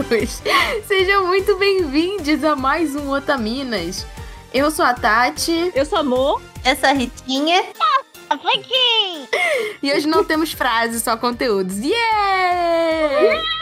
Sejam 0.86 1.26
muito 1.26 1.56
bem-vindos 1.56 2.42
a 2.42 2.56
mais 2.56 2.94
um 2.96 3.10
Otaminas. 3.10 4.06
Eu 4.52 4.70
sou 4.70 4.84
a 4.84 4.94
Tati. 4.94 5.70
Eu 5.74 5.84
sou 5.84 5.98
a 5.98 6.02
Mo. 6.02 6.40
Eu 6.64 6.76
sou 6.76 6.88
a 6.88 6.92
Ritinha. 6.92 7.64
E 9.82 9.92
hoje 9.92 10.06
não 10.06 10.22
temos 10.24 10.52
frases, 10.52 11.02
só 11.02 11.16
conteúdos. 11.16 11.78
Yeah! 11.78 13.59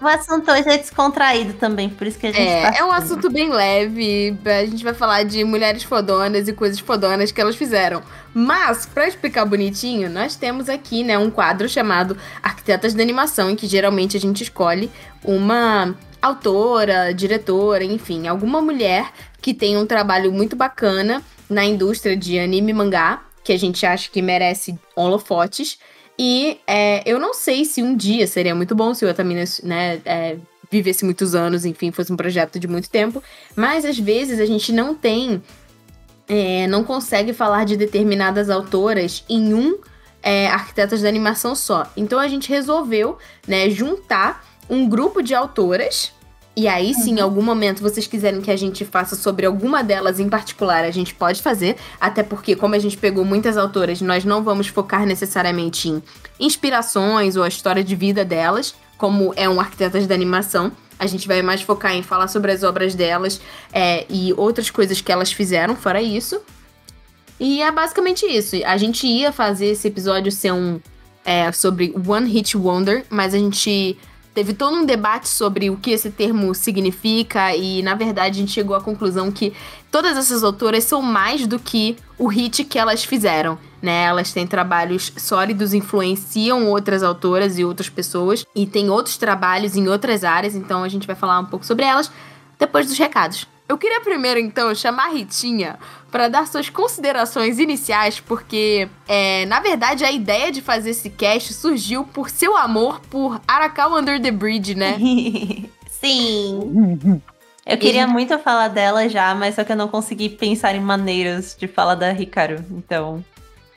O 0.00 0.06
assunto 0.06 0.50
hoje 0.50 0.68
é 0.68 0.78
descontraído 0.78 1.52
também, 1.54 1.88
por 1.88 2.06
isso 2.06 2.18
que 2.18 2.26
a 2.26 2.32
gente 2.32 2.40
É, 2.40 2.70
tá 2.70 2.78
é 2.78 2.84
um 2.84 2.90
assunto 2.90 3.30
bem 3.30 3.50
leve. 3.50 4.36
A 4.44 4.66
gente 4.66 4.82
vai 4.82 4.94
falar 4.94 5.22
de 5.22 5.44
mulheres 5.44 5.82
fodonas 5.82 6.48
e 6.48 6.52
coisas 6.52 6.78
fodonas 6.80 7.30
que 7.30 7.40
elas 7.40 7.56
fizeram. 7.56 8.02
Mas, 8.34 8.86
pra 8.86 9.06
explicar 9.06 9.44
bonitinho, 9.44 10.10
nós 10.10 10.34
temos 10.36 10.68
aqui, 10.68 11.04
né, 11.04 11.16
um 11.18 11.30
quadro 11.30 11.68
chamado 11.68 12.16
Arquitetas 12.42 12.94
da 12.94 13.02
Animação, 13.02 13.50
em 13.50 13.56
que 13.56 13.66
geralmente 13.66 14.16
a 14.16 14.20
gente 14.20 14.42
escolhe 14.42 14.90
uma 15.24 15.94
autora, 16.20 17.12
diretora, 17.12 17.84
enfim, 17.84 18.28
alguma 18.28 18.60
mulher 18.60 19.10
que 19.40 19.52
tem 19.52 19.76
um 19.76 19.86
trabalho 19.86 20.32
muito 20.32 20.54
bacana 20.56 21.22
na 21.50 21.64
indústria 21.64 22.16
de 22.16 22.38
anime 22.38 22.70
e 22.70 22.74
mangá, 22.74 23.22
que 23.44 23.52
a 23.52 23.58
gente 23.58 23.84
acha 23.84 24.08
que 24.08 24.22
merece 24.22 24.78
holofotes. 24.96 25.78
E 26.18 26.60
é, 26.66 27.02
eu 27.10 27.18
não 27.18 27.34
sei 27.34 27.64
se 27.64 27.82
um 27.82 27.96
dia 27.96 28.26
seria 28.26 28.54
muito 28.54 28.74
bom 28.74 28.94
se 28.94 29.04
o 29.04 29.10
Otamina, 29.10 29.44
né, 29.62 30.00
é, 30.04 30.36
vivesse 30.70 31.04
muitos 31.04 31.34
anos, 31.34 31.64
enfim, 31.64 31.90
fosse 31.90 32.12
um 32.12 32.16
projeto 32.16 32.58
de 32.58 32.66
muito 32.66 32.88
tempo. 32.88 33.22
Mas 33.54 33.84
às 33.84 33.98
vezes 33.98 34.40
a 34.40 34.46
gente 34.46 34.72
não 34.72 34.94
tem, 34.94 35.42
é, 36.28 36.66
não 36.66 36.84
consegue 36.84 37.32
falar 37.32 37.64
de 37.64 37.76
determinadas 37.76 38.48
autoras 38.48 39.24
em 39.28 39.52
um 39.52 39.78
é, 40.22 40.46
Arquitetas 40.48 41.02
da 41.02 41.08
Animação 41.08 41.54
só. 41.54 41.90
Então 41.96 42.18
a 42.18 42.28
gente 42.28 42.48
resolveu, 42.48 43.18
né, 43.46 43.68
juntar 43.68 44.44
um 44.70 44.88
grupo 44.88 45.22
de 45.22 45.34
autoras. 45.34 46.12
E 46.54 46.68
aí, 46.68 46.92
sim, 46.92 47.14
em 47.14 47.20
algum 47.20 47.40
momento 47.40 47.80
vocês 47.80 48.06
quiserem 48.06 48.42
que 48.42 48.50
a 48.50 48.56
gente 48.56 48.84
faça 48.84 49.16
sobre 49.16 49.46
alguma 49.46 49.82
delas 49.82 50.20
em 50.20 50.28
particular, 50.28 50.84
a 50.84 50.90
gente 50.90 51.14
pode 51.14 51.40
fazer. 51.40 51.76
Até 51.98 52.22
porque, 52.22 52.54
como 52.54 52.74
a 52.74 52.78
gente 52.78 52.96
pegou 52.96 53.24
muitas 53.24 53.56
autoras, 53.56 54.02
nós 54.02 54.24
não 54.24 54.42
vamos 54.42 54.66
focar 54.66 55.06
necessariamente 55.06 55.88
em 55.88 56.02
inspirações 56.38 57.36
ou 57.36 57.42
a 57.42 57.48
história 57.48 57.82
de 57.82 57.96
vida 57.96 58.22
delas, 58.24 58.74
como 58.98 59.32
é 59.34 59.48
um 59.48 59.58
Arquitetas 59.60 60.06
da 60.06 60.14
Animação. 60.14 60.70
A 60.98 61.06
gente 61.06 61.26
vai 61.26 61.40
mais 61.40 61.62
focar 61.62 61.94
em 61.94 62.02
falar 62.02 62.28
sobre 62.28 62.52
as 62.52 62.62
obras 62.62 62.94
delas 62.94 63.40
é, 63.72 64.04
e 64.10 64.34
outras 64.34 64.70
coisas 64.70 65.00
que 65.00 65.10
elas 65.10 65.32
fizeram, 65.32 65.74
fora 65.74 66.02
isso. 66.02 66.40
E 67.40 67.62
é 67.62 67.72
basicamente 67.72 68.26
isso. 68.26 68.56
A 68.66 68.76
gente 68.76 69.06
ia 69.06 69.32
fazer 69.32 69.68
esse 69.68 69.88
episódio 69.88 70.30
ser 70.30 70.52
um 70.52 70.78
é, 71.24 71.50
sobre 71.50 71.94
One 72.06 72.30
Hit 72.30 72.56
Wonder, 72.56 73.04
mas 73.08 73.34
a 73.34 73.38
gente 73.38 73.98
teve 74.34 74.54
todo 74.54 74.76
um 74.76 74.84
debate 74.84 75.28
sobre 75.28 75.70
o 75.70 75.76
que 75.76 75.90
esse 75.90 76.10
termo 76.10 76.54
significa 76.54 77.54
e, 77.54 77.82
na 77.82 77.94
verdade, 77.94 78.36
a 78.36 78.40
gente 78.40 78.52
chegou 78.52 78.74
à 78.74 78.80
conclusão 78.80 79.30
que 79.30 79.52
todas 79.90 80.16
essas 80.16 80.42
autoras 80.42 80.84
são 80.84 81.02
mais 81.02 81.46
do 81.46 81.58
que 81.58 81.96
o 82.18 82.26
hit 82.26 82.64
que 82.64 82.78
elas 82.78 83.04
fizeram, 83.04 83.58
né? 83.80 84.04
Elas 84.04 84.32
têm 84.32 84.46
trabalhos 84.46 85.12
sólidos, 85.16 85.74
influenciam 85.74 86.68
outras 86.68 87.02
autoras 87.02 87.58
e 87.58 87.64
outras 87.64 87.88
pessoas 87.88 88.44
e 88.54 88.66
tem 88.66 88.88
outros 88.88 89.16
trabalhos 89.16 89.76
em 89.76 89.88
outras 89.88 90.24
áreas, 90.24 90.54
então 90.54 90.82
a 90.82 90.88
gente 90.88 91.06
vai 91.06 91.16
falar 91.16 91.38
um 91.38 91.46
pouco 91.46 91.66
sobre 91.66 91.84
elas 91.84 92.10
depois 92.58 92.86
dos 92.86 92.96
recados. 92.96 93.51
Eu 93.72 93.78
queria 93.78 94.02
primeiro, 94.02 94.38
então, 94.38 94.74
chamar 94.74 95.06
a 95.06 95.14
Ritinha 95.14 95.78
para 96.10 96.28
dar 96.28 96.46
suas 96.46 96.68
considerações 96.68 97.58
iniciais, 97.58 98.20
porque, 98.20 98.86
é, 99.08 99.46
na 99.46 99.60
verdade, 99.60 100.04
a 100.04 100.12
ideia 100.12 100.52
de 100.52 100.60
fazer 100.60 100.90
esse 100.90 101.08
cast 101.08 101.54
surgiu 101.54 102.04
por 102.04 102.28
seu 102.28 102.54
amor 102.54 103.00
por 103.08 103.40
Arakawa 103.48 103.98
Under 103.98 104.20
the 104.20 104.30
Bridge, 104.30 104.74
né? 104.74 104.98
Sim. 105.88 107.22
Eu 107.64 107.78
queria 107.78 108.06
muito 108.06 108.38
falar 108.40 108.68
dela 108.68 109.08
já, 109.08 109.34
mas 109.34 109.54
só 109.54 109.64
que 109.64 109.72
eu 109.72 109.76
não 109.76 109.88
consegui 109.88 110.28
pensar 110.28 110.74
em 110.74 110.80
maneiras 110.80 111.56
de 111.58 111.66
falar 111.66 111.94
da 111.94 112.12
Hikaru. 112.12 112.62
Então, 112.72 113.24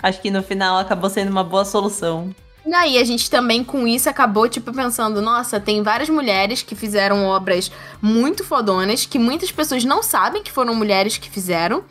acho 0.04 0.22
que 0.22 0.30
no 0.30 0.44
final 0.44 0.78
acabou 0.78 1.10
sendo 1.10 1.32
uma 1.32 1.44
boa 1.44 1.64
solução. 1.64 2.36
E 2.66 2.74
aí, 2.74 2.98
a 2.98 3.04
gente 3.04 3.30
também 3.30 3.64
com 3.64 3.88
isso 3.88 4.10
acabou, 4.10 4.50
tipo, 4.50 4.74
pensando, 4.74 5.22
nossa, 5.22 5.60
tem 5.60 5.84
várias 5.84 6.10
mulheres 6.10 6.64
que 6.64 6.74
fizeram 6.74 7.26
obras 7.26 7.72
muito 8.02 8.44
fodonas, 8.44 9.06
que 9.06 9.20
muitas 9.20 9.52
pessoas 9.52 9.86
não 9.86 10.02
sabem 10.02 10.42
que 10.42 10.52
foram 10.52 10.74
mulheres 10.74 11.18
que 11.18 11.30
fizeram. 11.30 11.84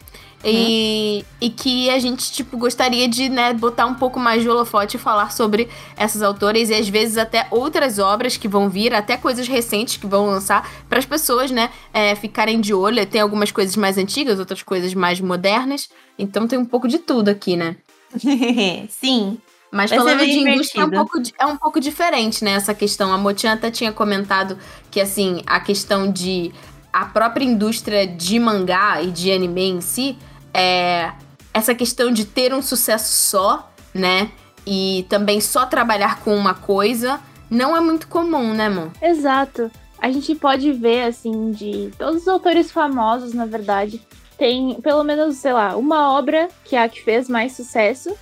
E, 0.47 1.25
e 1.41 1.49
que 1.49 1.89
a 1.89 1.99
gente, 1.99 2.31
tipo, 2.31 2.59
gostaria 2.59 3.09
de, 3.09 3.31
né, 3.31 3.55
botar 3.55 3.87
um 3.87 3.95
pouco 3.95 4.21
mais 4.21 4.43
de 4.43 4.49
holofote 4.49 4.97
e 4.97 5.01
falar 5.01 5.33
sobre 5.33 5.71
essas 5.97 6.23
autoras 6.23 6.69
e 6.69 6.75
às 6.75 6.87
vezes 6.87 7.17
até 7.17 7.47
outras 7.51 7.99
obras 7.99 8.37
que 8.37 8.47
vão 8.47 8.69
vir, 8.69 8.93
até 8.93 9.17
coisas 9.17 9.49
recentes 9.49 9.97
que 9.97 10.07
vão 10.07 10.27
lançar, 10.27 10.71
para 10.87 10.99
as 10.99 11.07
pessoas, 11.07 11.51
né, 11.51 11.71
é, 11.95 12.15
ficarem 12.15 12.61
de 12.61 12.75
olho. 12.75 13.07
Tem 13.07 13.23
algumas 13.23 13.51
coisas 13.51 13.75
mais 13.75 13.97
antigas, 13.97 14.39
outras 14.39 14.63
coisas 14.63 14.93
mais 14.93 15.19
modernas. 15.19 15.89
Então 16.19 16.47
tem 16.47 16.59
um 16.59 16.67
pouco 16.67 16.87
de 16.87 16.99
tudo 16.99 17.31
aqui, 17.31 17.57
né? 17.57 17.77
Sim. 18.91 19.39
Mas 19.75 19.91
Vai 19.91 19.99
ser 19.99 20.05
falando 20.05 20.25
de 20.25 20.39
indústria 20.39 20.83
é 20.83 20.85
um, 20.85 20.91
pouco, 20.91 21.23
é 21.37 21.47
um 21.47 21.57
pouco 21.57 21.81
diferente, 21.81 22.45
né? 22.45 22.53
Essa 22.53 22.73
questão. 22.73 23.13
A 23.13 23.19
Motian 23.19 23.55
até 23.55 23.73
tinha 23.73 23.91
comentado 23.91 24.57
que, 24.89 25.01
assim, 25.01 25.43
a 25.45 25.59
questão 25.59 26.13
de. 26.13 26.53
A 26.93 27.07
própria 27.07 27.45
indústria 27.45 28.07
de 28.07 28.39
mangá 28.39 29.03
e 29.03 29.11
de 29.11 29.33
anime 29.33 29.71
em 29.71 29.81
si, 29.81 30.17
é. 30.55 31.11
Essa 31.53 31.75
questão 31.75 32.13
de 32.13 32.25
ter 32.25 32.55
um 32.55 32.63
sucesso 32.63 33.31
só, 33.31 33.69
né? 33.93 34.31
E 34.65 35.05
também 35.09 35.41
só 35.41 35.67
trabalhar 35.67 36.21
com 36.21 36.37
uma 36.37 36.55
coisa, 36.55 37.19
não 37.51 37.77
é 37.77 37.81
muito 37.81 38.07
comum, 38.07 38.55
né, 38.55 38.67
amor? 38.67 38.93
Exato. 39.03 39.73
A 39.99 40.09
gente 40.09 40.37
pode 40.37 40.73
ver, 40.73 41.03
assim, 41.09 41.51
de 41.51 41.91
todos 41.99 42.23
os 42.23 42.29
autores 42.29 42.71
famosos, 42.71 43.35
na 43.35 43.45
verdade, 43.45 44.01
tem 44.39 44.81
pelo 44.81 45.03
menos, 45.03 45.37
sei 45.37 45.53
lá, 45.53 45.77
uma 45.77 46.13
obra 46.13 46.49
que 46.65 46.77
é 46.77 46.83
a 46.83 46.89
que 46.89 47.03
fez 47.03 47.29
mais 47.29 47.53
sucesso. 47.53 48.15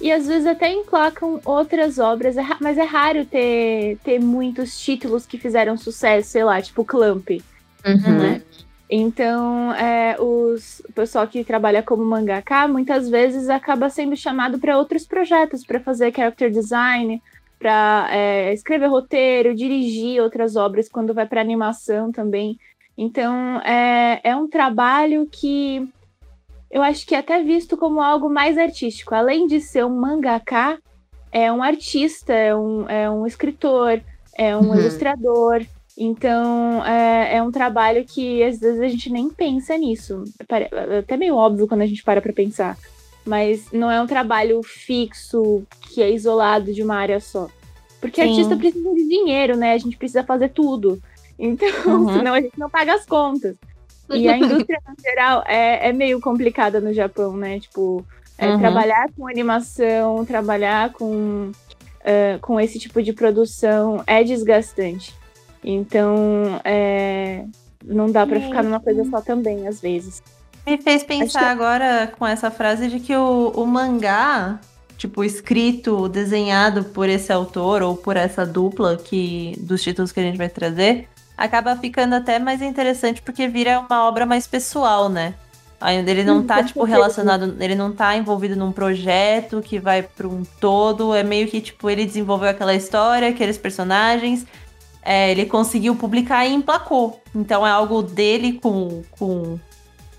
E 0.00 0.10
às 0.10 0.26
vezes 0.26 0.46
até 0.46 0.72
emplacam 0.72 1.40
outras 1.44 1.98
obras, 1.98 2.36
é 2.36 2.42
mas 2.60 2.78
é 2.78 2.84
raro 2.84 3.24
ter, 3.26 3.98
ter 4.02 4.18
muitos 4.18 4.80
títulos 4.80 5.26
que 5.26 5.36
fizeram 5.36 5.76
sucesso, 5.76 6.30
sei 6.30 6.44
lá, 6.44 6.60
tipo 6.62 6.84
Clamp. 6.84 7.28
Uhum. 7.84 8.18
né? 8.18 8.42
Então, 8.88 9.72
é, 9.74 10.16
os, 10.20 10.80
o 10.80 10.92
pessoal 10.92 11.26
que 11.28 11.44
trabalha 11.44 11.82
como 11.82 12.04
mangaka 12.04 12.66
muitas 12.66 13.08
vezes 13.08 13.48
acaba 13.48 13.88
sendo 13.88 14.16
chamado 14.16 14.58
para 14.58 14.76
outros 14.76 15.06
projetos, 15.06 15.64
para 15.64 15.78
fazer 15.78 16.12
character 16.12 16.50
design, 16.50 17.22
para 17.58 18.08
escrever 18.52 18.88
roteiro, 18.88 19.54
dirigir 19.54 20.20
outras 20.20 20.56
obras 20.56 20.88
quando 20.88 21.14
vai 21.14 21.26
para 21.26 21.40
animação 21.40 22.10
também. 22.10 22.58
Então, 22.98 23.60
é, 23.60 24.20
é 24.24 24.34
um 24.34 24.48
trabalho 24.48 25.28
que 25.30 25.88
eu 26.70 26.82
acho 26.82 27.06
que 27.06 27.14
é 27.14 27.18
até 27.18 27.42
visto 27.42 27.76
como 27.76 28.00
algo 28.00 28.28
mais 28.30 28.56
artístico. 28.56 29.14
Além 29.14 29.46
de 29.46 29.60
ser 29.60 29.84
um 29.84 29.90
mangaka, 30.00 30.78
é 31.32 31.50
um 31.50 31.62
artista, 31.62 32.32
é 32.32 32.54
um, 32.54 32.88
é 32.88 33.10
um 33.10 33.26
escritor, 33.26 34.00
é 34.36 34.56
um 34.56 34.68
Uhum. 34.68 34.76
ilustrador. 34.78 35.64
Então, 35.98 36.84
é, 36.86 37.36
é 37.36 37.42
um 37.42 37.50
trabalho 37.50 38.04
que 38.04 38.42
às 38.42 38.58
vezes 38.60 38.80
a 38.80 38.88
gente 38.88 39.10
nem 39.10 39.28
pensa 39.28 39.76
nisso. 39.76 40.24
É 40.48 40.98
até 40.98 41.16
meio 41.16 41.34
óbvio 41.36 41.66
quando 41.68 41.82
a 41.82 41.86
gente 41.86 42.02
para 42.02 42.22
pra 42.22 42.32
pensar. 42.32 42.76
Mas 43.26 43.70
não 43.70 43.90
é 43.90 44.00
um 44.00 44.06
trabalho 44.06 44.62
fixo, 44.62 45.62
que 45.82 46.02
é 46.02 46.10
isolado 46.10 46.72
de 46.72 46.82
uma 46.82 46.96
área 46.96 47.20
só. 47.20 47.48
Porque 48.00 48.22
Sim. 48.22 48.28
artista 48.28 48.56
precisa 48.56 48.94
de 48.94 49.08
dinheiro, 49.08 49.56
né? 49.56 49.72
A 49.74 49.78
gente 49.78 49.96
precisa 49.98 50.24
fazer 50.24 50.48
tudo. 50.50 50.98
Então, 51.38 51.68
Uhum. 51.86 52.08
senão 52.16 52.32
a 52.34 52.40
gente 52.40 52.58
não 52.58 52.70
paga 52.70 52.94
as 52.94 53.04
contas. 53.04 53.56
E 54.14 54.28
a 54.28 54.36
indústria, 54.38 54.78
no 54.88 54.94
geral, 55.00 55.44
é, 55.46 55.88
é 55.88 55.92
meio 55.92 56.20
complicada 56.20 56.80
no 56.80 56.92
Japão, 56.92 57.36
né? 57.36 57.60
Tipo, 57.60 58.04
é, 58.38 58.48
Uhum. 58.48 58.58
trabalhar 58.58 59.06
com 59.16 59.26
animação, 59.28 60.24
trabalhar 60.24 60.92
com, 60.92 61.52
eh, 62.02 62.38
com 62.40 62.58
esse 62.60 62.78
tipo 62.78 63.02
de 63.02 63.12
produção 63.12 64.02
é 64.06 64.24
desgastante. 64.24 65.14
Então, 65.62 66.60
é, 66.64 67.44
não 67.84 68.10
dá 68.10 68.26
pra 68.26 68.40
ficar 68.40 68.62
numa 68.62 68.80
coisa 68.80 69.04
só 69.10 69.20
também, 69.20 69.68
às 69.68 69.80
vezes. 69.80 70.22
Me 70.66 70.76
fez 70.80 71.02
pensar 71.04 71.40
que- 71.40 71.44
agora 71.62 72.12
com 72.18 72.26
essa 72.26 72.50
frase 72.50 72.88
de 72.88 73.00
que 73.00 73.14
o, 73.14 73.48
o 73.54 73.66
mangá, 73.66 74.58
tipo, 74.96 75.22
escrito, 75.24 76.08
desenhado 76.08 76.84
por 76.84 77.08
esse 77.08 77.32
autor 77.32 77.82
ou 77.82 77.96
por 77.96 78.16
essa 78.16 78.44
dupla 78.46 78.96
que 78.96 79.54
dos 79.60 79.82
títulos 79.82 80.12
que 80.12 80.20
a 80.20 80.22
gente 80.22 80.38
vai 80.38 80.48
trazer, 80.48 81.08
acaba 81.40 81.74
ficando 81.74 82.14
até 82.14 82.38
mais 82.38 82.60
interessante 82.60 83.22
porque 83.22 83.48
vira 83.48 83.80
uma 83.80 84.06
obra 84.06 84.26
mais 84.26 84.46
pessoal, 84.46 85.08
né? 85.08 85.34
Ainda 85.80 86.10
ele 86.10 86.22
não 86.22 86.42
tá, 86.42 86.62
tipo, 86.62 86.84
relacionado, 86.84 87.56
ele 87.58 87.74
não 87.74 87.90
tá 87.90 88.14
envolvido 88.14 88.54
num 88.54 88.70
projeto 88.70 89.62
que 89.62 89.78
vai 89.78 90.02
para 90.02 90.28
um 90.28 90.42
todo, 90.60 91.14
é 91.14 91.22
meio 91.22 91.48
que, 91.48 91.58
tipo, 91.58 91.88
ele 91.88 92.04
desenvolveu 92.04 92.50
aquela 92.50 92.74
história, 92.74 93.30
aqueles 93.30 93.56
personagens, 93.56 94.46
é, 95.02 95.30
ele 95.30 95.46
conseguiu 95.46 95.96
publicar 95.96 96.44
e 96.44 96.52
emplacou. 96.52 97.22
Então 97.34 97.66
é 97.66 97.70
algo 97.70 98.02
dele 98.02 98.60
com, 98.62 99.02
com 99.12 99.58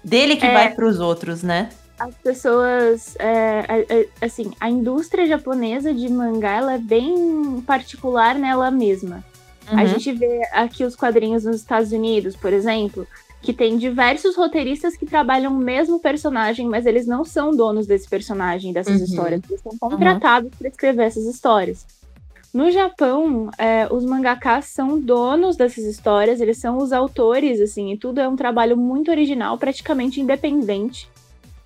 dele 0.03 0.35
que 0.35 0.47
É. 0.47 0.51
vai 0.51 0.74
pros 0.74 1.00
outros, 1.00 1.44
né? 1.44 1.69
As 2.00 2.15
pessoas, 2.15 3.15
é, 3.19 3.63
é, 3.69 3.85
é, 4.00 4.25
assim, 4.25 4.51
a 4.59 4.67
indústria 4.67 5.27
japonesa 5.27 5.94
de 5.94 6.09
mangá, 6.09 6.53
ela 6.53 6.74
é 6.74 6.79
bem 6.79 7.62
particular 7.67 8.33
nela 8.33 8.71
mesma. 8.71 9.24
Uhum. 9.71 9.79
A 9.79 9.85
gente 9.85 10.12
vê 10.12 10.41
aqui 10.51 10.83
os 10.83 10.95
quadrinhos 10.95 11.45
nos 11.45 11.57
Estados 11.57 11.91
Unidos, 11.91 12.35
por 12.35 12.51
exemplo, 12.51 13.07
que 13.41 13.53
tem 13.53 13.77
diversos 13.77 14.35
roteiristas 14.35 14.95
que 14.95 15.06
trabalham 15.06 15.53
o 15.53 15.57
mesmo 15.57 16.00
personagem, 16.00 16.68
mas 16.68 16.85
eles 16.85 17.07
não 17.07 17.25
são 17.25 17.51
donos 17.51 17.88
desse 17.88 18.07
personagem, 18.07 18.73
dessas 18.73 19.00
uhum. 19.00 19.06
histórias. 19.06 19.41
Eles 19.50 19.62
são 19.62 19.77
contratados 19.79 20.51
uhum. 20.51 20.57
para 20.57 20.68
escrever 20.68 21.03
essas 21.03 21.25
histórias. 21.25 21.85
No 22.53 22.69
Japão, 22.69 23.50
é, 23.57 23.88
os 23.89 24.03
mangakas 24.03 24.65
são 24.65 25.00
donos 25.00 25.56
dessas 25.56 25.85
histórias, 25.85 26.41
eles 26.41 26.57
são 26.57 26.77
os 26.77 26.91
autores, 26.91 27.62
assim, 27.62 27.94
e 27.94 27.97
tudo 27.97 28.19
é 28.19 28.27
um 28.27 28.35
trabalho 28.35 28.75
muito 28.75 29.09
original, 29.09 29.57
praticamente 29.57 30.19
independente. 30.19 31.09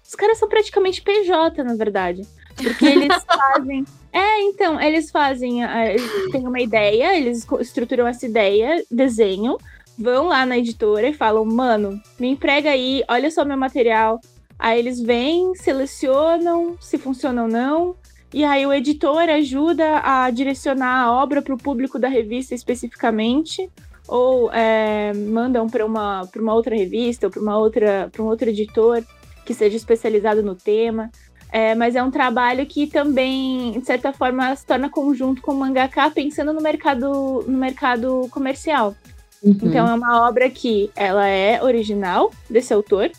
Os 0.07 0.13
caras 0.13 0.37
são 0.37 0.47
praticamente 0.47 1.01
PJ, 1.01 1.63
na 1.63 1.73
verdade. 1.73 2.21
Porque 2.55 2.85
eles 2.85 3.23
fazem. 3.25 3.85
É, 4.11 4.41
então, 4.43 4.79
eles 4.79 5.11
fazem. 5.11 5.65
É, 5.65 5.95
eles 5.95 6.31
têm 6.31 6.47
uma 6.47 6.61
ideia, 6.61 7.17
eles 7.17 7.45
estruturam 7.59 8.07
essa 8.07 8.25
ideia, 8.25 8.83
desenham, 8.89 9.57
vão 9.97 10.27
lá 10.27 10.45
na 10.45 10.57
editora 10.57 11.09
e 11.09 11.13
falam, 11.13 11.45
mano, 11.45 12.01
me 12.19 12.29
emprega 12.29 12.69
aí, 12.69 13.03
olha 13.09 13.29
só 13.29 13.43
meu 13.43 13.57
material. 13.57 14.19
Aí 14.57 14.79
eles 14.79 15.01
vêm, 15.01 15.53
selecionam 15.55 16.77
se 16.79 16.97
funciona 16.97 17.43
ou 17.43 17.47
não, 17.47 17.95
e 18.33 18.43
aí 18.43 18.65
o 18.65 18.73
editor 18.73 19.29
ajuda 19.29 20.01
a 20.03 20.29
direcionar 20.29 21.05
a 21.05 21.11
obra 21.11 21.41
para 21.41 21.53
o 21.53 21.57
público 21.57 21.99
da 21.99 22.07
revista 22.07 22.55
especificamente, 22.55 23.69
ou 24.07 24.51
é, 24.51 25.13
mandam 25.13 25.69
para 25.69 25.85
uma, 25.85 26.27
uma 26.35 26.53
outra 26.53 26.75
revista 26.75 27.27
ou 27.27 27.31
para 27.31 27.41
uma 27.41 27.57
outra 27.57 28.09
para 28.11 28.21
um 28.21 28.27
outro 28.27 28.49
editor 28.49 29.03
que 29.45 29.53
seja 29.53 29.77
especializado 29.77 30.43
no 30.43 30.55
tema. 30.55 31.11
É, 31.55 31.73
mas 31.73 31.95
é 31.95 32.03
um 32.03 32.11
trabalho 32.11 32.65
que 32.65 32.85
também, 32.85 33.79
de 33.79 33.85
certa 33.85 34.11
forma, 34.11 34.53
se 34.57 34.65
torna 34.65 34.89
conjunto 34.89 35.41
com 35.41 35.53
o 35.53 35.55
mangaka, 35.55 36.11
pensando 36.11 36.51
no 36.51 36.59
mercado, 36.59 37.45
no 37.47 37.57
mercado 37.57 38.27
comercial. 38.29 38.93
Uhum. 39.41 39.57
Então 39.63 39.87
é 39.87 39.93
uma 39.93 40.27
obra 40.27 40.49
que 40.49 40.91
ela 40.97 41.25
é 41.25 41.63
original 41.63 42.29
desse 42.49 42.73
autor, 42.73 43.09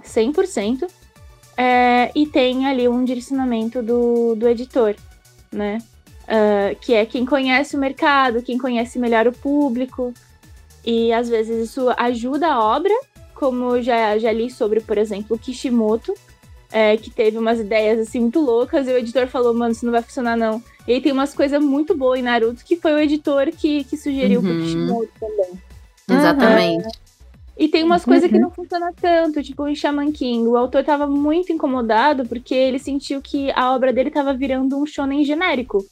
100%, 0.00 0.88
é, 1.56 2.12
e 2.14 2.28
tem 2.28 2.66
ali 2.66 2.86
um 2.88 3.04
direcionamento 3.04 3.82
do, 3.82 4.36
do 4.36 4.48
editor, 4.48 4.94
né? 5.50 5.78
Uh, 6.22 6.78
que 6.80 6.94
é 6.94 7.04
quem 7.04 7.26
conhece 7.26 7.74
o 7.74 7.80
mercado, 7.80 8.42
quem 8.42 8.58
conhece 8.58 8.96
melhor 8.96 9.26
o 9.26 9.32
público. 9.32 10.14
E 10.84 11.12
às 11.12 11.28
vezes 11.28 11.68
isso 11.68 11.92
ajuda 11.96 12.46
a 12.46 12.60
obra, 12.62 12.94
como 13.34 13.82
já, 13.82 14.16
já 14.18 14.30
li 14.30 14.52
sobre, 14.52 14.80
por 14.80 14.96
exemplo, 14.96 15.34
o 15.34 15.38
Kishimoto, 15.38 16.14
é, 16.76 16.94
que 16.94 17.08
teve 17.08 17.38
umas 17.38 17.58
ideias 17.58 17.98
assim 17.98 18.20
muito 18.20 18.38
loucas, 18.38 18.86
e 18.86 18.92
o 18.92 18.98
editor 18.98 19.26
falou, 19.28 19.54
mano, 19.54 19.72
isso 19.72 19.86
não 19.86 19.92
vai 19.92 20.02
funcionar, 20.02 20.36
não. 20.36 20.62
E 20.86 20.92
aí 20.92 21.00
tem 21.00 21.10
umas 21.10 21.32
coisas 21.32 21.58
muito 21.64 21.96
boas 21.96 22.20
em 22.20 22.22
Naruto, 22.22 22.62
que 22.62 22.76
foi 22.76 22.92
o 22.92 22.98
editor 22.98 23.50
que, 23.50 23.82
que 23.84 23.96
sugeriu 23.96 24.40
uhum. 24.40 24.46
pro 24.46 24.60
Kishimoto 24.62 25.08
também. 25.18 25.62
Exatamente. 26.06 26.84
Uhum. 26.84 26.90
E 27.56 27.68
tem 27.68 27.82
umas 27.82 28.04
coisas 28.04 28.28
que 28.28 28.36
uhum. 28.36 28.42
não 28.42 28.50
funcionam 28.50 28.92
tanto, 28.92 29.42
tipo 29.42 29.66
em 29.66 29.74
Shaman 29.74 30.12
King. 30.12 30.46
O 30.46 30.54
autor 30.58 30.84
tava 30.84 31.06
muito 31.06 31.50
incomodado 31.50 32.28
porque 32.28 32.54
ele 32.54 32.78
sentiu 32.78 33.22
que 33.22 33.50
a 33.52 33.74
obra 33.74 33.90
dele 33.90 34.10
tava 34.10 34.34
virando 34.34 34.76
um 34.76 34.84
shonen 34.84 35.24
genérico. 35.24 35.82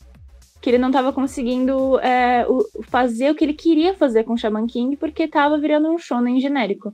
Que 0.61 0.69
ele 0.69 0.77
não 0.77 0.91
tava 0.91 1.15
conseguindo 1.15 1.99
é, 2.01 2.45
o, 2.47 2.63
fazer 2.83 3.31
o 3.31 3.35
que 3.35 3.43
ele 3.43 3.55
queria 3.55 3.95
fazer 3.95 4.25
com 4.25 4.37
Shaman 4.37 4.67
King 4.67 4.99
porque 4.99 5.27
tava 5.27 5.57
virando 5.57 5.89
um 5.89 5.97
shonen 5.97 6.39
genérico. 6.39 6.93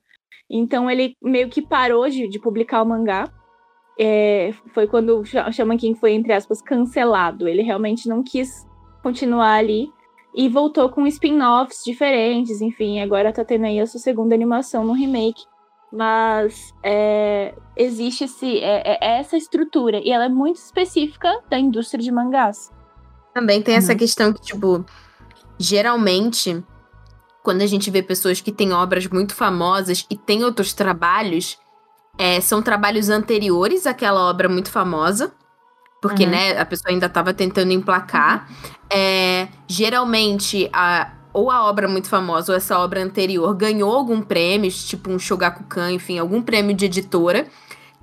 Então 0.49 0.89
ele 0.89 1.17
meio 1.21 1.49
que 1.49 1.61
parou 1.61 2.09
de, 2.09 2.29
de 2.29 2.39
publicar 2.39 2.83
o 2.83 2.87
mangá. 2.87 3.29
É, 4.03 4.55
foi 4.73 4.87
quando 4.87 5.19
o 5.19 5.25
Shaman 5.25 5.77
King 5.77 5.99
foi, 5.99 6.13
entre 6.13 6.33
aspas, 6.33 6.63
cancelado. 6.63 7.47
Ele 7.47 7.61
realmente 7.61 8.09
não 8.09 8.23
quis 8.23 8.67
continuar 9.03 9.57
ali 9.57 9.93
e 10.35 10.49
voltou 10.49 10.89
com 10.89 11.07
spin-offs 11.07 11.85
diferentes, 11.85 12.63
enfim, 12.63 13.01
agora 13.01 13.33
tá 13.33 13.45
tendo 13.45 13.67
aí 13.67 13.79
a 13.79 13.87
sua 13.87 14.01
segunda 14.01 14.35
animação 14.35 14.85
no 14.85 14.95
remake. 14.95 15.43
Mas 15.93 16.73
é, 16.83 17.55
existe 17.77 18.25
esse, 18.25 18.59
é, 18.61 18.97
é, 19.01 19.19
essa 19.19 19.37
estrutura, 19.37 20.01
e 20.03 20.11
ela 20.11 20.25
é 20.25 20.29
muito 20.29 20.57
específica 20.57 21.41
da 21.51 21.59
indústria 21.59 22.03
de 22.03 22.13
mangás. 22.13 22.71
Também 23.35 23.61
tem 23.61 23.75
uhum. 23.75 23.79
essa 23.79 23.95
questão 23.95 24.33
que, 24.33 24.41
tipo, 24.41 24.85
geralmente, 25.59 26.65
quando 27.43 27.63
a 27.63 27.67
gente 27.67 27.91
vê 27.91 28.03
pessoas 28.03 28.41
que 28.41 28.53
têm 28.53 28.73
obras 28.73 29.07
muito 29.09 29.35
famosas 29.35 30.07
e 30.09 30.17
têm 30.17 30.45
outros 30.45 30.73
trabalhos, 30.73 31.59
é, 32.21 32.41
são 32.41 32.61
trabalhos 32.61 33.09
anteriores 33.09 33.87
àquela 33.87 34.29
obra 34.29 34.49
muito 34.49 34.71
famosa 34.71 35.33
porque, 36.01 36.25
uhum. 36.25 36.31
né, 36.31 36.59
a 36.59 36.65
pessoa 36.65 36.93
ainda 36.93 37.07
estava 37.07 37.35
tentando 37.35 37.73
emplacar. 37.73 38.49
É, 38.91 39.49
geralmente, 39.69 40.69
a, 40.73 41.13
ou 41.33 41.51
a 41.51 41.69
obra 41.69 41.87
muito 41.87 42.09
famosa 42.09 42.53
ou 42.53 42.57
essa 42.57 42.79
obra 42.79 43.03
anterior 43.03 43.55
ganhou 43.55 43.95
algum 43.95 44.23
prêmio, 44.23 44.71
tipo 44.71 45.11
um 45.11 45.19
Shogakukan, 45.19 45.93
enfim, 45.93 46.19
algum 46.19 46.41
prêmio 46.41 46.75
de 46.75 46.87
editora, 46.87 47.47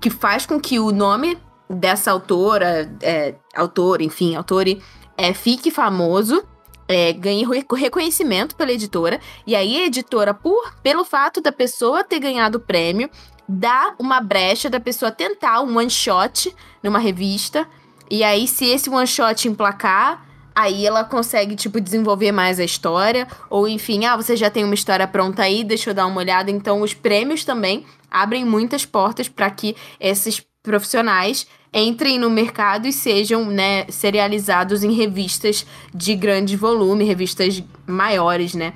que 0.00 0.10
faz 0.10 0.46
com 0.46 0.60
que 0.60 0.78
o 0.78 0.92
nome 0.92 1.36
dessa 1.68 2.12
autora, 2.12 2.90
é, 3.02 3.34
autor, 3.54 4.00
enfim, 4.00 4.36
autore, 4.36 4.80
é, 5.16 5.34
fique 5.34 5.70
famoso. 5.70 6.44
É, 6.90 7.12
ganhe 7.12 7.44
reconhecimento 7.76 8.56
pela 8.56 8.72
editora, 8.72 9.20
e 9.46 9.54
aí 9.54 9.76
a 9.76 9.84
editora, 9.84 10.32
por 10.32 10.72
pelo 10.82 11.04
fato 11.04 11.38
da 11.38 11.52
pessoa 11.52 12.02
ter 12.02 12.18
ganhado 12.18 12.56
o 12.56 12.60
prêmio, 12.62 13.10
dá 13.48 13.94
uma 13.98 14.20
brecha 14.20 14.68
da 14.68 14.78
pessoa 14.78 15.10
tentar 15.10 15.62
um 15.62 15.78
one 15.78 15.90
shot 15.90 16.54
numa 16.82 16.98
revista 16.98 17.66
e 18.10 18.24
aí, 18.24 18.48
se 18.48 18.66
esse 18.66 18.88
one 18.88 19.06
shot 19.06 19.46
emplacar, 19.46 20.26
aí 20.54 20.86
ela 20.86 21.04
consegue, 21.04 21.54
tipo, 21.54 21.80
desenvolver 21.80 22.32
mais 22.32 22.58
a 22.58 22.64
história. 22.64 23.28
Ou, 23.50 23.68
enfim, 23.68 24.06
ah, 24.06 24.16
você 24.16 24.34
já 24.34 24.50
tem 24.50 24.64
uma 24.64 24.74
história 24.74 25.06
pronta 25.06 25.42
aí, 25.42 25.62
deixa 25.62 25.90
eu 25.90 25.94
dar 25.94 26.06
uma 26.06 26.18
olhada. 26.20 26.50
Então, 26.50 26.80
os 26.80 26.94
prêmios 26.94 27.44
também 27.44 27.84
abrem 28.10 28.44
muitas 28.44 28.86
portas 28.86 29.28
para 29.28 29.50
que 29.50 29.76
esses 30.00 30.42
profissionais 30.62 31.46
entrem 31.72 32.18
no 32.18 32.30
mercado 32.30 32.88
e 32.88 32.92
sejam 32.92 33.44
né, 33.44 33.84
serializados 33.90 34.82
em 34.82 34.92
revistas 34.92 35.66
de 35.94 36.14
grande 36.14 36.56
volume, 36.56 37.04
revistas 37.04 37.62
maiores, 37.86 38.54
né? 38.54 38.72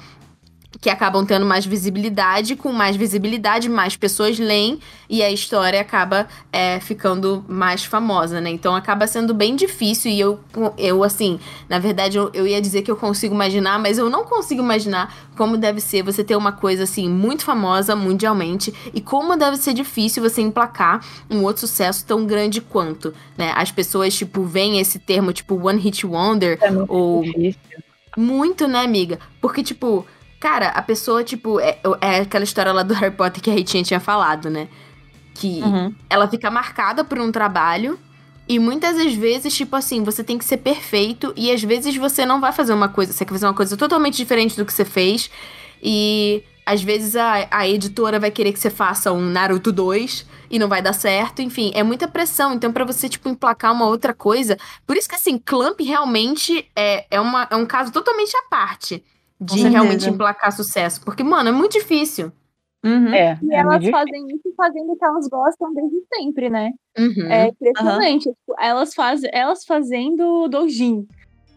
Que 0.81 0.91
acabam 0.91 1.25
tendo 1.25 1.45
mais 1.45 1.67
visibilidade, 1.67 2.57
com 2.57 2.73
mais 2.73 2.97
visibilidade, 2.97 3.69
mais 3.69 3.97
pessoas 3.97 4.39
leem 4.39 4.81
e 5.09 5.23
a 5.23 5.31
história 5.31 5.81
acaba 5.81 6.27
é, 6.53 6.81
ficando 6.81 7.45
mais 7.49 7.85
famosa, 7.85 8.41
né? 8.41 8.51
Então 8.51 8.75
acaba 8.75 9.07
sendo 9.07 9.35
bem 9.35 9.55
difícil 9.55 10.11
e 10.11 10.19
eu, 10.19 10.41
eu 10.79 11.05
assim, 11.05 11.39
na 11.69 11.79
verdade 11.79 12.17
eu, 12.17 12.31
eu 12.33 12.47
ia 12.47 12.61
dizer 12.61 12.83
que 12.83 12.91
eu 12.91 12.97
consigo 12.97 13.35
imaginar, 13.35 13.79
mas 13.79 13.99
eu 13.99 14.09
não 14.09 14.25
consigo 14.25 14.63
imaginar 14.63 15.15
como 15.37 15.57
deve 15.57 15.81
ser 15.81 16.03
você 16.03 16.25
ter 16.25 16.37
uma 16.37 16.53
coisa 16.53 16.85
assim 16.85 17.09
muito 17.09 17.45
famosa 17.45 17.95
mundialmente 17.95 18.73
e 18.95 19.01
como 19.01 19.37
deve 19.37 19.57
ser 19.57 19.75
difícil 19.75 20.23
você 20.23 20.41
emplacar 20.41 21.05
um 21.31 21.43
outro 21.43 21.67
sucesso 21.67 22.05
tão 22.07 22.27
grande 22.27 22.61
quanto, 22.61 23.15
né? 23.37 23.53
As 23.55 23.71
pessoas, 23.71 24.15
tipo, 24.15 24.45
veem 24.45 24.81
esse 24.81 24.99
termo, 24.99 25.33
tipo, 25.33 25.55
one 25.67 25.81
hit 25.81 26.07
wonder 26.07 26.59
é 26.61 26.71
ou... 26.89 27.23
Difícil. 27.23 27.61
Muito, 28.15 28.69
né, 28.69 28.81
amiga? 28.81 29.19
Porque, 29.41 29.63
tipo, 29.63 30.07
Cara, 30.43 30.71
a 30.71 30.83
pessoa, 30.83 31.23
tipo, 31.23 31.61
é, 31.61 31.79
é 32.01 32.17
aquela 32.17 32.43
história 32.43 32.73
lá 32.73 32.83
do 32.83 32.93
Harry 32.95 33.15
Potter 33.15 33.41
que 33.41 33.49
a 33.49 33.55
Ritinha 33.55 33.85
tinha 33.85 34.01
falado, 34.01 34.51
né? 34.51 34.67
Que 35.35 35.63
uhum. 35.63 35.95
ela 36.11 36.27
fica 36.27 36.51
marcada 36.51 37.05
por 37.05 37.21
um 37.21 37.31
trabalho 37.31 37.97
e 38.49 38.59
muitas 38.59 38.97
das 38.97 39.15
vezes, 39.15 39.55
tipo 39.55 39.77
assim, 39.77 40.03
você 40.03 40.25
tem 40.25 40.37
que 40.37 40.45
ser 40.45 40.57
perfeito 40.57 41.33
e 41.37 41.53
às 41.53 41.63
vezes 41.63 41.97
você 41.97 42.27
não 42.27 42.41
vai 42.41 42.51
fazer 42.51 42.73
uma 42.73 42.89
coisa, 42.89 43.13
você 43.13 43.25
quer 43.25 43.35
fazer 43.35 43.47
uma 43.47 43.55
coisa 43.55 43.77
totalmente 43.77 44.17
diferente 44.17 44.57
do 44.57 44.65
que 44.67 44.73
você 44.73 44.85
fez 44.85 45.31
e 45.81 46.43
às 46.67 46.83
vezes 46.83 47.15
a, 47.15 47.47
a 47.49 47.69
editora 47.69 48.19
vai 48.19 48.33
querer 48.33 48.53
que 48.53 48.59
você 48.59 48.69
faça 48.69 49.13
um 49.13 49.21
Naruto 49.21 49.71
2 49.71 50.27
e 50.51 50.59
não 50.59 50.67
vai 50.67 50.83
dar 50.83 50.93
certo, 50.93 51.41
enfim, 51.41 51.71
é 51.73 51.85
muita 51.85 52.09
pressão. 52.09 52.53
Então, 52.53 52.73
para 52.73 52.85
você, 52.85 53.09
tipo, 53.09 53.29
emplacar 53.29 53.73
uma 53.73 53.87
outra 53.87 54.13
coisa. 54.13 54.59
Por 54.85 54.97
isso 54.97 55.09
que, 55.09 55.15
assim, 55.15 55.39
Clamp 55.39 55.81
realmente 55.81 56.69
é, 56.75 57.07
é, 57.13 57.21
uma, 57.21 57.47
é 57.49 57.55
um 57.55 57.65
caso 57.65 57.93
totalmente 57.93 58.37
à 58.37 58.43
parte 58.51 59.05
de 59.45 59.69
realmente 59.69 60.09
emplacar 60.09 60.53
sucesso. 60.53 61.01
Porque, 61.05 61.23
mano, 61.23 61.49
é 61.49 61.53
muito 61.53 61.73
difícil. 61.73 62.33
Uhum. 62.85 63.15
É, 63.15 63.39
e 63.41 63.55
é 63.55 63.59
elas 63.59 63.89
fazem 63.89 64.27
isso 64.27 64.53
fazendo 64.57 64.93
o 64.93 64.97
que 64.97 65.05
elas 65.05 65.29
gostam 65.29 65.73
desde 65.73 66.03
sempre, 66.13 66.51
né? 66.51 66.73
Uhum. 66.99 67.31
É 67.31 67.49
impressionante. 67.49 68.29
Uhum. 68.29 68.55
Elas, 68.59 68.93
faz, 68.93 69.23
elas 69.33 69.65
fazendo 69.65 70.49
dojin. 70.49 71.07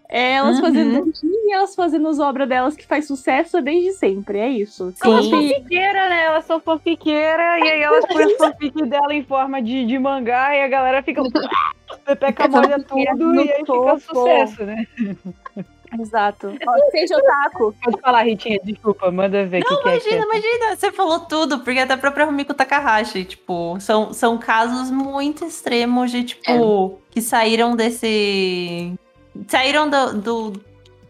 É, 0.08 0.34
elas 0.34 0.60
fazendo 0.60 1.00
uhum. 1.00 1.06
dojin 1.06 1.32
e 1.34 1.52
elas 1.52 1.74
fazendo 1.74 2.08
as 2.08 2.20
obras 2.20 2.48
delas 2.48 2.76
que 2.76 2.86
faz 2.86 3.08
sucesso 3.08 3.60
desde 3.60 3.94
sempre. 3.94 4.38
É 4.38 4.50
isso. 4.50 4.92
Sim. 4.92 5.10
Elas 5.10 5.26
são 5.26 5.42
fanfiqueiras, 5.42 6.10
né? 6.10 6.26
Elas 6.26 6.46
são 6.46 6.60
fanfiqueiras 6.60 7.64
e 7.64 7.68
aí 7.70 7.82
elas 7.82 8.06
põem 8.06 8.32
a 8.32 8.38
fanfic 8.38 8.86
dela 8.86 9.14
em 9.14 9.24
forma 9.24 9.62
de, 9.64 9.84
de 9.84 9.98
mangá 9.98 10.56
e 10.56 10.62
a 10.62 10.68
galera 10.68 11.02
fica. 11.02 11.24
Pepeca 12.06 12.48
molha 12.48 12.80
tudo 12.84 13.36
e 13.36 13.52
aí 13.52 13.66
fica 13.66 14.00
sucesso, 14.00 14.64
né? 14.64 14.86
Exato. 16.00 16.54
Ó, 16.68 16.92
seja 16.92 17.18
otaku. 17.18 17.76
Pode 17.84 18.02
falar, 18.02 18.24
Ritinha, 18.24 18.60
desculpa, 18.64 19.12
manda 19.12 19.46
ver. 19.46 19.64
Não, 19.64 19.78
que 19.78 19.90
imagina, 19.90 20.10
que 20.10 20.16
é 20.16 20.22
imagina. 20.22 20.76
Você 20.76 20.92
falou 20.92 21.20
tudo, 21.22 21.60
porque 21.60 21.80
até 21.80 21.94
a 21.94 21.98
própria 21.98 22.26
Rumiko 22.26 22.54
Takahashi, 22.54 23.26
tipo, 23.26 23.78
são, 23.80 24.14
são 24.14 24.38
casos 24.38 24.92
muito 24.92 25.46
extremos 25.46 26.12
de, 26.12 26.24
tipo, 26.24 27.00
é. 27.00 27.12
que 27.12 27.22
saíram 27.22 27.76
desse. 27.76 28.94
Saíram 29.48 29.90
do, 29.90 30.22
do 30.22 30.54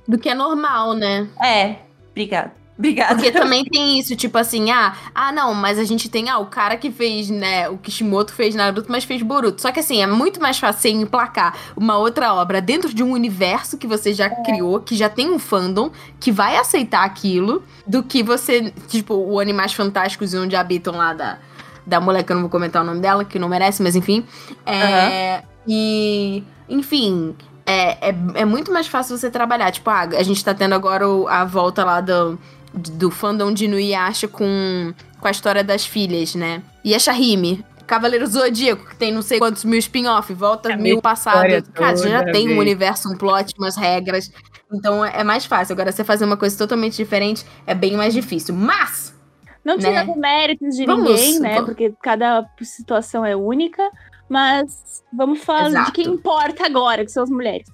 do 0.08 0.18
que 0.18 0.30
é 0.30 0.36
normal, 0.36 0.94
né? 0.94 1.28
É, 1.44 1.78
obrigada. 2.12 2.54
Obrigada. 2.78 3.16
Porque 3.16 3.32
também 3.32 3.64
tem 3.64 3.98
isso, 3.98 4.16
tipo 4.16 4.38
assim, 4.38 4.70
ah, 4.70 4.94
ah, 5.14 5.32
não, 5.32 5.54
mas 5.54 5.80
a 5.80 5.86
gente 5.86 6.10
tem, 6.10 6.30
ah, 6.30 6.40
o 6.40 6.48
cara 6.48 6.76
que 6.76 6.92
fez, 6.92 7.30
né, 7.30 7.70
o 7.70 7.78
Kishimoto 7.78 8.34
fez 8.34 8.54
Naruto, 8.54 8.92
mas 8.92 9.06
fez 9.06 9.22
Boruto. 9.22 9.62
Só 9.62 9.72
que 9.72 9.80
assim, 9.80 10.02
é 10.02 10.08
muito 10.08 10.42
mais 10.42 10.60
fácil 10.60 10.92
emplacar 10.92 11.56
uma 11.76 11.98
outra 11.98 12.34
obra 12.34 12.62
dentro 12.62 12.94
de 12.94 13.02
um 13.02 13.14
universo 13.14 13.78
que 13.78 13.88
você 13.88 14.14
já 14.14 14.26
é. 14.26 14.44
criou, 14.44 14.82
que 14.82 14.96
já 14.96 15.08
tem 15.08 15.32
um 15.32 15.40
fandom, 15.40 15.90
que 16.20 16.32
vai 16.32 16.58
aceitar 16.58 17.06
aquilo, 17.06 17.64
do 17.88 18.04
que 18.04 18.22
você, 18.22 18.74
tipo, 18.90 19.14
o 19.14 19.40
Animais 19.40 19.74
Fantásticos 19.74 20.34
e 20.34 20.38
Onde 20.38 20.56
Habitam 20.56 20.98
lá 20.98 21.14
da, 21.14 21.38
da 21.86 22.02
mulher, 22.02 22.24
que 22.24 22.32
eu 22.32 22.36
não 22.36 22.44
vou 22.44 22.52
comentar 22.52 22.82
o 22.82 22.86
nome 22.86 23.00
dela, 23.00 23.24
que 23.24 23.40
não 23.40 23.48
merece, 23.48 23.82
mas 23.82 23.96
enfim. 23.96 24.26
É, 24.66 25.38
uhum. 25.38 25.44
E, 25.68 26.44
enfim, 26.68 27.36
é, 27.66 28.10
é, 28.10 28.16
é, 28.36 28.46
muito 28.46 28.72
mais 28.72 28.88
fácil 28.88 29.18
você 29.18 29.32
trabalhar. 29.32 29.72
Tipo, 29.72 29.90
ah, 29.90 30.02
a 30.02 30.24
gente 30.24 30.44
tá 30.44 30.54
tendo 30.54 30.76
agora 30.76 31.06
a 31.30 31.44
volta 31.46 31.84
lá 31.84 32.00
do 32.00 32.38
do 32.76 33.10
fandom 33.10 33.52
de 33.52 33.68
Nuyasha 33.68 34.28
com, 34.28 34.94
com 35.20 35.28
a 35.28 35.32
história 35.32 35.64
das 35.64 35.86
filhas, 35.86 36.36
né? 36.36 36.62
E 36.84 36.94
a 36.94 37.00
Shahime, 37.00 37.64
Cavaleiro 37.86 38.28
Zodíaco, 38.28 38.86
que 38.88 38.96
tem 38.96 39.12
não 39.12 39.22
sei 39.22 39.40
quantos 39.40 39.64
mil 39.64 39.80
spin-off, 39.80 40.34
volta 40.34 40.72
é 40.72 40.76
mil 40.76 41.02
passado. 41.02 41.64
Cara, 41.74 41.96
já 41.96 42.24
tem 42.26 42.50
um 42.54 42.58
universo, 42.58 43.10
um 43.10 43.18
plot, 43.18 43.54
umas 43.58 43.78
regras. 43.78 44.32
Então 44.74 45.06
é 45.06 45.24
mais 45.24 45.46
fácil. 45.46 45.74
Agora, 45.74 45.92
você 45.92 46.04
fazer 46.04 46.26
uma 46.26 46.38
coisa 46.38 46.58
totalmente 46.58 46.98
diferente 46.98 47.46
é 47.66 47.74
bem 47.74 47.96
mais 47.96 48.14
difícil. 48.14 48.54
Mas. 48.56 49.16
Não 49.64 49.80
tirando 49.80 50.10
né? 50.10 50.16
méritos 50.18 50.76
de 50.76 50.86
vamos, 50.86 51.10
ninguém, 51.10 51.40
né? 51.40 51.56
Vamos. 51.56 51.66
Porque 51.66 51.94
cada 52.02 52.46
situação 52.62 53.26
é 53.26 53.36
única. 53.36 53.90
Mas 54.28 55.04
vamos 55.14 55.44
falar 55.44 55.68
Exato. 55.68 55.86
de 55.86 55.92
quem 55.92 56.08
importa 56.08 56.66
agora, 56.66 57.06
que 57.06 57.12
são 57.12 57.24
as 57.24 57.30
mulheres. 57.30 57.68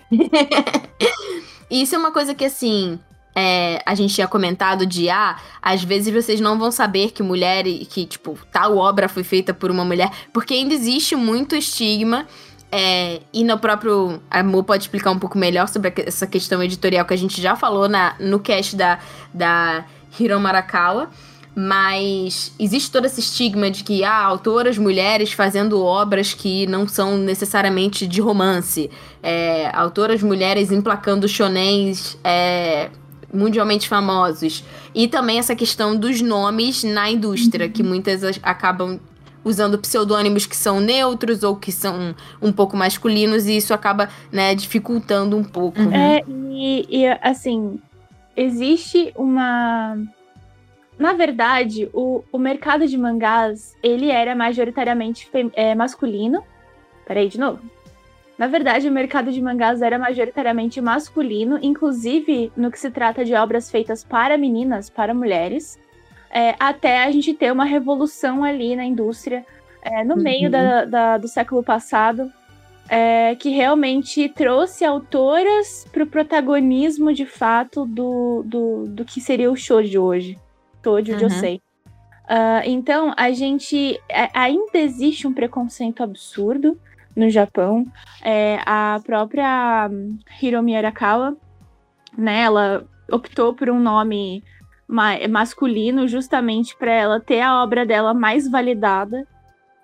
Isso 1.70 1.94
é 1.94 1.98
uma 1.98 2.12
coisa 2.12 2.34
que, 2.34 2.44
assim, 2.44 2.98
é, 3.40 3.80
a 3.86 3.94
gente 3.94 4.12
tinha 4.12 4.26
comentado 4.26 4.84
de, 4.84 5.08
ah, 5.08 5.36
às 5.62 5.84
vezes 5.84 6.12
vocês 6.12 6.40
não 6.40 6.58
vão 6.58 6.72
saber 6.72 7.12
que 7.12 7.22
mulher, 7.22 7.62
que, 7.62 8.04
tipo, 8.04 8.36
tal 8.50 8.76
obra 8.76 9.08
foi 9.08 9.22
feita 9.22 9.54
por 9.54 9.70
uma 9.70 9.84
mulher, 9.84 10.10
porque 10.32 10.54
ainda 10.54 10.74
existe 10.74 11.14
muito 11.14 11.54
estigma. 11.54 12.26
É, 12.72 13.20
e 13.32 13.44
no 13.44 13.56
próprio. 13.56 14.20
A 14.28 14.42
Mo 14.42 14.64
pode 14.64 14.82
explicar 14.82 15.12
um 15.12 15.18
pouco 15.20 15.38
melhor 15.38 15.68
sobre 15.68 15.90
essa 16.04 16.26
questão 16.26 16.60
editorial 16.62 17.06
que 17.06 17.14
a 17.14 17.16
gente 17.16 17.40
já 17.40 17.54
falou 17.54 17.88
na, 17.88 18.16
no 18.18 18.40
cast 18.40 18.74
da, 18.74 18.98
da 19.32 19.84
Hiro 20.18 20.38
Marakawa. 20.40 21.08
Mas 21.54 22.52
existe 22.58 22.90
todo 22.90 23.06
esse 23.06 23.20
estigma 23.20 23.70
de 23.70 23.84
que 23.84 24.04
há 24.04 24.12
ah, 24.12 24.24
autoras 24.24 24.76
mulheres 24.76 25.32
fazendo 25.32 25.82
obras 25.82 26.34
que 26.34 26.66
não 26.66 26.86
são 26.86 27.16
necessariamente 27.16 28.06
de 28.06 28.20
romance. 28.20 28.90
É, 29.22 29.70
autoras 29.72 30.22
mulheres 30.22 30.70
emplacando 30.70 31.26
shonens 31.26 32.18
é, 32.22 32.90
mundialmente 33.32 33.88
famosos. 33.88 34.64
E 34.94 35.06
também 35.08 35.38
essa 35.38 35.54
questão 35.54 35.96
dos 35.96 36.20
nomes 36.20 36.84
na 36.84 37.10
indústria, 37.10 37.68
que 37.68 37.82
muitas 37.82 38.22
acabam 38.42 38.98
usando 39.44 39.78
pseudônimos 39.78 40.46
que 40.46 40.56
são 40.56 40.80
neutros 40.80 41.42
ou 41.42 41.56
que 41.56 41.72
são 41.72 42.14
um 42.40 42.52
pouco 42.52 42.76
masculinos, 42.76 43.46
e 43.46 43.56
isso 43.56 43.72
acaba, 43.72 44.08
né, 44.32 44.54
dificultando 44.54 45.36
um 45.36 45.44
pouco. 45.44 45.80
Uhum. 45.80 45.92
É, 45.92 46.22
e, 46.26 46.86
e 46.88 47.06
assim, 47.22 47.78
existe 48.36 49.12
uma. 49.16 49.96
Na 50.98 51.12
verdade, 51.12 51.88
o, 51.92 52.24
o 52.32 52.38
mercado 52.38 52.86
de 52.86 52.98
mangás, 52.98 53.76
ele 53.82 54.10
era 54.10 54.34
majoritariamente 54.34 55.30
é, 55.54 55.74
masculino. 55.74 56.42
Peraí, 57.06 57.28
de 57.28 57.38
novo. 57.38 57.60
Na 58.38 58.46
verdade, 58.46 58.88
o 58.88 58.92
mercado 58.92 59.32
de 59.32 59.42
mangás 59.42 59.82
era 59.82 59.98
majoritariamente 59.98 60.80
masculino, 60.80 61.58
inclusive 61.60 62.52
no 62.56 62.70
que 62.70 62.78
se 62.78 62.88
trata 62.88 63.24
de 63.24 63.34
obras 63.34 63.68
feitas 63.68 64.04
para 64.04 64.38
meninas, 64.38 64.88
para 64.88 65.12
mulheres, 65.12 65.76
é, 66.30 66.54
até 66.60 67.02
a 67.02 67.10
gente 67.10 67.34
ter 67.34 67.50
uma 67.52 67.64
revolução 67.64 68.44
ali 68.44 68.76
na 68.76 68.84
indústria, 68.84 69.44
é, 69.82 70.04
no 70.04 70.14
uhum. 70.14 70.22
meio 70.22 70.48
da, 70.48 70.84
da, 70.84 71.18
do 71.18 71.26
século 71.26 71.64
passado, 71.64 72.30
é, 72.88 73.34
que 73.34 73.50
realmente 73.50 74.28
trouxe 74.28 74.84
autoras 74.84 75.84
para 75.90 76.04
o 76.04 76.06
protagonismo 76.06 77.12
de 77.12 77.26
fato 77.26 77.84
do, 77.84 78.44
do, 78.46 78.84
do 78.86 79.04
que 79.04 79.20
seria 79.20 79.50
o 79.50 79.56
show 79.56 79.82
de 79.82 79.98
hoje. 79.98 80.38
Uhum. 81.24 81.30
sei. 81.30 81.56
Uh, 82.24 82.62
então, 82.66 83.12
a 83.16 83.32
gente 83.32 83.98
é, 84.08 84.28
ainda 84.32 84.78
existe 84.78 85.26
um 85.26 85.32
preconceito 85.32 86.02
absurdo 86.02 86.78
no 87.18 87.28
Japão. 87.28 87.84
É, 88.22 88.60
a 88.64 89.00
própria 89.04 89.90
Hiromi 90.40 90.76
Arakawa, 90.76 91.36
né, 92.16 92.42
ela 92.42 92.86
optou 93.10 93.52
por 93.52 93.68
um 93.68 93.80
nome 93.80 94.42
ma 94.86 95.16
masculino 95.28 96.06
justamente 96.06 96.76
para 96.76 96.92
ela 96.92 97.20
ter 97.20 97.40
a 97.40 97.62
obra 97.62 97.84
dela 97.84 98.14
mais 98.14 98.48
validada. 98.48 99.26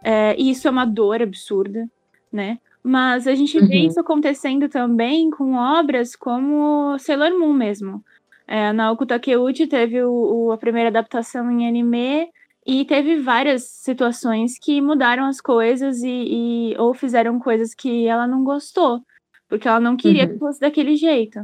É, 0.03 0.37
e 0.38 0.50
isso 0.50 0.69
é 0.69 0.71
uma 0.71 0.85
dor 0.85 1.21
absurda, 1.21 1.88
né? 2.33 2.59
Mas 2.83 3.26
a 3.26 3.35
gente 3.35 3.59
uhum. 3.59 3.67
vê 3.67 3.79
isso 3.79 3.99
acontecendo 3.99 4.69
também 4.69 5.31
com 5.31 5.55
obras 5.55 6.14
como 6.14 6.99
Sailor 6.99 7.38
Moon 7.38 7.55
mesmo. 7.55 8.05
É, 8.47 8.73
Naoko 8.73 9.07
Takeuchi 9.07 9.67
teve 9.67 10.03
o, 10.03 10.11
o, 10.12 10.53
a 10.53 10.59
primeira 10.59 10.91
adaptação 10.91 11.50
em 11.50 11.67
anime 11.67 12.29
e 12.66 12.85
teve 12.85 13.21
várias 13.21 13.64
situações 13.64 14.59
que 14.59 14.80
mudaram 14.80 15.26
as 15.26 15.40
coisas 15.40 16.02
e, 16.02 16.09
e, 16.09 16.78
ou 16.78 16.94
fizeram 16.94 17.38
coisas 17.38 17.75
que 17.75 18.06
ela 18.06 18.26
não 18.26 18.42
gostou, 18.42 19.02
porque 19.49 19.68
ela 19.68 19.80
não 19.80 19.97
queria 19.97 20.25
uhum. 20.25 20.33
que 20.33 20.38
fosse 20.38 20.61
daquele 20.61 20.97
jeito. 20.97 21.40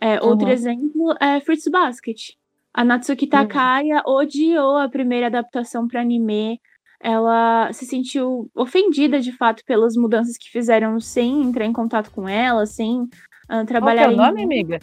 É, 0.00 0.18
uhum. 0.20 0.28
Outro 0.28 0.48
exemplo 0.48 1.14
é 1.20 1.40
Fruits 1.40 1.68
Basket. 1.68 2.32
A 2.72 2.82
Natsuki 2.82 3.26
Takaya 3.26 4.02
uhum. 4.06 4.14
odiou 4.14 4.78
a 4.78 4.88
primeira 4.88 5.26
adaptação 5.26 5.86
para 5.86 6.00
anime. 6.00 6.58
Ela 6.98 7.70
se 7.72 7.84
sentiu 7.84 8.50
ofendida 8.54 9.20
de 9.20 9.32
fato 9.32 9.62
pelas 9.66 9.94
mudanças 9.94 10.38
que 10.38 10.50
fizeram 10.50 10.98
sem 10.98 11.42
entrar 11.42 11.66
em 11.66 11.72
contato 11.72 12.10
com 12.10 12.26
ela, 12.26 12.64
sem 12.64 13.02
uh, 13.02 13.66
trabalhar. 13.66 14.04
Qual 14.04 14.12
é 14.12 14.14
o 14.14 14.16
nome, 14.16 14.40
em... 14.40 14.44
amiga? 14.44 14.80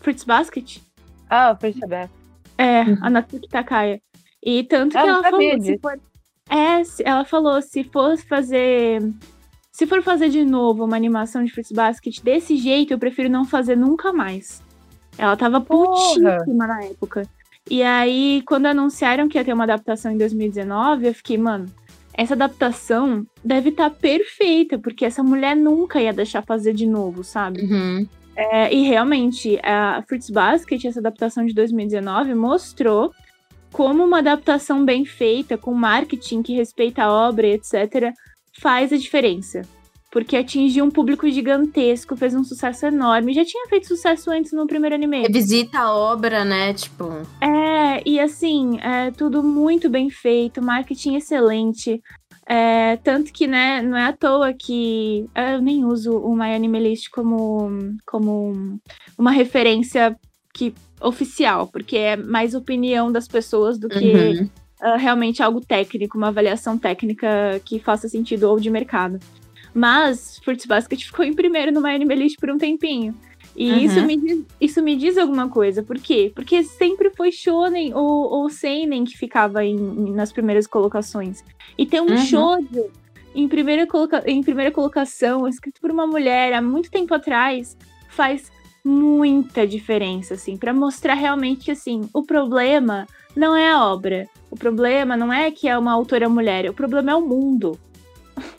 Fruits 0.00 0.24
Basket. 0.24 0.78
Ah, 1.28 1.54
Fruits 1.54 1.78
Basket. 1.78 2.10
É, 2.58 2.80
a 2.80 2.84
uhum. 2.84 3.10
Natsuki 3.10 3.48
Takaya. 3.48 4.02
E 4.42 4.64
tanto 4.64 4.92
que 4.92 4.98
ela 4.98 5.22
falou, 5.22 5.60
se 5.60 5.78
for, 5.78 6.00
é, 6.50 6.82
ela 7.04 7.24
falou, 7.24 7.62
se 7.62 7.84
for 7.84 8.16
fazer. 8.18 9.00
Se 9.70 9.86
for 9.86 10.02
fazer 10.02 10.28
de 10.28 10.44
novo 10.44 10.84
uma 10.84 10.96
animação 10.96 11.44
de 11.44 11.52
Fruits 11.52 11.72
Basket 11.72 12.20
desse 12.22 12.56
jeito, 12.56 12.92
eu 12.92 12.98
prefiro 12.98 13.28
não 13.28 13.44
fazer 13.44 13.76
nunca 13.76 14.12
mais. 14.12 14.62
Ela 15.16 15.36
tava 15.36 15.60
putíssima 15.60 16.66
na 16.66 16.84
época. 16.84 17.22
E 17.68 17.82
aí, 17.82 18.42
quando 18.46 18.66
anunciaram 18.66 19.28
que 19.28 19.38
ia 19.38 19.44
ter 19.44 19.52
uma 19.52 19.64
adaptação 19.64 20.10
em 20.10 20.18
2019, 20.18 21.06
eu 21.06 21.14
fiquei, 21.14 21.38
mano, 21.38 21.66
essa 22.12 22.34
adaptação 22.34 23.24
deve 23.44 23.70
estar 23.70 23.90
tá 23.90 23.96
perfeita, 23.96 24.78
porque 24.78 25.04
essa 25.04 25.22
mulher 25.22 25.54
nunca 25.54 26.00
ia 26.00 26.12
deixar 26.12 26.42
fazer 26.42 26.74
de 26.74 26.86
novo, 26.86 27.22
sabe? 27.22 27.62
Uhum. 27.62 28.06
É, 28.34 28.74
e 28.74 28.82
realmente, 28.82 29.58
a 29.62 30.02
Fruits 30.08 30.30
Basket, 30.30 30.84
essa 30.84 30.98
adaptação 30.98 31.46
de 31.46 31.54
2019, 31.54 32.34
mostrou 32.34 33.12
como 33.72 34.04
uma 34.04 34.18
adaptação 34.18 34.84
bem 34.84 35.04
feita, 35.04 35.56
com 35.56 35.72
marketing 35.74 36.42
que 36.42 36.54
respeita 36.54 37.04
a 37.04 37.12
obra, 37.12 37.46
etc., 37.46 38.12
faz 38.60 38.92
a 38.92 38.96
diferença. 38.96 39.62
Porque 40.10 40.36
atingiu 40.36 40.84
um 40.84 40.90
público 40.90 41.30
gigantesco, 41.30 42.16
fez 42.16 42.34
um 42.34 42.42
sucesso 42.42 42.86
enorme. 42.86 43.32
Já 43.32 43.44
tinha 43.44 43.68
feito 43.68 43.86
sucesso 43.86 44.28
antes 44.30 44.52
no 44.52 44.66
primeiro 44.66 44.96
anime. 44.96 45.28
Visita 45.28 45.78
a 45.78 45.94
obra, 45.94 46.44
né? 46.44 46.74
Tipo. 46.74 47.04
É, 47.40 48.02
e 48.04 48.18
assim, 48.18 48.80
é 48.80 49.12
tudo 49.12 49.40
muito 49.40 49.88
bem 49.88 50.10
feito, 50.10 50.60
marketing 50.60 51.14
excelente. 51.14 52.02
É, 52.44 52.96
tanto 52.96 53.32
que, 53.32 53.46
né, 53.46 53.80
não 53.80 53.96
é 53.96 54.06
à 54.06 54.12
toa 54.12 54.52
que 54.52 55.24
eu 55.36 55.62
nem 55.62 55.84
uso 55.84 56.18
o 56.18 56.34
My 56.34 56.52
Anime 56.52 56.80
List 56.80 57.08
como, 57.12 57.70
como 58.04 58.80
uma 59.16 59.30
referência 59.30 60.16
que 60.52 60.74
oficial, 61.00 61.66
porque 61.66 61.96
é 61.96 62.16
mais 62.16 62.54
opinião 62.54 63.10
das 63.10 63.26
pessoas 63.26 63.78
do 63.78 63.88
que 63.88 64.12
uhum. 64.12 64.48
uh, 64.82 64.98
realmente 64.98 65.42
algo 65.42 65.60
técnico, 65.60 66.18
uma 66.18 66.28
avaliação 66.28 66.78
técnica 66.78 67.60
que 67.64 67.78
faça 67.78 68.08
sentido 68.08 68.44
ou 68.44 68.58
de 68.58 68.70
mercado. 68.70 69.18
Mas 69.72 70.38
Fruits 70.44 70.66
Basket 70.66 71.02
ficou 71.04 71.24
em 71.24 71.32
primeiro 71.32 71.72
no 71.72 71.80
My 71.80 71.90
Anime 71.90 72.14
List 72.14 72.38
por 72.38 72.50
um 72.50 72.58
tempinho. 72.58 73.14
E 73.56 73.70
uhum. 73.70 73.78
isso, 73.78 74.06
me 74.06 74.16
diz, 74.16 74.44
isso 74.60 74.82
me 74.82 74.96
diz 74.96 75.18
alguma 75.18 75.48
coisa. 75.48 75.82
Por 75.82 75.98
quê? 75.98 76.32
Porque 76.34 76.62
sempre 76.62 77.10
foi 77.10 77.32
Shonen 77.32 77.92
ou, 77.94 78.30
ou 78.30 78.48
Seinen 78.48 79.04
que 79.04 79.16
ficava 79.16 79.64
em, 79.64 79.76
nas 80.12 80.32
primeiras 80.32 80.66
colocações. 80.66 81.42
E 81.76 81.84
tem 81.84 82.00
um 82.00 82.10
uhum. 82.10 82.16
shoujo 82.18 82.90
em 83.34 83.48
primeira, 83.48 83.86
coloca, 83.86 84.22
em 84.26 84.42
primeira 84.42 84.70
colocação, 84.70 85.46
escrito 85.46 85.80
por 85.80 85.90
uma 85.90 86.06
mulher 86.06 86.52
há 86.52 86.62
muito 86.62 86.90
tempo 86.90 87.14
atrás, 87.14 87.76
faz 88.08 88.50
muita 88.84 89.66
diferença, 89.66 90.34
assim, 90.34 90.56
para 90.56 90.72
mostrar 90.72 91.14
realmente 91.14 91.66
que, 91.66 91.70
assim, 91.70 92.08
o 92.12 92.22
problema 92.22 93.06
não 93.36 93.56
é 93.56 93.70
a 93.70 93.84
obra. 93.84 94.28
O 94.50 94.56
problema 94.56 95.16
não 95.16 95.32
é 95.32 95.50
que 95.50 95.68
é 95.68 95.78
uma 95.78 95.92
autora 95.92 96.28
mulher, 96.28 96.68
o 96.68 96.74
problema 96.74 97.12
é 97.12 97.14
o 97.14 97.20
mundo. 97.20 97.78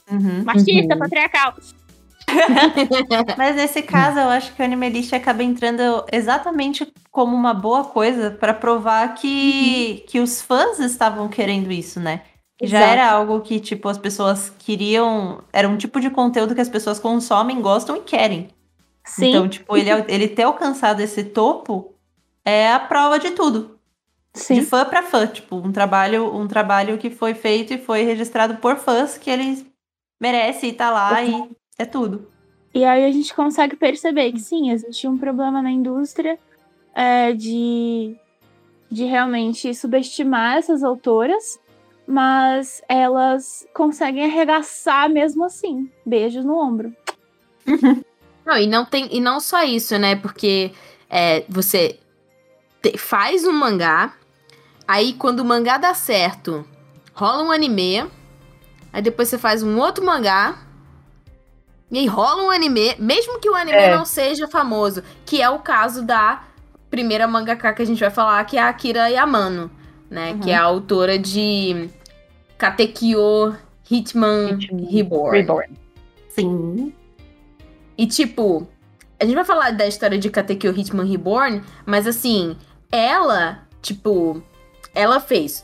Uhum, 0.09 0.43
Machista, 0.43 0.93
uhum. 0.93 0.99
patriarcal. 0.99 1.55
Mas 3.37 3.55
nesse 3.55 3.81
caso, 3.81 4.19
eu 4.19 4.29
acho 4.29 4.53
que 4.53 4.61
o 4.61 4.65
Animalist 4.65 5.11
acaba 5.13 5.43
entrando 5.43 6.05
exatamente 6.11 6.91
como 7.09 7.35
uma 7.35 7.53
boa 7.53 7.83
coisa 7.83 8.31
para 8.31 8.53
provar 8.53 9.15
que, 9.15 9.99
uhum. 9.99 10.05
que 10.07 10.19
os 10.19 10.41
fãs 10.41 10.79
estavam 10.79 11.27
querendo 11.27 11.71
isso, 11.71 11.99
né? 11.99 12.21
Que 12.57 12.67
já 12.67 12.79
era 12.79 13.09
algo 13.09 13.41
que, 13.41 13.59
tipo, 13.59 13.89
as 13.89 13.97
pessoas 13.97 14.53
queriam. 14.59 15.43
Era 15.51 15.67
um 15.67 15.77
tipo 15.77 15.99
de 15.99 16.09
conteúdo 16.09 16.53
que 16.53 16.61
as 16.61 16.69
pessoas 16.69 16.99
consomem, 16.99 17.59
gostam 17.59 17.97
e 17.97 18.01
querem. 18.01 18.49
Sim. 19.03 19.29
Então, 19.29 19.50
tipo, 19.50 19.75
ele, 19.75 19.89
ele 20.08 20.27
ter 20.27 20.43
alcançado 20.43 21.01
esse 21.01 21.24
topo 21.24 21.93
é 22.46 22.72
a 22.72 22.79
prova 22.79 23.20
de 23.20 23.31
tudo. 23.31 23.79
Sim. 24.34 24.55
De 24.55 24.62
fã 24.62 24.86
para 24.86 25.03
fã, 25.03 25.27
tipo, 25.27 25.58
um 25.58 25.72
trabalho, 25.72 26.34
um 26.34 26.48
trabalho 26.48 26.98
que 26.98 27.10
foi 27.10 27.34
feito 27.34 27.74
e 27.74 27.77
foi 27.77 28.03
registrado 28.03 28.55
por 28.58 28.77
fãs 28.77 29.17
que 29.17 29.29
eles 29.29 29.65
merecem 30.20 30.70
estar 30.70 30.88
tá 30.88 30.91
lá 30.91 31.22
uhum. 31.22 31.50
e 31.51 31.55
é 31.77 31.86
tudo. 31.86 32.27
E 32.74 32.86
aí 32.86 33.03
a 33.03 33.12
gente 33.12 33.34
consegue 33.34 33.75
perceber 33.75 34.31
que 34.31 34.39
sim, 34.39 34.72
existe 34.72 35.08
um 35.08 35.17
problema 35.17 35.62
na 35.62 35.72
indústria 35.72 36.39
é, 36.96 37.34
de, 37.34 38.15
de 38.89 39.03
realmente 39.03 39.74
subestimar 39.74 40.58
essas 40.58 40.81
autoras, 40.81 41.60
mas 42.08 42.81
elas 42.88 43.67
conseguem 43.74 44.24
arregaçar 44.24 45.10
mesmo 45.10 45.43
assim. 45.43 45.89
Beijos 46.05 46.46
no 46.46 46.58
ombro. 46.58 46.96
Não, 48.45 48.57
e 48.57 48.67
não 48.67 48.86
tem. 48.86 49.07
E 49.12 49.19
não 49.19 49.39
só 49.39 49.63
isso, 49.63 49.98
né? 49.98 50.15
Porque 50.15 50.71
é, 51.10 51.43
você 51.48 52.00
te, 52.81 52.98
faz 52.98 53.45
um 53.45 53.51
mangá, 53.51 54.13
aí 54.88 55.13
quando 55.13 55.41
o 55.41 55.45
mangá 55.45 55.77
dá 55.77 55.93
certo, 55.93 56.65
rola 57.13 57.43
um 57.43 57.51
anime, 57.51 58.05
aí 58.91 59.01
depois 59.01 59.27
você 59.27 59.38
faz 59.38 59.62
um 59.62 59.77
outro 59.77 60.05
mangá, 60.05 60.57
e 61.91 62.00
aí 62.00 62.07
rola 62.07 62.43
um 62.43 62.50
anime, 62.50 62.95
mesmo 62.98 63.39
que 63.39 63.50
o 63.50 63.55
anime 63.55 63.77
é. 63.77 63.95
não 63.95 64.05
seja 64.05 64.48
famoso, 64.48 65.03
que 65.25 65.41
é 65.41 65.50
o 65.50 65.60
caso 65.60 66.03
da 66.03 66.43
primeira 66.89 67.27
mangaka 67.27 67.74
que 67.74 67.81
a 67.81 67.86
gente 67.86 68.00
vai 68.00 68.10
falar, 68.10 68.43
que 68.45 68.57
é 68.57 68.62
a 68.62 68.69
Akira 68.69 69.10
Yamano, 69.10 69.69
né? 70.10 70.31
Uhum. 70.31 70.39
Que 70.39 70.51
é 70.51 70.55
a 70.55 70.63
autora 70.63 71.19
de 71.19 71.89
Katekyo 72.57 73.55
Hitman, 73.89 74.57
Hitman 74.60 74.88
Reborn. 74.89 75.38
Reborn. 75.38 75.77
Sim. 76.29 76.93
E 78.01 78.08
tipo, 78.08 78.67
a 79.20 79.25
gente 79.25 79.36
vai 79.36 79.46
falar 79.46 79.70
da 79.74 79.86
história 79.86 80.17
de 80.17 80.27
Katekyo 80.27 80.75
Hitman 80.75 81.05
Reborn, 81.05 81.62
mas 81.86 82.08
assim, 82.08 82.58
ela, 82.91 83.60
tipo, 83.79 84.41
ela 84.96 85.20
fez. 85.20 85.63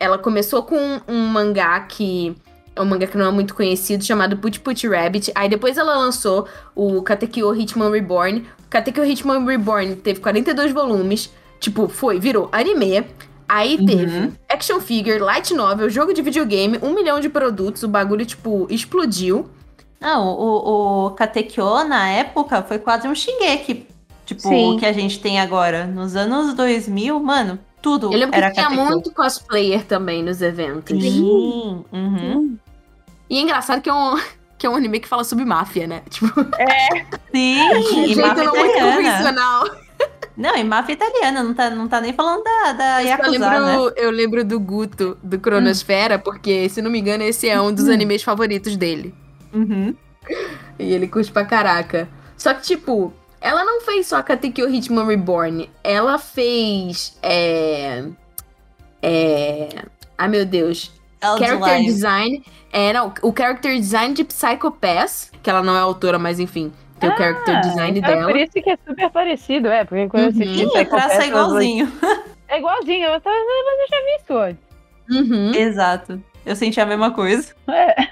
Ela 0.00 0.18
começou 0.18 0.64
com 0.64 1.00
um 1.06 1.28
mangá 1.28 1.78
que 1.78 2.34
é 2.74 2.82
um 2.82 2.84
mangá 2.84 3.06
que 3.06 3.16
não 3.16 3.26
é 3.26 3.30
muito 3.30 3.54
conhecido, 3.54 4.02
chamado 4.02 4.36
Put 4.36 4.58
Put 4.58 4.88
Rabbit. 4.88 5.30
Aí 5.32 5.48
depois 5.48 5.78
ela 5.78 5.96
lançou 5.96 6.48
o 6.74 7.00
Katekyo 7.02 7.54
Hitman 7.54 7.92
Reborn. 7.92 8.44
Katekyo 8.68 9.04
Hitman 9.04 9.46
Reborn 9.46 9.94
teve 9.94 10.18
42 10.18 10.72
volumes. 10.72 11.30
Tipo, 11.60 11.86
foi, 11.86 12.18
virou 12.18 12.48
anime. 12.50 13.06
Aí 13.48 13.76
uhum. 13.76 13.86
teve 13.86 14.32
action 14.48 14.80
figure, 14.80 15.20
light 15.20 15.54
novel, 15.54 15.88
jogo 15.88 16.12
de 16.12 16.20
videogame, 16.20 16.80
um 16.82 16.92
milhão 16.92 17.20
de 17.20 17.28
produtos. 17.28 17.84
O 17.84 17.88
bagulho, 17.88 18.26
tipo, 18.26 18.66
explodiu. 18.68 19.48
Não, 20.00 20.28
o, 20.28 21.06
o 21.06 21.10
Katekyo, 21.12 21.84
na 21.84 22.08
época, 22.08 22.62
foi 22.62 22.78
quase 22.78 23.08
um 23.08 23.14
Shingeki. 23.14 23.86
Tipo, 24.24 24.40
Sim. 24.40 24.74
o 24.74 24.78
que 24.78 24.84
a 24.84 24.92
gente 24.92 25.20
tem 25.20 25.40
agora. 25.40 25.86
Nos 25.86 26.16
anos 26.16 26.52
2000, 26.54 27.18
mano, 27.20 27.58
tudo 27.80 28.12
Eu 28.12 28.18
lembro 28.18 28.36
era 28.36 28.50
que 28.50 28.56
tinha 28.56 28.70
muito 28.70 29.12
cosplayer 29.12 29.84
também 29.84 30.22
nos 30.22 30.42
eventos. 30.42 31.00
Sim. 31.00 31.84
Uhum. 31.92 32.58
E 33.30 33.38
é 33.38 33.40
engraçado 33.40 33.80
que 33.80 33.88
é 33.88 33.94
um, 33.94 34.16
que 34.58 34.66
é 34.66 34.70
um 34.70 34.74
anime 34.74 34.98
que 34.98 35.08
fala 35.08 35.22
sobre 35.22 35.44
máfia, 35.44 35.86
né? 35.86 36.02
Tipo... 36.10 36.40
É. 36.58 37.04
Sim, 37.32 38.06
e 38.10 38.16
máfia 38.16 38.44
não 38.44 38.54
muito 38.54 38.74
convencional. 38.74 39.64
Não, 40.36 40.54
e 40.54 40.64
máfia 40.64 40.92
italiana, 40.92 41.42
não 41.42 41.54
tá, 41.54 41.70
não 41.70 41.88
tá 41.88 41.98
nem 41.98 42.12
falando 42.12 42.44
da, 42.44 42.72
da 42.72 42.98
Yakuza, 42.98 43.36
eu 43.36 43.40
lembro, 43.40 43.84
né? 43.86 43.92
eu 43.96 44.10
lembro 44.10 44.44
do 44.44 44.60
Guto, 44.60 45.16
do 45.22 45.38
Cronosfera, 45.38 46.16
hum. 46.16 46.20
porque, 46.22 46.68
se 46.68 46.82
não 46.82 46.90
me 46.90 46.98
engano, 46.98 47.22
esse 47.22 47.48
é 47.48 47.58
um 47.58 47.72
dos 47.72 47.88
hum. 47.88 47.92
animes 47.92 48.22
favoritos 48.22 48.76
dele. 48.76 49.14
Uhum. 49.52 49.94
E 50.78 50.92
ele 50.92 51.08
curte 51.08 51.30
pra 51.30 51.44
caraca. 51.44 52.08
Só 52.36 52.52
que, 52.54 52.62
tipo, 52.62 53.12
ela 53.40 53.64
não 53.64 53.80
fez 53.80 54.06
só 54.06 54.16
a 54.16 54.22
Katekyo 54.22 54.68
Hitman 54.68 55.06
Reborn. 55.06 55.70
Ela 55.82 56.18
fez. 56.18 57.16
É. 57.22 58.04
É. 59.02 59.68
Ai, 60.18 60.28
meu 60.28 60.44
Deus. 60.44 60.92
character 61.38 61.82
design. 61.82 62.44
É, 62.72 62.92
não, 62.92 63.12
o 63.22 63.32
character 63.36 63.76
design 63.76 64.14
de 64.14 64.24
Psycho 64.24 64.70
Pass, 64.70 65.30
que 65.42 65.48
ela 65.48 65.62
não 65.62 65.76
é 65.76 65.80
autora, 65.80 66.18
mas 66.18 66.38
enfim, 66.38 66.72
tem 66.98 67.08
ah, 67.08 67.14
o 67.14 67.16
character 67.16 67.60
design 67.60 67.98
é 67.98 68.02
dela. 68.02 68.30
É 68.30 68.32
por 68.32 68.36
isso 68.36 68.52
que 68.52 68.70
é 68.70 68.78
super 68.86 69.10
parecido, 69.10 69.68
é, 69.68 69.84
porque 69.84 70.08
quando 70.08 70.24
uhum. 70.24 70.42
eu 70.42 70.42
assisti 70.42 70.66
Psycho 70.66 70.90
Pass... 70.90 71.12
é 71.12 71.26
igualzinho. 71.28 71.92
É 72.48 72.58
igualzinho, 72.58 73.08
eu, 73.08 73.20
tava, 73.20 73.34
eu 73.34 73.88
já 73.90 73.96
vi 74.04 74.22
isso 74.22 74.38
antes. 74.38 74.66
Uhum. 75.10 75.54
Exato. 75.54 76.22
Eu 76.44 76.54
senti 76.54 76.80
a 76.80 76.86
mesma 76.86 77.10
coisa. 77.10 77.54
É. 77.68 78.08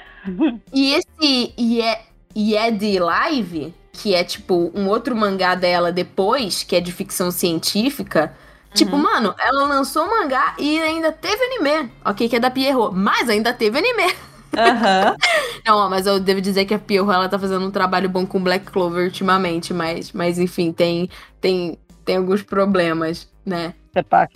E 0.72 0.94
esse 0.94 1.54
e 1.56 1.80
é, 1.80 2.02
e 2.34 2.56
é 2.56 2.70
de 2.70 2.98
live, 2.98 3.74
que 3.92 4.14
é 4.14 4.24
tipo 4.24 4.72
um 4.74 4.88
outro 4.88 5.14
mangá 5.14 5.54
dela 5.54 5.92
depois, 5.92 6.62
que 6.62 6.76
é 6.76 6.80
de 6.80 6.92
ficção 6.92 7.30
científica. 7.30 8.34
Tipo, 8.74 8.96
uhum. 8.96 9.02
Tipo, 9.02 9.12
mano, 9.12 9.34
ela 9.38 9.66
lançou 9.66 10.04
um 10.04 10.10
mangá 10.10 10.54
e 10.58 10.80
ainda 10.80 11.12
teve 11.12 11.42
anime. 11.44 11.90
Ok, 12.04 12.28
que 12.28 12.36
é 12.36 12.40
da 12.40 12.50
Pierrot, 12.50 12.94
mas 12.94 13.28
ainda 13.28 13.52
teve 13.52 13.78
anime. 13.78 14.12
Uhum. 14.54 15.16
Não, 15.66 15.88
mas 15.88 16.06
eu 16.06 16.18
devo 16.18 16.40
dizer 16.40 16.64
que 16.64 16.74
a 16.74 16.78
Pierrot, 16.78 17.14
ela 17.14 17.28
tá 17.28 17.38
fazendo 17.38 17.66
um 17.66 17.70
trabalho 17.70 18.08
bom 18.08 18.26
com 18.26 18.42
Black 18.42 18.66
Clover 18.66 19.04
ultimamente, 19.04 19.72
mas, 19.72 20.12
mas 20.12 20.38
enfim, 20.38 20.72
tem, 20.72 21.08
tem, 21.40 21.78
tem 22.04 22.16
alguns 22.16 22.42
problemas, 22.42 23.28
né? 23.46 23.74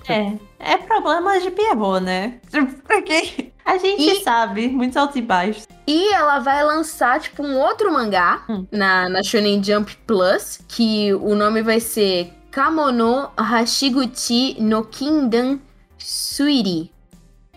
É, 0.09 0.33
é 0.59 0.77
problemas 0.79 1.42
de 1.42 1.51
Pierrot, 1.51 2.01
né? 2.01 2.35
Porque 2.87 3.53
a 3.64 3.77
gente 3.79 4.03
e... 4.03 4.23
sabe, 4.23 4.68
muitos 4.68 4.97
altos 4.97 5.16
e 5.16 5.23
baixos. 5.23 5.66
E 5.87 6.12
ela 6.12 6.38
vai 6.38 6.62
lançar, 6.64 7.21
tipo, 7.21 7.42
um 7.42 7.59
outro 7.59 7.92
mangá 7.92 8.42
hum. 8.49 8.66
na, 8.71 9.09
na 9.09 9.23
Shonen 9.23 9.62
Jump 9.62 9.97
Plus, 10.07 10.61
que 10.68 11.12
o 11.14 11.35
nome 11.35 11.62
vai 11.62 11.81
ser 11.81 12.33
Kamono 12.51 13.31
Hashiguchi 13.37 14.57
no 14.61 14.85
Kindan 14.85 15.59
Suiri. 15.99 16.90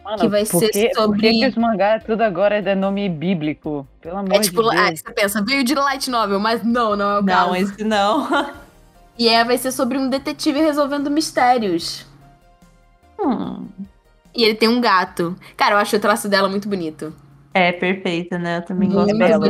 Mano, 0.03 0.17
que 0.17 0.27
vai 0.27 0.45
ser 0.45 0.69
que, 0.69 0.93
sobre. 0.93 1.19
Por 1.19 1.29
que, 1.29 1.47
os 1.47 1.55
mangás 1.55 2.03
tudo 2.03 2.21
agora 2.21 2.55
é 2.55 2.61
de 2.61 2.75
nome 2.75 3.07
bíblico? 3.07 3.87
Pelo 4.01 4.17
amor 4.17 4.33
é, 4.33 4.39
tipo, 4.39 4.63
de 4.63 4.69
Deus. 4.69 4.81
É, 4.81 4.95
você 4.95 5.13
pensa, 5.13 5.43
veio 5.43 5.63
de 5.63 5.75
light 5.75 6.09
novel, 6.09 6.39
mas 6.39 6.63
não, 6.63 6.95
não 6.95 7.09
é 7.11 7.19
o 7.19 7.21
não, 7.21 7.25
caso. 7.25 7.47
Não, 7.47 7.55
esse 7.55 7.83
não. 7.83 8.27
e 9.21 9.29
é, 9.29 9.43
vai 9.43 9.55
ser 9.55 9.71
sobre 9.71 9.99
um 9.99 10.09
detetive 10.09 10.59
resolvendo 10.59 11.11
mistérios. 11.11 12.07
Hum. 13.19 13.67
E 14.35 14.43
ele 14.43 14.55
tem 14.55 14.67
um 14.67 14.81
gato. 14.81 15.35
Cara, 15.55 15.75
eu 15.75 15.77
acho 15.77 15.95
o 15.95 15.99
traço 15.99 16.27
dela 16.27 16.49
muito 16.49 16.67
bonito. 16.67 17.13
É, 17.53 17.71
perfeita, 17.71 18.39
né? 18.39 18.57
Eu 18.57 18.65
também 18.65 18.89
gosto 18.89 19.15
dela. 19.15 19.45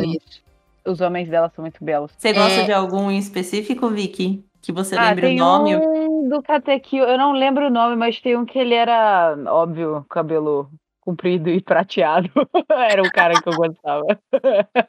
Os 0.85 0.99
homens 0.99 1.29
dela 1.29 1.49
são 1.55 1.61
muito 1.63 1.81
belos. 1.81 2.11
Você 2.17 2.33
gosta 2.33 2.59
é... 2.59 2.63
de 2.65 2.73
algum 2.73 3.09
em 3.09 3.17
específico, 3.17 3.87
Vicky? 3.87 4.43
Que 4.61 4.73
você 4.73 4.97
ah, 4.97 5.07
lembra 5.07 5.29
o 5.29 5.35
nome? 5.37 5.77
Um 5.77 6.27
do 6.27 6.43
Katekyo, 6.43 7.05
eu 7.05 7.17
não 7.17 7.31
lembro 7.31 7.67
o 7.67 7.71
nome, 7.71 7.95
mas 7.95 8.19
tem 8.19 8.35
um 8.35 8.43
que 8.43 8.59
ele 8.59 8.73
era, 8.73 9.37
óbvio, 9.47 10.05
cabelo 10.09 10.69
comprido 11.01 11.49
e 11.49 11.61
prateado. 11.61 12.29
era 12.69 13.01
o 13.01 13.11
cara 13.11 13.41
que 13.41 13.49
eu 13.49 13.53
gostava. 13.53 14.05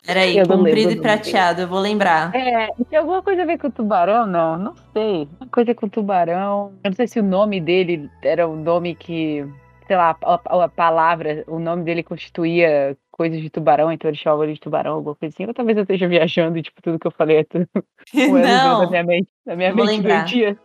Peraí, 0.06 0.38
eu 0.38 0.46
comprido 0.46 0.92
e 0.92 1.00
prateado, 1.00 1.62
eu 1.62 1.68
vou 1.68 1.80
lembrar. 1.80 2.34
É, 2.34 2.68
tem 2.88 2.98
alguma 2.98 3.22
coisa 3.22 3.42
a 3.42 3.46
ver 3.46 3.58
com 3.58 3.66
o 3.66 3.72
tubarão? 3.72 4.26
Não, 4.26 4.56
não 4.56 4.74
sei. 4.92 5.28
Uma 5.40 5.48
coisa 5.50 5.74
com 5.74 5.86
o 5.86 5.90
tubarão. 5.90 6.72
Eu 6.84 6.90
não 6.90 6.96
sei 6.96 7.08
se 7.08 7.18
o 7.18 7.22
nome 7.22 7.60
dele 7.60 8.10
era 8.22 8.46
um 8.46 8.56
nome 8.56 8.94
que 8.94 9.44
sei 9.86 9.96
lá, 9.96 10.16
a, 10.22 10.64
a, 10.64 10.68
palavra, 10.68 11.44
o 11.46 11.58
nome 11.58 11.84
dele 11.84 12.02
constituía 12.02 12.96
coisas 13.10 13.40
de 13.40 13.50
tubarão, 13.50 13.92
então 13.92 14.08
ele 14.08 14.16
chamava 14.16 14.44
ele 14.44 14.54
de 14.54 14.60
tubarão, 14.60 14.94
alguma 14.94 15.14
coisa 15.14 15.34
assim. 15.34 15.46
Ou 15.46 15.52
talvez 15.52 15.76
eu 15.76 15.82
esteja 15.82 16.08
viajando 16.08 16.56
e, 16.56 16.62
tipo, 16.62 16.80
tudo 16.80 16.98
que 16.98 17.06
eu 17.06 17.10
falei 17.10 17.38
é 17.38 17.44
tudo 17.44 17.68
Não. 18.14 18.82
na 18.82 18.90
minha 18.90 19.04
mente, 19.04 19.28
na 19.44 19.56
minha 19.56 19.70
eu 19.70 19.76
mente 19.76 20.02
doentia. 20.02 20.58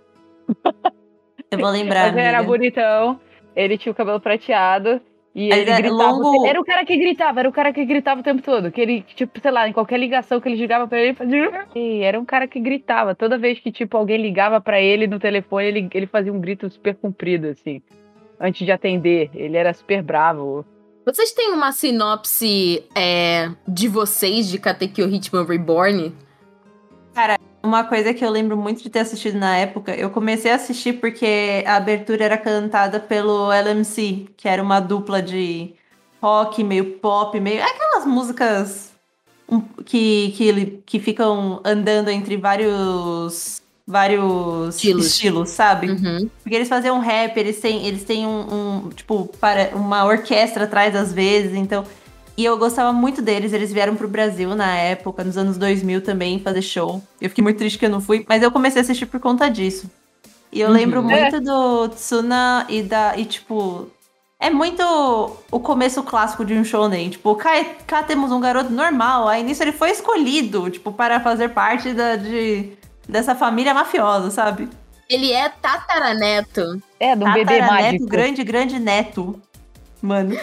Eu 1.52 1.60
vou 1.60 1.70
lembrar, 1.72 2.14
Mas 2.14 2.18
era 2.18 2.44
bonitão, 2.44 3.20
ele 3.56 3.78
tinha 3.78 3.92
o 3.92 3.96
cabelo 3.96 4.20
prateado, 4.20 5.02
e 5.38 5.52
ele 5.52 5.70
era 5.70 5.82
gritava. 5.82 6.12
Longo... 6.12 6.48
Era 6.48 6.60
o 6.60 6.66
cara 6.66 6.86
que 6.86 6.98
gritava, 6.98 7.40
era 7.40 7.50
o 7.50 7.52
cara 7.52 7.72
que 7.72 7.86
gritava 7.86 8.22
o 8.22 8.24
tempo 8.24 8.42
todo. 8.42 8.72
Que 8.72 8.82
ele, 8.82 9.02
tipo, 9.16 9.40
sei 9.40 9.52
lá, 9.52 9.70
em 9.70 9.74
qualquer 9.74 10.00
ligação 10.00 10.42
que 10.42 10.50
ele 10.50 10.56
ligava 10.56 10.88
pra 10.88 11.00
ele, 11.00 11.14
fazia. 11.14 11.66
E 11.76 12.02
era 12.02 12.20
um 12.20 12.26
cara 12.26 12.48
que 12.48 12.60
gritava. 12.60 13.14
Toda 13.14 13.38
vez 13.38 13.60
que, 13.60 13.72
tipo, 13.72 13.96
alguém 13.96 14.18
ligava 14.22 14.60
para 14.60 14.82
ele 14.82 15.08
no 15.08 15.20
telefone, 15.20 15.68
ele, 15.68 15.90
ele 15.94 16.08
fazia 16.08 16.34
um 16.34 16.40
grito 16.40 16.70
super 16.70 16.96
comprido, 16.96 17.48
assim 17.48 17.82
antes 18.40 18.66
de 18.66 18.72
atender. 18.72 19.30
Ele 19.34 19.58
era 19.58 19.74
super 19.74 20.02
bravo. 20.02 20.66
Vocês 21.06 21.32
têm 21.32 21.52
uma 21.52 21.72
sinopse 21.72 22.84
é, 22.94 23.50
de 23.68 23.88
vocês 23.88 24.50
de 24.50 24.60
Katekyo 24.60 25.10
Hitman 25.10 25.46
Reborn? 25.46 26.14
Cara, 27.14 27.40
uma 27.68 27.84
coisa 27.84 28.14
que 28.14 28.24
eu 28.24 28.30
lembro 28.30 28.58
muito 28.58 28.82
de 28.82 28.90
ter 28.90 29.00
assistido 29.00 29.38
na 29.38 29.58
época, 29.58 29.94
eu 29.96 30.10
comecei 30.10 30.52
a 30.52 30.56
assistir 30.56 30.94
porque 30.94 31.64
a 31.66 31.76
abertura 31.76 32.24
era 32.24 32.38
cantada 32.38 33.00
pelo 33.00 33.52
LMC, 33.52 34.28
que 34.36 34.48
era 34.48 34.64
uma 34.64 34.80
dupla 34.80 35.22
de 35.22 35.74
rock, 36.22 36.64
meio 36.64 36.94
pop, 37.00 37.40
meio. 37.40 37.62
aquelas 37.64 38.06
músicas 38.06 38.92
que, 39.86 40.34
que, 40.36 40.84
que 40.86 41.00
ficam 41.00 41.62
andando 41.64 42.10
entre 42.10 42.38
vários 42.38 43.62
vários 43.86 44.76
estilos, 44.76 45.06
estilos 45.06 45.50
sabe? 45.50 45.90
Uhum. 45.92 46.30
Porque 46.44 46.56
eles 46.56 46.68
faziam 46.68 47.00
rap, 47.00 47.38
eles 47.38 47.62
têm, 47.62 47.88
eles 47.88 48.04
têm 48.04 48.28
um, 48.28 48.42
um, 48.86 48.90
tipo, 48.90 49.30
para 49.40 49.72
uma 49.76 50.04
orquestra 50.04 50.66
atrás 50.66 50.94
às 50.94 51.14
vezes, 51.14 51.54
então. 51.54 51.86
E 52.38 52.46
eu 52.46 52.56
gostava 52.56 52.94
muito 52.94 53.20
deles, 53.20 53.52
eles 53.52 53.74
vieram 53.74 53.96
pro 53.96 54.08
Brasil 54.08 54.56
na 54.56 54.76
época, 54.76 55.24
nos 55.24 55.38
anos 55.38 55.58
2000 55.58 56.02
também, 56.02 56.40
fazer 56.40 56.62
show. 56.62 57.02
Eu 57.20 57.30
fiquei 57.30 57.44
muito 57.44 57.58
triste 57.58 57.80
que 57.80 57.86
eu 57.88 57.90
não 57.90 58.00
fui, 58.00 58.24
mas 58.30 58.44
eu 58.44 58.52
comecei 58.52 58.80
a 58.80 58.84
assistir 58.84 59.08
por 59.08 59.20
conta 59.20 59.50
disso. 59.50 59.90
E 60.52 60.62
eu 60.62 60.68
uhum. 60.68 60.74
lembro 60.74 61.04
muito 61.04 61.36
é. 61.36 61.40
do 61.40 61.90
Tsuna 61.90 62.66
e 62.70 62.84
da. 62.84 63.18
E 63.18 63.26
tipo. 63.26 63.90
É 64.40 64.52
muito 64.52 64.84
o 65.50 65.60
começo 65.60 66.04
clássico 66.04 66.46
de 66.46 66.54
um 66.54 66.64
shonen. 66.64 67.10
Tipo, 67.10 67.36
cá, 67.36 67.50
cá 67.88 68.04
temos 68.04 68.32
um 68.32 68.40
garoto 68.40 68.72
normal. 68.72 69.28
Aí 69.28 69.42
nisso 69.42 69.64
ele 69.64 69.72
foi 69.72 69.90
escolhido, 69.90 70.70
tipo, 70.70 70.92
para 70.92 71.20
fazer 71.20 71.50
parte 71.50 71.92
da, 71.92 72.16
de, 72.16 72.72
dessa 73.10 73.34
família 73.34 73.74
mafiosa, 73.74 74.30
sabe? 74.30 74.70
Ele 75.10 75.32
é 75.32 75.50
tataraneto. 75.50 76.80
É, 77.00 77.16
de 77.16 77.24
um 77.24 77.34
bebê 77.34 77.62
mágico. 77.62 78.06
grande, 78.06 78.44
grande 78.44 78.80
neto. 78.80 79.42
Mano. 80.04 80.38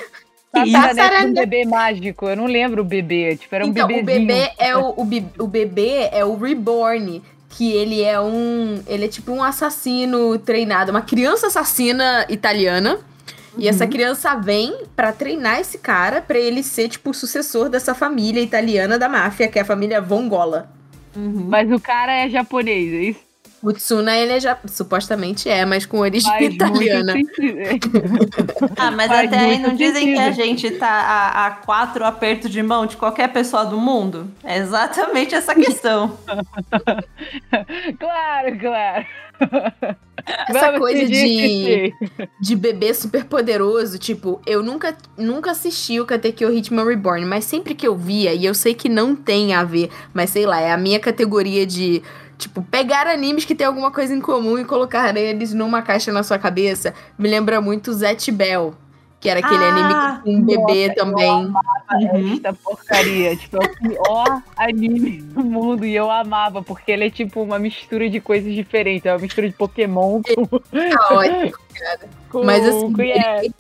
Tataraneto 0.55 1.27
um 1.27 1.35
bebê 1.35 1.65
mágico. 1.65 2.29
Eu 2.29 2.37
não 2.37 2.47
lembro 2.47 2.83
o 2.83 2.85
bebê. 2.85 3.37
Tipo, 3.37 3.55
era 3.55 3.65
um 3.65 3.69
então, 3.69 3.87
bebezinho. 3.87 4.25
O 4.25 4.27
bebê 4.27 4.53
é 4.59 4.77
o, 4.77 4.89
o, 4.91 5.45
o 5.45 5.47
bebê 5.47 6.09
é 6.13 6.25
o 6.25 6.37
Reborn 6.37 7.23
que 7.57 7.73
ele 7.73 8.03
é 8.03 8.21
um. 8.21 8.83
Ele 8.87 9.05
é 9.05 9.09
tipo 9.09 9.33
um 9.33 9.43
assassino 9.43 10.39
treinado, 10.39 10.91
uma 10.91 11.03
criança 11.03 11.47
assassina 11.47 12.27
italiana. 12.29 12.95
Uhum. 12.97 13.61
E 13.61 13.69
essa 13.69 13.87
criança 13.87 14.35
vem 14.35 14.75
para 14.97 15.13
treinar 15.13 15.61
esse 15.61 15.79
cara 15.79 16.21
para 16.21 16.39
ele 16.39 16.63
ser, 16.63 16.89
tipo, 16.89 17.11
o 17.11 17.15
sucessor 17.15 17.69
dessa 17.69 17.95
família 17.95 18.41
italiana 18.41 18.99
da 18.99 19.09
máfia, 19.09 19.47
que 19.47 19.59
é 19.59 19.63
a 19.63 19.65
família 19.65 20.01
Vongola. 20.01 20.69
Uhum. 21.15 21.47
Mas 21.49 21.71
o 21.71 21.79
cara 21.79 22.13
é 22.13 22.29
japonês, 22.29 22.93
é 22.93 22.97
isso? 23.11 23.34
O 23.65 23.73
Tsuna, 23.73 24.15
ele 24.15 24.33
é 24.35 24.41
já, 24.41 24.59
supostamente 24.67 25.49
é, 25.49 25.65
mas 25.65 25.87
com 25.87 25.99
origem 26.01 26.31
Faz 26.31 26.55
italiana. 26.55 27.15
ah, 28.77 28.91
mas 28.91 29.09
Faz 29.09 29.27
até 29.27 29.39
aí 29.39 29.59
não 29.59 29.71
sentido. 29.71 29.93
dizem 29.93 30.13
que 30.13 30.19
a 30.19 30.31
gente 30.33 30.71
tá 30.73 30.87
a, 30.87 31.47
a, 31.47 31.51
quatro 31.51 32.05
apertos 32.05 32.51
de 32.51 32.63
mão 32.63 32.85
de 32.85 32.99
qualquer 32.99 33.33
pessoa 33.33 33.65
do 33.65 33.81
mundo? 33.81 34.31
É 34.45 34.59
exatamente 34.59 35.35
essa 35.35 35.55
questão. 35.55 36.19
claro, 37.99 38.59
claro. 38.61 39.07
Essa 40.49 40.67
Vamos 40.67 40.79
coisa 40.79 41.07
de, 41.07 41.93
de 42.41 42.57
bebê 42.57 42.93
super 42.95 43.25
poderoso, 43.25 43.99
tipo, 43.99 44.41
eu 44.47 44.63
nunca, 44.63 44.97
nunca 45.17 45.51
assisti 45.51 46.01
o 46.01 46.07
Katekyo 46.07 46.53
Hitman 46.53 46.85
Reborn, 46.87 47.27
mas 47.27 47.45
sempre 47.45 47.75
que 47.75 47.87
eu 47.87 47.97
via, 47.97 48.33
e 48.33 48.45
eu 48.45 48.55
sei 48.55 48.75
que 48.75 48.89
não 48.89 49.15
tem 49.15 49.55
a 49.55 49.65
ver, 49.65 49.91
mas 50.15 50.31
sei 50.31 50.47
lá, 50.47 50.61
é 50.61 50.73
a 50.73 50.77
minha 50.79 51.01
categoria 51.01 51.67
de 51.67 52.03
Tipo, 52.39 52.63
pegar 52.63 53.07
animes 53.07 53.45
que 53.45 53.55
tem 53.55 53.67
alguma 53.67 53.91
coisa 53.91 54.15
em 54.15 54.21
comum 54.21 54.59
e 54.59 54.65
colocar 54.65 55.17
eles 55.17 55.55
numa 55.55 55.83
caixa 55.83 56.13
na 56.13 56.23
sua 56.23 56.39
cabeça. 56.39 56.95
Me 57.19 57.29
lembra 57.29 57.61
muito 57.61 57.93
Zet 57.93 58.31
Bell. 58.33 58.75
Que 59.21 59.31
era 59.31 59.41
aquele 59.41 59.65
ah, 59.65 59.69
anime 59.69 60.23
com 60.23 60.35
um 60.35 60.43
bebê 60.45 60.89
nossa, 60.89 61.01
também. 61.01 61.31
Eu 61.31 61.49
amava 61.49 61.63
uhum. 61.93 62.35
esta 62.35 62.53
porcaria. 62.53 63.35
tipo, 63.35 63.57
é 63.57 63.67
o 63.67 63.89
pior 63.89 64.43
anime 64.55 65.23
do 65.23 65.43
mundo. 65.43 65.87
E 65.87 65.97
eu 65.97 66.11
amava, 66.11 66.63
porque 66.63 66.93
ele 66.93 67.07
é 67.07 67.11
tipo 67.11 67.41
uma 67.43 67.59
mistura 67.59 68.11
de 68.11 68.21
coisas 68.21 68.53
diferentes. 68.53 69.07
É 69.07 69.13
uma 69.15 69.21
mistura 69.21 69.49
de 69.49 69.55
Pokémon 69.55 70.21
com. 70.21 70.47
Caótico, 70.91 71.59
cara. 71.75 72.01
Com, 72.29 72.45
Mas 72.45 72.69
assim. 72.69 72.93
Com, 72.93 73.01
é, 73.01 73.47
é 73.47 73.51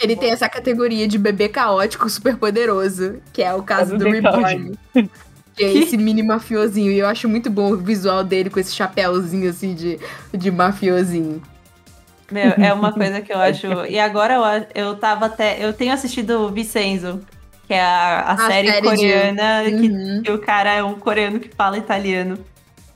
ele 0.00 0.16
tem 0.16 0.30
essa 0.30 0.48
categoria 0.48 1.06
de 1.06 1.18
bebê 1.18 1.48
caótico 1.48 2.08
super 2.08 2.36
poderoso, 2.36 3.20
que 3.32 3.42
é 3.42 3.54
o 3.54 3.62
caso 3.62 3.96
do 3.96 4.04
Reborn. 4.04 4.76
Que 5.56 5.64
é 5.64 5.72
esse 5.72 5.96
mini 5.96 6.22
mafiosinho. 6.22 6.90
E 6.90 6.98
eu 6.98 7.06
acho 7.06 7.28
muito 7.28 7.50
bom 7.50 7.72
o 7.72 7.76
visual 7.76 8.24
dele 8.24 8.50
com 8.50 8.58
esse 8.58 8.74
chapéuzinho 8.74 9.48
assim 9.48 9.74
de, 9.74 9.98
de 10.32 10.50
mafiosinho. 10.50 11.42
Meu, 12.30 12.52
é 12.52 12.72
uma 12.72 12.92
coisa 12.92 13.20
que 13.20 13.32
eu 13.32 13.38
acho. 13.38 13.66
E 13.88 13.98
agora 13.98 14.66
eu, 14.74 14.86
eu 14.86 14.96
tava 14.96 15.26
até. 15.26 15.64
Eu 15.64 15.72
tenho 15.72 15.92
assistido 15.92 16.50
Vicenzo, 16.50 17.20
que 17.66 17.74
é 17.74 17.80
a, 17.80 18.20
a, 18.20 18.32
a 18.32 18.36
série, 18.48 18.68
série, 18.68 18.86
coreana, 18.86 19.64
de... 19.64 19.70
que, 19.70 19.88
uhum. 19.88 20.22
que, 20.22 20.30
o 20.32 20.38
cara 20.38 20.72
é 20.72 20.82
um 20.82 20.94
coreano 20.94 21.38
que 21.38 21.50
fala 21.54 21.78
italiano. 21.78 22.38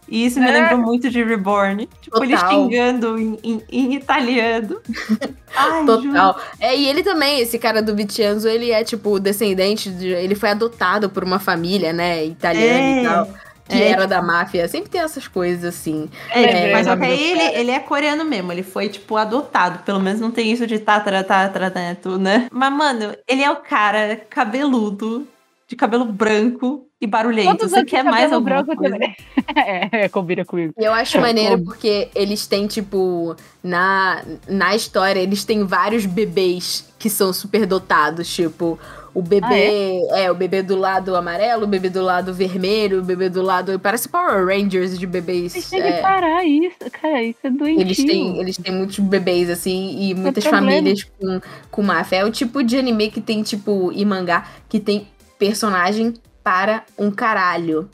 E 0.09 0.25
isso 0.25 0.41
me 0.41 0.49
é. 0.49 0.53
lembrou 0.53 0.79
muito 0.79 1.11
de 1.11 1.23
Reborn. 1.23 1.89
Tipo, 2.01 2.19
Total. 2.19 2.25
ele 2.25 2.37
xingando 2.37 3.19
em, 3.19 3.39
em, 3.43 3.63
em 3.71 3.95
italiano. 3.95 4.81
Ai, 5.55 5.85
Total. 5.85 6.03
Juro. 6.03 6.47
É, 6.59 6.77
e 6.77 6.89
ele 6.89 7.03
também, 7.03 7.41
esse 7.41 7.59
cara 7.59 7.83
do 7.83 7.95
Vincenzo, 7.95 8.49
ele 8.49 8.71
é, 8.71 8.83
tipo, 8.83 9.21
descendente 9.21 9.91
de. 9.91 10.09
Ele 10.09 10.35
foi 10.35 10.51
adotado 10.51 11.11
por 11.11 11.23
uma 11.23 11.39
família, 11.39 11.93
né, 11.93 12.25
italiana 12.25 12.79
é. 12.79 13.03
e 13.03 13.05
tal. 13.05 13.29
Que 13.69 13.83
é. 13.83 13.91
era 13.91 14.07
da 14.07 14.23
máfia. 14.23 14.67
Sempre 14.67 14.89
tem 14.89 15.03
essas 15.03 15.29
coisas 15.29 15.63
assim. 15.63 16.09
É, 16.31 16.69
é 16.69 16.73
mas 16.73 16.89
até 16.89 17.15
ele, 17.15 17.43
ele 17.43 17.71
é 17.71 17.79
coreano 17.79 18.25
mesmo. 18.25 18.51
Ele 18.51 18.63
foi, 18.63 18.89
tipo, 18.89 19.15
adotado. 19.17 19.81
Pelo 19.81 20.01
menos 20.01 20.21
não 20.21 20.31
tem 20.31 20.51
isso 20.51 20.67
de 20.67 20.79
tatara, 20.79 21.23
tatara, 21.23 21.69
neto, 21.69 22.19
né? 22.19 22.49
Mas, 22.51 22.73
mano, 22.73 23.15
ele 23.29 23.43
é 23.43 23.51
o 23.51 23.57
cara 23.57 24.17
cabeludo, 24.31 25.29
de 25.67 25.77
cabelo 25.77 26.07
branco, 26.07 26.88
e 27.01 27.07
barulhento. 27.07 27.69
Você 27.69 27.85
quer 27.85 28.03
mais 28.03 28.33
alguma 28.33 28.63
branco 28.63 28.77
coisa? 28.77 28.95
Também. 28.95 29.17
é, 29.55 30.05
é, 30.05 30.09
combina 30.09 30.45
comigo. 30.45 30.75
Eu 30.77 30.93
acho 30.93 31.21
maneiro 31.21 31.63
porque 31.63 32.09
eles 32.15 32.47
têm, 32.47 32.67
tipo, 32.67 33.37
na, 33.63 34.25
na 34.49 34.75
história, 34.75 35.21
eles 35.21 35.45
têm 35.45 35.65
vários 35.65 36.07
bebês 36.07 36.93
que 36.99 37.09
são 37.09 37.33
super 37.33 37.67
dotados, 37.67 38.33
tipo... 38.33 38.79
O 39.15 39.23
bebê, 39.23 40.05
ah, 40.13 40.19
é? 40.19 40.25
é? 40.25 40.31
o 40.31 40.35
bebê 40.35 40.63
do 40.63 40.77
lado 40.77 41.17
amarelo, 41.17 41.65
o 41.65 41.67
bebê 41.67 41.89
do 41.89 42.03
lado 42.03 42.33
vermelho, 42.33 43.01
o 43.01 43.03
bebê 43.03 43.29
do 43.29 43.43
lado. 43.43 43.77
Parece 43.81 44.09
Power 44.09 44.47
Rangers 44.47 44.97
de 44.97 45.07
bebês. 45.09 45.57
Eles 45.57 45.69
têm 45.69 45.81
é. 45.81 45.93
que 45.93 46.03
parar 46.03 46.45
isso, 46.45 46.77
cara, 46.93 47.23
isso 47.25 47.39
é 47.43 47.51
doentio. 47.51 47.81
Eles 47.81 47.97
têm, 47.97 48.39
eles 48.39 48.57
têm 48.59 48.73
muitos 48.73 48.99
bebês, 49.01 49.51
assim, 49.51 49.97
e 49.99 50.15
muitas 50.15 50.45
famílias 50.45 51.03
com, 51.03 51.41
com 51.69 51.83
máfia. 51.83 52.19
É 52.19 52.25
o 52.25 52.31
tipo 52.31 52.63
de 52.63 52.77
anime 52.79 53.11
que 53.11 53.21
tem, 53.21 53.43
tipo, 53.43 53.91
e 53.93 54.05
mangá, 54.05 54.47
que 54.69 54.79
tem 54.79 55.09
personagem 55.37 56.15
para 56.49 56.83
um 56.97 57.11
caralho. 57.11 57.91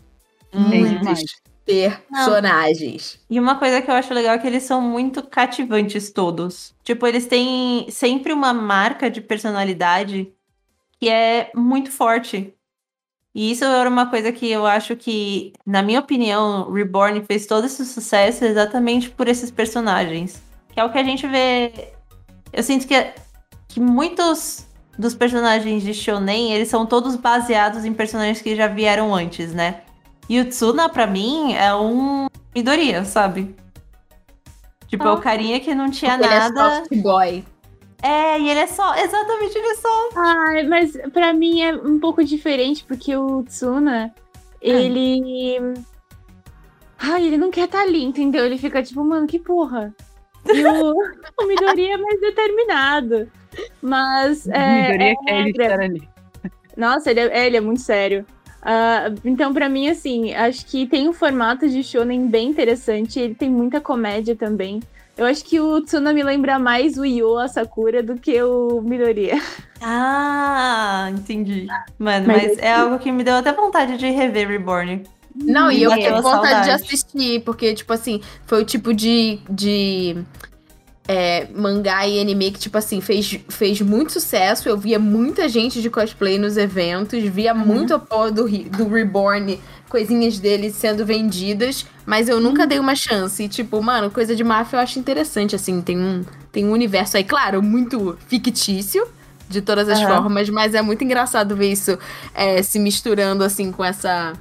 Muitos 0.55 1.25
personagens. 1.67 3.19
Não. 3.29 3.37
E 3.37 3.41
uma 3.41 3.59
coisa 3.59 3.83
que 3.83 3.91
eu 3.91 3.95
acho 3.97 4.15
legal 4.15 4.37
é 4.37 4.39
que 4.39 4.47
eles 4.47 4.63
são 4.63 4.81
muito 4.81 5.25
cativantes 5.25 6.13
todos. 6.13 6.73
Tipo, 6.85 7.05
eles 7.05 7.27
têm 7.27 7.91
sempre 7.91 8.33
uma 8.33 8.55
marca 8.55 9.11
de 9.11 9.21
personalidade 9.21 10.33
que 11.01 11.09
é 11.09 11.51
muito 11.53 11.91
forte. 11.91 12.55
E 13.35 13.51
isso 13.51 13.65
era 13.65 13.91
uma 13.91 14.07
coisa 14.09 14.31
que 14.31 14.49
eu 14.49 14.65
acho 14.65 14.95
que, 14.95 15.53
na 15.67 15.83
minha 15.83 15.99
opinião, 15.99 16.71
Reborn 16.71 17.25
fez 17.25 17.47
todo 17.47 17.65
esse 17.67 17.85
sucesso 17.85 18.45
exatamente 18.45 19.11
por 19.11 19.27
esses 19.27 19.51
personagens. 19.51 20.41
Que 20.73 20.79
é 20.79 20.85
o 20.85 20.93
que 20.93 20.99
a 20.99 21.03
gente 21.03 21.27
vê. 21.27 21.93
Eu 22.53 22.63
sinto 22.63 22.87
que, 22.87 22.95
que 23.67 23.81
muitos 23.81 24.69
dos 24.99 25.15
personagens 25.15 25.83
de 25.83 25.93
Shonen, 25.93 26.53
eles 26.53 26.69
são 26.69 26.87
todos 26.87 27.17
baseados 27.17 27.85
em 27.85 27.93
personagens 27.93 28.41
que 28.41 28.55
já 28.55 28.67
vieram 28.67 29.15
antes, 29.15 29.53
né? 29.53 29.83
E 30.29 30.41
o 30.41 30.49
Tsuna, 30.49 30.89
pra 30.89 31.07
mim, 31.07 31.53
é 31.55 31.75
um 31.75 32.27
Midoriya, 32.55 33.05
sabe? 33.05 33.55
Tipo, 34.87 35.05
ah. 35.05 35.09
é 35.09 35.11
o 35.11 35.15
ah. 35.15 35.21
carinha 35.21 35.61
que 35.61 35.75
não 35.75 35.91
tinha 35.91 36.17
Porque 36.17 36.35
nada. 36.35 36.61
Ele 36.61 36.71
é 36.71 36.79
soft 36.79 37.03
boy. 37.03 37.45
É, 38.03 38.39
e 38.39 38.51
ele 38.51 38.61
é 38.61 38.67
só. 38.67 38.95
Exatamente, 38.97 39.57
ele 39.57 39.67
é 39.67 39.75
só. 39.75 40.09
Ai, 40.17 40.63
mas 40.65 40.93
pra 41.13 41.33
mim 41.33 41.63
é 41.63 41.75
um 41.75 41.99
pouco 41.99 42.23
diferente, 42.23 42.85
porque 42.85 43.17
o 43.17 43.43
Tsuna, 43.43 44.15
ele. 44.61 45.59
Ai, 46.99 47.27
ele 47.27 47.37
não 47.37 47.51
quer 47.51 47.65
estar 47.65 47.79
tá 47.79 47.85
ali, 47.85 48.05
entendeu? 48.05 48.45
Ele 48.45 48.59
fica 48.59 48.83
tipo, 48.83 49.03
mano, 49.05 49.27
que 49.27 49.39
porra. 49.39 49.95
E 50.47 50.65
o, 50.65 50.95
o 51.41 51.47
Midori 51.47 51.91
é 51.91 51.97
mais 51.97 52.21
determinado. 52.21 53.31
Mas. 53.83 54.47
É, 54.53 54.93
Midori 55.45 55.65
é, 55.65 55.85
ali. 55.85 56.09
Nossa, 56.77 57.11
ele 57.11 57.21
é, 57.21 57.47
ele 57.47 57.57
é 57.57 57.61
muito 57.61 57.81
sério. 57.81 58.27
Uh, 58.63 59.21
então, 59.25 59.53
para 59.53 59.69
mim, 59.69 59.89
assim, 59.89 60.35
acho 60.35 60.65
que 60.67 60.87
tem 60.87 61.09
um 61.09 61.13
formato 61.13 61.69
de 61.69 61.83
shonen 61.83 62.27
bem 62.27 62.49
interessante. 62.49 63.21
Ele 63.21 63.35
tem 63.35 63.51
muita 63.51 63.81
comédia 63.81 64.35
também. 64.35 64.81
Eu 65.17 65.27
acho 65.27 65.45
que 65.45 65.61
o 65.61 65.81
Tsuna 65.81 66.13
me 66.13 66.23
lembra 66.25 66.59
mais 66.59 66.99
o 66.99 67.05
Yo 67.05 67.39
a 67.39 67.47
Sakura 67.47 68.03
do 68.03 68.17
que 68.17 68.43
o 68.43 68.81
Midoriya. 68.83 69.41
Ah, 69.87 71.11
entendi. 71.13 71.67
Mano, 71.99 72.27
mas, 72.27 72.43
mas 72.43 72.59
é 72.59 72.73
algo 72.73 72.99
que 72.99 73.13
me 73.13 73.23
deu 73.23 73.35
até 73.35 73.53
vontade 73.53 73.99
de 73.99 74.11
rever 74.11 74.49
Reborn. 74.49 75.03
Não, 75.35 75.71
e 75.71 75.83
eu 75.83 75.91
tenho 75.91 76.23
vontade 76.23 76.49
saudade. 76.49 76.65
de 76.65 76.71
assistir, 76.71 77.41
porque, 77.41 77.75
tipo 77.75 77.93
assim, 77.93 78.23
foi 78.47 78.63
o 78.63 78.65
tipo 78.65 78.95
de, 78.95 79.41
de 79.51 80.17
é, 81.07 81.47
mangá 81.55 82.07
e 82.07 82.19
anime 82.19 82.51
que, 82.51 82.59
tipo 82.59 82.79
assim, 82.79 83.01
fez, 83.01 83.39
fez 83.49 83.81
muito 83.81 84.13
sucesso. 84.13 84.69
Eu 84.69 84.77
via 84.77 84.99
muita 84.99 85.49
gente 85.49 85.83
de 85.83 85.91
cosplay 85.91 86.39
nos 86.39 86.57
eventos, 86.57 87.23
via 87.25 87.53
uhum. 87.55 87.61
muito 87.61 87.95
a 87.95 87.99
porra 87.99 88.31
do, 88.31 88.49
do 88.49 88.89
Reborn, 88.89 89.61
coisinhas 89.89 90.39
dele 90.39 90.71
sendo 90.71 91.05
vendidas, 91.05 91.87
mas 92.07 92.29
eu 92.29 92.41
nunca 92.41 92.63
uhum. 92.63 92.69
dei 92.69 92.79
uma 92.79 92.95
chance. 92.95 93.43
E, 93.43 93.49
tipo, 93.49 93.83
mano, 93.83 94.11
coisa 94.11 94.35
de 94.35 94.43
máfia 94.43 94.77
eu 94.77 94.81
acho 94.81 94.99
interessante, 94.99 95.55
assim, 95.55 95.81
tem 95.83 95.99
um, 95.99 96.25
tem 96.51 96.65
um 96.65 96.73
universo 96.73 97.17
aí, 97.17 97.25
claro, 97.25 97.63
muito 97.63 98.17
fictício, 98.27 99.07
de 99.47 99.61
todas 99.61 99.89
as 99.89 100.01
uhum. 100.01 100.07
formas, 100.07 100.49
mas 100.49 100.75
é 100.75 100.81
muito 100.81 101.05
engraçado 101.05 101.55
ver 101.55 101.71
isso 101.71 101.99
é, 102.35 102.63
se 102.63 102.79
misturando 102.79 103.45
assim 103.45 103.71
com 103.71 103.85
essa. 103.85 104.33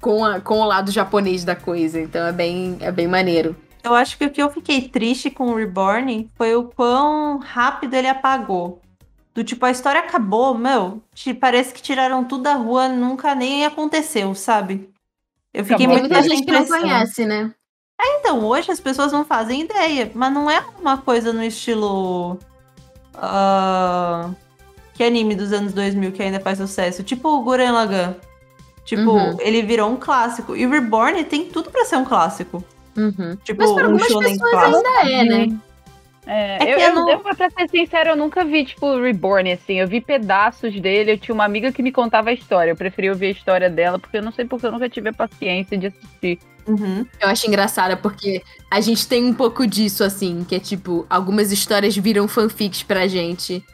Com, 0.00 0.24
a, 0.24 0.40
com 0.40 0.58
o 0.60 0.64
lado 0.64 0.90
japonês 0.90 1.44
da 1.44 1.54
coisa. 1.54 2.00
Então 2.00 2.26
é 2.26 2.32
bem, 2.32 2.76
é 2.80 2.90
bem 2.90 3.06
maneiro. 3.06 3.54
Eu 3.84 3.94
acho 3.94 4.16
que 4.16 4.24
o 4.24 4.30
que 4.30 4.42
eu 4.42 4.50
fiquei 4.50 4.88
triste 4.88 5.30
com 5.30 5.50
o 5.50 5.56
Reborn 5.56 6.30
foi 6.36 6.54
o 6.54 6.64
quão 6.64 7.38
rápido 7.38 7.94
ele 7.94 8.08
apagou. 8.08 8.80
Do 9.34 9.42
tipo, 9.42 9.64
a 9.64 9.70
história 9.70 10.00
acabou, 10.00 10.56
meu. 10.56 11.02
Parece 11.40 11.72
que 11.72 11.82
tiraram 11.82 12.24
tudo 12.24 12.44
da 12.44 12.54
rua, 12.54 12.88
nunca 12.88 13.34
nem 13.34 13.64
aconteceu, 13.64 14.34
sabe? 14.34 14.90
Eu 15.52 15.64
fiquei 15.64 15.86
Acabou. 15.86 16.00
muito 16.00 16.12
Muita 16.12 16.28
gente 16.28 16.44
que 16.44 16.52
não 16.52 16.66
conhece, 16.66 17.24
né? 17.24 17.52
É, 18.00 18.18
então, 18.18 18.44
hoje 18.44 18.70
as 18.70 18.80
pessoas 18.80 19.12
não 19.12 19.24
fazem 19.24 19.62
ideia, 19.62 20.10
mas 20.14 20.32
não 20.32 20.50
é 20.50 20.62
uma 20.78 20.98
coisa 20.98 21.32
no 21.32 21.42
estilo. 21.42 22.38
Uh, 23.14 24.34
que 24.94 25.04
anime 25.04 25.34
dos 25.34 25.52
anos 25.52 25.72
2000 25.72 26.12
que 26.12 26.22
ainda 26.22 26.40
faz 26.40 26.58
sucesso. 26.58 27.02
Tipo 27.02 27.28
o 27.28 27.42
Guren 27.42 27.72
Lagann. 27.72 28.14
Tipo, 28.84 29.12
uhum. 29.12 29.36
ele 29.40 29.62
virou 29.62 29.90
um 29.90 29.96
clássico. 29.96 30.56
E 30.56 30.66
Reborn 30.66 31.22
tem 31.24 31.46
tudo 31.46 31.70
para 31.70 31.84
ser 31.84 31.96
um 31.96 32.04
clássico. 32.04 32.64
Uhum. 32.96 33.36
Tipo, 33.42 33.62
mas 33.62 33.72
para 33.72 33.84
algumas 33.84 34.10
um 34.10 34.18
pessoas 34.20 34.38
clássico. 34.38 34.88
ainda 35.02 35.10
é, 35.10 35.24
né? 35.24 35.58
É, 36.26 36.64
é 36.64 36.74
eu, 36.74 36.78
eu, 36.78 36.94
não... 36.94 37.10
eu, 37.10 37.20
pra 37.20 37.34
ser 37.34 37.68
sincero, 37.68 38.10
eu 38.10 38.16
nunca 38.16 38.44
vi, 38.44 38.64
tipo, 38.64 39.00
Reborn, 39.00 39.52
assim. 39.52 39.80
Eu 39.80 39.88
vi 39.88 40.00
pedaços 40.00 40.78
dele. 40.80 41.12
Eu 41.12 41.18
tinha 41.18 41.34
uma 41.34 41.44
amiga 41.44 41.72
que 41.72 41.82
me 41.82 41.90
contava 41.90 42.30
a 42.30 42.32
história. 42.32 42.70
Eu 42.70 42.76
preferi 42.76 43.10
ouvir 43.10 43.26
a 43.26 43.30
história 43.30 43.68
dela, 43.68 43.98
porque 43.98 44.18
eu 44.18 44.22
não 44.22 44.32
sei 44.32 44.44
porque 44.44 44.66
eu 44.66 44.72
nunca 44.72 44.88
tive 44.88 45.08
a 45.08 45.12
paciência 45.12 45.76
de 45.76 45.88
assistir. 45.88 46.38
Uhum. 46.66 47.04
Eu 47.20 47.28
acho 47.28 47.46
engraçado 47.46 47.96
porque 48.00 48.40
a 48.70 48.80
gente 48.80 49.06
tem 49.08 49.24
um 49.24 49.34
pouco 49.34 49.66
disso, 49.66 50.04
assim, 50.04 50.44
que 50.44 50.54
é 50.54 50.60
tipo, 50.60 51.04
algumas 51.10 51.50
histórias 51.50 51.96
viram 51.96 52.28
fanfics 52.28 52.84
pra 52.84 53.08
gente. 53.08 53.64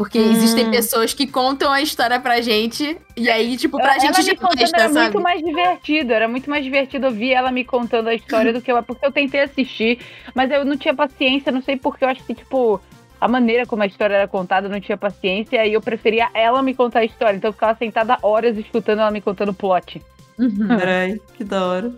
Porque 0.00 0.18
hum. 0.18 0.32
existem 0.32 0.70
pessoas 0.70 1.12
que 1.12 1.26
contam 1.26 1.70
a 1.70 1.82
história 1.82 2.18
pra 2.18 2.40
gente, 2.40 2.96
e 3.14 3.28
aí, 3.28 3.54
tipo, 3.58 3.76
pra 3.76 3.96
ela 3.96 3.98
gente 3.98 4.22
já 4.22 4.34
contando 4.34 4.74
era 4.74 4.88
sabe? 4.88 4.98
muito 4.98 5.20
mais 5.20 5.42
divertido, 5.42 6.12
era 6.14 6.26
muito 6.26 6.48
mais 6.48 6.64
divertido 6.64 7.08
ouvir 7.08 7.34
ela 7.34 7.52
me 7.52 7.66
contando 7.66 8.08
a 8.08 8.14
história 8.14 8.50
do 8.50 8.62
que 8.62 8.72
eu. 8.72 8.82
Porque 8.82 9.04
eu 9.04 9.12
tentei 9.12 9.42
assistir, 9.42 9.98
mas 10.34 10.50
eu 10.50 10.64
não 10.64 10.74
tinha 10.78 10.94
paciência, 10.94 11.52
não 11.52 11.60
sei 11.60 11.76
porque, 11.76 12.02
eu 12.02 12.08
acho 12.08 12.24
que, 12.24 12.34
tipo, 12.34 12.80
a 13.20 13.28
maneira 13.28 13.66
como 13.66 13.82
a 13.82 13.86
história 13.86 14.14
era 14.14 14.26
contada, 14.26 14.68
eu 14.68 14.70
não 14.70 14.80
tinha 14.80 14.96
paciência, 14.96 15.56
e 15.56 15.58
aí 15.58 15.72
eu 15.74 15.82
preferia 15.82 16.30
ela 16.32 16.62
me 16.62 16.72
contar 16.72 17.00
a 17.00 17.04
história. 17.04 17.36
Então 17.36 17.50
eu 17.50 17.52
ficava 17.52 17.76
sentada 17.76 18.16
horas 18.22 18.56
escutando 18.56 19.00
ela 19.00 19.10
me 19.10 19.20
contando 19.20 19.50
o 19.50 19.54
plot. 19.54 20.00
Uhum. 20.38 20.78
Peraí, 20.78 21.20
que 21.36 21.44
da 21.44 21.62
hora. 21.62 21.92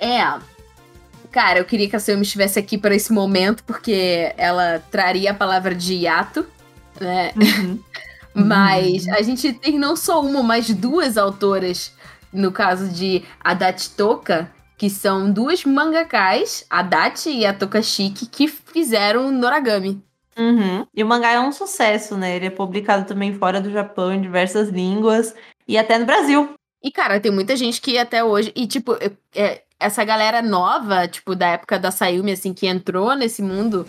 É, 0.00 0.18
Cara, 1.30 1.58
eu 1.58 1.64
queria 1.64 1.88
que 1.88 1.96
a 1.96 2.00
Sayumi 2.00 2.22
estivesse 2.22 2.58
aqui 2.58 2.78
para 2.78 2.94
esse 2.94 3.12
momento, 3.12 3.62
porque 3.64 4.32
ela 4.36 4.82
traria 4.90 5.30
a 5.30 5.34
palavra 5.34 5.74
de 5.74 5.94
hiato, 5.94 6.46
né? 7.00 7.32
Uhum. 7.36 7.78
mas 8.34 9.06
a 9.08 9.20
gente 9.22 9.52
tem 9.52 9.78
não 9.78 9.94
só 9.96 10.20
uma, 10.20 10.42
mas 10.42 10.72
duas 10.72 11.18
autoras, 11.18 11.92
no 12.32 12.50
caso 12.50 12.88
de 12.88 13.22
Adachi 13.40 13.90
Toka, 13.90 14.50
que 14.76 14.88
são 14.88 15.30
duas 15.30 15.64
mangakas, 15.64 16.64
a 16.70 16.78
Adachi 16.78 17.30
e 17.30 17.46
a 17.46 17.52
Tokashiki, 17.52 18.26
que 18.26 18.48
fizeram 18.48 19.30
Noragami. 19.30 20.02
Uhum. 20.38 20.86
E 20.94 21.02
o 21.02 21.06
mangá 21.06 21.32
é 21.32 21.40
um 21.40 21.50
sucesso, 21.50 22.16
né? 22.16 22.36
Ele 22.36 22.46
é 22.46 22.50
publicado 22.50 23.04
também 23.04 23.34
fora 23.34 23.60
do 23.60 23.72
Japão, 23.72 24.12
em 24.12 24.20
diversas 24.20 24.68
línguas, 24.68 25.34
e 25.66 25.76
até 25.76 25.98
no 25.98 26.06
Brasil. 26.06 26.54
E, 26.80 26.92
cara, 26.92 27.18
tem 27.18 27.32
muita 27.32 27.56
gente 27.56 27.80
que 27.80 27.98
até 27.98 28.22
hoje. 28.22 28.52
E, 28.54 28.68
tipo, 28.68 28.96
é, 29.34 29.62
essa 29.80 30.04
galera 30.04 30.42
nova, 30.42 31.06
tipo, 31.06 31.34
da 31.34 31.48
época 31.48 31.78
da 31.78 31.90
Sayumi, 31.90 32.32
assim, 32.32 32.52
que 32.52 32.66
entrou 32.66 33.14
nesse 33.14 33.42
mundo, 33.42 33.86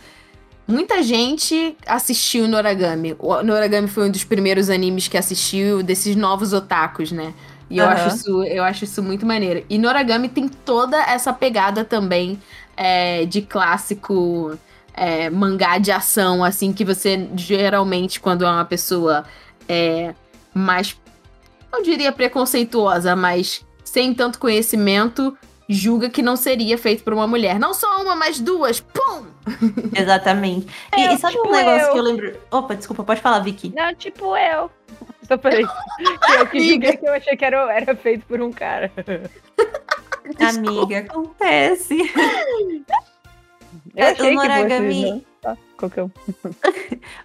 muita 0.68 1.02
gente 1.02 1.76
assistiu 1.86 2.48
Noragami. 2.48 3.16
O 3.18 3.42
Noragami 3.42 3.88
foi 3.88 4.08
um 4.08 4.12
dos 4.12 4.24
primeiros 4.24 4.70
animes 4.70 5.08
que 5.08 5.18
assistiu 5.18 5.82
desses 5.82 6.16
novos 6.16 6.54
otakus, 6.54 7.12
né? 7.12 7.34
E 7.70 7.78
eu, 7.78 7.86
uhum. 7.86 7.92
acho 7.92 8.16
isso, 8.16 8.44
eu 8.44 8.64
acho 8.64 8.84
isso 8.84 9.02
muito 9.02 9.26
maneiro. 9.26 9.66
E 9.70 9.78
Noragami 9.78 10.30
tem 10.30 10.48
toda 10.48 10.98
essa 10.98 11.34
pegada 11.34 11.84
também 11.84 12.40
é, 12.78 13.26
de 13.26 13.42
clássico 13.42 14.58
é, 14.94 15.30
mangá 15.30 15.78
de 15.78 15.92
ação, 15.92 16.44
assim, 16.44 16.72
que 16.72 16.86
você 16.86 17.30
geralmente, 17.36 18.20
quando 18.20 18.46
é 18.46 18.50
uma 18.50 18.66
pessoa 18.66 19.24
é, 19.68 20.14
mais, 20.54 20.96
não 21.72 21.82
diria 21.82 22.12
preconceituosa, 22.12 23.16
mas 23.16 23.66
sem 23.84 24.14
tanto 24.14 24.40
conhecimento, 24.40 25.38
julga 25.70 26.10
que 26.10 26.24
não 26.24 26.36
seria 26.36 26.78
feito 26.80 27.04
por 27.04 27.14
uma 27.14 27.28
mulher. 27.28 27.60
Não 27.60 27.76
só 27.76 28.02
uma, 28.02 28.16
mas 28.16 28.40
duas. 28.40 28.80
Pum! 28.80 29.28
Exatamente. 29.96 30.68
E, 30.98 31.14
e 31.14 31.18
sabe 31.18 31.36
tipo 31.36 31.48
um 31.48 31.52
negócio 31.52 31.88
eu. 31.88 31.92
que 31.92 31.98
eu 32.00 32.04
lembro. 32.04 32.40
Opa, 32.50 32.76
desculpa, 32.76 33.04
pode 33.04 33.22
falar, 33.22 33.40
Vicky. 33.40 33.72
Não, 33.76 33.94
tipo 33.94 34.36
eu. 34.36 34.72
Só 35.28 35.38
falei. 35.38 35.64
eu 36.40 36.48
que 36.48 36.60
julguei 36.60 36.98
que 36.98 37.08
eu 37.08 37.14
achei 37.14 37.38
que 37.38 37.46
era, 37.46 37.72
era 37.72 37.96
feito 37.96 38.26
por 38.26 38.42
um 38.42 38.52
cara. 38.52 38.92
Amiga, 40.40 41.00
acontece. 41.00 41.98
Eu 43.96 44.08
achei 44.08 44.32
o 44.32 44.36
Noragami... 44.36 45.26
que 45.42 45.58
qualquer 45.78 46.04
um. 46.04 46.12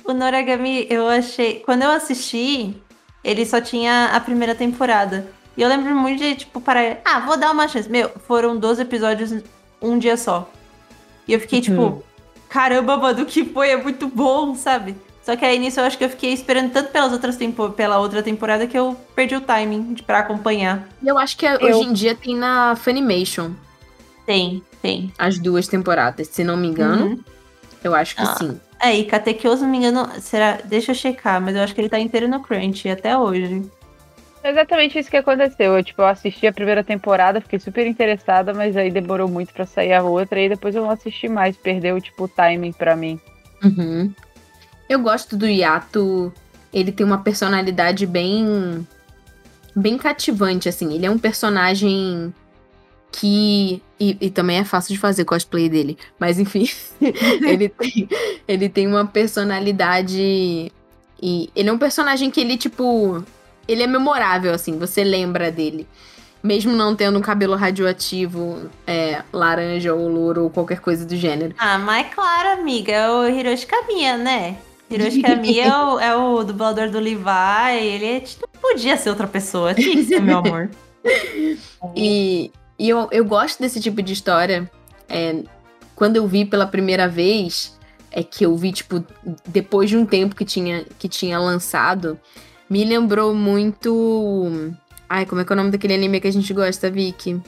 o 0.04 0.12
Noragami, 0.12 0.87
eu 0.90 1.09
achei. 1.09 1.61
Quando 1.61 1.83
eu 1.83 1.90
assisti, 1.90 2.80
ele 3.22 3.44
só 3.46 3.61
tinha 3.61 4.11
a 4.12 4.20
primeira 4.20 4.54
temporada. 4.54 5.26
E 5.57 5.62
eu 5.62 5.69
lembro 5.69 5.95
muito 5.95 6.19
de, 6.19 6.37
tipo, 6.37 6.61
parar. 6.61 6.99
Ah, 7.05 7.21
vou 7.21 7.37
dar 7.37 7.53
uma 7.53 7.69
chance. 7.69 7.88
Meu, 7.88 8.11
foram 8.27 8.57
12 8.57 8.83
episódios 8.83 9.43
um 9.81 9.99
dia 9.99 10.17
só. 10.17 10.51
E 11.29 11.33
eu 11.33 11.40
fiquei, 11.40 11.61
tipo, 11.61 11.81
uhum. 11.81 12.03
caramba, 12.49 12.97
mano, 12.97 13.23
o 13.23 13.27
que 13.27 13.45
foi? 13.45 13.71
É 13.71 13.77
muito 13.77 14.09
bom, 14.09 14.55
sabe? 14.55 14.97
Só 15.25 15.35
que 15.37 15.45
aí 15.45 15.59
nisso 15.59 15.81
eu 15.81 15.85
acho 15.85 15.97
que 15.97 16.05
eu 16.05 16.11
fiquei 16.11 16.35
esperando 16.35 16.71
tanto 16.71 16.90
pelas 16.90 17.11
outras 17.11 17.37
tempo 17.37 17.71
pela 17.71 17.99
outra 17.99 18.23
temporada 18.23 18.67
que 18.67 18.79
eu 18.79 18.95
perdi 19.14 19.35
o 19.35 19.40
timing 19.40 19.95
de, 19.95 20.03
pra 20.03 20.19
acompanhar. 20.19 20.87
Eu 21.03 21.17
acho 21.17 21.37
que 21.38 21.47
eu... 21.47 21.59
hoje 21.62 21.88
em 21.88 21.93
dia 21.95 22.14
tem 22.14 22.37
na 22.37 22.77
Funimation. 22.77 23.53
Tem, 24.27 24.62
tem. 24.83 25.12
As 25.19 25.38
duas 25.38 25.67
temporadas, 25.67 26.29
se 26.29 26.45
não 26.45 26.59
me 26.59 26.69
engano. 26.69 27.07
Uhum. 27.07 27.25
Eu 27.83 27.95
acho 27.95 28.14
que 28.17 28.23
ah. 28.23 28.35
sim. 28.37 28.61
É, 28.81 28.95
e 28.99 29.05
Katekyo, 29.05 29.57
se 29.57 29.62
não 29.62 29.71
me 29.71 29.79
engano, 29.79 30.11
será. 30.21 30.59
Deixa 30.62 30.90
eu 30.90 30.95
checar, 30.95 31.40
mas 31.40 31.57
eu 31.57 31.62
acho 31.62 31.75
que 31.75 31.81
ele 31.81 31.88
tá 31.88 31.99
inteiro 31.99 32.29
no 32.29 32.40
Crunch 32.40 32.87
até 32.88 33.17
hoje 33.17 33.62
exatamente 34.50 34.98
isso 34.98 35.11
que 35.11 35.16
aconteceu. 35.16 35.76
Eu, 35.76 35.83
tipo, 35.83 36.02
eu 36.02 36.07
assisti 36.07 36.46
a 36.46 36.52
primeira 36.52 36.85
temporada, 36.85 37.40
fiquei 37.40 37.59
super 37.59 37.87
interessada, 37.87 38.52
mas 38.52 38.76
aí 38.76 38.90
demorou 38.90 39.28
muito 39.28 39.52
para 39.52 39.66
sair 39.66 39.92
a 39.92 40.02
outra, 40.02 40.40
e 40.40 40.48
depois 40.48 40.74
eu 40.74 40.83
não 40.83 40.90
assisti 40.90 41.28
mais, 41.28 41.57
perdeu, 41.57 42.00
tipo, 42.00 42.24
o 42.24 42.28
timing 42.28 42.72
para 42.72 42.94
mim. 42.94 43.18
Uhum. 43.62 44.12
Eu 44.88 45.00
gosto 45.00 45.37
do 45.37 45.46
Yato, 45.46 46.33
ele 46.72 46.92
tem 46.92 47.07
uma 47.07 47.18
personalidade 47.18 48.07
bem. 48.07 48.87
bem 49.74 49.96
cativante, 49.96 50.68
assim. 50.68 50.92
Ele 50.94 51.07
é 51.07 51.11
um 51.11 51.18
personagem 51.18 52.35
que. 53.11 53.80
E, 53.98 54.16
e, 54.20 54.30
também 54.30 54.59
é 54.59 54.64
fácil 54.64 54.92
de 54.92 55.00
fazer 55.00 55.24
cosplay 55.24 55.68
dele. 55.68 55.96
Mas 56.18 56.38
enfim, 56.38 56.68
ele, 57.00 57.68
tem, 57.68 58.09
ele 58.46 58.68
tem 58.68 58.87
uma 58.87 59.07
personalidade. 59.07 60.70
E 61.22 61.50
ele 61.54 61.68
é 61.68 61.72
um 61.72 61.78
personagem 61.78 62.30
que 62.30 62.40
ele, 62.40 62.59
tipo 62.59 63.24
ele 63.66 63.83
é 63.83 63.87
memorável, 63.87 64.53
assim, 64.53 64.79
você 64.79 65.03
lembra 65.05 65.50
dele. 65.50 65.87
Mesmo 66.42 66.72
não 66.72 66.94
tendo 66.94 67.18
um 67.18 67.22
cabelo 67.22 67.57
radioativo, 67.57 68.70
é, 68.87 69.22
laranja 69.33 69.94
ou 69.94 70.07
louro 70.09 70.44
ou 70.44 70.50
qualquer 70.50 70.81
coisa 70.81 71.07
do 71.07 71.16
gênero. 71.16 71.55
Ah, 71.59 71.79
mas 71.79 72.12
claro, 72.14 72.61
amiga, 72.61 72.92
é 72.92 73.11
o 73.11 73.27
Hiroshi 73.27 73.66
Kamiya, 73.66 74.18
né? 74.18 74.59
Hiroshi 74.90 75.22
Kamiya 75.22 75.64
é, 75.72 75.77
o, 75.77 76.00
é 76.00 76.16
o 76.16 76.44
dublador 76.44 76.90
do 76.90 77.00
Levi, 77.00 77.81
ele 77.81 78.05
é, 78.05 78.20
tipo, 78.20 78.46
podia 78.61 78.96
ser 78.96 79.09
outra 79.11 79.27
pessoa, 79.27 79.72
tinha 79.72 79.96
que 79.96 80.05
ser 80.05 80.20
meu 80.20 80.38
amor. 80.38 80.70
e, 81.96 82.53
e 82.79 82.88
eu, 82.88 83.09
eu 83.11 83.24
gosto 83.24 83.61
desse 83.61 83.81
tipo 83.81 84.03
de 84.03 84.12
história. 84.12 84.70
É, 85.09 85.42
quando 85.94 86.16
eu 86.16 86.27
vi 86.27 86.44
pela 86.44 86.66
primeira 86.66 87.09
vez, 87.09 87.79
é 88.11 88.22
que 88.22 88.44
eu 88.44 88.57
vi, 88.57 88.72
tipo, 88.72 89.05
depois 89.46 89.90
de 89.90 89.96
um 89.96 90.07
tempo 90.07 90.37
que 90.37 90.44
tinha, 90.44 90.85
que 90.98 91.09
tinha 91.09 91.38
lançado, 91.38 92.18
me 92.68 92.85
lembrou 92.85 93.35
muito. 93.35 94.50
Ai, 95.09 95.27
como 95.27 95.40
é 95.40 95.44
que 95.44 95.53
é 95.53 95.55
o 95.55 95.57
nome 95.57 95.70
daquele 95.70 95.94
anime 95.94 96.20
que 96.20 96.29
a 96.29 96.33
gente 96.33 96.53
gosta, 96.53 96.90
Vicky? 96.90 97.40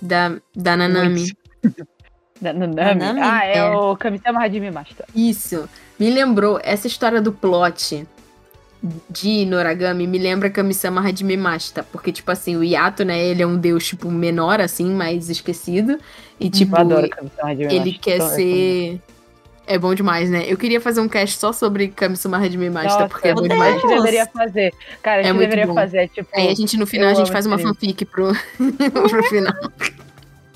Da, 0.00 0.36
da 0.54 0.76
Nanami. 0.76 1.32
da 2.40 2.52
Nanami? 2.52 3.00
Nanami? 3.00 3.20
Ah, 3.22 3.46
é, 3.46 3.58
é. 3.58 3.70
o 3.70 3.96
Kamisama 3.96 4.42
Hajime 4.44 4.70
Master. 4.70 5.06
Isso. 5.14 5.68
Me 5.98 6.10
lembrou 6.10 6.60
essa 6.62 6.86
história 6.86 7.20
do 7.20 7.32
plot 7.32 8.06
de 9.08 9.46
Noragami 9.46 10.06
me 10.06 10.18
lembra 10.18 10.50
Kamisama 10.50 11.00
Hajime 11.00 11.36
Mashita, 11.36 11.82
porque 11.82 12.12
tipo 12.12 12.30
assim, 12.30 12.56
o 12.56 12.62
Yato, 12.62 13.04
né, 13.04 13.18
ele 13.24 13.42
é 13.42 13.46
um 13.46 13.56
deus 13.56 13.86
tipo 13.86 14.10
menor 14.10 14.60
assim, 14.60 14.90
mais 14.90 15.30
esquecido 15.30 15.98
e 16.38 16.50
tipo, 16.50 16.76
ele 17.70 17.92
quer 17.92 18.20
ser 18.20 19.00
é 19.66 19.78
bom 19.78 19.94
demais, 19.94 20.30
né? 20.30 20.44
Eu 20.46 20.56
queria 20.56 20.80
fazer 20.80 21.00
um 21.00 21.08
cast 21.08 21.38
só 21.38 21.52
sobre 21.52 21.88
Kamisuma 21.88 22.38
Hajime 22.38 22.70
Mashita, 22.70 23.08
porque 23.08 23.28
é 23.28 23.34
bom 23.34 23.42
demais. 23.42 23.76
A 23.76 23.78
gente 23.78 23.88
deveria 23.88 24.26
fazer. 24.26 24.74
Cara, 25.02 25.20
a 25.20 25.24
gente 25.24 25.36
é 25.36 25.38
deveria 25.38 25.66
bom. 25.66 25.74
fazer, 25.74 26.08
tipo... 26.08 26.28
Aí 26.34 26.48
a 26.48 26.54
gente, 26.54 26.76
no 26.76 26.86
final, 26.86 27.08
a 27.10 27.14
gente 27.14 27.32
faz 27.32 27.46
uma 27.46 27.58
fanfic 27.58 28.04
pro, 28.04 28.32
pro 29.08 29.22
final. 29.24 29.54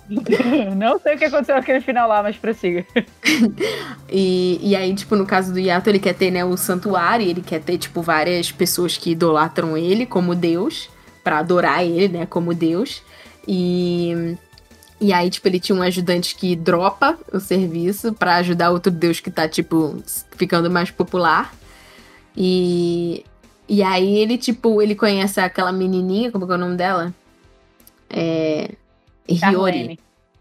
Não 0.76 0.98
sei 0.98 1.14
o 1.14 1.18
que 1.18 1.24
aconteceu 1.26 1.54
naquele 1.54 1.80
final 1.80 2.08
lá, 2.08 2.22
mas 2.22 2.36
prossiga. 2.36 2.84
e, 4.10 4.58
e 4.62 4.74
aí, 4.74 4.94
tipo, 4.94 5.14
no 5.16 5.26
caso 5.26 5.52
do 5.52 5.58
Yato, 5.58 5.90
ele 5.90 5.98
quer 5.98 6.14
ter, 6.14 6.30
né, 6.30 6.44
o 6.44 6.56
santuário, 6.56 7.26
ele 7.26 7.42
quer 7.42 7.60
ter, 7.60 7.76
tipo, 7.78 8.00
várias 8.00 8.50
pessoas 8.50 8.96
que 8.96 9.10
idolatram 9.10 9.76
ele 9.76 10.06
como 10.06 10.34
Deus, 10.34 10.88
para 11.22 11.38
adorar 11.38 11.84
ele, 11.84 12.18
né, 12.18 12.26
como 12.26 12.54
Deus. 12.54 13.02
E. 13.46 14.36
E 15.00 15.12
aí, 15.12 15.30
tipo, 15.30 15.46
ele 15.46 15.60
tinha 15.60 15.76
um 15.76 15.82
ajudante 15.82 16.34
que 16.34 16.56
dropa 16.56 17.18
o 17.32 17.38
serviço 17.38 18.12
para 18.12 18.36
ajudar 18.36 18.70
outro 18.70 18.90
deus 18.90 19.20
que 19.20 19.30
tá, 19.30 19.48
tipo, 19.48 20.02
ficando 20.36 20.70
mais 20.70 20.90
popular. 20.90 21.54
E. 22.36 23.24
E 23.68 23.82
aí 23.82 24.16
ele, 24.18 24.38
tipo, 24.38 24.80
ele 24.80 24.94
conhece 24.94 25.40
aquela 25.40 25.70
menininha, 25.70 26.32
como 26.32 26.46
é, 26.46 26.52
é 26.52 26.54
o 26.54 26.58
nome 26.58 26.76
dela? 26.76 27.14
É. 28.08 28.70
Hiyori. 29.28 30.00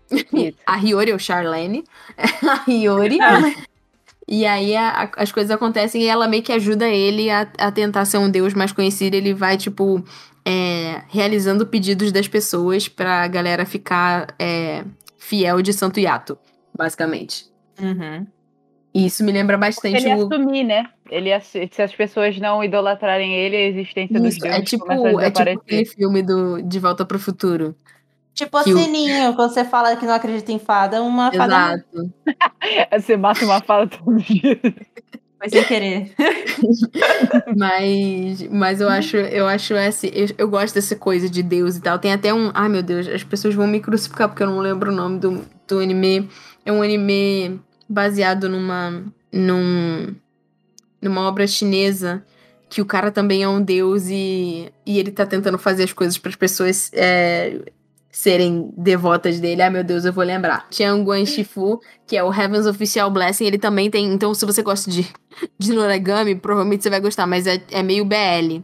a 0.66 0.78
Hiyori 0.78 1.12
ou 1.12 1.20
Charlene. 1.20 1.84
a 2.18 2.64
Hiyori. 2.72 3.20
E 4.28 4.46
aí 4.46 4.76
a, 4.76 4.90
a, 4.90 5.12
as 5.24 5.32
coisas 5.32 5.50
acontecem 5.52 6.04
e 6.04 6.08
ela 6.08 6.28
meio 6.28 6.44
que 6.44 6.52
ajuda 6.52 6.88
ele 6.88 7.30
a, 7.30 7.48
a 7.58 7.72
tentar 7.72 8.04
ser 8.06 8.18
um 8.18 8.30
deus 8.30 8.54
mais 8.54 8.74
conhecido. 8.74 9.16
Ele 9.16 9.34
vai, 9.34 9.56
tipo, 9.58 10.04
é, 10.46 11.02
realizando 11.08 11.66
pedidos 11.66 12.12
das 12.12 12.28
pessoas 12.28 12.90
pra 12.90 13.28
galera 13.28 13.66
ficar 13.66 14.36
é, 14.38 14.84
fiel 15.18 15.62
de 15.62 15.72
Santo 15.72 16.00
Yato, 16.00 16.38
basicamente. 16.78 17.46
Uhum. 17.80 18.28
E 18.94 19.06
isso 19.06 19.24
me 19.24 19.32
lembra 19.32 19.58
bastante 19.58 19.98
ele 19.98 20.16
o... 20.16 20.26
assumir, 20.26 20.64
né? 20.64 20.90
Ele 21.10 21.30
se 21.40 21.82
as 21.82 21.94
pessoas 21.94 22.38
não 22.38 22.64
idolatrarem 22.64 23.34
ele, 23.34 23.56
a 23.56 23.68
existência 23.68 24.14
isso, 24.16 24.24
dos 24.24 24.38
deuses 24.40 24.60
é 24.60 24.62
tipo, 24.62 24.92
é 25.22 25.32
tipo 25.32 25.50
aquele 25.50 25.86
filme 25.86 26.24
do 26.24 26.62
De 26.62 26.80
Volta 26.80 27.06
para 27.06 27.16
o 27.16 27.20
Futuro. 27.20 27.76
Tipo 28.38 28.62
sininho, 28.62 29.32
o... 29.32 29.36
quando 29.36 29.52
você 29.52 29.66
fala 29.66 29.96
que 29.96 30.06
não 30.06 30.14
acredita 30.14 30.52
em 30.52 30.60
fada, 30.60 31.02
uma 31.02 31.32
Exato. 31.34 31.50
fada. 31.50 31.82
você 33.02 33.18
mata 33.18 33.44
uma 33.44 33.60
fada 33.60 33.88
todo 33.88 34.16
dia. 34.18 34.60
Foi 35.40 35.50
sem 35.50 35.64
querer. 35.64 36.14
mas, 37.58 38.44
mas 38.44 38.80
eu 38.80 38.90
acho, 38.90 39.18
eu 39.18 39.48
acho 39.48 39.74
esse, 39.74 40.12
eu, 40.14 40.28
eu, 40.38 40.48
gosto 40.48 40.76
dessa 40.76 40.96
coisa 40.96 41.28
de 41.28 41.42
Deus 41.42 41.78
e 41.78 41.82
tal. 41.82 41.98
Tem 41.98 42.14
até 42.14 42.32
um, 42.32 42.52
ai 42.54 42.70
meu 42.70 42.84
Deus, 42.84 43.08
as 43.08 43.24
pessoas 43.24 43.56
vão 43.56 43.66
me 43.66 43.80
crucificar 43.80 44.30
porque 44.30 44.44
eu 44.44 44.48
não 44.48 44.60
lembro 44.60 44.92
o 44.92 44.96
nome 44.96 45.18
do, 45.20 45.44
do 45.68 45.80
anime. 45.80 46.30
É 46.64 46.72
um 46.72 46.84
anime 46.84 47.60
baseado 47.90 48.48
numa 48.48 49.04
num, 49.34 50.16
numa 51.02 51.22
obra 51.28 51.48
chinesa 51.48 52.24
que 52.70 52.82
o 52.82 52.86
cara 52.86 53.12
também 53.12 53.42
é 53.42 53.48
um 53.48 53.62
deus 53.62 54.08
e, 54.10 54.72
e 54.86 55.00
ele 55.00 55.12
tá 55.12 55.26
tentando 55.26 55.58
fazer 55.58 55.84
as 55.84 55.94
coisas 55.94 56.18
para 56.18 56.30
as 56.30 56.36
pessoas 56.36 56.92
é, 56.94 57.62
serem 58.18 58.74
devotas 58.76 59.40
dele. 59.40 59.62
Ah, 59.62 59.70
meu 59.70 59.84
Deus, 59.84 60.04
eu 60.04 60.12
vou 60.12 60.24
lembrar. 60.24 60.68
Tianguan 60.72 61.24
Shifu, 61.24 61.80
que 62.08 62.18
é 62.18 62.24
o 62.24 62.34
Heaven's 62.34 62.66
Official 62.66 63.12
Blessing, 63.12 63.46
ele 63.46 63.60
também 63.60 63.92
tem. 63.92 64.12
Então, 64.12 64.34
se 64.34 64.44
você 64.44 64.64
gosta 64.64 64.90
de, 64.90 65.08
de 65.60 65.72
Noragami, 65.72 66.34
provavelmente 66.34 66.82
você 66.82 66.90
vai 66.90 67.00
gostar, 67.00 67.28
mas 67.28 67.46
é, 67.46 67.62
é 67.70 67.84
meio 67.84 68.04
BL. 68.04 68.64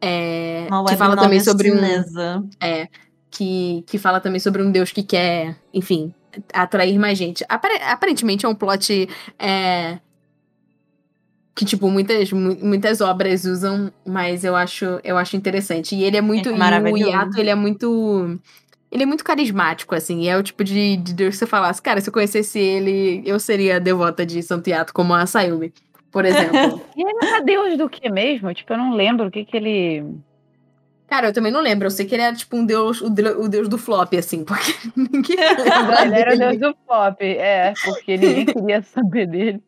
É, 0.00 0.66
Uma 0.68 0.86
que 0.86 0.96
fala 0.96 1.16
também 1.16 1.38
sobre 1.38 1.70
chinesa. 1.70 2.40
um. 2.40 2.50
É. 2.60 2.88
Que, 3.30 3.84
que 3.86 3.96
fala 3.96 4.18
também 4.18 4.40
sobre 4.40 4.60
um 4.60 4.72
deus 4.72 4.90
que 4.90 5.04
quer, 5.04 5.56
enfim, 5.72 6.12
atrair 6.52 6.98
mais 6.98 7.16
gente. 7.16 7.44
Aparentemente 7.48 8.44
é 8.44 8.48
um 8.48 8.56
plot 8.56 9.08
é, 9.38 9.98
que, 11.54 11.64
tipo, 11.64 11.88
muitas, 11.88 12.32
muitas 12.32 13.00
obras 13.00 13.44
usam, 13.44 13.92
mas 14.04 14.42
eu 14.42 14.56
acho, 14.56 14.98
eu 15.04 15.16
acho 15.16 15.36
interessante. 15.36 15.94
E 15.94 16.02
ele 16.02 16.16
é 16.16 16.20
muito. 16.20 16.48
É 16.48 16.52
e 16.52 16.92
o 16.92 16.96
Yato, 16.96 17.38
ele 17.38 17.50
é 17.50 17.54
muito. 17.54 18.40
Ele 18.94 19.02
é 19.02 19.06
muito 19.06 19.24
carismático, 19.24 19.92
assim. 19.92 20.20
E 20.20 20.28
é 20.28 20.36
o 20.36 20.42
tipo 20.42 20.62
de, 20.62 20.96
de 20.98 21.12
Deus 21.12 21.34
que 21.34 21.40
você 21.40 21.46
falasse, 21.46 21.82
cara, 21.82 22.00
se 22.00 22.08
eu 22.08 22.12
conhecesse 22.12 22.60
ele, 22.60 23.24
eu 23.26 23.40
seria 23.40 23.80
devota 23.80 24.24
de 24.24 24.40
Santo 24.40 24.70
Yato, 24.70 24.94
como 24.94 25.12
a 25.12 25.26
Sayumi, 25.26 25.74
por 26.12 26.24
exemplo. 26.24 26.80
e 26.96 27.02
ele 27.02 27.34
é 27.34 27.42
deus 27.42 27.76
do 27.76 27.88
que 27.90 28.08
mesmo? 28.08 28.54
Tipo, 28.54 28.74
eu 28.74 28.78
não 28.78 28.94
lembro 28.94 29.26
o 29.26 29.30
que 29.32 29.44
que 29.44 29.56
ele. 29.56 30.04
Cara, 31.08 31.26
eu 31.26 31.32
também 31.32 31.50
não 31.50 31.60
lembro. 31.60 31.88
Eu 31.88 31.90
sei 31.90 32.06
que 32.06 32.14
ele 32.14 32.22
era 32.22 32.36
tipo 32.36 32.56
um 32.56 32.64
deus, 32.64 33.00
o, 33.00 33.10
deus, 33.10 33.44
o 33.44 33.48
deus 33.48 33.68
do 33.68 33.76
flop, 33.76 34.14
assim, 34.14 34.44
porque 34.44 34.72
ninguém 34.94 35.38
lembra. 35.58 36.02
ele 36.02 36.14
era 36.14 36.34
o 36.36 36.38
deus 36.38 36.58
do 36.58 36.76
flop, 36.86 37.20
é, 37.20 37.74
porque 37.84 38.16
ninguém 38.16 38.46
queria 38.46 38.80
saber 38.80 39.26
dele. 39.26 39.62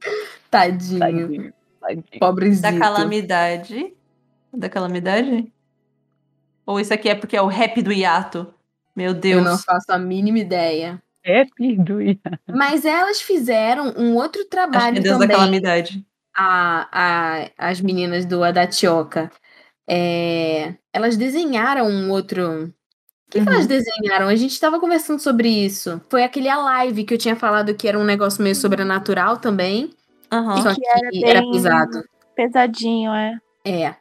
Tadinho. 0.48 1.00
Tadinho. 1.00 1.52
Tadinho. 1.80 2.20
Pobrezinho. 2.20 2.62
Da 2.62 2.78
calamidade. 2.78 3.92
Da 4.54 4.68
calamidade? 4.68 5.52
Ou 6.64 6.78
isso 6.78 6.94
aqui 6.94 7.08
é 7.08 7.16
porque 7.16 7.36
é 7.36 7.42
o 7.42 7.48
rap 7.48 7.82
do 7.82 7.92
hiato? 7.92 8.54
Meu 8.96 9.12
Deus. 9.12 9.44
Eu 9.44 9.50
não 9.50 9.58
faço 9.58 9.92
a 9.92 9.98
mínima 9.98 10.38
ideia. 10.38 11.00
Do 11.84 12.00
hiato. 12.00 12.38
Mas 12.48 12.84
elas 12.84 13.20
fizeram 13.20 13.92
um 13.96 14.14
outro 14.14 14.44
trabalho 14.46 14.84
Acho 14.84 14.92
que 14.92 14.98
é 14.98 15.02
Deus 15.02 15.14
também. 15.14 15.28
da 15.28 15.34
calamidade. 15.34 16.06
A, 16.34 16.88
a, 16.92 17.50
as 17.58 17.80
meninas 17.80 18.24
do 18.24 18.42
Adatioka. 18.42 19.30
É, 19.88 20.74
elas 20.92 21.16
desenharam 21.16 21.88
um 21.88 22.10
outro. 22.10 22.64
O 22.64 23.30
que, 23.30 23.38
uhum. 23.38 23.44
que, 23.44 23.50
elas 23.50 23.62
uhum. 23.62 23.68
desenharam? 23.68 24.28
A 24.28 24.36
gente 24.36 24.52
estava 24.52 24.78
conversando 24.78 25.20
sobre 25.20 25.48
isso. 25.48 26.00
Foi 26.08 26.22
aquele 26.22 26.48
a 26.48 26.58
live 26.58 27.04
que 27.04 27.14
eu 27.14 27.18
tinha 27.18 27.36
falado 27.36 27.74
que 27.74 27.88
era 27.88 27.98
um 27.98 28.04
negócio 28.04 28.42
meio 28.42 28.54
sobrenatural 28.54 29.36
também. 29.36 29.90
Uhum. 30.32 30.62
Só 30.62 30.74
que, 30.74 30.80
que 30.80 31.24
era, 31.24 31.38
era 31.38 31.50
pesado. 31.50 32.04
Pesadinho, 32.34 33.12
é. 33.12 33.38
É. 33.64 33.94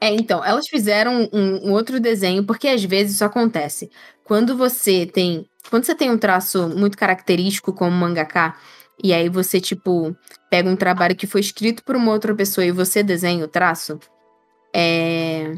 É, 0.00 0.14
então, 0.14 0.44
elas 0.44 0.68
fizeram 0.68 1.28
um, 1.32 1.68
um, 1.68 1.72
outro 1.72 1.98
desenho, 1.98 2.44
porque 2.44 2.68
às 2.68 2.84
vezes 2.84 3.14
isso 3.14 3.24
acontece. 3.24 3.90
Quando 4.28 4.54
você 4.54 5.06
tem. 5.06 5.48
Quando 5.70 5.84
você 5.84 5.94
tem 5.94 6.10
um 6.10 6.18
traço 6.18 6.68
muito 6.68 6.98
característico 6.98 7.72
como 7.72 7.90
mangaka, 7.90 8.54
e 9.02 9.12
aí 9.12 9.28
você, 9.30 9.58
tipo, 9.58 10.14
pega 10.50 10.68
um 10.68 10.76
trabalho 10.76 11.16
que 11.16 11.26
foi 11.26 11.40
escrito 11.40 11.82
por 11.82 11.96
uma 11.96 12.12
outra 12.12 12.34
pessoa 12.34 12.64
e 12.64 12.70
você 12.70 13.02
desenha 13.02 13.42
o 13.42 13.48
traço, 13.48 13.98
é. 14.72 15.56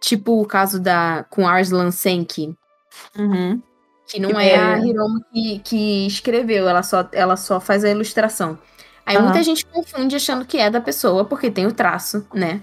Tipo 0.00 0.40
o 0.40 0.46
caso 0.46 0.80
da 0.80 1.26
com 1.28 1.46
Arslan 1.46 1.90
Senki. 1.90 2.56
Uhum. 3.18 3.62
Que 4.08 4.18
não 4.18 4.30
que 4.30 4.36
é, 4.38 4.58
a 4.58 4.78
Hiromu 4.78 5.20
que, 5.30 5.58
que 5.58 6.06
escreveu, 6.06 6.66
ela 6.66 6.82
só, 6.82 7.06
ela 7.12 7.36
só 7.36 7.60
faz 7.60 7.84
a 7.84 7.90
ilustração. 7.90 8.58
Aí 9.04 9.18
uhum. 9.18 9.24
muita 9.24 9.42
gente 9.42 9.66
confunde 9.66 10.16
achando 10.16 10.46
que 10.46 10.56
é 10.56 10.70
da 10.70 10.80
pessoa, 10.80 11.26
porque 11.26 11.50
tem 11.50 11.66
o 11.66 11.72
traço, 11.74 12.26
né? 12.32 12.62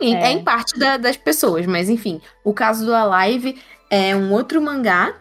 E 0.00 0.14
é. 0.14 0.28
é 0.28 0.30
em 0.30 0.44
parte 0.44 0.78
da, 0.78 0.96
das 0.96 1.16
pessoas, 1.16 1.66
mas 1.66 1.88
enfim. 1.88 2.20
O 2.44 2.54
caso 2.54 2.86
do 2.86 2.94
Alive 2.94 3.60
é 3.90 4.14
um 4.14 4.32
outro 4.32 4.60
mangá 4.60 5.14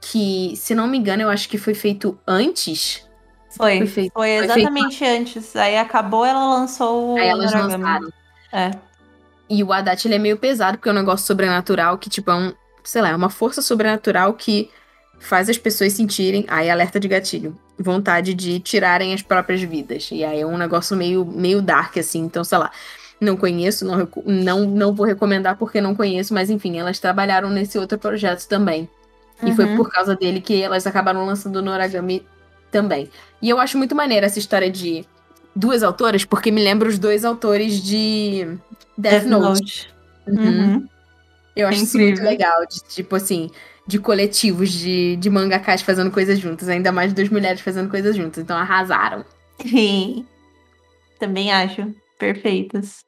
que, 0.00 0.54
se 0.56 0.74
não 0.74 0.86
me 0.86 0.98
engano, 0.98 1.22
eu 1.22 1.30
acho 1.30 1.48
que 1.48 1.58
foi 1.58 1.74
feito 1.74 2.18
antes. 2.26 3.06
Foi, 3.56 3.78
foi, 3.78 3.86
feito, 3.86 4.12
foi 4.12 4.30
exatamente 4.30 4.98
foi 4.98 5.08
antes. 5.08 5.56
Aí 5.56 5.78
acabou, 5.78 6.24
ela 6.24 6.44
lançou 6.44 7.16
Aí 7.16 7.28
elas 7.28 7.52
lançaram. 7.52 8.08
É. 8.52 8.70
E 9.48 9.62
o 9.62 9.72
Haddad, 9.72 10.06
ele 10.06 10.14
é 10.14 10.18
meio 10.18 10.36
pesado, 10.36 10.78
porque 10.78 10.88
é 10.88 10.92
um 10.92 10.96
negócio 10.96 11.26
sobrenatural 11.26 11.98
que, 11.98 12.08
tipo, 12.08 12.30
é 12.30 12.34
um, 12.34 12.52
sei 12.82 13.02
lá, 13.02 13.10
é 13.10 13.16
uma 13.16 13.30
força 13.30 13.62
sobrenatural 13.62 14.34
que 14.34 14.70
faz 15.18 15.48
as 15.48 15.56
pessoas 15.56 15.92
sentirem, 15.92 16.44
aí 16.48 16.70
alerta 16.70 16.98
de 16.98 17.08
gatilho, 17.08 17.58
vontade 17.78 18.34
de 18.34 18.60
tirarem 18.60 19.14
as 19.14 19.22
próprias 19.22 19.62
vidas. 19.62 20.08
E 20.10 20.24
aí 20.24 20.40
é 20.40 20.46
um 20.46 20.58
negócio 20.58 20.96
meio, 20.96 21.24
meio 21.24 21.62
dark, 21.62 21.96
assim, 21.96 22.20
então, 22.20 22.44
sei 22.44 22.58
lá. 22.58 22.70
Não 23.20 23.36
conheço, 23.36 23.84
não, 23.84 24.08
não, 24.26 24.60
não 24.66 24.94
vou 24.94 25.06
recomendar 25.06 25.56
porque 25.56 25.80
não 25.80 25.94
conheço, 25.94 26.34
mas 26.34 26.50
enfim, 26.50 26.78
elas 26.78 26.98
trabalharam 26.98 27.48
nesse 27.48 27.78
outro 27.78 27.98
projeto 27.98 28.46
também. 28.46 28.88
Uhum. 29.42 29.48
E 29.48 29.54
foi 29.54 29.64
uhum. 29.64 29.76
por 29.76 29.90
causa 29.90 30.16
dele 30.16 30.40
que 30.40 30.60
elas 30.60 30.86
acabaram 30.86 31.24
lançando 31.24 31.56
o 31.56 31.62
Noragami 31.62 32.26
também. 32.70 33.08
E 33.40 33.48
eu 33.48 33.58
acho 33.58 33.78
muito 33.78 33.94
maneira 33.94 34.26
essa 34.26 34.38
história 34.38 34.70
de 34.70 35.06
duas 35.54 35.82
autoras, 35.82 36.24
porque 36.24 36.50
me 36.50 36.62
lembra 36.62 36.88
os 36.88 36.98
dois 36.98 37.24
autores 37.24 37.82
de 37.82 38.58
Death, 38.98 39.22
Death 39.22 39.24
Note. 39.26 39.44
Note. 39.46 39.94
Uhum. 40.26 40.48
Uhum. 40.48 40.88
Eu 41.54 41.68
acho 41.68 41.80
é 41.80 41.82
isso 41.84 41.98
muito 41.98 42.22
legal, 42.22 42.66
de, 42.66 42.80
tipo 42.88 43.14
assim, 43.14 43.48
de 43.86 43.98
coletivos 43.98 44.70
de, 44.70 45.16
de 45.16 45.30
mangakás 45.30 45.82
fazendo 45.82 46.10
coisas 46.10 46.38
juntas, 46.38 46.68
ainda 46.68 46.90
mais 46.90 47.12
duas 47.12 47.28
mulheres 47.28 47.60
fazendo 47.60 47.88
coisas 47.88 48.16
juntas, 48.16 48.42
então 48.42 48.56
arrasaram. 48.56 49.24
Sim. 49.60 50.26
Também 51.18 51.52
acho 51.52 51.94
perfeitas. 52.18 53.04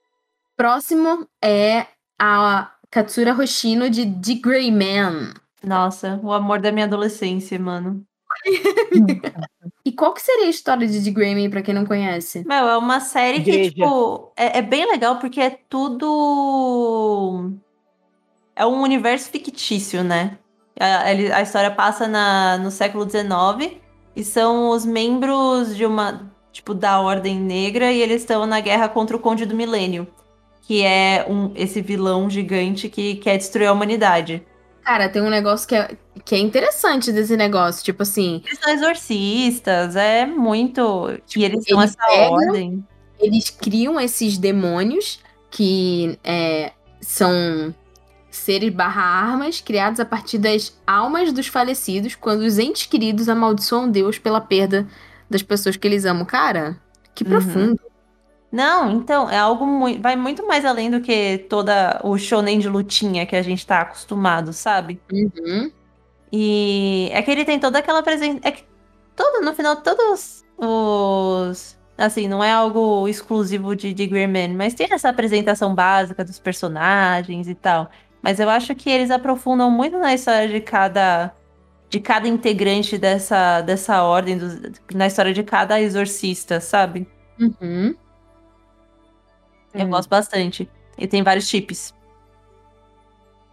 Próximo 0.56 1.28
é 1.42 1.86
a 2.18 2.72
Katsura 2.90 3.34
Hoshino 3.34 3.90
de 3.90 4.06
The 4.06 4.40
Grey 4.42 4.72
Man. 4.72 5.34
Nossa, 5.62 6.20
o 6.22 6.32
amor 6.32 6.60
da 6.60 6.72
minha 6.72 6.86
adolescência, 6.86 7.58
mano. 7.58 8.04
e 9.84 9.92
qual 9.92 10.14
que 10.14 10.22
seria 10.22 10.46
a 10.46 10.50
história 10.50 10.86
de 10.86 11.02
The 11.02 11.10
Grey 11.10 11.34
Man 11.34 11.50
pra 11.50 11.62
quem 11.62 11.74
não 11.74 11.84
conhece? 11.84 12.44
Meu, 12.46 12.68
é 12.68 12.78
uma 12.78 13.00
série 13.00 13.38
Igreja. 13.38 13.70
que, 13.70 13.76
tipo, 13.76 14.32
é, 14.36 14.58
é 14.58 14.62
bem 14.62 14.90
legal 14.90 15.18
porque 15.18 15.40
é 15.40 15.58
tudo. 15.68 17.52
É 18.54 18.64
um 18.64 18.80
universo 18.80 19.30
fictício, 19.30 20.02
né? 20.02 20.38
A, 20.78 21.08
a 21.38 21.42
história 21.42 21.70
passa 21.70 22.06
na, 22.06 22.58
no 22.58 22.70
século 22.70 23.08
XIX 23.08 23.80
e 24.14 24.24
são 24.24 24.70
os 24.70 24.84
membros 24.84 25.76
de 25.76 25.84
uma, 25.84 26.32
tipo, 26.56 26.72
da 26.72 26.98
Ordem 27.00 27.38
Negra 27.38 27.92
e 27.92 28.00
eles 28.00 28.22
estão 28.22 28.46
na 28.46 28.60
guerra 28.60 28.88
contra 28.88 29.14
o 29.14 29.20
Conde 29.20 29.44
do 29.44 29.54
Milênio, 29.54 30.06
que 30.62 30.82
é 30.82 31.26
um, 31.28 31.52
esse 31.54 31.82
vilão 31.82 32.30
gigante 32.30 32.88
que 32.88 33.16
quer 33.16 33.36
destruir 33.36 33.66
a 33.66 33.72
humanidade. 33.72 34.42
cara, 34.82 35.08
tem 35.08 35.20
um 35.20 35.28
negócio 35.28 35.68
que 35.68 35.74
é, 35.74 35.94
que 36.24 36.34
é 36.34 36.38
interessante 36.38 37.12
desse 37.12 37.36
negócio. 37.36 37.84
Tipo 37.84 38.02
assim. 38.02 38.42
Eles 38.46 38.58
são 38.58 38.72
exorcistas, 38.72 39.96
é 39.96 40.24
muito. 40.24 41.20
Tipo, 41.26 41.40
e 41.40 41.44
eles 41.44 41.64
são 41.68 41.82
essa 41.82 42.06
pegam, 42.06 42.32
ordem. 42.32 42.84
Eles 43.20 43.50
criam 43.50 44.00
esses 44.00 44.38
demônios 44.38 45.20
que 45.50 46.18
é, 46.24 46.72
são 47.02 47.74
seres 48.30 48.72
barra 48.72 49.02
armas 49.02 49.60
criados 49.60 50.00
a 50.00 50.04
partir 50.06 50.38
das 50.38 50.78
almas 50.86 51.32
dos 51.32 51.48
falecidos 51.48 52.14
quando 52.14 52.40
os 52.40 52.58
entes 52.58 52.86
queridos 52.86 53.28
amaldiçoam 53.28 53.90
Deus 53.90 54.18
pela 54.18 54.40
perda 54.40 54.86
das 55.28 55.42
pessoas 55.42 55.76
que 55.76 55.86
eles 55.86 56.04
amam. 56.04 56.24
Cara, 56.24 56.78
que 57.14 57.24
uhum. 57.24 57.30
profundo. 57.30 57.80
Não, 58.50 58.90
então, 58.92 59.28
é 59.28 59.38
algo 59.38 59.66
muito. 59.66 60.00
Vai 60.00 60.16
muito 60.16 60.46
mais 60.46 60.64
além 60.64 60.90
do 60.90 61.00
que 61.00 61.46
toda 61.48 62.00
o 62.04 62.16
shonen 62.16 62.58
de 62.58 62.68
lutinha 62.68 63.26
que 63.26 63.36
a 63.36 63.42
gente 63.42 63.66
tá 63.66 63.80
acostumado, 63.80 64.52
sabe? 64.52 65.00
Uhum. 65.12 65.70
E 66.32 67.08
é 67.12 67.22
que 67.22 67.30
ele 67.30 67.44
tem 67.44 67.58
toda 67.58 67.78
aquela 67.78 68.02
presença. 68.02 68.40
É 68.42 68.50
que 68.50 68.64
todo, 69.14 69.44
no 69.44 69.54
final, 69.54 69.76
todos 69.76 70.44
os. 70.56 71.76
Assim, 71.98 72.28
não 72.28 72.44
é 72.44 72.52
algo 72.52 73.08
exclusivo 73.08 73.74
de, 73.74 73.94
de 73.94 74.06
Greerman, 74.06 74.54
mas 74.54 74.74
tem 74.74 74.86
essa 74.90 75.08
apresentação 75.08 75.74
básica 75.74 76.22
dos 76.22 76.38
personagens 76.38 77.48
e 77.48 77.54
tal. 77.54 77.90
Mas 78.22 78.38
eu 78.38 78.50
acho 78.50 78.74
que 78.74 78.90
eles 78.90 79.10
aprofundam 79.10 79.70
muito 79.70 79.98
na 79.98 80.14
história 80.14 80.48
de 80.48 80.60
cada 80.60 81.32
de 81.88 82.00
cada 82.00 82.26
integrante 82.26 82.98
dessa, 82.98 83.60
dessa 83.60 84.02
ordem, 84.02 84.38
do, 84.38 84.72
na 84.94 85.06
história 85.06 85.32
de 85.32 85.42
cada 85.42 85.80
exorcista, 85.80 86.60
sabe? 86.60 87.08
Uhum. 87.40 87.94
Eu 89.74 89.86
hum. 89.86 89.90
gosto 89.90 90.08
bastante. 90.08 90.68
E 90.98 91.06
tem 91.06 91.22
vários 91.22 91.48
chips. 91.48 91.94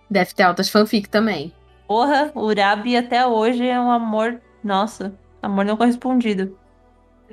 Deve 0.09 0.33
ter 0.33 0.43
altas 0.43 0.69
fanfic 0.69 1.09
também. 1.09 1.53
Porra, 1.87 2.31
o 2.33 2.41
Urabi 2.41 2.95
até 2.95 3.25
hoje 3.25 3.67
é 3.67 3.79
um 3.79 3.91
amor. 3.91 4.41
Nossa, 4.63 5.13
amor 5.41 5.65
não 5.65 5.75
correspondido. 5.75 6.57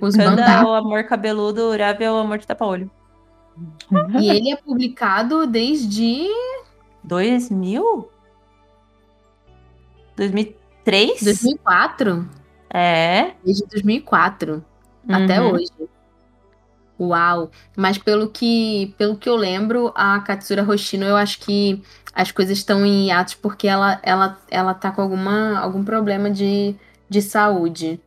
Os 0.01 0.17
Kanda 0.17 0.43
é 0.43 0.63
o 0.63 0.73
amor 0.73 1.05
cabeludo, 1.05 1.63
o 1.63 1.71
Urabi 1.71 2.05
é 2.05 2.11
o 2.11 2.17
amor 2.17 2.39
de 2.39 2.47
tapa-olho. 2.47 2.91
E 4.21 4.31
ele 4.31 4.53
é 4.53 4.57
publicado 4.57 5.47
desde. 5.47 6.27
2000? 7.05 8.11
2003? 10.85 11.23
2004? 11.23 12.29
É. 12.73 13.33
Desde 13.45 13.67
2004. 13.67 14.65
Uhum. 15.09 15.15
Até 15.15 15.43
hoje. 15.43 15.71
Uau! 16.99 17.51
Mas 17.77 17.97
pelo 17.97 18.29
que, 18.29 18.95
pelo 18.99 19.17
que 19.17 19.29
eu 19.29 19.37
lembro, 19.37 19.91
a 19.95 20.21
Katsura 20.21 20.63
Hoshino, 20.63 21.07
eu 21.07 21.17
acho 21.17 21.41
que 21.41 21.83
as 22.13 22.31
coisas 22.31 22.59
estão 22.59 22.85
em 22.85 23.07
hiatos 23.07 23.35
porque 23.35 23.67
ela, 23.67 23.99
ela, 24.03 24.39
ela 24.51 24.75
tá 24.75 24.91
com 24.91 25.01
alguma, 25.01 25.59
algum 25.59 25.83
problema 25.83 26.31
de, 26.31 26.75
de 27.09 27.23
saúde. 27.23 28.01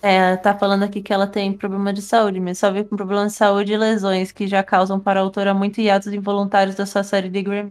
É, 0.00 0.36
tá 0.36 0.56
falando 0.56 0.82
aqui 0.82 1.00
que 1.00 1.12
ela 1.12 1.28
tem 1.28 1.52
problema 1.52 1.92
de 1.92 2.02
saúde, 2.02 2.40
mas 2.40 2.58
só 2.58 2.72
vê 2.72 2.82
com 2.82 2.96
problema 2.96 3.26
de 3.26 3.32
saúde 3.32 3.72
e 3.72 3.76
lesões 3.76 4.32
que 4.32 4.48
já 4.48 4.62
causam 4.62 4.98
para 4.98 5.20
a 5.20 5.22
autora 5.22 5.54
muito 5.54 5.80
hiatos 5.80 6.12
involuntários 6.12 6.74
da 6.74 6.86
sua 6.86 7.04
série 7.04 7.28
de 7.28 7.42
Grey 7.42 7.68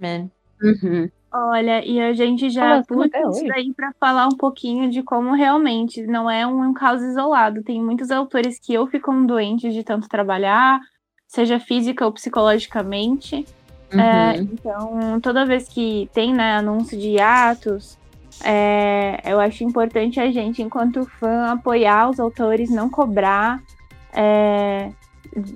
Uhum. 0.62 1.10
Olha, 1.34 1.86
e 1.86 2.02
a 2.02 2.12
gente 2.12 2.50
já 2.50 2.84
puxa 2.84 3.10
isso 3.30 3.48
daí 3.48 3.74
para 3.74 3.94
falar 3.98 4.28
um 4.28 4.36
pouquinho 4.36 4.90
de 4.90 5.02
como 5.02 5.34
realmente 5.34 6.06
não 6.06 6.30
é 6.30 6.46
um, 6.46 6.62
um 6.62 6.74
caso 6.74 7.06
isolado. 7.06 7.64
Tem 7.64 7.82
muitos 7.82 8.12
autores 8.12 8.60
que 8.60 8.78
ou 8.78 8.86
ficam 8.86 9.26
doentes 9.26 9.74
de 9.74 9.82
tanto 9.82 10.10
trabalhar, 10.10 10.82
seja 11.26 11.58
física 11.58 12.06
ou 12.06 12.12
psicologicamente. 12.12 13.46
É, 13.92 13.96
uhum. 13.96 14.02
É, 14.02 14.36
então, 14.38 15.20
toda 15.22 15.46
vez 15.46 15.70
que 15.70 16.10
tem 16.14 16.34
né, 16.34 16.58
anúncio 16.58 17.00
de 17.00 17.18
atos, 17.18 17.98
é, 18.44 19.22
eu 19.24 19.40
acho 19.40 19.64
importante 19.64 20.20
a 20.20 20.30
gente, 20.30 20.62
enquanto 20.62 21.06
fã, 21.06 21.54
apoiar 21.54 22.10
os 22.10 22.20
autores, 22.20 22.70
não 22.70 22.90
cobrar, 22.90 23.62
é, 24.12 24.92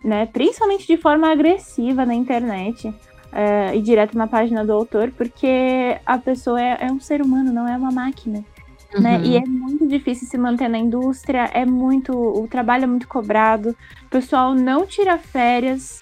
né, 0.06 0.26
principalmente 0.28 0.88
de 0.88 0.96
forma 0.96 1.30
agressiva 1.30 2.06
na 2.06 2.14
internet 2.14 2.94
uh, 3.36 3.76
ir 3.76 3.82
direto 3.82 4.18
na 4.18 4.28
página 4.28 4.66
do 4.66 4.72
autor, 4.72 5.12
porque 5.12 6.00
a 6.06 6.18
pessoa 6.18 6.62
é, 6.62 6.78
é 6.88 6.92
um 6.92 7.00
ser 7.00 7.22
humano, 7.22 7.52
não 7.52 7.68
é 7.68 7.78
uma 7.78 7.92
máquina. 7.92 8.44
Uhum. 8.94 9.02
Né? 9.02 9.22
E 9.24 9.36
é 9.36 9.42
muito 9.46 9.86
difícil 9.88 10.28
se 10.28 10.38
manter 10.38 10.70
na 10.70 10.78
indústria, 10.78 11.50
é 11.54 11.66
muito. 11.66 12.14
O 12.14 12.48
trabalho 12.48 12.86
é 12.86 12.88
muito 12.88 13.08
cobrado, 13.08 13.76
o 14.06 14.10
pessoal 14.10 14.56
não 14.56 14.86
tira 14.86 15.18
férias, 15.18 16.02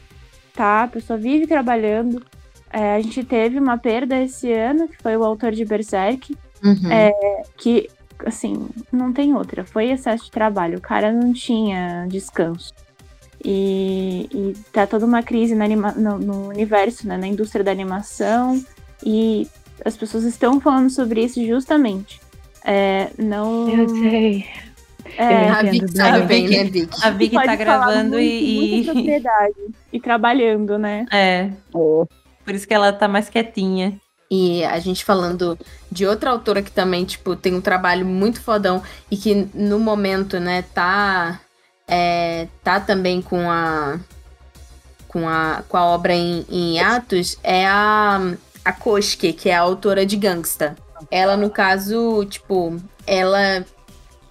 tá? 0.54 0.84
A 0.84 0.88
pessoa 0.88 1.18
vive 1.18 1.48
trabalhando. 1.48 2.24
É, 2.72 2.96
a 2.96 3.02
gente 3.02 3.24
teve 3.24 3.60
uma 3.60 3.78
perda 3.78 4.20
esse 4.20 4.52
ano, 4.52 4.88
que 4.88 4.98
foi 5.02 5.16
o 5.16 5.24
autor 5.24 5.52
de 5.52 5.64
Berserk, 5.64 6.36
uhum. 6.64 6.92
é, 6.92 7.12
que, 7.56 7.88
assim, 8.26 8.68
não 8.92 9.14
tem 9.14 9.36
outra. 9.36 9.64
Foi 9.64 9.92
excesso 9.92 10.26
de 10.26 10.32
trabalho. 10.32 10.80
O 10.80 10.82
cara 10.82 11.12
não 11.12 11.32
tinha 11.34 12.08
descanso. 12.08 12.74
E, 13.44 14.30
e 14.32 14.54
tá 14.72 14.88
toda 14.88 15.06
uma 15.06 15.22
crise 15.22 15.54
anima, 15.54 15.92
no, 15.92 16.18
no, 16.18 16.48
universo, 16.48 17.08
né, 17.08 17.18
na 17.18 17.28
indústria 17.28 17.64
da 17.64 17.72
animação, 17.72 18.64
e 19.06 19.48
as 19.84 19.98
pessoas 19.98 20.24
estão 20.24 20.62
falando 20.62 20.90
sobre 20.90 21.24
isso 21.24 21.46
justamente. 21.46 22.22
É, 22.64 23.10
não. 23.18 23.70
Eu 23.70 23.90
sei. 23.90 24.46
É, 25.18 25.50
a 25.50 25.62
Vicky 25.62 25.96
sabe 25.96 26.26
bem, 26.26 26.48
né, 26.48 26.64
Vicky? 26.64 27.06
A 27.06 27.10
Vicky 27.10 27.36
tá 27.36 27.56
gravando 27.56 28.20
e. 28.20 28.84
Propriedade, 28.86 29.56
e 29.92 30.00
trabalhando, 30.00 30.78
né? 30.78 31.06
É. 31.12 31.50
Oh. 31.74 32.08
Por 32.44 32.54
isso 32.54 32.68
que 32.68 32.74
ela 32.74 32.92
tá 32.92 33.08
mais 33.08 33.30
quietinha. 33.30 34.00
E 34.32 34.64
a 34.64 34.80
gente 34.80 35.06
falando 35.06 35.58
de 35.92 36.08
outra 36.08 36.32
autora 36.32 36.64
que 36.64 36.72
também, 36.72 37.06
tipo, 37.06 37.36
tem 37.36 37.54
um 37.54 37.62
trabalho 37.62 38.06
muito 38.06 38.42
fodão 38.42 38.82
e 39.12 39.16
que 39.16 39.48
no 39.54 39.78
momento, 39.78 40.40
né, 40.40 40.64
tá 40.74 41.40
é, 41.88 42.48
tá 42.64 42.80
também 42.80 43.22
com 43.22 43.50
a 43.50 44.00
com 45.14 45.30
a, 45.30 45.64
com 45.70 45.78
a 45.78 45.86
obra 45.86 46.14
em, 46.16 46.44
em 46.50 46.80
atos 46.80 47.38
é 47.44 47.68
a, 47.68 48.34
a 48.66 48.74
Koshke, 48.74 49.32
que 49.32 49.48
é 49.48 49.56
a 49.56 49.62
autora 49.62 50.08
de 50.08 50.16
Gangsta. 50.16 50.76
Ela, 51.12 51.38
no 51.38 51.52
caso, 51.52 52.26
tipo, 52.26 52.76
ela. 53.06 53.64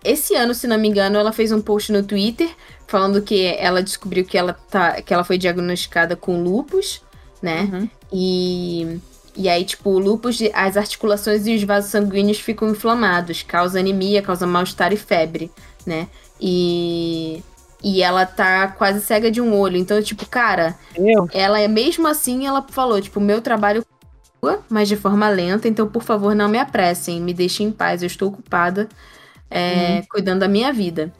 Esse 0.04 0.34
ano, 0.34 0.52
se 0.52 0.66
não 0.66 0.76
me 0.76 0.88
engano, 0.88 1.16
ela 1.16 1.32
fez 1.32 1.52
um 1.52 1.60
post 1.60 1.92
no 1.92 2.02
Twitter 2.02 2.50
falando 2.88 3.22
que 3.22 3.46
ela 3.58 3.80
descobriu 3.80 4.24
que 4.24 4.36
ela, 4.36 4.52
tá, 4.52 5.00
que 5.00 5.14
ela 5.14 5.22
foi 5.22 5.38
diagnosticada 5.38 6.16
com 6.16 6.42
lupus, 6.42 7.00
né? 7.40 7.70
Uhum. 7.72 7.88
E, 8.12 9.00
e 9.36 9.48
aí, 9.48 9.64
tipo, 9.64 9.90
o 9.90 9.98
lupus, 10.00 10.40
as 10.52 10.76
articulações 10.76 11.46
e 11.46 11.54
os 11.54 11.62
vasos 11.62 11.92
sanguíneos 11.92 12.40
ficam 12.40 12.68
inflamados, 12.68 13.42
causa 13.44 13.78
anemia, 13.78 14.20
causa 14.20 14.46
mal-estar 14.46 14.92
e 14.92 14.96
febre, 14.96 15.50
né? 15.86 16.08
E 16.42 17.42
e 17.84 18.00
ela 18.00 18.24
tá 18.24 18.68
quase 18.68 19.00
cega 19.00 19.30
de 19.30 19.40
um 19.40 19.58
olho. 19.58 19.76
Então, 19.76 20.00
tipo, 20.00 20.24
cara, 20.26 20.76
eu? 20.94 21.28
ela 21.32 21.60
é 21.60 21.66
mesmo 21.66 22.06
assim, 22.06 22.46
ela 22.46 22.64
falou, 22.70 23.00
tipo, 23.00 23.20
meu 23.20 23.40
trabalho 23.40 23.84
mas 24.68 24.88
de 24.88 24.96
forma 24.96 25.28
lenta, 25.28 25.68
então, 25.68 25.86
por 25.86 26.02
favor, 26.02 26.34
não 26.34 26.48
me 26.48 26.58
apressem, 26.58 27.20
me 27.20 27.32
deixem 27.32 27.68
em 27.68 27.70
paz, 27.70 28.02
eu 28.02 28.08
estou 28.08 28.28
ocupada 28.28 28.88
é, 29.48 29.98
uhum. 29.98 30.02
cuidando 30.10 30.40
da 30.40 30.48
minha 30.48 30.72
vida. 30.72 31.12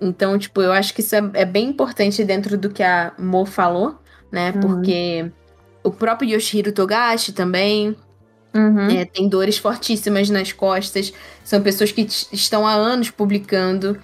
Então, 0.00 0.38
tipo, 0.38 0.62
eu 0.62 0.70
acho 0.70 0.94
que 0.94 1.00
isso 1.00 1.16
é, 1.16 1.30
é, 1.34 1.44
bem 1.44 1.70
importante 1.70 2.22
dentro 2.22 2.56
do 2.56 2.70
que 2.70 2.84
a 2.84 3.12
Mo 3.18 3.44
falou, 3.44 3.96
né? 4.30 4.52
Uhum. 4.52 4.60
Porque 4.60 5.28
o 5.82 5.90
próprio 5.90 6.30
Yoshihiro 6.30 6.70
Togashi 6.70 7.32
também 7.32 7.96
uhum. 8.54 8.90
é, 8.90 9.04
tem 9.04 9.28
dores 9.28 9.58
fortíssimas 9.58 10.30
nas 10.30 10.52
costas. 10.52 11.12
São 11.42 11.60
pessoas 11.60 11.90
que 11.90 12.06
estão 12.32 12.64
há 12.64 12.72
anos 12.72 13.10
publicando 13.10 13.98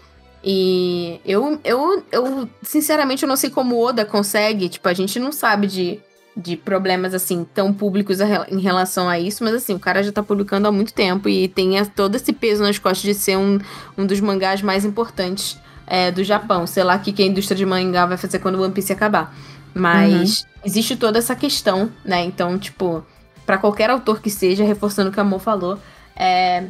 e 0.44 1.20
eu, 1.24 1.58
eu, 1.64 2.04
eu, 2.12 2.48
sinceramente, 2.62 3.22
eu 3.22 3.28
não 3.28 3.36
sei 3.36 3.48
como 3.48 3.76
o 3.76 3.82
Oda 3.82 4.04
consegue. 4.04 4.68
Tipo, 4.68 4.88
a 4.88 4.92
gente 4.92 5.18
não 5.18 5.32
sabe 5.32 5.66
de, 5.66 6.00
de 6.36 6.54
problemas 6.54 7.14
assim 7.14 7.46
tão 7.54 7.72
públicos 7.72 8.18
em 8.20 8.60
relação 8.60 9.08
a 9.08 9.18
isso, 9.18 9.42
mas 9.42 9.54
assim, 9.54 9.74
o 9.74 9.78
cara 9.78 10.02
já 10.02 10.12
tá 10.12 10.22
publicando 10.22 10.68
há 10.68 10.72
muito 10.72 10.92
tempo 10.92 11.30
e 11.30 11.48
tem 11.48 11.82
todo 11.86 12.16
esse 12.16 12.30
peso 12.30 12.62
nas 12.62 12.78
costas 12.78 13.02
de 13.02 13.14
ser 13.14 13.38
um, 13.38 13.58
um 13.96 14.04
dos 14.04 14.20
mangás 14.20 14.60
mais 14.60 14.84
importantes 14.84 15.58
é, 15.86 16.10
do 16.10 16.22
Japão. 16.22 16.66
Sei 16.66 16.84
lá 16.84 16.96
o 16.96 17.00
que 17.00 17.22
a 17.22 17.26
indústria 17.26 17.56
de 17.56 17.64
mangá 17.64 18.04
vai 18.04 18.18
fazer 18.18 18.38
quando 18.38 18.56
o 18.56 18.62
One 18.62 18.74
Piece 18.74 18.92
acabar. 18.92 19.34
Mas 19.72 20.42
uhum. 20.42 20.46
existe 20.66 20.94
toda 20.94 21.18
essa 21.18 21.34
questão, 21.34 21.90
né? 22.04 22.22
Então, 22.22 22.58
tipo, 22.58 23.02
para 23.46 23.56
qualquer 23.56 23.88
autor 23.88 24.20
que 24.20 24.28
seja, 24.28 24.62
reforçando 24.62 25.08
o 25.08 25.12
que 25.12 25.18
a 25.18 25.22
Amor 25.22 25.40
falou, 25.40 25.78
é 26.14 26.64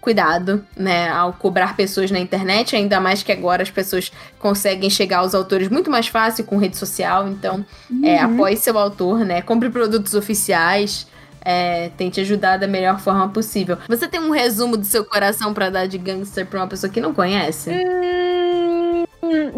cuidado, 0.00 0.64
né, 0.76 1.10
ao 1.10 1.32
cobrar 1.32 1.76
pessoas 1.76 2.10
na 2.10 2.18
internet, 2.18 2.74
ainda 2.74 2.98
mais 2.98 3.22
que 3.22 3.30
agora 3.30 3.62
as 3.62 3.70
pessoas 3.70 4.10
conseguem 4.38 4.88
chegar 4.88 5.18
aos 5.18 5.34
autores 5.34 5.68
muito 5.68 5.90
mais 5.90 6.06
fácil 6.08 6.44
com 6.44 6.56
rede 6.56 6.76
social, 6.76 7.28
então 7.28 7.64
uhum. 7.90 8.04
é, 8.04 8.18
apoie 8.18 8.56
seu 8.56 8.78
autor, 8.78 9.20
né, 9.20 9.42
compre 9.42 9.68
produtos 9.68 10.14
oficiais, 10.14 11.06
é, 11.42 11.90
tente 11.96 12.20
ajudar 12.20 12.56
da 12.56 12.66
melhor 12.66 12.98
forma 12.98 13.28
possível. 13.28 13.78
Você 13.88 14.08
tem 14.08 14.20
um 14.20 14.30
resumo 14.30 14.76
do 14.76 14.84
seu 14.84 15.04
coração 15.04 15.52
para 15.52 15.70
dar 15.70 15.86
de 15.86 15.98
gangster 15.98 16.46
pra 16.46 16.60
uma 16.60 16.66
pessoa 16.66 16.90
que 16.90 17.00
não 17.00 17.14
conhece? 17.14 17.70
Hum, 17.70 18.39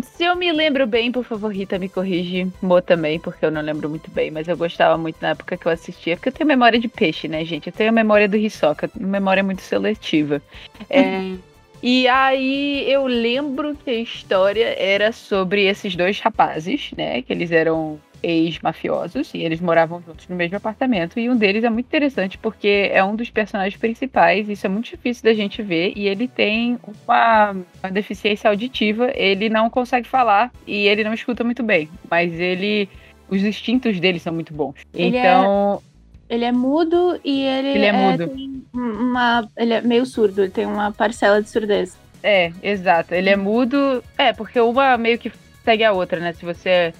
se 0.03 0.25
eu 0.25 0.37
me 0.37 0.53
lembro 0.53 0.87
bem, 0.87 1.11
por 1.11 1.25
favor, 1.25 1.53
Rita, 1.53 1.79
me 1.79 1.89
corrige. 1.89 2.47
Mo 2.61 2.81
também, 2.81 3.19
porque 3.19 3.45
eu 3.45 3.51
não 3.51 3.61
lembro 3.61 3.89
muito 3.89 4.11
bem, 4.11 4.31
mas 4.31 4.49
eu 4.49 4.57
gostava 4.57 4.97
muito 4.99 5.17
na 5.21 5.31
época 5.31 5.57
que 5.57 5.67
eu 5.67 5.73
assistia, 5.73 6.17
porque 6.17 6.29
eu 6.29 6.33
tenho 6.33 6.49
memória 6.49 6.79
de 6.79 6.89
peixe, 6.89 7.29
né, 7.29 7.45
gente? 7.45 7.67
Eu 7.69 7.73
tenho 7.73 7.91
a 7.91 7.93
memória 7.93 8.29
do 8.29 8.37
Hisoka, 8.37 8.91
memória 8.95 9.43
muito 9.43 9.63
seletiva. 9.63 10.43
É, 10.89 11.35
e 11.83 12.07
aí 12.07 12.85
eu 12.89 13.07
lembro 13.07 13.75
que 13.75 13.91
a 13.91 13.95
história 13.95 14.75
era 14.79 15.11
sobre 15.11 15.67
esses 15.67 15.97
dois 15.97 16.21
rapazes, 16.21 16.91
né? 16.97 17.23
Que 17.23 17.33
eles 17.33 17.51
eram 17.51 17.99
ex-mafiosos 18.23 19.35
e 19.35 19.39
eles 19.39 19.61
moravam 19.61 20.03
juntos 20.07 20.29
no 20.29 20.37
mesmo 20.37 20.57
apartamento. 20.57 21.19
E 21.19 21.29
um 21.29 21.37
deles 21.37 21.65
é 21.65 21.71
muito 21.71 21.87
interessante 21.87 22.39
porque 22.39 22.91
é 22.93 23.03
um 23.03 23.17
dos 23.17 23.31
personagens 23.31 23.79
principais, 23.79 24.49
isso 24.49 24.67
é 24.67 24.69
muito 24.69 24.91
difícil 24.91 25.25
da 25.25 25.35
gente 25.35 25.63
ver. 25.63 25.93
E 25.97 26.07
ele 26.07 26.29
tem 26.29 26.79
uma, 27.07 27.51
uma 27.83 27.91
deficiência 27.91 28.49
auditiva, 28.49 29.11
ele 29.15 29.49
não 29.49 29.69
consegue 29.69 30.09
falar 30.09 30.53
e 30.67 30.87
ele 30.87 31.05
não 31.05 31.13
escuta 31.13 31.43
muito 31.43 31.63
bem, 31.63 31.89
mas 32.11 32.33
ele. 32.39 32.89
Os 33.29 33.43
instintos 33.43 33.99
dele 33.99 34.19
são 34.19 34.33
muito 34.33 34.53
bons. 34.53 34.75
Ele 34.93 35.17
é 35.17 35.21
então. 35.21 35.83
É... 35.89 35.93
Ele 36.35 36.45
é 36.47 36.53
mudo 36.53 37.21
e 37.23 37.43
ele, 37.43 37.69
ele 37.69 37.85
é, 37.85 37.89
é 37.89 37.93
mudo. 37.93 38.29
tem 38.29 38.65
uma. 38.73 39.49
Ele 39.57 39.75
é 39.75 39.81
meio 39.83 40.07
surdo, 40.07 40.43
ele 40.43 40.51
tem 40.51 40.67
uma 40.67 40.91
parcela 40.93 41.43
de 41.43 41.49
surdez. 41.49 41.97
É, 42.23 42.53
exato. 42.63 43.15
Ele 43.15 43.29
é 43.29 43.37
mudo. 43.37 44.03
É, 44.17 44.33
porque 44.33 44.61
uma 44.61 44.97
meio 44.97 45.19
que 45.19 45.33
segue 45.65 45.85
a 45.85 45.93
outra, 45.93 46.21
né? 46.21 46.33
Se 46.33 46.45
você 46.45 46.93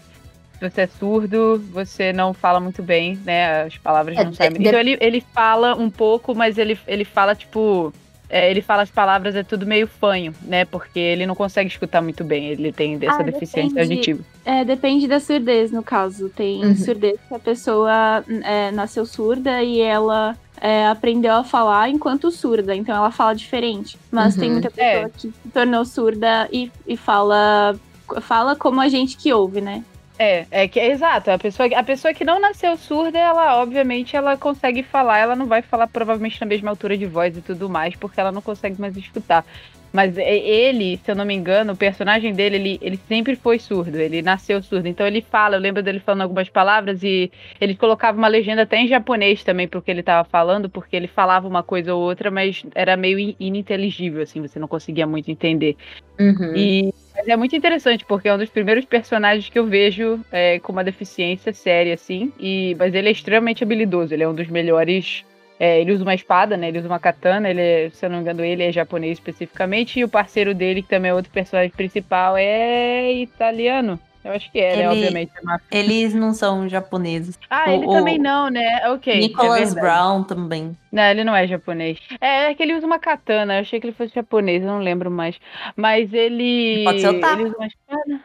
você 0.69 0.83
é 0.83 0.87
surdo, 0.87 1.63
você 1.73 2.13
não 2.13 2.33
fala 2.33 2.61
muito 2.61 2.83
bem, 2.83 3.19
né? 3.25 3.63
As 3.63 3.77
palavras 3.77 4.17
é, 4.17 4.25
não 4.25 4.33
saem. 4.33 4.51
É, 4.51 4.55
então 4.59 4.79
ele, 4.79 4.97
ele 5.01 5.21
fala 5.33 5.75
um 5.75 5.91
pouco, 5.91 6.35
mas 6.35 6.59
ele, 6.59 6.79
ele 6.87 7.05
fala, 7.05 7.35
tipo. 7.35 7.93
É, 8.35 8.51
ele 8.51 8.63
fala 8.63 8.81
as 8.81 8.91
palavras, 8.91 9.37
é 9.37 9.43
tudo 9.43 9.67
meio 9.67 9.87
fanho, 9.87 10.35
né? 10.41 10.65
Porque 10.65 10.99
ele 10.99 11.27
não 11.27 11.35
consegue 11.35 11.69
escutar 11.69 12.01
muito 12.01 12.25
bem, 12.25 12.47
ele 12.47 12.73
tem 12.73 12.99
essa 13.03 13.21
ah, 13.21 13.23
deficiência 13.23 13.75
depende, 13.75 13.93
auditiva. 13.93 14.25
É, 14.43 14.65
depende 14.65 15.07
da 15.07 15.21
surdez, 15.21 15.71
no 15.71 15.83
caso. 15.83 16.31
Tem 16.31 16.65
uhum. 16.65 16.75
surdez 16.75 17.21
que 17.29 17.35
a 17.35 17.39
pessoa 17.39 18.25
é, 18.43 18.71
nasceu 18.71 19.05
surda 19.05 19.63
e 19.63 19.83
ela 19.83 20.35
é, 20.63 20.87
aprendeu 20.87 21.35
a 21.35 21.43
falar 21.43 21.91
enquanto 21.91 22.31
surda, 22.31 22.75
então 22.75 22.97
ela 22.97 23.11
fala 23.11 23.35
diferente. 23.35 23.99
Mas 24.11 24.35
uhum. 24.35 24.41
tem 24.41 24.51
muita 24.51 24.71
pessoa 24.71 25.07
é. 25.07 25.09
que 25.11 25.21
se 25.21 25.49
tornou 25.53 25.85
surda 25.85 26.49
e, 26.53 26.71
e 26.87 26.97
fala, 26.97 27.75
fala 28.21 28.55
como 28.55 28.81
a 28.81 28.89
gente 28.89 29.17
que 29.17 29.33
ouve, 29.33 29.61
né? 29.61 29.85
É, 30.23 30.47
é 30.51 30.69
que 30.69 30.79
é 30.79 30.91
exato. 30.93 31.31
A 31.31 31.39
pessoa, 31.39 31.69
a 31.75 31.83
pessoa 31.83 32.15
que 32.15 32.25
não 32.25 32.41
nasceu 32.41 32.77
surda, 32.77 33.19
ela 33.19 33.61
obviamente 33.61 34.15
ela 34.15 34.37
consegue 34.37 34.83
falar, 34.85 35.19
ela 35.19 35.35
não 35.35 35.47
vai 35.47 35.63
falar 35.63 35.89
provavelmente 35.89 36.41
na 36.41 36.47
mesma 36.47 36.71
altura 36.71 36.97
de 36.97 37.07
voz 37.07 37.37
e 37.37 37.43
tudo 37.43 37.69
mais, 37.69 37.97
porque 37.97 38.21
ela 38.21 38.31
não 38.31 38.41
consegue 38.41 38.81
mais 38.81 38.97
escutar. 38.97 39.45
Mas 39.93 40.17
ele, 40.17 40.99
se 41.05 41.11
eu 41.11 41.15
não 41.15 41.25
me 41.25 41.35
engano, 41.35 41.75
o 41.75 41.77
personagem 41.77 42.33
dele, 42.33 42.57
ele, 42.57 42.79
ele 42.81 43.01
sempre 43.09 43.37
foi 43.37 43.59
surdo, 43.59 43.99
ele 43.99 44.23
nasceu 44.23 44.63
surdo. 44.63 44.89
Então 44.89 45.07
ele 45.07 45.21
fala, 45.21 45.57
eu 45.57 45.61
lembro 45.61 45.83
dele 45.83 46.01
falando 46.01 46.23
algumas 46.23 46.49
palavras 46.49 47.03
e 47.03 47.31
ele 47.61 47.75
colocava 47.75 48.17
uma 48.17 48.29
legenda 48.29 48.63
até 48.63 48.79
em 48.79 48.89
japonês 48.89 49.45
também 49.45 49.69
pro 49.69 49.83
que 49.83 49.91
ele 49.91 50.01
estava 50.01 50.27
falando, 50.27 50.71
porque 50.71 50.97
ele 50.97 51.09
falava 51.09 51.47
uma 51.47 51.63
coisa 51.63 51.95
ou 51.95 52.01
outra, 52.01 52.31
mas 52.31 52.65
era 52.75 52.97
meio 52.97 53.35
ininteligível, 53.39 54.23
assim, 54.23 54.41
você 54.41 54.59
não 54.59 54.69
conseguia 54.69 55.07
muito 55.07 55.31
entender. 55.31 55.77
Uhum. 56.19 56.57
E 56.57 56.95
é 57.27 57.37
muito 57.37 57.55
interessante, 57.57 58.05
porque 58.05 58.29
é 58.29 58.35
um 58.35 58.39
dos 58.39 58.51
primeiros 58.51 58.85
personagens 58.85 59.49
que 59.49 59.59
eu 59.59 59.67
vejo 59.67 60.21
é, 60.31 60.59
com 60.59 60.73
uma 60.73 60.85
deficiência 60.85 61.53
séria, 61.53 61.95
assim. 61.95 62.33
E, 62.39 62.75
mas 62.79 62.95
ele 62.95 63.09
é 63.09 63.13
extremamente 63.13 63.63
habilidoso, 63.63 64.13
ele 64.13 64.23
é 64.23 64.29
um 64.29 64.35
dos 64.35 64.49
melhores 64.49 65.25
é, 65.63 65.81
ele 65.81 65.93
usa 65.93 66.03
uma 66.03 66.15
espada, 66.15 66.57
né? 66.57 66.67
Ele 66.67 66.81
usa 66.81 66.89
uma 66.89 66.99
katana. 66.99 67.49
Ele, 67.49 67.61
é, 67.61 67.91
se 67.91 68.05
eu 68.05 68.11
não 68.11 68.17
me 68.17 68.23
engano, 68.23 68.45
ele 68.45 68.65
é 68.65 68.73
japonês 68.73 69.13
especificamente. 69.13 70.01
E 70.01 70.03
o 70.03 70.09
parceiro 70.09 70.53
dele, 70.53 70.83
que 70.83 70.89
também 70.89 71.13
é 71.13 71.15
outro 71.15 71.31
personagem 71.31 71.71
principal, 71.71 72.37
é 72.37 73.13
italiano. 73.13 73.97
Eu 74.25 74.33
acho 74.33 74.51
que 74.53 74.61
é, 74.61 74.73
ele, 74.73 74.83
né? 74.83 74.89
Obviamente. 74.89 75.33
É 75.71 75.79
eles 75.79 76.15
não 76.15 76.33
são 76.33 76.69
japoneses. 76.69 77.39
Ah, 77.51 77.65
o, 77.69 77.73
ele 77.73 77.87
o, 77.87 77.91
também 77.91 78.19
não, 78.19 78.49
né? 78.49 78.89
Ok. 78.91 79.19
Nicholas 79.19 79.77
é 79.77 79.81
Brown 79.81 80.23
também. 80.23 80.77
Não, 80.93 81.03
ele 81.03 81.25
não 81.25 81.35
é 81.35 81.47
japonês. 81.47 81.99
É, 82.21 82.51
é, 82.51 82.55
que 82.55 82.63
ele 82.63 82.75
usa 82.75 82.87
uma 82.87 82.99
katana. 82.99 83.57
Eu 83.57 83.61
achei 83.61 83.81
que 83.81 83.87
ele 83.87 83.97
fosse 83.97 84.15
japonês, 84.15 84.63
eu 84.63 84.69
não 84.69 84.79
lembro 84.79 85.11
mais. 85.11 85.37
Mas 85.75 86.13
ele. 86.13 86.85
Pode 86.85 87.01
ser 87.01 87.09
o 87.09 87.15
Ele 87.15 87.45
usa 87.45 87.57
uma 87.57 87.67
espada. 87.67 88.21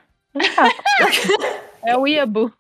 é 1.84 1.98
o 1.98 2.08
Iabu. 2.08 2.54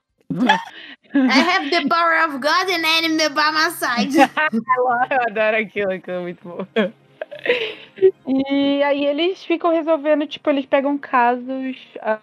I 1.13 1.39
have 1.39 1.69
the 1.69 1.87
power 1.87 2.25
of 2.25 2.39
God 2.39 2.69
and 2.69 2.85
enemy 2.85 3.29
by 3.29 3.51
my 3.51 3.71
side. 3.71 4.13
eu 4.19 5.21
adoro 5.21 5.57
aquilo, 5.57 5.91
aquilo 5.91 6.17
é 6.17 6.21
muito 6.21 6.43
bom. 6.43 6.67
E 8.27 8.83
aí 8.83 9.05
eles 9.05 9.43
ficam 9.45 9.71
resolvendo, 9.71 10.27
tipo, 10.27 10.49
eles 10.49 10.65
pegam 10.65 10.97
casos. 10.97 11.77
Uh, 11.97 12.19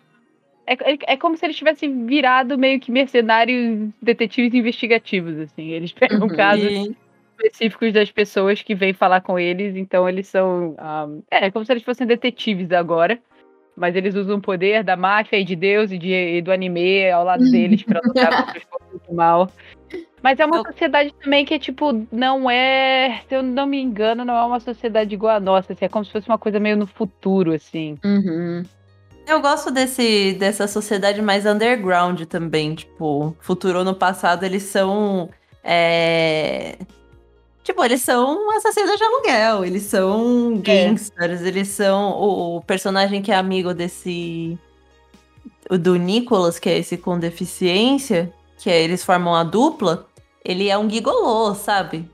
é, 0.67 1.13
é, 1.13 1.17
como 1.17 1.37
se 1.37 1.45
eles 1.47 1.57
tivessem 1.57 2.07
virado 2.07 2.59
meio 2.59 2.81
que 2.81 2.91
mercenários 2.91 3.91
detetives 4.01 4.55
investigativos, 4.55 5.39
assim. 5.39 5.71
Eles 5.71 5.93
pegam 5.93 6.23
uhum. 6.23 6.29
casos 6.29 6.91
específicos 7.37 7.93
das 7.93 8.11
pessoas 8.11 8.63
que 8.63 8.75
vêm 8.75 8.93
falar 8.93 9.21
com 9.21 9.39
eles, 9.39 9.77
então 9.77 10.09
eles 10.09 10.27
são. 10.27 10.71
Um, 10.71 10.75
ah, 10.79 11.09
é, 11.31 11.51
como 11.51 11.65
se 11.65 11.73
eles 11.73 11.83
fossem 11.83 12.07
detetives 12.07 12.73
agora 12.73 13.21
mas 13.77 13.97
eles 13.97 14.15
usam 14.15 14.37
o 14.39 14.41
poder 14.41 14.85
da 14.85 14.97
máfia 14.97 15.39
e 15.39 15.45
de 15.45 15.57
Deus 15.57 15.91
e, 15.91 15.99
de, 15.99 16.13
e 16.13 16.43
do 16.43 16.53
anime 16.53 17.11
ao 17.11 17.25
lado 17.25 17.45
deles 17.51 17.83
para 17.83 18.01
lutar 18.05 18.31
contra 18.47 18.59
os 18.59 18.65
forças 18.65 19.01
do 19.09 19.15
mal. 19.15 19.51
Mas 20.23 20.41
é 20.41 20.47
uma 20.47 20.59
eu... 20.59 20.65
sociedade 20.65 21.13
também 21.23 21.45
que, 21.45 21.59
tipo, 21.59 22.07
não 22.11 22.51
é. 22.51 23.21
Se 23.29 23.35
eu 23.35 23.43
não 23.43 23.67
me 23.67 23.81
engano, 23.81 24.25
não 24.25 24.35
é 24.35 24.45
uma 24.45 24.61
sociedade 24.61 25.15
igual 25.15 25.37
a 25.37 25.41
nossa. 25.41 25.73
Assim, 25.73 25.85
é 25.85 25.89
como 25.89 26.05
se 26.05 26.13
fosse 26.13 26.29
uma 26.29 26.39
coisa 26.39 26.59
meio 26.59 26.77
no 26.77 26.87
futuro, 26.87 27.53
assim. 27.53 27.99
Uhum. 28.05 28.63
Eu 29.27 29.41
gosto 29.41 29.71
desse, 29.71 30.35
dessa 30.35 30.67
sociedade 30.69 31.23
mais 31.23 31.47
underground 31.47 32.23
também. 32.25 32.75
Tipo, 32.75 33.35
futuro 33.41 33.83
no 33.85 33.95
passado, 33.95 34.45
eles 34.45 34.65
são. 34.65 35.31
É 35.63 36.77
Tipo, 37.65 37.83
eles 37.83 38.03
são 38.03 38.51
assassinos 38.51 38.99
de 38.99 39.03
aluguel, 39.03 39.65
eles 39.65 39.85
são 39.85 40.53
é. 40.57 40.59
gangsters, 40.59 41.43
é. 41.43 41.49
eles 41.49 41.69
são. 41.69 42.13
O, 42.13 42.57
o, 42.57 42.61
personagem 42.61 43.23
que 43.23 43.33
é 43.33 43.37
amigo 43.37 43.73
desse. 43.73 44.59
Do 45.71 45.97
Nicholas, 45.97 46.59
que 46.59 46.69
é 46.69 46.79
esse 46.79 46.99
com 46.99 47.19
deficiência, 47.19 48.31
que 48.59 48.69
é, 48.69 48.83
eles 48.83 49.03
formam 49.03 49.35
a 49.35 49.43
dupla, 49.43 50.07
ele 50.45 50.69
é 50.69 50.77
um 50.77 50.89
gigolô, 50.89 51.55
sabe? 51.55 52.09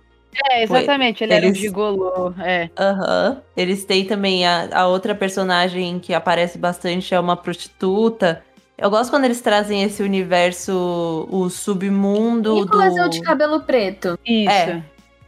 É, 0.50 0.62
exatamente, 0.62 1.24
ele 1.24 1.32
eles... 1.32 1.44
era 1.44 1.52
um 1.52 1.54
gigolô, 1.54 2.32
é. 2.38 2.70
Aham. 2.78 3.30
Uhum. 3.30 3.42
Eles 3.56 3.84
têm 3.84 4.04
também 4.04 4.46
a, 4.46 4.68
a 4.72 4.86
outra 4.86 5.14
personagem 5.14 5.98
que 5.98 6.14
aparece 6.14 6.56
bastante, 6.56 7.14
é 7.14 7.20
uma 7.20 7.36
prostituta. 7.36 8.42
Eu 8.78 8.88
gosto 8.88 9.10
quando 9.10 9.24
eles 9.24 9.40
trazem 9.40 9.82
esse 9.82 10.02
universo, 10.02 11.28
o 11.30 11.50
submundo 11.50 12.54
Nicolas 12.54 12.94
do... 12.94 13.00
é 13.00 13.06
o 13.06 13.08
de 13.08 13.20
cabelo 13.20 13.60
preto. 13.60 14.18
Isso. 14.24 14.50
É. 14.50 14.82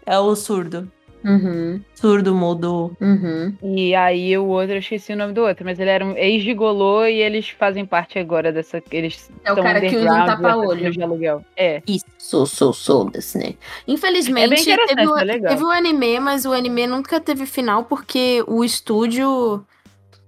É 0.07 0.19
o 0.19 0.35
surdo. 0.35 0.91
Uhum. 1.25 1.81
Surdo, 1.95 2.35
mudo. 2.35 2.97
Uhum. 3.01 3.55
E 3.63 3.95
aí 3.95 4.37
o 4.37 4.47
outro, 4.47 4.75
eu 4.75 4.79
esqueci 4.79 5.13
o 5.13 5.17
nome 5.17 5.33
do 5.33 5.43
outro, 5.43 5.65
mas 5.65 5.79
ele 5.79 5.91
era 5.91 6.05
um 6.05 6.17
ex-gigolô 6.17 7.05
e 7.05 7.21
eles 7.21 7.49
fazem 7.49 7.87
parte 7.87 8.19
agora 8.19 8.53
dessa. 8.53 8.83
Eles 8.91 9.31
é 9.45 9.53
o 9.53 9.57
cara 9.57 9.81
que 9.81 9.97
usa 9.97 10.13
um 10.13 10.27
tapa-olho. 10.27 10.91
De 10.91 11.03
aluguel. 11.03 11.45
É. 11.57 11.83
Isso, 11.87 12.05
sou, 12.19 12.47
sou, 12.47 12.73
sou 12.73 13.11
desse, 13.11 13.39
né? 13.39 13.55
Infelizmente, 13.87 14.71
é 14.71 14.87
teve, 14.87 15.07
o, 15.07 15.17
é 15.17 15.39
teve 15.39 15.65
o 15.65 15.71
anime, 15.71 16.19
mas 16.21 16.45
o 16.45 16.53
anime 16.53 16.87
nunca 16.87 17.21
teve 17.21 17.47
final 17.47 17.85
porque 17.85 18.45
o 18.47 18.65
estúdio. 18.65 19.65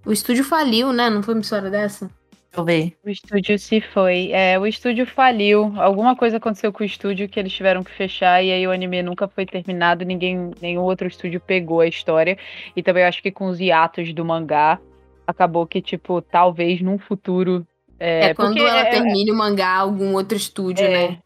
O 0.07 0.13
estúdio 0.13 0.45
faliu, 0.45 0.93
né? 0.93 1.09
Não 1.09 1.23
foi 1.23 1.35
uma 1.35 1.41
história 1.41 1.71
dessa? 1.71 2.11
Deixa 2.55 2.61
eu 2.61 2.65
ver. 2.65 2.97
O 3.05 3.11
estúdio 3.11 3.59
se 3.59 3.81
foi. 3.81 4.31
É, 4.31 4.59
o 4.59 4.67
estúdio 4.67 5.05
faliu. 5.07 5.73
Alguma 5.77 6.15
coisa 6.15 6.37
aconteceu 6.37 6.73
com 6.73 6.85
o 6.85 6.87
estúdio 6.87 7.29
que 7.29 7.41
eles 7.41 7.53
tiveram 7.53 7.83
que 7.83 7.91
fechar 7.91 8.43
e 8.43 8.53
aí 8.53 8.67
o 8.67 8.71
anime 8.71 9.03
nunca 9.03 9.27
foi 9.27 9.45
terminado. 9.45 10.05
Ninguém, 10.05 10.53
nenhum 10.61 10.83
outro 10.83 11.09
estúdio 11.09 11.41
pegou 11.41 11.81
a 11.81 11.87
história. 11.87 12.39
E 12.77 12.83
também 12.83 13.03
eu 13.03 13.09
acho 13.09 13.23
que 13.23 13.33
com 13.33 13.47
os 13.47 13.59
hiatos 13.59 14.13
do 14.13 14.25
mangá 14.25 14.79
acabou 15.27 15.67
que 15.67 15.83
tipo 15.83 16.23
talvez 16.23 16.81
num 16.81 16.99
futuro. 16.99 17.67
É, 17.99 18.27
é 18.27 18.35
quando 18.35 18.59
ela 18.59 18.87
é, 18.87 18.91
termine 18.91 19.33
o 19.33 19.35
mangá, 19.35 19.77
algum 19.77 20.13
outro 20.13 20.37
estúdio, 20.37 20.85
é, 20.85 20.91
né? 21.09 21.19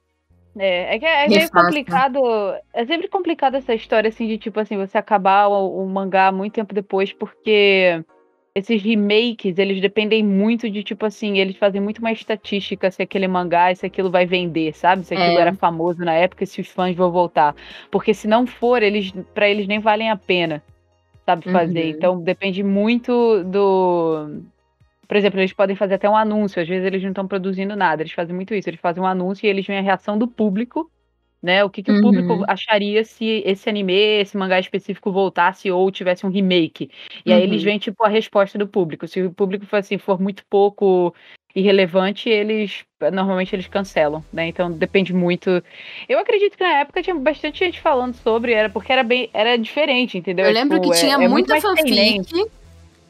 É, 0.59 0.95
é 0.95 0.99
que 0.99 1.05
é, 1.05 1.25
é 1.27 1.29
meio 1.29 1.51
complicado. 1.51 2.21
É 2.73 2.87
sempre 2.87 3.09
complicado 3.09 3.55
essa 3.57 3.75
história 3.75 4.09
assim 4.09 4.27
de 4.27 4.39
tipo 4.39 4.59
assim 4.59 4.79
você 4.79 4.97
acabar 4.97 5.49
o, 5.49 5.85
o 5.85 5.89
mangá 5.89 6.33
muito 6.33 6.55
tempo 6.55 6.75
depois 6.75 7.13
porque 7.13 8.03
esses 8.59 8.83
remakes, 8.83 9.59
eles 9.59 9.81
dependem 9.81 10.23
muito 10.23 10.69
de, 10.69 10.83
tipo 10.83 11.07
assim, 11.07 11.39
eles 11.39 11.57
fazem 11.57 11.81
muito 11.81 11.99
uma 11.99 12.13
estatística 12.13 12.91
se 12.91 13.03
aquele 13.03 13.29
mangá, 13.29 13.75
se 13.75 13.87
aquilo 13.87 14.11
vai 14.11 14.27
vender, 14.27 14.75
sabe? 14.75 15.05
Se 15.05 15.15
aquilo 15.15 15.39
é. 15.39 15.41
era 15.41 15.55
famoso 15.55 16.05
na 16.05 16.13
época, 16.13 16.45
se 16.45 16.61
os 16.61 16.69
fãs 16.69 16.95
vão 16.95 17.11
voltar. 17.11 17.55
Porque 17.91 18.13
se 18.13 18.27
não 18.27 18.47
for, 18.47 18.83
eles 18.83 19.13
para 19.35 19.49
eles 19.49 19.67
nem 19.67 19.79
valem 19.79 20.11
a 20.11 20.17
pena, 20.17 20.63
sabe, 21.25 21.51
fazer. 21.51 21.85
Uhum. 21.85 21.91
Então 21.91 22.21
depende 22.21 22.63
muito 22.63 23.45
do. 23.45 24.43
Por 25.07 25.17
exemplo, 25.17 25.41
eles 25.41 25.53
podem 25.53 25.75
fazer 25.75 25.95
até 25.95 26.09
um 26.09 26.17
anúncio, 26.17 26.61
às 26.61 26.69
vezes 26.69 26.87
eles 26.87 27.03
não 27.03 27.11
estão 27.11 27.27
produzindo 27.27 27.75
nada, 27.75 28.03
eles 28.03 28.13
fazem 28.13 28.35
muito 28.35 28.55
isso, 28.55 28.69
eles 28.69 28.81
fazem 28.81 29.03
um 29.03 29.07
anúncio 29.07 29.47
e 29.47 29.49
eles 29.49 29.67
veem 29.67 29.79
a 29.79 29.83
reação 29.83 30.19
do 30.19 30.29
público 30.29 30.91
né? 31.43 31.65
O 31.65 31.71
que, 31.71 31.83
que 31.83 31.91
uhum. 31.91 31.99
o 31.99 32.03
público 32.03 32.45
acharia 32.49 33.05
se 33.05 33.43
esse 33.45 33.69
anime, 33.69 33.93
esse 33.93 34.37
mangá 34.37 34.59
específico 34.59 35.13
voltasse 35.13 35.71
ou 35.71 35.91
tivesse 35.91 36.27
um 36.27 36.31
remake. 36.31 36.91
E 37.25 37.31
uhum. 37.31 37.37
aí 37.37 37.43
eles 37.43 37.61
uhum. 37.61 37.65
veem, 37.65 37.79
tipo, 37.79 38.05
a 38.05 38.09
resposta 38.09 38.59
do 38.59 38.67
público. 38.67 39.07
Se 39.07 39.23
o 39.23 39.33
público 39.33 39.67
for, 39.67 39.77
assim, 39.77 39.99
for 39.99 40.21
muito 40.21 40.45
pouco 40.49 41.15
irrelevante, 41.55 42.29
eles 42.29 42.85
normalmente 43.13 43.55
eles 43.55 43.67
cancelam, 43.67 44.25
né? 44.33 44.47
Então 44.49 44.71
depende 44.71 45.13
muito. 45.13 45.63
Eu 46.09 46.19
acredito 46.19 46.57
que 46.57 46.63
na 46.63 46.81
época 46.81 47.03
tinha 47.03 47.17
bastante 47.17 47.59
gente 47.61 47.81
falando 47.81 48.15
sobre, 48.15 48.53
era 48.53 48.69
porque 48.69 48.93
era 48.93 49.03
bem, 49.03 49.31
era 49.33 49.57
diferente, 49.57 50.19
entendeu? 50.19 50.47
Eu 50.47 50.53
lembro 50.53 50.79
tipo, 50.81 50.93
que 50.93 51.01
tinha 51.01 51.17
é, 51.17 51.25
é 51.25 51.29
muita 51.29 51.61
fanfic 51.61 52.47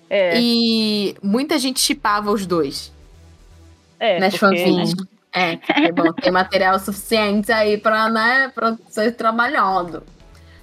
é. 0.08 0.40
e 0.40 1.14
muita 1.22 1.58
gente 1.58 1.80
chipava 1.80 2.30
os 2.30 2.46
dois. 2.46 2.92
É, 4.00 4.18
nas 4.20 4.36
porque, 4.38 4.56
fanfics. 4.56 4.94
Né? 4.94 5.17
É, 5.32 5.56
porque, 5.56 5.92
bom, 5.92 6.12
tem 6.12 6.32
material 6.32 6.78
suficiente 6.78 7.52
aí 7.52 7.76
pra, 7.78 8.08
né, 8.08 8.50
pra 8.54 8.76
ser 8.88 9.12
trabalhado. 9.12 10.02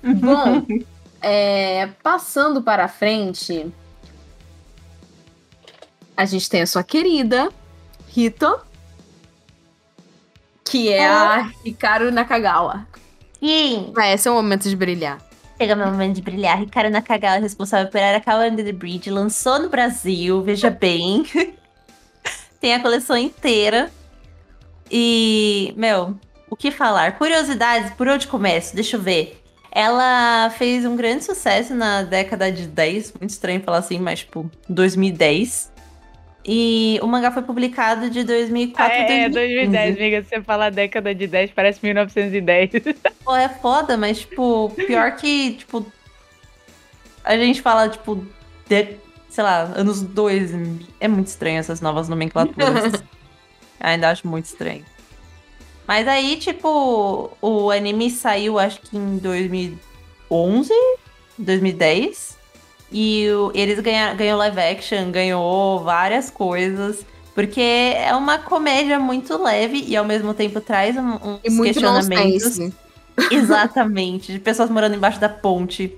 Bom, 0.03 0.66
é, 1.22 1.88
passando 2.03 2.61
para 2.61 2.88
frente, 2.88 3.72
a 6.16 6.26
gente 6.26 6.49
tem 6.49 6.61
a 6.61 6.68
sua 6.68 6.84
querida 6.84 7.49
Rito, 8.07 8.59
que 10.63 10.91
é 10.91 11.07
a 11.07 11.51
Hikaru 11.66 12.11
Nakagawa. 12.11 12.88
Sim. 13.39 13.93
É, 13.97 14.13
esse 14.13 14.28
é 14.28 14.32
o 14.32 14.36
momento 14.36 14.70
de 14.70 14.76
brilhar. 14.76 15.22
Chega 15.57 15.76
meu 15.76 15.88
momento 15.88 16.16
de 16.16 16.22
brilhar. 16.22 16.61
Hikaru 16.61 16.89
Nakagawa, 16.89 17.39
responsável 17.39 17.91
por 17.91 17.99
Arakawa 17.99 18.47
Under 18.47 18.66
the 18.66 18.72
Bridge, 18.72 19.09
lançou 19.09 19.59
no 19.59 19.70
Brasil, 19.70 20.41
veja 20.41 20.70
bem. 20.70 21.26
tem 22.61 22.74
a 22.74 22.82
coleção 22.82 23.18
inteira. 23.18 23.91
E, 24.91 25.73
meu, 25.75 26.15
o 26.49 26.55
que 26.55 26.71
falar? 26.71 27.17
Curiosidades, 27.17 27.91
por 27.91 28.07
onde 28.07 28.27
começo? 28.27 28.75
Deixa 28.75 28.97
eu 28.97 29.01
ver. 29.01 29.41
Ela 29.71 30.49
fez 30.51 30.86
um 30.86 30.95
grande 30.95 31.23
sucesso 31.25 31.75
na 31.75 32.03
década 32.03 32.51
de 32.51 32.65
10, 32.65 33.13
muito 33.19 33.31
estranho 33.31 33.61
falar 33.61 33.79
assim, 33.79 33.99
mas 33.99 34.19
tipo, 34.19 34.49
2010. 34.69 35.73
E 36.47 36.99
o 37.01 37.07
mangá 37.07 37.31
foi 37.31 37.41
publicado 37.41 38.09
de 38.09 38.23
2004 38.23 38.93
a 38.93 38.97
é, 38.97 39.29
2010, 39.29 39.97
amiga. 39.97 40.23
Se 40.23 40.29
você 40.29 40.41
falar 40.43 40.69
década 40.69 41.13
de 41.13 41.25
10, 41.25 41.51
parece 41.51 41.79
1910. 41.81 42.69
Pô, 43.25 43.36
é 43.36 43.49
foda, 43.49 43.97
mas, 43.97 44.19
tipo, 44.19 44.69
pior 44.75 45.15
que, 45.15 45.53
tipo. 45.53 45.86
A 47.23 47.36
gente 47.36 47.63
fala, 47.63 47.89
tipo, 47.89 48.23
de, 48.69 48.95
sei 49.27 49.43
lá, 49.43 49.71
anos 49.75 50.03
2. 50.03 50.51
É 50.99 51.07
muito 51.07 51.27
estranho 51.27 51.57
essas 51.57 51.81
novas 51.81 52.07
nomenclaturas. 52.07 53.03
Ainda 53.86 54.09
acho 54.09 54.27
muito 54.27 54.45
estranho. 54.45 54.83
Mas 55.88 56.07
aí, 56.07 56.38
tipo, 56.38 57.29
o 57.39 57.69
anime 57.69 58.09
saiu, 58.09 58.57
acho 58.57 58.81
que 58.81 58.97
em 58.97 59.17
2011, 59.17 60.71
2010. 61.38 62.36
E 62.91 63.29
o, 63.29 63.51
eles 63.53 63.79
ganharam, 63.79 64.17
ganhou 64.17 64.39
live 64.39 64.59
action, 64.59 65.11
ganhou 65.11 65.83
várias 65.83 66.31
coisas. 66.31 67.05
Porque 67.36 67.61
é 67.61 68.15
uma 68.15 68.39
comédia 68.39 68.99
muito 68.99 69.38
leve 69.38 69.83
e 69.88 69.95
ao 69.95 70.05
mesmo 70.05 70.33
tempo 70.33 70.59
traz 70.59 70.97
um, 70.97 71.15
uns 71.15 71.39
e 71.43 71.49
muito 71.51 71.73
questionamentos. 71.73 72.57
Exatamente, 73.31 74.33
de 74.33 74.39
pessoas 74.39 74.69
morando 74.69 74.95
embaixo 74.95 75.19
da 75.19 75.29
ponte. 75.29 75.95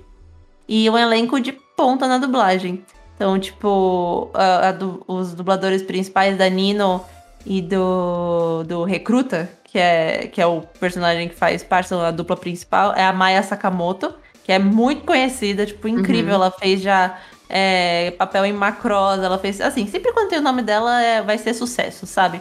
E 0.68 0.90
um 0.90 0.98
elenco 0.98 1.40
de 1.40 1.52
ponta 1.52 2.06
na 2.06 2.18
dublagem. 2.18 2.84
Então, 3.16 3.38
tipo, 3.38 4.30
a, 4.34 4.68
a 4.68 4.74
os 5.06 5.32
dubladores 5.32 5.82
principais 5.82 6.36
da 6.36 6.48
Nino 6.50 7.02
e 7.48 7.62
do, 7.62 8.62
do 8.64 8.84
Recruta, 8.84 9.48
que 9.64 9.78
é, 9.78 10.28
que 10.28 10.40
é 10.40 10.46
o 10.46 10.60
personagem 10.60 11.28
que 11.28 11.34
faz 11.34 11.64
parte 11.64 11.90
da 11.90 12.10
dupla 12.10 12.36
principal, 12.36 12.92
é 12.94 13.04
a 13.04 13.12
Maya 13.12 13.42
Sakamoto 13.42 14.14
que 14.48 14.52
é 14.52 14.58
muito 14.58 15.04
conhecida, 15.04 15.66
tipo, 15.66 15.86
incrível. 15.86 16.30
Uhum. 16.30 16.42
Ela 16.42 16.50
fez 16.50 16.80
já 16.80 17.18
é, 17.50 18.12
papel 18.12 18.46
em 18.46 18.52
Macross, 18.54 19.18
ela 19.18 19.38
fez. 19.38 19.60
Assim, 19.60 19.86
sempre 19.86 20.10
quando 20.10 20.30
tem 20.30 20.38
o 20.38 20.42
nome 20.42 20.62
dela 20.62 21.02
é, 21.02 21.20
vai 21.20 21.36
ser 21.36 21.52
sucesso, 21.52 22.06
sabe? 22.06 22.40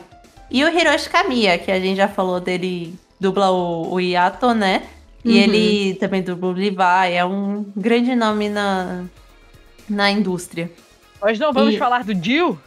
E 0.49 0.63
o 0.63 0.69
Hiroshi 0.69 1.09
Kamiya, 1.09 1.57
que 1.57 1.69
a 1.69 1.77
gente 1.77 1.97
já 1.97 2.07
falou 2.07 2.39
dele, 2.39 2.97
dubla 3.19 3.51
o, 3.51 3.93
o 3.93 3.99
Yato, 3.99 4.53
né? 4.53 4.83
E 5.25 5.31
uhum. 5.31 5.35
ele 5.35 5.95
também 5.95 6.21
dubla 6.21 6.47
o 6.47 6.53
Levi, 6.53 7.11
é 7.11 7.25
um 7.25 7.65
grande 7.75 8.15
nome 8.15 8.47
na, 8.47 9.03
na 9.89 10.09
indústria. 10.09 10.71
Nós 11.21 11.37
não 11.37 11.51
vamos 11.51 11.73
e... 11.73 11.77
falar 11.77 12.05
do 12.05 12.13
Jill? 12.13 12.57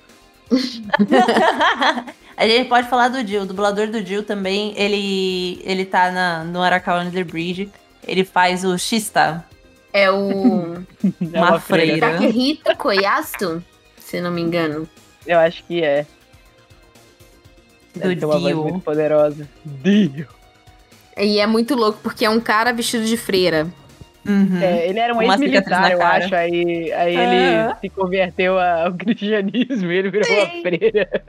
a 2.41 2.49
gente 2.49 2.69
pode 2.71 2.89
falar 2.89 3.09
do 3.09 3.27
Jill, 3.27 3.43
o 3.43 3.47
dublador 3.47 3.89
do 3.89 4.03
Jill 4.05 4.23
também, 4.23 4.73
ele, 4.75 5.61
ele 5.63 5.85
tá 5.85 6.11
na, 6.11 6.43
no 6.43 6.63
Arakawa 6.63 7.03
Under 7.03 7.23
Bridge. 7.23 7.71
Ele 8.09 8.25
faz 8.25 8.65
o 8.65 8.79
Shista. 8.79 9.45
É 9.93 10.11
o. 10.11 10.75
é 10.75 10.79
uma, 11.39 11.51
uma 11.51 11.61
freira. 11.61 12.13
Takehito 12.13 12.75
Koyasu, 12.77 13.63
se 13.99 14.23
não 14.23 14.31
me 14.31 14.41
engano. 14.41 14.89
Eu 15.27 15.39
acho 15.39 15.63
que 15.65 15.85
é. 15.85 16.07
Do 17.95 18.15
Dio. 18.15 18.63
muito 18.63 18.81
poderosa. 18.81 19.47
Dio. 19.63 20.27
E 21.19 21.41
é 21.41 21.47
muito 21.47 21.75
louco, 21.75 21.99
porque 22.03 22.25
é 22.25 22.31
um 22.31 22.41
cara 22.41 22.73
vestido 22.73 23.05
de 23.05 23.19
freira. 23.19 23.67
Uhum. 24.27 24.63
É, 24.63 24.89
ele 24.89 24.99
era 24.99 25.15
um 25.15 25.21
ex-militar, 25.21 25.93
eu 25.93 26.03
acho. 26.03 26.35
Aí, 26.35 26.91
aí 26.93 27.17
ah. 27.17 27.23
ele 27.23 27.81
se 27.83 27.89
converteu 27.91 28.59
ao 28.59 28.95
cristianismo 28.97 29.93
e 29.93 29.97
ele 29.97 30.11
virou 30.11 30.27
Sim. 30.27 30.35
uma 30.37 30.63
freira. 30.63 31.23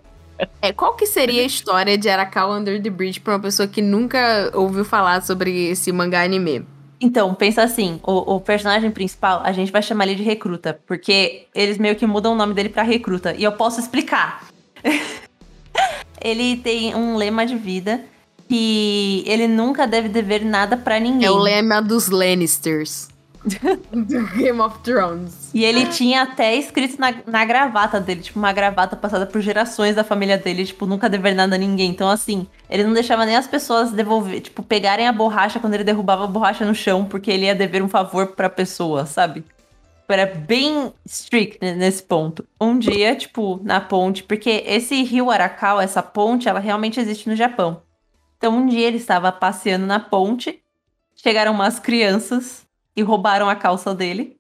É, 0.62 0.72
qual 0.72 0.96
que 0.96 1.06
seria 1.06 1.42
a 1.42 1.46
história 1.46 1.98
de 1.98 2.10
Arakawa 2.10 2.58
Under 2.58 2.82
the 2.82 2.90
Bridge 2.90 3.20
pra 3.20 3.34
uma 3.34 3.40
pessoa 3.40 3.68
que 3.68 3.82
nunca 3.82 4.52
ouviu 4.54 4.86
falar 4.86 5.22
sobre 5.22 5.70
esse 5.70 5.92
mangá 5.92 6.24
anime? 6.24 6.66
Então, 7.00 7.34
pensa 7.34 7.64
assim, 7.64 8.00
o, 8.04 8.36
o, 8.36 8.40
personagem 8.40 8.92
principal, 8.92 9.42
a 9.44 9.52
gente 9.52 9.72
vai 9.72 9.82
chamar 9.82 10.06
ele 10.06 10.16
de 10.16 10.24
recruta, 10.24 10.80
porque 10.86 11.48
eles 11.54 11.80
meio 11.80 11.96
que 11.96 12.06
mudam 12.06 12.34
o 12.34 12.36
nome 12.36 12.54
dele 12.54 12.70
para 12.70 12.84
recruta, 12.84 13.34
e 13.34 13.44
eu 13.44 13.52
posso 13.54 13.80
explicar. 13.80 14.46
ele 16.24 16.58
tem 16.58 16.94
um 16.94 17.18
lema 17.18 17.44
de 17.44 17.56
vida 17.56 18.02
que 18.48 19.24
ele 19.26 19.48
nunca 19.48 19.88
deve 19.88 20.10
dever 20.10 20.46
nada 20.46 20.78
para 20.78 21.00
ninguém. 21.00 21.28
É 21.28 21.32
o 21.32 21.38
lema 21.38 21.82
dos 21.82 22.10
Lannisters. 22.10 23.08
Game 24.36 24.62
of 24.62 24.80
Thrones. 24.80 25.50
E 25.54 25.64
ele 25.64 25.88
tinha 25.88 26.22
até 26.24 26.56
escrito 26.56 27.00
na, 27.00 27.14
na 27.26 27.44
gravata 27.44 28.00
dele, 28.00 28.22
tipo, 28.22 28.38
uma 28.38 28.54
gravata 28.54 28.96
passada 28.96 29.26
por 29.26 29.42
gerações 29.42 29.96
da 29.96 30.04
família 30.04 30.38
dele, 30.38 30.66
tipo, 30.66 30.86
nunca 30.86 31.10
dever 31.10 31.34
nada 31.34 31.56
a 31.56 31.58
ninguém. 31.58 31.90
Então, 31.90 32.10
assim, 32.10 32.48
ele 32.70 32.84
não 32.84 32.94
deixava 32.94 33.26
nem 33.26 33.36
as 33.36 33.48
pessoas 33.48 33.92
devolver, 33.92 34.42
tipo, 34.42 34.62
pegarem 34.62 35.08
a 35.08 35.12
borracha 35.12 35.60
quando 35.60 35.74
ele 35.74 35.84
derrubava 35.84 36.26
a 36.26 36.28
borracha 36.28 36.66
no 36.66 36.76
chão, 36.76 37.06
porque 37.06 37.32
ele 37.32 37.46
ia 37.46 37.56
dever 37.56 37.82
um 37.82 37.90
favor 37.90 38.28
pra 38.28 38.50
pessoa, 38.50 39.06
sabe? 39.06 39.44
Era 40.08 40.26
bem 40.26 40.92
strict 41.06 41.60
nesse 41.62 42.04
ponto. 42.04 42.46
Um 42.60 42.78
dia, 42.78 43.16
tipo, 43.16 43.62
na 43.64 43.80
ponte, 43.80 44.24
porque 44.24 44.64
esse 44.68 45.02
rio 45.04 45.32
Arakawa, 45.32 45.84
essa 45.84 46.04
ponte, 46.04 46.50
ela 46.50 46.60
realmente 46.60 47.00
existe 47.00 47.30
no 47.30 47.36
Japão. 47.36 47.82
Então, 48.38 48.58
um 48.58 48.66
dia 48.66 48.88
ele 48.88 48.98
estava 48.98 49.32
passeando 49.32 49.86
na 49.86 50.02
ponte, 50.02 50.62
chegaram 51.16 51.54
umas 51.54 51.80
crianças 51.80 52.68
e 52.96 53.02
roubaram 53.02 53.50
a 53.50 53.56
calça 53.56 53.94
dele. 53.96 54.38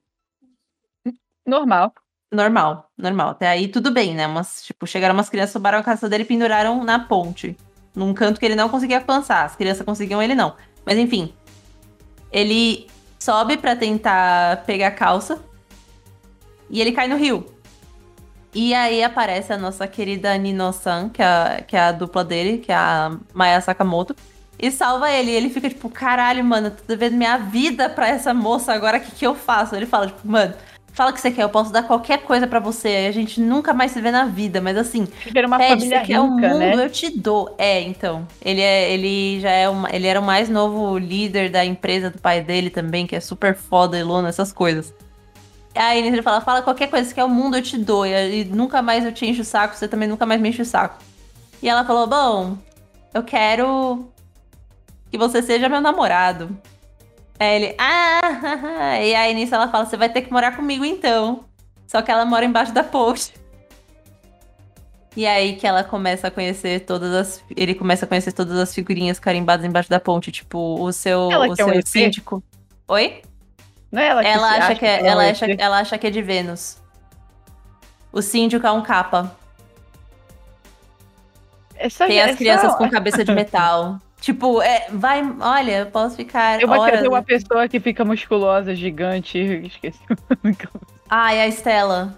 Normal. 1.46 1.94
Normal, 2.32 2.90
normal. 2.98 3.30
Até 3.32 3.48
aí 3.48 3.68
tudo 3.68 3.92
bem, 3.92 4.16
né? 4.16 4.26
Mas, 4.26 4.64
tipo, 4.64 4.88
chegaram 4.88 5.14
umas 5.14 5.30
crianças, 5.30 5.54
roubaram 5.54 5.80
a 5.80 5.84
calça 5.84 6.08
dele 6.08 6.24
e 6.24 6.28
penduraram 6.28 6.84
na 6.84 7.00
ponte. 7.00 7.58
Num 7.94 8.14
canto 8.14 8.40
que 8.40 8.46
ele 8.46 8.56
não 8.56 8.70
conseguia 8.70 8.98
avançar. 8.98 9.44
As 9.44 9.56
crianças 9.56 9.86
conseguiam, 9.86 10.22
ele 10.22 10.34
não. 10.34 10.56
Mas 10.86 10.98
enfim. 10.98 11.34
Ele 12.32 12.88
sobe 13.20 13.58
para 13.58 13.76
tentar 13.76 14.64
pegar 14.66 14.88
a 14.88 14.92
calça. 14.92 15.44
E 16.70 16.80
ele 16.80 16.94
cai 16.94 17.08
no 17.08 17.18
rio. 17.18 17.46
E 18.54 18.74
aí 18.74 19.04
aparece 19.04 19.52
a 19.52 19.58
nossa 19.58 19.88
querida 19.88 20.38
Nino-san, 20.38 21.10
que, 21.10 21.22
é, 21.22 21.62
que 21.68 21.76
é 21.76 21.82
a 21.82 21.92
dupla 21.92 22.24
dele, 22.24 22.58
que 22.60 22.72
é 22.72 22.76
a 22.76 23.18
Maya 23.34 23.60
Sakamoto 23.60 24.16
e 24.60 24.72
salva 24.72 25.12
ele. 25.12 25.32
E 25.32 25.36
ele 25.36 25.50
fica 25.50 25.70
tipo, 25.70 25.90
caralho, 25.90 26.44
mano, 26.44 26.68
eu 26.68 26.72
tô 26.72 26.84
devendo 26.88 27.18
minha 27.18 27.38
vida 27.38 27.90
pra 27.90 28.08
essa 28.08 28.34
moça, 28.34 28.74
agora 28.74 28.98
o 28.98 29.02
que, 29.02 29.12
que 29.12 29.26
eu 29.26 29.36
faço? 29.36 29.76
Ele 29.76 29.86
fala, 29.86 30.08
tipo, 30.08 30.28
mano, 30.28 30.54
fala 30.94 31.12
o 31.12 31.14
que 31.14 31.22
você 31.22 31.32
quer, 31.32 31.44
eu 31.44 31.50
posso 31.50 31.72
dar 31.72 31.84
qualquer 31.84 32.20
coisa 32.20 32.46
para 32.46 32.60
você. 32.60 33.08
A 33.08 33.12
gente 33.12 33.40
nunca 33.40 33.74
mais 33.74 33.92
se 33.92 34.02
vê 34.02 34.12
na 34.12 34.26
vida, 34.26 34.62
mas 34.62 34.78
assim, 34.78 35.08
Viver 35.26 35.46
uma 35.46 35.58
pede, 35.58 35.70
família 35.70 36.00
você 36.00 36.06
rica, 36.06 36.22
o 36.22 36.28
mundo, 36.28 36.58
né? 36.60 36.76
eu 36.76 36.90
te 36.90 37.10
dou. 37.18 37.56
É, 37.58 37.82
então. 37.82 38.28
Ele 38.44 38.62
é, 38.62 38.92
ele 38.92 39.40
já 39.40 39.52
é 39.52 39.70
uma, 39.70 39.94
ele 39.94 40.08
era 40.08 40.20
o 40.20 40.24
mais 40.24 40.50
novo 40.50 40.98
líder 40.98 41.50
da 41.50 41.66
empresa 41.66 42.10
do 42.10 42.20
pai 42.20 42.42
dele 42.42 42.70
também, 42.70 43.08
que 43.08 43.16
é 43.16 43.20
super 43.20 43.56
foda, 43.56 43.98
Ilona, 43.98 44.30
essas 44.30 44.52
coisas. 44.52 44.94
Aí 45.74 46.06
ele 46.06 46.22
fala, 46.22 46.42
fala 46.42 46.62
qualquer 46.62 46.90
coisa, 46.90 47.08
você 47.08 47.16
quer 47.16 47.24
o 47.24 47.30
mundo, 47.30 47.56
eu 47.56 47.62
te 47.62 47.78
dou. 47.78 48.06
E, 48.06 48.42
e 48.42 48.46
nunca 48.46 48.82
mais 48.82 49.06
eu 49.06 49.14
te 49.14 49.26
encho 49.26 49.42
o 49.42 49.46
saco, 49.46 49.76
você 49.76 49.88
também 49.88 50.08
nunca 50.08 50.26
mais 50.26 50.42
me 50.42 50.50
enche 50.50 50.62
o 50.62 50.66
saco. 50.66 50.98
E 51.64 51.70
ela 51.70 51.86
falou, 51.86 52.08
bom, 52.08 52.58
eu 53.14 53.24
quero 53.24 54.11
que 55.12 55.18
você 55.18 55.44
seja 55.44 55.68
meu 55.70 55.82
namorado. 55.82 56.58
Aí 57.40 57.56
ele, 57.64 57.76
ah, 57.78 59.00
e 59.04 59.14
aí 59.16 59.34
nisso 59.34 59.54
ela 59.54 59.68
fala, 59.68 59.86
você 59.86 59.98
vai 59.98 60.10
ter 60.10 60.22
que 60.22 60.32
morar 60.32 60.56
comigo 60.56 60.86
então. 60.86 61.44
Só 61.88 62.02
que 62.02 62.10
ela 62.10 62.24
mora 62.26 62.46
embaixo 62.46 62.72
da 62.72 62.84
post. 62.84 63.34
E 65.18 65.28
aí 65.28 65.58
que 65.58 65.68
ela 65.68 65.84
começa 65.84 66.28
a 66.28 66.32
conhecer 66.32 66.82
todas 66.86 67.14
as. 67.14 67.44
Ele 67.58 67.76
começa 67.76 68.06
a 68.06 68.08
conhecer 68.08 68.32
todas 68.32 68.58
as 68.58 68.74
figurinhas 68.74 69.20
carimbadas 69.20 69.66
embaixo 69.66 69.90
da 69.90 70.00
ponte. 70.00 70.32
Tipo, 70.32 70.80
o 70.82 70.94
seu, 70.94 71.30
Ela 71.30 71.48
o 71.48 71.50
é 71.50 71.52
um 71.52 71.56
seu 71.56 71.70
ET? 71.72 71.86
síndico. 71.88 72.42
Oi? 72.88 73.22
Não 73.92 74.02
é 74.02 74.08
ela 74.08 74.22
que 74.22 74.28
Ela 74.30 74.50
se 74.54 74.56
acha 74.62 74.76
que, 74.76 74.86
é, 74.86 75.06
ela, 75.06 75.24
um 75.26 75.30
acha, 75.30 75.46
ela 75.58 75.80
acha 75.80 75.98
que 75.98 76.08
é 76.08 76.10
de 76.10 76.22
Vênus. 76.22 76.78
O 78.14 78.22
síndico 78.22 78.66
é 78.66 78.72
um 78.72 78.82
capa. 78.82 79.36
É 81.76 81.90
só- 81.90 82.08
Tem 82.08 82.20
é 82.20 82.24
as 82.24 82.32
só- 82.32 82.38
crianças 82.38 82.76
com 82.76 82.88
cabeça 82.90 83.26
de 83.26 83.34
metal. 83.34 84.00
Tipo, 84.22 84.62
é, 84.62 84.88
vai. 84.92 85.22
Olha, 85.42 85.80
eu 85.80 85.86
posso 85.88 86.16
ficar. 86.16 86.60
Tem 86.60 86.66
uma, 86.66 86.80
horas... 86.80 87.06
uma 87.06 87.24
pessoa 87.24 87.68
que 87.68 87.80
fica 87.80 88.06
musculosa, 88.06 88.74
gigante. 88.74 89.38
Esqueci. 89.66 90.00
Ai, 91.10 91.42
a 91.42 91.48
Estela. 91.48 92.18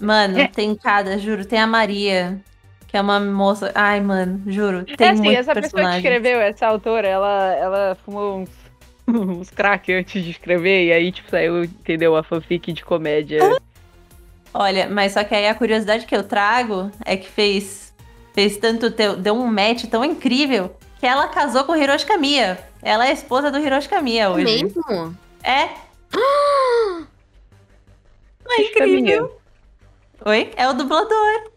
Mano, 0.00 0.38
É. 0.40 0.48
tem 0.48 0.74
cada, 0.74 1.18
juro. 1.18 1.44
Tem 1.44 1.60
a 1.60 1.66
Maria, 1.66 2.40
que 2.88 2.96
é 2.96 3.00
uma 3.00 3.20
moça. 3.20 3.70
Ai, 3.74 4.00
mano, 4.00 4.42
juro. 4.46 4.84
Tem 4.84 5.08
é 5.08 5.10
assim, 5.10 5.36
essa 5.36 5.54
pessoa 5.54 5.90
que 5.90 5.96
escreveu, 5.98 6.40
essa 6.40 6.66
autora, 6.66 7.06
ela, 7.06 7.54
ela 7.54 7.98
fumou 8.02 8.38
uns, 8.38 8.50
uns 9.06 9.50
crack 9.50 9.92
antes 9.92 10.24
de 10.24 10.30
escrever, 10.30 10.86
e 10.86 10.92
aí, 10.92 11.12
tipo, 11.12 11.30
saiu, 11.30 11.64
entendeu? 11.64 12.16
A 12.16 12.22
fanfic 12.22 12.72
de 12.72 12.82
comédia. 12.82 13.40
Olha, 14.54 14.88
mas 14.88 15.12
só 15.12 15.22
que 15.22 15.34
aí 15.34 15.46
a 15.46 15.54
curiosidade 15.54 16.06
que 16.06 16.16
eu 16.16 16.24
trago 16.24 16.90
é 17.04 17.16
que 17.16 17.28
fez, 17.28 17.94
fez 18.34 18.56
tanto, 18.56 18.88
deu 19.18 19.34
um 19.34 19.46
match 19.46 19.84
tão 19.84 20.02
incrível 20.02 20.74
que 21.00 21.06
ela 21.06 21.26
casou 21.28 21.64
com 21.64 21.72
o 21.72 21.76
Hiroshi 21.76 22.04
Kamiya. 22.06 22.62
Ela 22.82 23.06
é 23.06 23.10
a 23.10 23.12
esposa 23.12 23.50
do 23.50 23.58
Hiroshi 23.58 23.88
Kamiya 23.88 24.30
hoje. 24.30 24.44
Mesmo? 24.44 25.16
É. 25.42 25.68
É 28.48 28.62
incrível. 28.62 29.38
Oi? 30.24 30.50
É 30.56 30.68
o 30.68 30.72
dublador. 30.72 31.50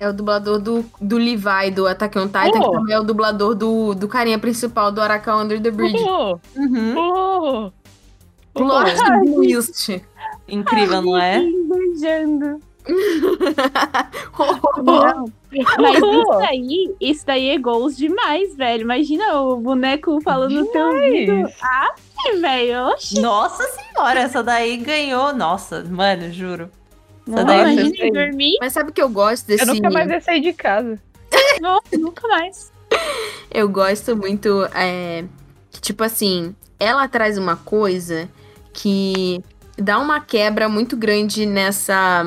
É 0.00 0.08
o 0.08 0.12
dublador 0.12 0.58
do, 0.58 0.84
do 1.00 1.18
Levi, 1.18 1.70
do 1.74 1.86
Attack 1.86 2.18
on 2.18 2.26
Titan, 2.28 2.52
que 2.52 2.58
Oh. 2.58 2.70
também 2.72 2.94
é 2.94 2.98
o 3.00 3.02
dublador 3.02 3.54
do, 3.54 3.94
do 3.94 4.08
carinha 4.08 4.38
principal 4.38 4.90
do 4.90 5.00
Arakawa 5.00 5.42
Under 5.42 5.60
the 5.60 5.70
Bridge. 5.70 5.98
Oh, 5.98 6.38
Uhum. 6.56 6.94
oh, 6.96 7.66
oh. 7.66 7.72
Plot 8.54 8.94
twist. 9.34 10.02
Incrível, 10.48 11.02
não 11.02 11.18
é? 11.18 11.40
Beijando. 11.40 12.60
Não. 14.82 15.24
Mas 15.78 15.96
isso 15.96 16.38
daí, 16.38 16.94
isso 17.00 17.26
daí 17.26 17.48
é 17.50 17.58
goals 17.58 17.96
demais, 17.96 18.56
velho. 18.56 18.82
Imagina 18.82 19.40
o 19.40 19.56
boneco 19.56 20.20
falando 20.22 20.52
no 20.52 20.66
teu 20.66 20.86
ouvido. 20.86 21.34
Demais. 21.34 21.56
Ah, 21.62 21.94
velho. 22.40 22.94
Nossa 23.20 23.64
senhora, 23.64 24.20
essa 24.20 24.42
daí 24.42 24.76
ganhou. 24.78 25.34
Nossa, 25.34 25.84
mano, 25.84 26.32
juro. 26.32 26.70
Essa 27.26 27.44
Não, 27.44 27.54
imagina 27.54 28.12
dormir. 28.12 28.56
Mas 28.60 28.72
sabe 28.72 28.90
o 28.90 28.92
que 28.92 29.02
eu 29.02 29.08
gosto 29.08 29.46
desse. 29.46 29.62
Eu 29.62 29.74
nunca 29.74 29.90
mais 29.90 30.10
ia 30.10 30.20
sair 30.20 30.40
de 30.40 30.52
casa. 30.52 30.98
Nossa, 31.60 31.98
nunca 31.98 32.26
mais. 32.28 32.72
Eu 33.50 33.68
gosto 33.68 34.16
muito. 34.16 34.64
É, 34.74 35.24
que, 35.70 35.80
tipo 35.80 36.02
assim, 36.02 36.54
ela 36.78 37.06
traz 37.06 37.36
uma 37.36 37.56
coisa 37.56 38.28
que 38.72 39.42
dá 39.76 39.98
uma 39.98 40.20
quebra 40.20 40.68
muito 40.68 40.96
grande 40.96 41.44
nessa. 41.46 42.24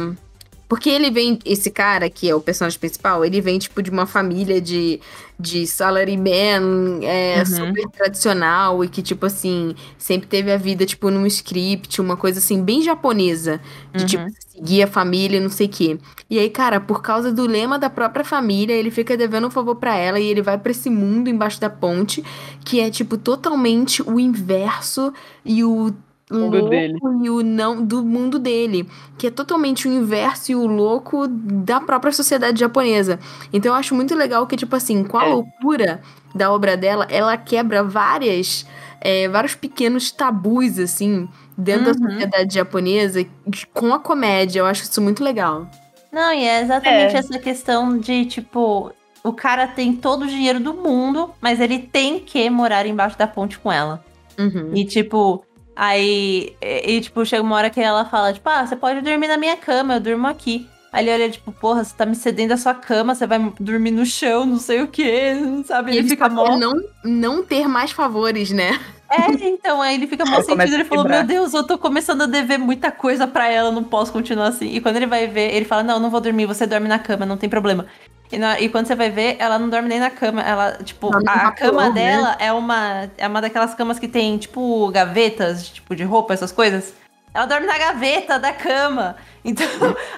Porque 0.72 0.90
ele 0.90 1.12
vem, 1.12 1.38
esse 1.44 1.70
cara, 1.70 2.10
que 2.10 2.30
é 2.30 2.34
o 2.36 2.40
personagem 2.40 2.80
principal, 2.80 3.26
ele 3.26 3.42
vem, 3.42 3.60
tipo, 3.60 3.82
de 3.84 3.90
uma 3.92 4.06
família 4.08 4.62
de, 4.62 5.02
de 5.38 5.68
salaryman 5.68 7.02
é, 7.04 7.44
Uhum. 7.46 7.46
super 7.46 7.90
tradicional 7.90 8.82
e 8.84 8.88
que, 8.88 9.02
tipo 9.02 9.26
assim, 9.26 9.76
sempre 9.98 10.28
teve 10.30 10.50
a 10.50 10.56
vida, 10.58 10.86
tipo, 10.86 11.10
num 11.12 11.26
script, 11.28 12.00
uma 12.00 12.16
coisa 12.16 12.40
assim, 12.40 12.64
bem 12.64 12.82
japonesa. 12.82 13.60
De, 13.94 14.04
Uhum. 14.04 14.06
tipo, 14.06 14.32
seguir 14.48 14.84
a 14.84 14.88
família, 14.88 15.42
não 15.42 15.50
sei 15.50 15.68
o 15.68 15.70
quê. 15.70 16.00
E 16.30 16.40
aí, 16.40 16.50
cara, 16.50 16.80
por 16.80 17.02
causa 17.02 17.34
do 17.34 17.46
lema 17.46 17.78
da 17.78 17.90
própria 17.90 18.24
família, 18.24 18.74
ele 18.74 18.92
fica 18.92 19.18
devendo 19.18 19.48
um 19.48 19.52
favor 19.52 19.76
pra 19.76 19.96
ela 19.98 20.20
e 20.22 20.26
ele 20.28 20.42
vai 20.42 20.58
pra 20.58 20.72
esse 20.72 20.90
mundo 20.90 21.30
embaixo 21.30 21.60
da 21.60 21.70
ponte, 21.70 22.24
que 22.64 22.80
é, 22.80 22.90
tipo, 22.90 23.18
totalmente 23.18 24.02
o 24.02 24.18
inverso 24.20 25.12
e 25.44 25.64
o 25.66 25.94
Mundo 26.32 26.58
louco 26.58 26.70
dele. 26.70 26.98
e 27.24 27.30
o 27.30 27.42
não 27.44 27.84
do 27.84 28.04
mundo 28.04 28.40
dele, 28.40 28.88
que 29.18 29.28
é 29.28 29.32
totalmente 29.32 29.88
o 29.88 29.92
inverso 29.92 30.52
e 30.52 30.56
o 30.56 30.66
louco 30.66 31.28
da 31.28 31.80
própria 31.82 32.12
sociedade 32.12 32.60
japonesa. 32.60 33.20
Então 33.52 33.72
eu 33.74 33.76
acho 33.78 33.94
muito 33.96 34.16
legal 34.16 34.46
que, 34.48 34.56
tipo 34.56 34.76
assim, 34.76 35.04
com 35.04 35.18
a 35.18 35.26
É. 35.26 35.30
loucura 35.30 36.02
da 36.34 36.52
obra 36.52 36.78
dela, 36.78 37.06
ela 37.10 37.36
quebra 37.38 37.84
várias, 37.84 38.66
é, 39.02 39.28
vários 39.28 39.56
pequenos 39.56 40.12
tabus, 40.12 40.80
assim, 40.80 41.28
dentro 41.58 41.94
da 41.94 42.00
Uhum. 42.06 42.12
sociedade 42.12 42.54
japonesa, 42.56 43.26
com 43.74 43.94
a 43.94 44.00
comédia. 44.00 44.60
Eu 44.60 44.66
acho 44.66 44.84
isso 44.84 45.02
muito 45.02 45.24
legal. 45.24 45.70
Não, 46.12 46.34
e 46.34 46.44
é 46.46 46.62
exatamente 46.62 47.16
É. 47.16 47.20
essa 47.20 47.38
questão 47.40 47.98
de, 47.98 48.26
tipo, 48.26 48.92
o 49.24 49.34
cara 49.34 49.68
tem 49.68 49.94
todo 49.94 50.24
o 50.24 50.28
dinheiro 50.28 50.60
do 50.60 50.74
mundo, 50.74 51.30
mas 51.40 51.60
ele 51.60 51.80
tem 51.80 52.20
que 52.20 52.50
morar 52.50 52.86
embaixo 52.86 53.18
da 53.18 53.28
ponte 53.28 53.60
com 53.60 53.72
ela. 53.72 54.04
Uhum. 54.40 54.72
E, 54.74 54.84
tipo, 54.86 55.44
aí. 55.76 56.56
E, 56.62 56.96
e, 56.98 57.02
tipo, 57.02 57.26
chega 57.26 57.42
uma 57.44 57.56
hora 57.56 57.70
que 57.70 57.80
ela 57.80 58.06
fala, 58.06 58.34
tipo, 58.34 58.48
ah, 58.50 58.66
você 58.66 58.76
pode 58.76 59.02
dormir 59.02 59.28
na 59.28 59.38
minha 59.38 59.58
cama, 59.58 59.96
eu 59.96 60.00
durmo 60.00 60.28
aqui. 60.28 60.68
Aí 60.94 61.06
ele 61.08 61.14
olha, 61.24 61.30
tipo, 61.32 61.52
porra, 61.54 61.84
você 61.86 61.96
tá 61.96 62.06
me 62.06 62.16
cedendo 62.16 62.52
a 62.52 62.58
sua 62.58 62.74
cama, 62.74 63.16
você 63.16 63.26
vai 63.26 63.40
dormir 63.60 63.92
no 63.92 64.06
chão, 64.06 64.46
não 64.46 64.60
sei 64.60 64.82
o 64.82 64.88
quê, 64.88 65.34
sabe? 65.66 65.92
E 65.92 65.98
Ele, 65.98 66.00
ele 66.00 66.10
fica 66.10 66.28
mó. 66.28 66.58
não, 66.58 66.74
não 67.04 67.44
ter 67.44 67.68
mais 67.68 67.92
favores, 67.92 68.52
né? 68.52 68.78
É, 69.10 69.30
então, 69.48 69.82
aí 69.82 69.96
ele 69.96 70.08
fica 70.08 70.26
mó 70.26 70.42
começa 70.44 70.56
sentido. 70.56 70.74
Ele 70.74 70.86
falou. 70.86 71.06
Meu 71.06 71.24
Deus, 71.24 71.54
eu 71.54 71.66
tô 71.66 71.78
começando 71.78 72.24
a 72.24 72.26
dever 72.26 72.58
muita 72.58 72.92
coisa 72.92 73.26
pra 73.28 73.48
ela, 73.50 73.72
não 73.72 73.84
posso 73.84 74.12
continuar 74.12 74.48
assim. 74.48 74.68
E 74.74 74.82
quando 74.82 74.98
ele 74.98 75.06
vai 75.08 75.28
ver, 75.28 75.54
ele 75.54 75.66
fala: 75.66 75.84
Não, 75.84 76.00
não 76.00 76.10
vou 76.10 76.20
dormir, 76.22 76.46
você 76.46 76.66
dorme 76.66 76.88
na 76.88 77.00
cama, 77.00 77.26
não 77.26 77.38
tem 77.38 77.50
problema. 77.50 77.88
E, 78.32 78.38
na- 78.38 78.60
e 78.60 78.70
quando 78.70 78.88
você 78.88 78.96
vai 78.96 79.10
ver, 79.10 79.36
ela 79.40 79.60
não 79.60 79.70
dorme 79.70 79.90
nem 79.90 80.00
na 80.00 80.10
cama. 80.10 80.42
Ela, 80.42 80.78
tipo, 80.84 81.10
a, 81.28 81.48
a 81.48 81.52
cama 81.52 81.90
né? 81.90 81.94
dela 81.96 82.36
é 82.40 82.52
uma 82.54 83.10
é 83.18 83.28
uma 83.28 83.42
daquelas 83.42 83.74
camas 83.76 84.00
que 84.00 84.08
tem, 84.08 84.38
tipo, 84.38 84.90
gavetas, 84.90 85.68
tipo, 85.68 85.96
de 85.96 86.04
roupa, 86.04 86.34
essas 86.34 86.52
coisas. 86.52 86.94
Ela 87.34 87.46
dorme 87.46 87.66
na 87.68 87.78
gaveta 87.78 88.40
da 88.40 88.54
cama. 88.54 89.16
Então, 89.44 89.66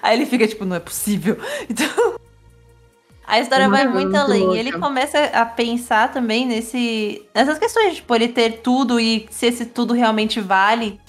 aí 0.02 0.18
ele 0.18 0.26
fica, 0.26 0.46
tipo, 0.46 0.66
não 0.66 0.76
é 0.76 0.80
possível. 0.82 1.38
Então. 1.70 2.16
A 3.26 3.40
história 3.40 3.70
vai 3.70 3.86
Muito 3.88 4.10
muito 4.10 4.16
além. 4.18 4.54
E 4.54 4.60
ele 4.60 4.72
louca. 4.72 4.86
começa 4.86 5.18
a 5.34 5.46
pensar 5.46 6.12
também 6.12 6.46
nesse, 6.46 7.26
nessas 7.34 7.58
questões, 7.58 7.96
tipo, 7.96 8.14
ele 8.14 8.28
ter 8.28 8.60
tudo 8.62 9.00
e 9.00 9.26
se 9.32 9.46
esse 9.46 9.66
tudo 9.66 9.94
realmente 9.94 10.42
vale. 10.42 11.00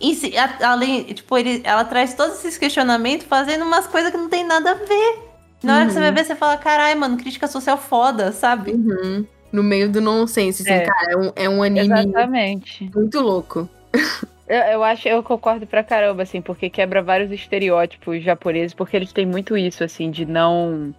E 0.00 0.14
se, 0.14 0.38
a- 0.38 0.56
além, 0.70 1.02
tipo, 1.02 1.36
ele, 1.36 1.60
ela 1.64 1.84
traz 1.84 2.14
todos 2.14 2.38
esses 2.38 2.56
questionamentos 2.56 3.26
fazendo 3.26 3.64
umas 3.64 3.88
coisas 3.88 4.12
que 4.12 4.16
não 4.16 4.28
tem 4.28 4.44
nada 4.44 4.70
a 4.70 4.74
ver. 4.74 5.27
Na 5.62 5.76
hora 5.76 5.86
que 5.86 5.92
você 5.92 5.98
Uhum. 5.98 6.04
vai 6.04 6.12
ver, 6.12 6.24
você 6.24 6.34
fala, 6.36 6.56
caralho, 6.56 6.98
mano, 7.00 7.16
crítica 7.16 7.46
social 7.46 7.76
foda, 7.76 8.32
sabe? 8.32 8.72
Uhum. 8.72 9.26
No 9.50 9.62
meio 9.62 9.90
do 9.90 10.00
nonsense, 10.00 10.62
assim, 10.62 10.70
É. 10.72 10.80
cara. 10.82 11.12
É 11.12 11.16
um, 11.16 11.32
é 11.34 11.48
um 11.48 11.62
anime 11.62 11.86
Exatamente. 12.00 12.90
muito 12.94 13.20
louco. 13.20 13.68
Eu, 14.50 14.60
eu 14.60 14.82
acho, 14.84 15.06
eu 15.06 15.22
concordo 15.22 15.66
pra 15.66 15.84
caramba, 15.84 16.22
assim, 16.22 16.40
porque 16.40 16.70
quebra 16.70 17.02
vários 17.02 17.30
estereótipos 17.30 18.22
japoneses, 18.24 18.72
porque 18.72 18.96
eles 18.96 19.12
têm 19.12 19.26
muito 19.26 19.58
isso, 19.58 19.84
assim, 19.84 20.10
de 20.10 20.24
não. 20.24 20.94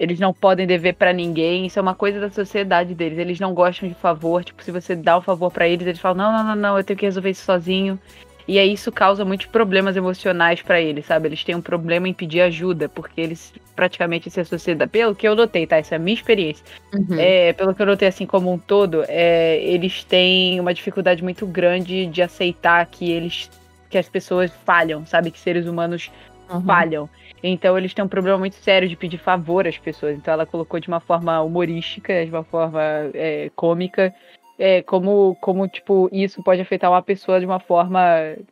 Eles 0.00 0.18
não 0.18 0.32
podem 0.32 0.66
dever 0.66 0.94
pra 0.94 1.12
ninguém, 1.12 1.66
isso 1.66 1.78
é 1.78 1.82
uma 1.82 1.94
coisa 1.94 2.18
da 2.18 2.30
sociedade 2.30 2.94
deles. 2.94 3.18
Eles 3.18 3.38
não 3.38 3.52
gostam 3.52 3.86
de 3.86 3.94
favor, 3.94 4.42
tipo, 4.42 4.64
se 4.64 4.70
você 4.70 4.96
dá 4.96 5.18
um 5.18 5.20
favor 5.20 5.50
pra 5.52 5.68
eles, 5.68 5.86
eles 5.86 6.00
falam: 6.00 6.16
não, 6.16 6.32
não, 6.32 6.44
não, 6.44 6.56
não, 6.56 6.78
eu 6.78 6.84
tenho 6.84 6.98
que 6.98 7.04
resolver 7.04 7.28
isso 7.28 7.44
sozinho. 7.44 8.00
E 8.48 8.58
aí 8.58 8.72
isso 8.72 8.92
causa 8.92 9.24
muitos 9.24 9.46
problemas 9.46 9.96
emocionais 9.96 10.62
pra 10.62 10.80
eles, 10.80 11.06
sabe? 11.06 11.28
Eles 11.28 11.42
têm 11.42 11.54
um 11.54 11.60
problema 11.60 12.08
em 12.08 12.12
pedir 12.12 12.40
ajuda, 12.42 12.88
porque 12.88 13.20
eles 13.20 13.52
praticamente 13.74 14.30
se 14.30 14.44
sociedade. 14.44 14.90
Pelo 14.90 15.14
que 15.14 15.26
eu 15.26 15.34
notei, 15.34 15.66
tá? 15.66 15.76
Essa 15.76 15.94
é 15.94 15.96
a 15.96 15.98
minha 15.98 16.14
experiência. 16.14 16.64
Uhum. 16.94 17.18
É, 17.18 17.52
pelo 17.52 17.74
que 17.74 17.82
eu 17.82 17.86
notei 17.86 18.06
assim 18.06 18.24
como 18.24 18.52
um 18.52 18.58
todo, 18.58 19.04
é, 19.08 19.58
eles 19.62 20.04
têm 20.04 20.60
uma 20.60 20.72
dificuldade 20.72 21.22
muito 21.22 21.46
grande 21.46 22.06
de 22.06 22.22
aceitar 22.22 22.86
que 22.86 23.10
eles 23.10 23.50
que 23.88 23.96
as 23.96 24.08
pessoas 24.08 24.50
falham, 24.64 25.06
sabe? 25.06 25.30
Que 25.30 25.38
seres 25.38 25.66
humanos 25.66 26.10
Uhum. 26.50 26.62
falham. 26.62 27.10
Então 27.42 27.76
eles 27.76 27.92
têm 27.92 28.04
um 28.04 28.08
problema 28.08 28.38
muito 28.38 28.56
sério 28.56 28.88
de 28.88 28.96
pedir 28.96 29.18
favor 29.18 29.66
às 29.66 29.76
pessoas. 29.78 30.16
Então 30.16 30.32
ela 30.34 30.46
colocou 30.46 30.80
de 30.80 30.88
uma 30.88 31.00
forma 31.00 31.40
humorística, 31.42 32.24
de 32.24 32.30
uma 32.30 32.44
forma 32.44 32.80
é, 33.14 33.50
cômica, 33.54 34.14
é, 34.58 34.82
como, 34.82 35.36
como, 35.40 35.68
tipo, 35.68 36.08
isso 36.12 36.42
pode 36.42 36.60
afetar 36.60 36.90
uma 36.90 37.02
pessoa 37.02 37.38
de 37.38 37.46
uma 37.46 37.60
forma. 37.60 38.00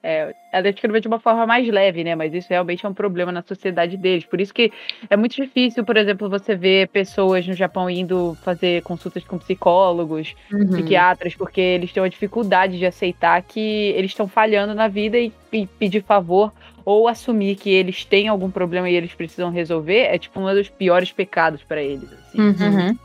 É, 0.02 0.34
ela 0.52 0.70
descreveu 0.70 1.00
de 1.00 1.08
uma 1.08 1.18
forma 1.18 1.46
mais 1.46 1.66
leve, 1.68 2.04
né? 2.04 2.14
Mas 2.14 2.32
isso 2.34 2.48
realmente 2.50 2.84
é 2.84 2.88
um 2.88 2.94
problema 2.94 3.32
na 3.32 3.42
sociedade 3.42 3.96
deles. 3.96 4.24
Por 4.24 4.40
isso 4.40 4.52
que 4.54 4.70
é 5.08 5.16
muito 5.16 5.34
difícil, 5.34 5.84
por 5.84 5.96
exemplo, 5.96 6.28
você 6.28 6.54
ver 6.54 6.88
pessoas 6.88 7.46
no 7.46 7.54
Japão 7.54 7.88
indo 7.90 8.36
fazer 8.42 8.82
consultas 8.82 9.24
com 9.24 9.38
psicólogos, 9.38 10.34
Uhum. 10.52 10.68
psiquiatras, 10.68 11.34
porque 11.34 11.60
eles 11.60 11.92
têm 11.92 12.02
uma 12.02 12.10
dificuldade 12.10 12.78
de 12.78 12.86
aceitar 12.86 13.40
que 13.42 13.60
eles 13.96 14.10
estão 14.10 14.28
falhando 14.28 14.74
na 14.74 14.88
vida 14.88 15.18
e, 15.18 15.32
e 15.52 15.66
pedir 15.66 16.02
favor 16.02 16.52
ou 16.84 17.08
assumir 17.08 17.56
que 17.56 17.70
eles 17.70 18.04
têm 18.04 18.28
algum 18.28 18.50
problema 18.50 18.88
e 18.90 18.94
eles 18.94 19.14
precisam 19.14 19.50
resolver 19.50 20.00
é 20.00 20.18
tipo 20.18 20.38
um 20.38 20.54
dos 20.54 20.68
piores 20.68 21.10
pecados 21.10 21.62
para 21.62 21.82
eles. 21.82 22.12
assim. 22.12 22.40
Uhum. 22.40 22.96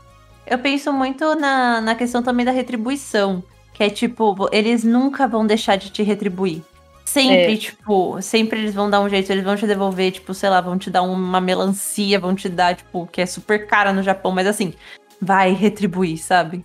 Eu 0.50 0.58
penso 0.58 0.92
muito 0.92 1.36
na, 1.36 1.80
na 1.80 1.94
questão 1.94 2.22
também 2.22 2.44
da 2.44 2.50
retribuição. 2.50 3.42
Que 3.72 3.84
é 3.84 3.88
tipo, 3.88 4.48
eles 4.52 4.84
nunca 4.84 5.26
vão 5.28 5.46
deixar 5.46 5.76
de 5.76 5.90
te 5.90 6.02
retribuir. 6.02 6.62
Sempre, 7.04 7.54
é. 7.54 7.56
tipo, 7.56 8.20
sempre 8.20 8.60
eles 8.60 8.74
vão 8.74 8.90
dar 8.90 9.00
um 9.00 9.08
jeito, 9.08 9.30
eles 9.32 9.42
vão 9.42 9.56
te 9.56 9.66
devolver, 9.66 10.12
tipo, 10.12 10.34
sei 10.34 10.50
lá, 10.50 10.60
vão 10.60 10.78
te 10.78 10.90
dar 10.90 11.02
uma 11.02 11.40
melancia, 11.40 12.20
vão 12.20 12.34
te 12.34 12.48
dar, 12.48 12.76
tipo, 12.76 13.08
que 13.10 13.20
é 13.20 13.26
super 13.26 13.66
cara 13.66 13.92
no 13.92 14.02
Japão, 14.02 14.30
mas 14.30 14.46
assim, 14.46 14.74
vai 15.20 15.52
retribuir, 15.52 16.18
sabe? 16.18 16.64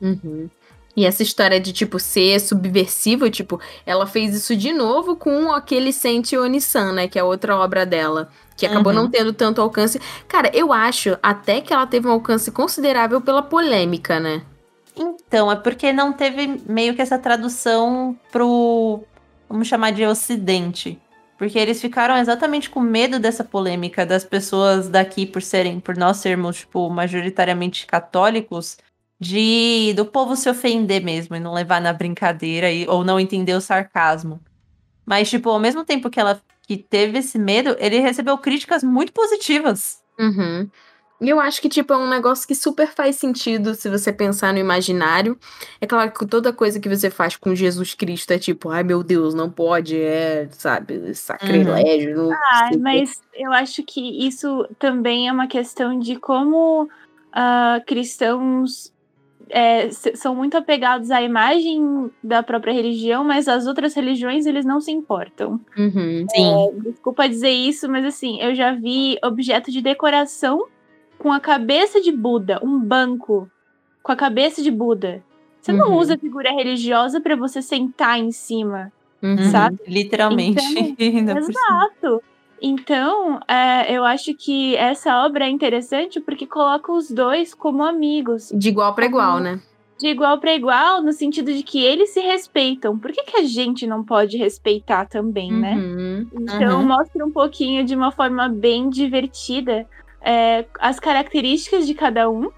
Uhum. 0.00 0.50
E 0.94 1.06
essa 1.06 1.22
história 1.22 1.58
de, 1.58 1.72
tipo, 1.72 1.98
ser 1.98 2.38
subversivo, 2.40 3.30
tipo, 3.30 3.58
ela 3.86 4.06
fez 4.06 4.34
isso 4.34 4.54
de 4.54 4.72
novo 4.72 5.16
com 5.16 5.50
aquele 5.52 5.90
Sente 5.90 6.36
Onisan, 6.36 6.92
né? 6.92 7.08
Que 7.08 7.18
é 7.18 7.24
outra 7.24 7.56
obra 7.56 7.86
dela. 7.86 8.28
Que 8.56 8.66
acabou 8.66 8.92
uhum. 8.92 9.02
não 9.02 9.10
tendo 9.10 9.32
tanto 9.32 9.60
alcance. 9.60 10.00
Cara, 10.28 10.50
eu 10.54 10.72
acho 10.72 11.18
até 11.22 11.60
que 11.60 11.72
ela 11.72 11.86
teve 11.86 12.06
um 12.06 12.12
alcance 12.12 12.50
considerável 12.50 13.20
pela 13.20 13.42
polêmica, 13.42 14.20
né? 14.20 14.42
Então, 14.96 15.50
é 15.50 15.56
porque 15.56 15.92
não 15.92 16.12
teve 16.12 16.60
meio 16.66 16.94
que 16.94 17.02
essa 17.02 17.18
tradução 17.18 18.16
pro, 18.30 19.02
vamos 19.48 19.66
chamar 19.66 19.92
de 19.92 20.04
ocidente. 20.04 21.00
Porque 21.38 21.58
eles 21.58 21.80
ficaram 21.80 22.16
exatamente 22.18 22.70
com 22.70 22.78
medo 22.78 23.18
dessa 23.18 23.42
polêmica 23.42 24.06
das 24.06 24.24
pessoas 24.24 24.88
daqui 24.88 25.26
por 25.26 25.42
serem, 25.42 25.80
por 25.80 25.96
nós 25.96 26.18
sermos, 26.18 26.58
tipo, 26.58 26.88
majoritariamente 26.88 27.86
católicos, 27.86 28.78
de 29.18 29.92
do 29.96 30.04
povo 30.04 30.36
se 30.36 30.48
ofender 30.48 31.02
mesmo 31.02 31.34
e 31.34 31.40
não 31.40 31.52
levar 31.52 31.80
na 31.80 31.92
brincadeira 31.92 32.70
e, 32.70 32.86
ou 32.88 33.04
não 33.04 33.18
entender 33.18 33.54
o 33.54 33.60
sarcasmo. 33.60 34.40
Mas, 35.04 35.30
tipo, 35.30 35.50
ao 35.50 35.58
mesmo 35.58 35.84
tempo 35.84 36.10
que 36.10 36.20
ela 36.20 36.40
que 36.66 36.76
teve 36.76 37.18
esse 37.18 37.38
medo, 37.38 37.76
ele 37.78 37.98
recebeu 37.98 38.38
críticas 38.38 38.82
muito 38.82 39.12
positivas. 39.12 40.00
Uhum. 40.18 40.68
E 41.22 41.28
eu 41.28 41.38
acho 41.38 41.62
que, 41.62 41.68
tipo, 41.68 41.92
é 41.92 41.96
um 41.96 42.08
negócio 42.08 42.46
que 42.48 42.54
super 42.54 42.88
faz 42.88 43.14
sentido 43.14 43.76
se 43.76 43.88
você 43.88 44.12
pensar 44.12 44.52
no 44.52 44.58
imaginário. 44.58 45.38
É 45.80 45.86
claro 45.86 46.10
que 46.10 46.26
toda 46.26 46.52
coisa 46.52 46.80
que 46.80 46.88
você 46.88 47.10
faz 47.10 47.36
com 47.36 47.54
Jesus 47.54 47.94
Cristo 47.94 48.32
é 48.32 48.40
tipo, 48.40 48.70
ai 48.70 48.82
meu 48.82 49.04
Deus, 49.04 49.32
não 49.32 49.48
pode, 49.48 49.96
é, 49.96 50.48
sabe, 50.50 51.14
sacrilégio. 51.14 52.26
Uhum. 52.26 52.32
Ah, 52.32 52.70
mas 52.80 53.22
eu 53.34 53.52
acho 53.52 53.84
que 53.84 54.26
isso 54.26 54.66
também 54.80 55.28
é 55.28 55.32
uma 55.32 55.46
questão 55.46 55.96
de 55.96 56.16
como 56.16 56.84
uh, 56.84 57.84
cristãos 57.86 58.91
é, 59.52 59.90
são 59.90 60.34
muito 60.34 60.56
apegados 60.56 61.10
à 61.10 61.20
imagem 61.20 62.10
da 62.24 62.42
própria 62.42 62.72
religião, 62.72 63.22
mas 63.22 63.46
as 63.46 63.66
outras 63.66 63.94
religiões 63.94 64.46
eles 64.46 64.64
não 64.64 64.80
se 64.80 64.90
importam. 64.90 65.60
Uhum, 65.76 66.26
sim. 66.28 66.54
É, 66.54 66.90
desculpa 66.90 67.28
dizer 67.28 67.50
isso, 67.50 67.86
mas 67.88 68.04
assim, 68.06 68.40
eu 68.40 68.54
já 68.54 68.72
vi 68.72 69.18
objeto 69.22 69.70
de 69.70 69.82
decoração 69.82 70.66
com 71.18 71.30
a 71.30 71.38
cabeça 71.38 72.00
de 72.00 72.10
Buda, 72.10 72.58
um 72.64 72.80
banco 72.80 73.48
com 74.02 74.10
a 74.10 74.16
cabeça 74.16 74.62
de 74.62 74.70
Buda. 74.70 75.22
Você 75.60 75.70
uhum. 75.70 75.78
não 75.78 75.98
usa 75.98 76.18
figura 76.18 76.50
religiosa 76.50 77.20
para 77.20 77.36
você 77.36 77.60
sentar 77.60 78.18
em 78.18 78.32
cima, 78.32 78.90
uhum. 79.22 79.50
sabe? 79.50 79.78
Literalmente. 79.86 80.96
Então, 80.98 81.36
exato. 81.38 82.22
Então, 82.62 83.40
é, 83.48 83.92
eu 83.92 84.04
acho 84.04 84.32
que 84.34 84.76
essa 84.76 85.24
obra 85.26 85.46
é 85.46 85.50
interessante 85.50 86.20
porque 86.20 86.46
coloca 86.46 86.92
os 86.92 87.10
dois 87.10 87.52
como 87.52 87.82
amigos. 87.82 88.52
De 88.54 88.68
igual 88.68 88.94
para 88.94 89.06
igual, 89.06 89.40
né? 89.40 89.60
De 89.98 90.06
igual 90.06 90.38
para 90.38 90.54
igual, 90.54 91.02
no 91.02 91.12
sentido 91.12 91.52
de 91.52 91.64
que 91.64 91.84
eles 91.84 92.10
se 92.10 92.20
respeitam. 92.20 92.96
Por 92.96 93.10
que, 93.10 93.24
que 93.24 93.36
a 93.36 93.42
gente 93.42 93.84
não 93.84 94.04
pode 94.04 94.36
respeitar 94.36 95.06
também, 95.06 95.52
né? 95.52 95.74
uhum. 95.74 96.28
né? 96.32 96.54
Então, 96.54 96.80
uhum. 96.80 96.86
mostra 96.86 97.26
um 97.26 97.32
pouquinho 97.32 97.84
de 97.84 97.96
uma 97.96 98.12
forma 98.12 98.48
bem 98.48 98.88
divertida 98.88 99.84
é, 100.20 100.64
as 100.78 101.00
características 101.00 101.84
de 101.84 101.94
cada 101.94 102.30
um. 102.30 102.48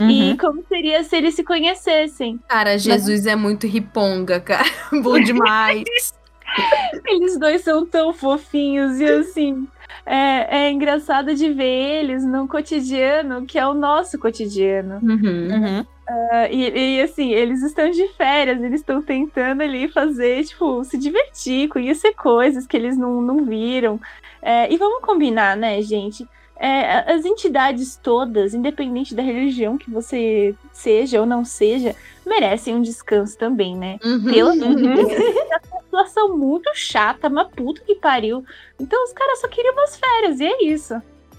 Uhum. 0.00 0.08
E 0.08 0.36
como 0.38 0.64
seria 0.66 1.04
se 1.04 1.14
eles 1.14 1.34
se 1.34 1.44
conhecessem. 1.44 2.40
Cara, 2.48 2.78
Jesus 2.78 3.24
Mas... 3.24 3.26
é 3.26 3.36
muito 3.36 3.66
riponga, 3.66 4.40
cara. 4.40 4.64
Bom 5.02 5.20
demais. 5.20 5.84
eles 7.06 7.38
dois 7.38 7.62
são 7.62 7.86
tão 7.86 8.12
fofinhos 8.12 9.00
e 9.00 9.04
assim. 9.04 9.66
É, 10.04 10.64
é, 10.64 10.70
engraçado 10.70 11.34
de 11.34 11.52
ver 11.52 12.00
eles 12.00 12.24
no 12.24 12.48
cotidiano, 12.48 13.46
que 13.46 13.58
é 13.58 13.66
o 13.66 13.74
nosso 13.74 14.18
cotidiano. 14.18 14.98
Uhum. 15.02 15.48
Uhum. 15.52 15.80
Uh, 15.80 16.46
e, 16.50 16.96
e, 16.96 17.00
assim, 17.00 17.30
eles 17.30 17.62
estão 17.62 17.88
de 17.90 18.08
férias, 18.08 18.60
eles 18.60 18.80
estão 18.80 19.00
tentando 19.00 19.62
ali 19.62 19.88
fazer, 19.88 20.44
tipo, 20.44 20.82
se 20.84 20.98
divertir, 20.98 21.68
conhecer 21.68 22.14
coisas 22.14 22.66
que 22.66 22.76
eles 22.76 22.96
não, 22.96 23.22
não 23.22 23.44
viram. 23.44 24.00
É, 24.42 24.72
e 24.72 24.76
vamos 24.76 25.00
combinar, 25.02 25.56
né, 25.56 25.80
gente? 25.80 26.26
É, 26.62 27.12
as 27.12 27.24
entidades 27.24 27.98
todas, 28.00 28.54
independente 28.54 29.16
da 29.16 29.22
religião 29.22 29.76
que 29.76 29.90
você 29.90 30.54
seja 30.72 31.18
ou 31.18 31.26
não 31.26 31.44
seja, 31.44 31.96
merecem 32.24 32.76
um 32.76 32.80
descanso 32.80 33.36
também, 33.36 33.76
né? 33.76 33.98
Uhum, 34.04 34.32
Pelo 34.32 34.50
amor 34.50 34.76
de 34.76 34.82
Deus. 34.82 35.12
É 35.12 35.56
uma 35.72 35.80
situação 35.82 36.38
muito 36.38 36.70
chata, 36.72 37.26
uma 37.26 37.46
puta 37.46 37.82
que 37.84 37.96
pariu. 37.96 38.44
Então 38.78 39.02
os 39.02 39.12
caras 39.12 39.40
só 39.40 39.48
queriam 39.48 39.74
umas 39.74 39.96
férias, 39.96 40.38
e 40.38 40.46
é 40.46 40.64
isso. 40.64 40.94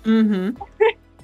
Uhum. 0.06 0.54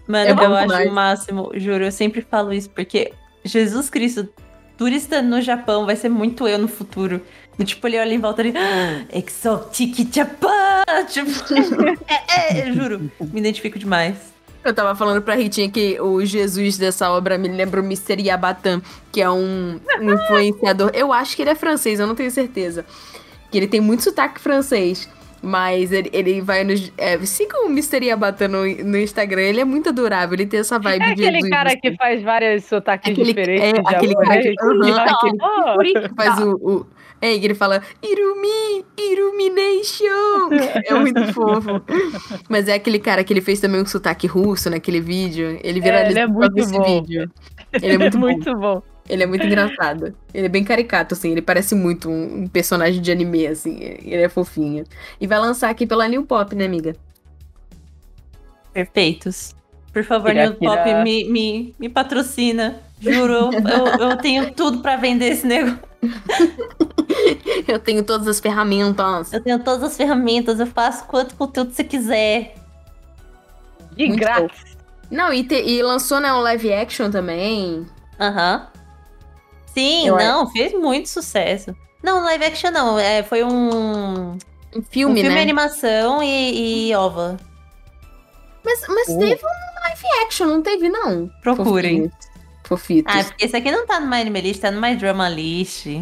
Mano, 0.08 0.30
eu, 0.30 0.38
eu 0.38 0.56
acho 0.56 0.68
mais. 0.70 0.90
o 0.90 0.94
máximo, 0.94 1.52
juro, 1.56 1.84
eu 1.84 1.92
sempre 1.92 2.22
falo 2.22 2.54
isso, 2.54 2.70
porque 2.70 3.12
Jesus 3.44 3.90
Cristo, 3.90 4.30
turista 4.78 5.22
no 5.22 5.42
Japão, 5.42 5.86
vai 5.86 5.98
ser 5.98 6.08
muito 6.08 6.48
eu 6.48 6.58
no 6.58 6.70
futuro. 6.70 7.22
Tipo, 7.66 7.88
ele 7.88 8.00
olha 8.00 8.14
em 8.14 8.20
volta 8.20 8.42
e 8.42 8.54
ah, 8.56 9.06
Exotic 9.12 10.14
Japan! 10.14 10.84
Tipo, 11.10 11.30
é, 12.08 12.60
é, 12.60 12.72
juro, 12.72 13.12
me 13.20 13.40
identifico 13.40 13.78
demais. 13.78 14.34
Eu 14.64 14.74
tava 14.74 14.94
falando 14.94 15.22
pra 15.22 15.36
Ritinha 15.36 15.70
que 15.70 16.00
o 16.02 16.24
Jesus 16.26 16.78
dessa 16.78 17.10
obra 17.12 17.38
me 17.38 17.48
lembra 17.48 17.82
o 17.82 17.84
Mr. 17.84 18.22
Yabatan, 18.22 18.82
que 19.12 19.22
é 19.22 19.30
um, 19.30 19.80
um 20.02 20.14
influenciador. 20.14 20.92
Eu 20.94 21.14
acho 21.14 21.36
que 21.36 21.42
ele 21.42 21.52
é 21.52 21.56
francês, 21.56 22.00
eu 22.00 22.08
não 22.08 22.16
tenho 22.16 22.30
certeza. 22.30 22.86
Que 23.50 23.58
ele 23.58 23.68
tem 23.68 23.80
muito 23.80 24.04
sotaque 24.04 24.40
francês. 24.40 25.10
Mas 25.42 25.94
ele, 25.94 26.10
ele 26.12 26.42
vai 26.42 26.66
nos. 26.66 26.92
É, 26.98 27.18
sigam 27.20 27.68
o 27.68 27.70
Mr. 27.70 28.04
Yabata 28.04 28.46
no, 28.50 28.66
no 28.84 28.98
Instagram, 28.98 29.44
ele 29.44 29.62
é 29.62 29.66
muito 29.66 29.88
adorável, 29.88 30.36
ele 30.36 30.46
tem 30.46 30.60
essa 30.60 30.78
vibe 30.78 31.02
é 31.02 31.16
de. 31.16 31.26
aquele 31.26 31.50
cara 31.50 31.70
assim. 31.70 31.80
que 31.80 31.96
faz 31.96 32.22
vários 32.22 32.66
sotaques 32.66 33.10
aquele, 33.10 33.34
diferentes. 33.34 33.80
É, 33.80 33.96
aquele 33.96 34.16
cara 34.16 34.42
que, 34.42 34.50
uhum, 34.62 34.96
aquele, 34.98 36.10
que 36.10 36.16
faz 36.16 36.40
o, 36.40 36.52
o 36.62 36.86
é, 37.22 37.34
ele 37.34 37.54
fala 37.54 37.82
Irumi, 38.02 38.86
Illumination. 38.98 40.50
É 40.86 40.94
muito 40.94 41.22
fofo. 41.34 41.82
Mas 42.48 42.68
é 42.68 42.74
aquele 42.74 43.00
cara 43.00 43.24
que 43.24 43.34
ele 43.34 43.42
fez 43.42 43.60
também 43.60 43.82
um 43.82 43.86
sotaque 43.86 44.28
russo 44.28 44.70
naquele 44.70 45.02
vídeo. 45.02 45.60
Ele 45.64 45.82
viralizou 45.82 46.08
é, 46.08 46.12
ele 46.12 46.20
é 46.20 46.28
muito 46.28 46.58
esse 46.58 46.72
bom. 46.72 47.02
vídeo. 47.02 47.32
Ele 47.74 47.94
é 47.94 47.98
muito, 47.98 48.16
é 48.18 48.20
muito 48.20 48.54
bom. 48.54 48.60
bom. 48.60 48.84
Ele 49.10 49.24
é 49.24 49.26
muito 49.26 49.46
engraçado. 49.46 50.16
Ele 50.34 50.46
é 50.46 50.50
bem 50.50 50.64
caricato, 50.64 51.16
assim. 51.16 51.32
Ele 51.32 51.42
parece 51.42 51.74
muito 51.74 52.10
um, 52.10 52.44
um, 52.44 52.48
personagem 52.48 53.02
de 53.02 53.12
anime, 53.12 53.48
assim. 53.48 53.80
Ele 53.82 54.22
é 54.22 54.30
fofinho. 54.30 54.84
E 55.20 55.26
vai 55.26 55.40
lançar 55.40 55.70
aqui 55.70 55.88
pela 55.88 56.08
New 56.08 56.26
Pop, 56.26 56.56
né, 56.56 56.66
amiga? 56.66 56.96
Perfeitos. 58.72 59.56
Por 59.92 60.04
favor, 60.04 60.32
New 60.32 60.54
Pop, 60.54 60.94
me, 61.04 61.24
me, 61.24 61.76
me 61.80 61.90
patrocina. 61.90 62.80
Juro, 63.02 63.50
eu, 63.54 64.10
eu 64.10 64.18
tenho 64.18 64.54
tudo 64.54 64.80
para 64.80 64.96
vender 64.96 65.30
esse 65.30 65.48
negócio. 65.48 65.80
eu 67.68 67.80
tenho 67.80 68.04
todas 68.04 68.28
as 68.28 68.40
ferramentas. 68.40 69.34
Eu 69.34 69.42
tenho 69.42 69.60
todas 69.60 69.84
as 69.84 69.98
ferramentas, 69.98 70.60
eu 70.60 70.68
faço 70.68 71.06
quanto 71.06 71.36
conteúdo 71.36 71.72
você 71.72 71.84
quiser. 71.84 72.56
De 73.96 74.08
Muito 74.08 74.20
grátis. 74.20 74.78
Não, 75.10 75.34
e, 75.34 75.44
te, 75.44 75.56
e 75.56 75.82
lançou 75.82 76.20
né, 76.20 76.32
um 76.32 76.40
live 76.40 76.74
action 76.74 77.10
também. 77.10 77.86
Aham. 78.20 78.68
Uhum. 78.74 78.80
Sim, 79.74 80.08
eu 80.08 80.18
não, 80.18 80.44
é. 80.44 80.52
fez 80.52 80.74
muito 80.74 81.08
sucesso. 81.10 81.76
Não, 82.04 82.24
live 82.24 82.46
action 82.46 82.72
não, 82.72 82.98
é, 83.00 83.24
foi 83.24 83.44
um. 83.44 84.38
Um 84.76 84.84
filme, 84.84 85.20
um 85.20 85.24
filme 85.24 85.36
né? 85.36 85.42
animação 85.42 86.22
e, 86.22 86.90
e 86.90 86.96
ova. 86.96 87.38
Mas, 88.64 88.82
mas 88.88 89.08
uh. 89.08 89.20
teve 89.20 89.42
um 89.44 89.82
live 89.82 90.26
action, 90.26 90.48
não 90.48 90.62
teve, 90.62 90.90
não? 90.90 91.30
Procurem. 91.42 92.12
Fofitos. 92.70 93.12
Ah, 93.16 93.24
porque 93.24 93.46
esse 93.46 93.58
aqui 93.58 93.72
não 93.72 93.88
tá 93.88 94.00
no 94.00 94.08
My 94.08 94.18
Anime 94.22 94.42
List, 94.42 94.62
tá 94.62 94.70
no 94.70 94.80
My 94.80 94.96
Drama 94.96 95.28
List. 95.28 95.88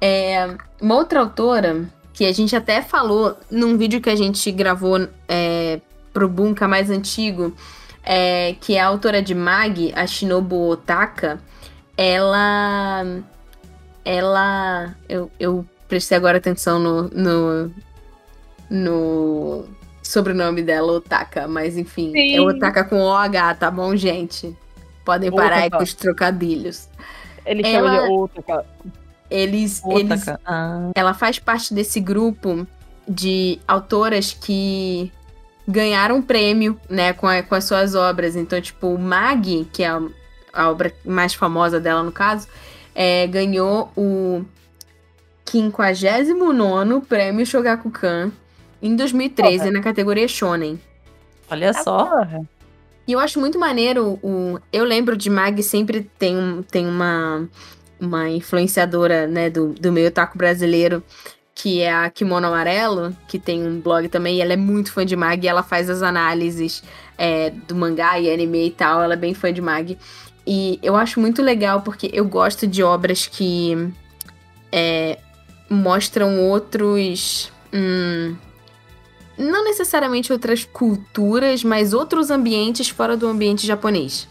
é, 0.00 0.56
uma 0.80 0.94
outra 0.94 1.18
autora, 1.18 1.90
que 2.12 2.24
a 2.24 2.32
gente 2.32 2.54
até 2.54 2.80
falou 2.80 3.36
num 3.50 3.76
vídeo 3.76 4.00
que 4.00 4.08
a 4.08 4.14
gente 4.14 4.48
gravou 4.52 5.08
é, 5.28 5.80
pro 6.12 6.28
Bunka 6.28 6.68
mais 6.68 6.88
antigo, 6.88 7.52
é, 8.04 8.54
que 8.60 8.76
é 8.76 8.80
a 8.80 8.86
autora 8.86 9.20
de 9.20 9.34
Mag, 9.34 9.92
a 9.96 10.06
Shinobu 10.06 10.70
Otaka, 10.70 11.40
ela. 11.96 13.04
Ela. 14.04 14.94
Eu, 15.08 15.28
eu 15.40 15.66
prestei 15.88 16.16
agora 16.16 16.38
atenção 16.38 16.78
no, 16.78 17.02
no, 17.08 17.74
no 18.70 19.64
sobrenome 20.04 20.62
dela, 20.62 20.92
Otaka, 20.92 21.48
mas 21.48 21.76
enfim, 21.76 22.12
Sim. 22.12 22.36
é 22.36 22.40
Otaka 22.40 22.84
com 22.84 23.00
OH, 23.00 23.54
tá 23.58 23.70
bom, 23.70 23.96
gente? 23.96 24.56
Podem 25.04 25.32
parar 25.32 25.56
aí 25.56 25.70
com 25.70 25.82
os 25.82 25.94
trocadilhos. 25.94 26.88
Ele 27.44 27.66
ela, 27.66 27.96
chama 27.96 28.06
de 28.06 28.12
Otaka. 28.12 28.66
Eles, 29.30 29.82
Otaka. 29.84 30.00
eles 30.00 30.28
ah. 30.46 30.90
ela 30.94 31.14
faz 31.14 31.38
parte 31.38 31.72
desse 31.74 31.98
grupo 32.00 32.66
de 33.08 33.58
autoras 33.66 34.32
que 34.32 35.10
ganharam 35.66 36.20
prêmio, 36.20 36.78
né, 36.88 37.12
com, 37.14 37.26
a, 37.26 37.42
com 37.42 37.54
as 37.54 37.64
suas 37.64 37.94
obras. 37.94 38.36
Então, 38.36 38.60
tipo, 38.60 38.96
Mag, 38.98 39.66
que 39.72 39.82
é 39.82 39.88
a, 39.88 40.02
a 40.52 40.70
obra 40.70 40.92
mais 41.04 41.34
famosa 41.34 41.80
dela 41.80 42.02
no 42.02 42.12
caso, 42.12 42.46
é, 42.94 43.26
ganhou 43.26 43.90
o 43.96 44.44
59 45.46 47.06
Prêmio 47.06 47.46
Shogakukan 47.46 48.30
em 48.84 48.94
2013 48.94 49.58
Porra. 49.58 49.70
na 49.70 49.80
categoria 49.80 50.28
Shonen. 50.28 50.78
Olha 51.50 51.72
tá 51.72 51.82
só. 51.82 52.04
Porra. 52.04 52.42
E 53.08 53.12
eu 53.12 53.18
acho 53.18 53.40
muito 53.40 53.58
maneiro 53.58 54.18
o. 54.22 54.60
Eu 54.70 54.84
lembro 54.84 55.16
de 55.16 55.30
Mag 55.30 55.62
sempre 55.62 56.08
tem, 56.18 56.36
tem 56.70 56.86
uma, 56.86 57.48
uma 57.98 58.28
influenciadora, 58.28 59.26
né, 59.26 59.48
do, 59.48 59.68
do 59.68 59.90
meio 59.90 60.10
taco 60.10 60.36
brasileiro, 60.36 61.02
que 61.54 61.80
é 61.80 61.92
a 61.92 62.10
Kimono 62.10 62.46
Amarelo, 62.46 63.16
que 63.26 63.38
tem 63.38 63.66
um 63.66 63.80
blog 63.80 64.08
também, 64.08 64.36
e 64.36 64.40
ela 64.42 64.52
é 64.52 64.56
muito 64.56 64.92
fã 64.92 65.04
de 65.04 65.16
Mag, 65.16 65.42
e 65.42 65.48
ela 65.48 65.62
faz 65.62 65.88
as 65.88 66.02
análises 66.02 66.82
é, 67.16 67.50
do 67.50 67.74
mangá 67.74 68.18
e 68.18 68.30
anime 68.30 68.66
e 68.66 68.70
tal, 68.70 69.02
ela 69.02 69.14
é 69.14 69.18
bem 69.18 69.32
fã 69.32 69.52
de 69.52 69.62
Mag. 69.62 69.98
E 70.46 70.78
eu 70.82 70.94
acho 70.94 71.20
muito 71.20 71.40
legal 71.42 71.80
porque 71.80 72.10
eu 72.12 72.26
gosto 72.26 72.66
de 72.66 72.82
obras 72.82 73.26
que 73.26 73.90
é, 74.70 75.18
mostram 75.70 76.38
outros. 76.40 77.50
Hum, 77.72 78.36
não 79.36 79.64
necessariamente 79.64 80.32
outras 80.32 80.64
culturas, 80.64 81.64
mas 81.64 81.92
outros 81.92 82.30
ambientes 82.30 82.88
fora 82.88 83.16
do 83.16 83.26
ambiente 83.26 83.66
japonês. 83.66 84.28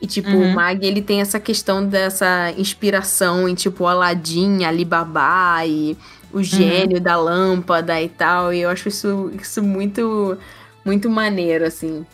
E, 0.00 0.06
tipo, 0.06 0.30
uhum. 0.30 0.52
o 0.52 0.54
Mag, 0.54 0.84
ele 0.84 1.02
tem 1.02 1.20
essa 1.20 1.38
questão 1.38 1.86
dessa 1.86 2.52
inspiração 2.56 3.46
em, 3.46 3.54
tipo, 3.54 3.84
Aladdin, 3.84 4.64
Alibaba 4.64 5.66
e 5.66 5.96
o 6.32 6.38
uhum. 6.38 6.42
gênio 6.42 6.96
uhum. 6.96 7.02
da 7.02 7.16
lâmpada 7.16 8.00
e 8.00 8.08
tal. 8.08 8.52
E 8.52 8.60
eu 8.60 8.70
acho 8.70 8.88
isso, 8.88 9.30
isso 9.38 9.62
muito, 9.62 10.38
muito 10.84 11.10
maneiro, 11.10 11.66
assim. 11.66 12.06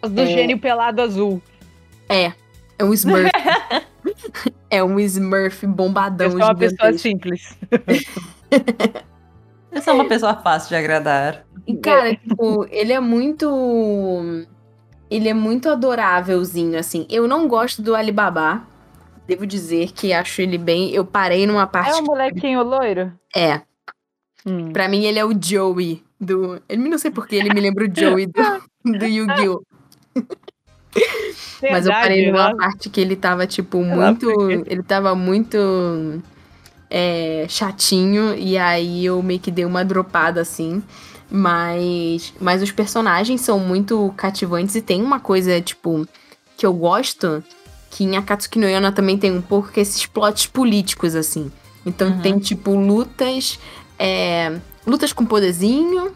Do 0.00 0.20
é... 0.20 0.26
gênio 0.26 0.58
pelado 0.58 1.02
azul. 1.02 1.42
É, 2.08 2.32
é 2.78 2.84
um 2.84 2.94
Smurf. 2.94 3.30
é 4.70 4.82
um 4.82 4.98
Smurf 4.98 5.66
bombadão. 5.66 6.28
Eu 6.28 6.32
sou 6.32 6.40
uma 6.40 6.54
pessoa 6.54 6.92
simples. 6.94 7.56
Eu 9.72 9.80
sou 9.80 9.94
uma 9.94 10.06
pessoa 10.06 10.34
fácil 10.36 10.68
de 10.68 10.76
agradar. 10.76 11.46
E, 11.66 11.74
cara, 11.76 12.14
tipo, 12.14 12.66
ele 12.70 12.92
é 12.92 13.00
muito. 13.00 14.46
Ele 15.10 15.28
é 15.28 15.34
muito 15.34 15.70
adorávelzinho, 15.70 16.78
assim. 16.78 17.06
Eu 17.08 17.26
não 17.26 17.48
gosto 17.48 17.80
do 17.80 17.94
Alibaba. 17.94 18.62
Devo 19.26 19.46
dizer 19.46 19.92
que 19.92 20.12
acho 20.12 20.42
ele 20.42 20.58
bem. 20.58 20.90
Eu 20.90 21.04
parei 21.04 21.46
numa 21.46 21.66
parte. 21.66 21.90
É 21.90 22.02
um 22.02 22.04
molequinho 22.04 22.62
loiro? 22.62 23.12
É. 23.34 23.62
Hum. 24.44 24.72
Pra 24.72 24.88
mim, 24.88 25.04
ele 25.04 25.18
é 25.18 25.24
o 25.24 25.32
Joey 25.40 26.02
do. 26.20 26.60
Ele 26.68 26.88
não 26.88 26.98
sei 26.98 27.10
porque 27.10 27.36
ele 27.36 27.54
me 27.54 27.60
lembra 27.60 27.86
o 27.86 27.94
Joey 27.94 28.26
do, 28.26 28.98
do 28.98 29.06
Yu-Gi-Oh! 29.06 29.62
Mas 31.62 31.86
eu 31.86 31.92
parei 31.92 32.30
numa 32.30 32.48
né? 32.48 32.56
parte 32.56 32.90
que 32.90 33.00
ele 33.00 33.16
tava, 33.16 33.46
tipo, 33.46 33.82
muito. 33.82 34.28
Ele 34.66 34.82
tava 34.82 35.14
muito 35.14 35.56
é, 36.94 37.46
chatinho, 37.48 38.34
e 38.36 38.58
aí 38.58 39.06
eu 39.06 39.22
meio 39.22 39.40
que 39.40 39.50
dei 39.50 39.64
uma 39.64 39.82
dropada 39.82 40.42
assim. 40.42 40.82
Mas, 41.30 42.34
mas 42.38 42.62
os 42.62 42.70
personagens 42.70 43.40
são 43.40 43.58
muito 43.58 44.12
cativantes 44.18 44.74
e 44.74 44.82
tem 44.82 45.02
uma 45.02 45.18
coisa, 45.18 45.58
tipo, 45.62 46.06
que 46.54 46.66
eu 46.66 46.74
gosto, 46.74 47.42
que 47.90 48.04
em 48.04 48.18
Akatsuki 48.18 48.58
no 48.58 48.68
Yona 48.68 48.92
também 48.92 49.16
tem 49.16 49.32
um 49.32 49.40
pouco, 49.40 49.72
que 49.72 49.80
é 49.80 49.82
esses 49.82 50.04
plots 50.04 50.46
políticos, 50.46 51.14
assim. 51.14 51.50
Então 51.86 52.08
uhum. 52.08 52.20
tem, 52.20 52.38
tipo, 52.38 52.76
lutas. 52.76 53.58
É, 53.98 54.54
lutas 54.86 55.14
com 55.14 55.24
poderzinho, 55.24 56.12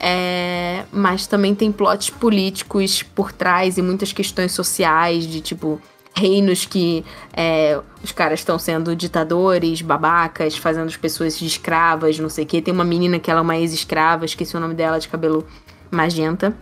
é, 0.00 0.84
mas 0.90 1.26
também 1.26 1.54
tem 1.54 1.70
plots 1.70 2.08
políticos 2.08 3.02
por 3.02 3.30
trás 3.30 3.76
e 3.76 3.82
muitas 3.82 4.12
questões 4.14 4.52
sociais, 4.52 5.26
de 5.26 5.42
tipo, 5.42 5.78
reinos 6.14 6.64
que 6.64 7.04
é, 7.32 7.80
os 8.02 8.12
caras 8.12 8.40
estão 8.40 8.58
sendo 8.58 8.94
ditadores, 8.94 9.82
babacas, 9.82 10.56
fazendo 10.56 10.86
as 10.86 10.96
pessoas 10.96 11.36
de 11.38 11.46
escravas, 11.46 12.18
não 12.18 12.28
sei 12.28 12.44
o 12.44 12.46
quê. 12.46 12.62
Tem 12.62 12.72
uma 12.72 12.84
menina 12.84 13.18
que 13.18 13.30
ela 13.30 13.40
é 13.40 13.42
uma 13.42 13.56
ex-escrava, 13.56 14.24
esqueci 14.24 14.56
o 14.56 14.60
nome 14.60 14.74
dela, 14.74 14.98
de 14.98 15.08
cabelo 15.08 15.46
magenta. 15.90 16.54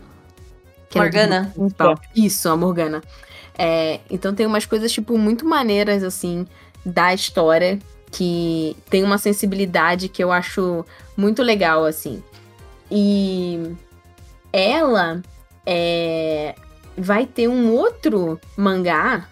É 0.95 0.99
Morgana. 0.99 1.55
Isso, 2.17 2.49
a 2.49 2.57
Morgana. 2.57 3.03
É, 3.57 4.01
então 4.11 4.35
tem 4.35 4.47
umas 4.47 4.65
coisas, 4.65 4.91
tipo, 4.91 5.19
muito 5.19 5.45
maneiras, 5.45 6.03
assim, 6.03 6.47
da 6.85 7.13
história, 7.13 7.79
que 8.11 8.77
tem 8.89 9.05
uma 9.05 9.19
sensibilidade 9.19 10.09
que 10.09 10.25
eu 10.25 10.33
acho 10.33 10.85
muito 11.17 11.43
legal, 11.43 11.85
assim. 11.85 12.23
E 12.91 13.75
ela 14.53 15.23
é, 15.67 16.55
vai 16.97 17.27
ter 17.27 17.49
um 17.49 17.73
outro 17.73 18.39
mangá 18.57 19.29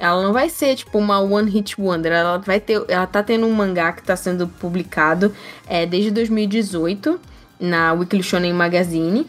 ela 0.00 0.22
não 0.22 0.32
vai 0.32 0.48
ser, 0.48 0.76
tipo, 0.76 0.96
uma 0.98 1.20
One 1.20 1.50
Hit 1.50 1.78
Wonder. 1.78 2.10
Ela 2.10 2.38
vai 2.38 2.58
ter. 2.58 2.82
Ela 2.88 3.06
tá 3.06 3.22
tendo 3.22 3.46
um 3.46 3.52
mangá 3.52 3.92
que 3.92 4.02
tá 4.02 4.16
sendo 4.16 4.48
publicado 4.48 5.32
é, 5.66 5.84
desde 5.84 6.10
2018 6.10 7.20
na 7.60 7.92
Weekly 7.92 8.22
Shonen 8.22 8.54
Magazine. 8.54 9.26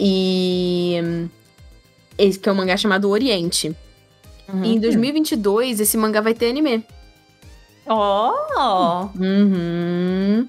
E. 0.00 1.28
Esse 2.18 2.40
que 2.40 2.48
é 2.48 2.52
um 2.52 2.56
mangá 2.56 2.76
chamado 2.76 3.08
Oriente. 3.08 3.74
Uhum. 4.52 4.64
E 4.64 4.74
em 4.74 4.80
2022, 4.80 5.78
esse 5.78 5.96
mangá 5.96 6.20
vai 6.20 6.34
ter 6.34 6.50
anime. 6.50 6.84
Oh! 7.86 9.08
Uhum. 9.16 10.48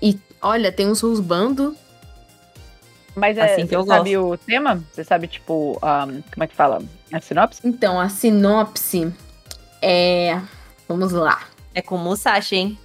E 0.00 0.16
olha, 0.40 0.70
tem 0.70 0.88
uns 0.88 1.00
rusbando. 1.00 1.76
Mas 3.16 3.38
é, 3.38 3.52
assim 3.54 3.66
que 3.66 3.74
eu 3.74 3.84
sabe 3.84 4.14
gosto. 4.14 4.34
o 4.34 4.46
tema? 4.46 4.84
Você 4.92 5.02
sabe, 5.02 5.26
tipo, 5.26 5.80
um, 5.82 6.22
como 6.32 6.44
é 6.44 6.46
que 6.46 6.54
fala? 6.54 6.82
A 7.10 7.20
sinopse? 7.20 7.60
Então, 7.64 7.98
a 7.98 8.10
sinopse 8.10 9.10
é. 9.80 10.38
Vamos 10.86 11.12
lá. 11.12 11.40
É 11.74 11.80
com 11.80 11.96
Musashi, 11.96 12.56
hein? 12.56 12.78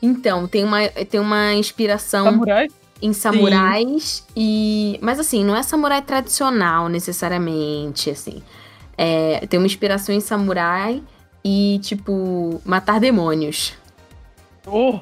Então, 0.00 0.48
tem 0.48 0.64
uma, 0.64 0.88
tem 0.88 1.20
uma 1.20 1.52
inspiração. 1.52 2.24
Samurai? 2.24 2.68
Em 3.02 3.12
samurais 3.12 4.24
Sim. 4.26 4.32
e. 4.34 4.98
Mas 5.02 5.20
assim, 5.20 5.44
não 5.44 5.54
é 5.54 5.62
samurai 5.62 6.00
tradicional 6.00 6.88
necessariamente, 6.88 8.08
assim. 8.10 8.42
É, 8.96 9.46
tem 9.46 9.60
uma 9.60 9.66
inspiração 9.66 10.14
em 10.14 10.20
samurai 10.20 11.02
e, 11.44 11.78
tipo, 11.82 12.62
matar 12.64 12.98
demônios. 12.98 13.74
Oh, 14.66 14.98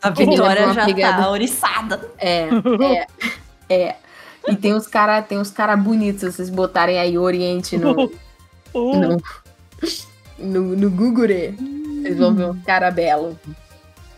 a 0.00 0.10
Vitória 0.10 0.72
já 0.72 1.16
tá 1.16 1.30
oriçada. 1.30 2.10
É, 2.18 2.48
é, 3.68 3.74
é. 3.74 3.96
E 4.48 4.56
tem 4.56 4.74
uns 4.74 4.86
cara, 4.86 5.22
tem 5.22 5.38
uns 5.38 5.50
cara 5.50 5.76
bonitos, 5.76 6.20
se 6.20 6.32
vocês 6.32 6.50
botarem 6.50 6.98
aí 6.98 7.16
Oriente 7.16 7.76
no, 7.76 8.04
uh. 8.04 8.10
no, 8.96 9.22
no, 10.38 10.76
no 10.76 10.90
Google, 10.90 11.28
vocês 12.02 12.16
vão 12.18 12.34
ver 12.34 12.46
um 12.46 12.60
cara 12.60 12.90
belo. 12.90 13.38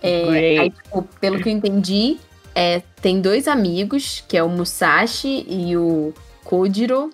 É, 0.03 0.59
aí, 0.59 0.71
tipo, 0.71 1.03
pelo 1.21 1.43
que 1.43 1.49
eu 1.49 1.53
entendi, 1.53 2.19
é, 2.55 2.83
tem 3.01 3.21
dois 3.21 3.49
amigos, 3.49 4.23
que 4.29 4.37
é 4.37 4.43
o 4.43 4.49
Musashi 4.49 5.47
e 5.49 5.77
o 5.77 6.13
Kojiro. 6.45 7.11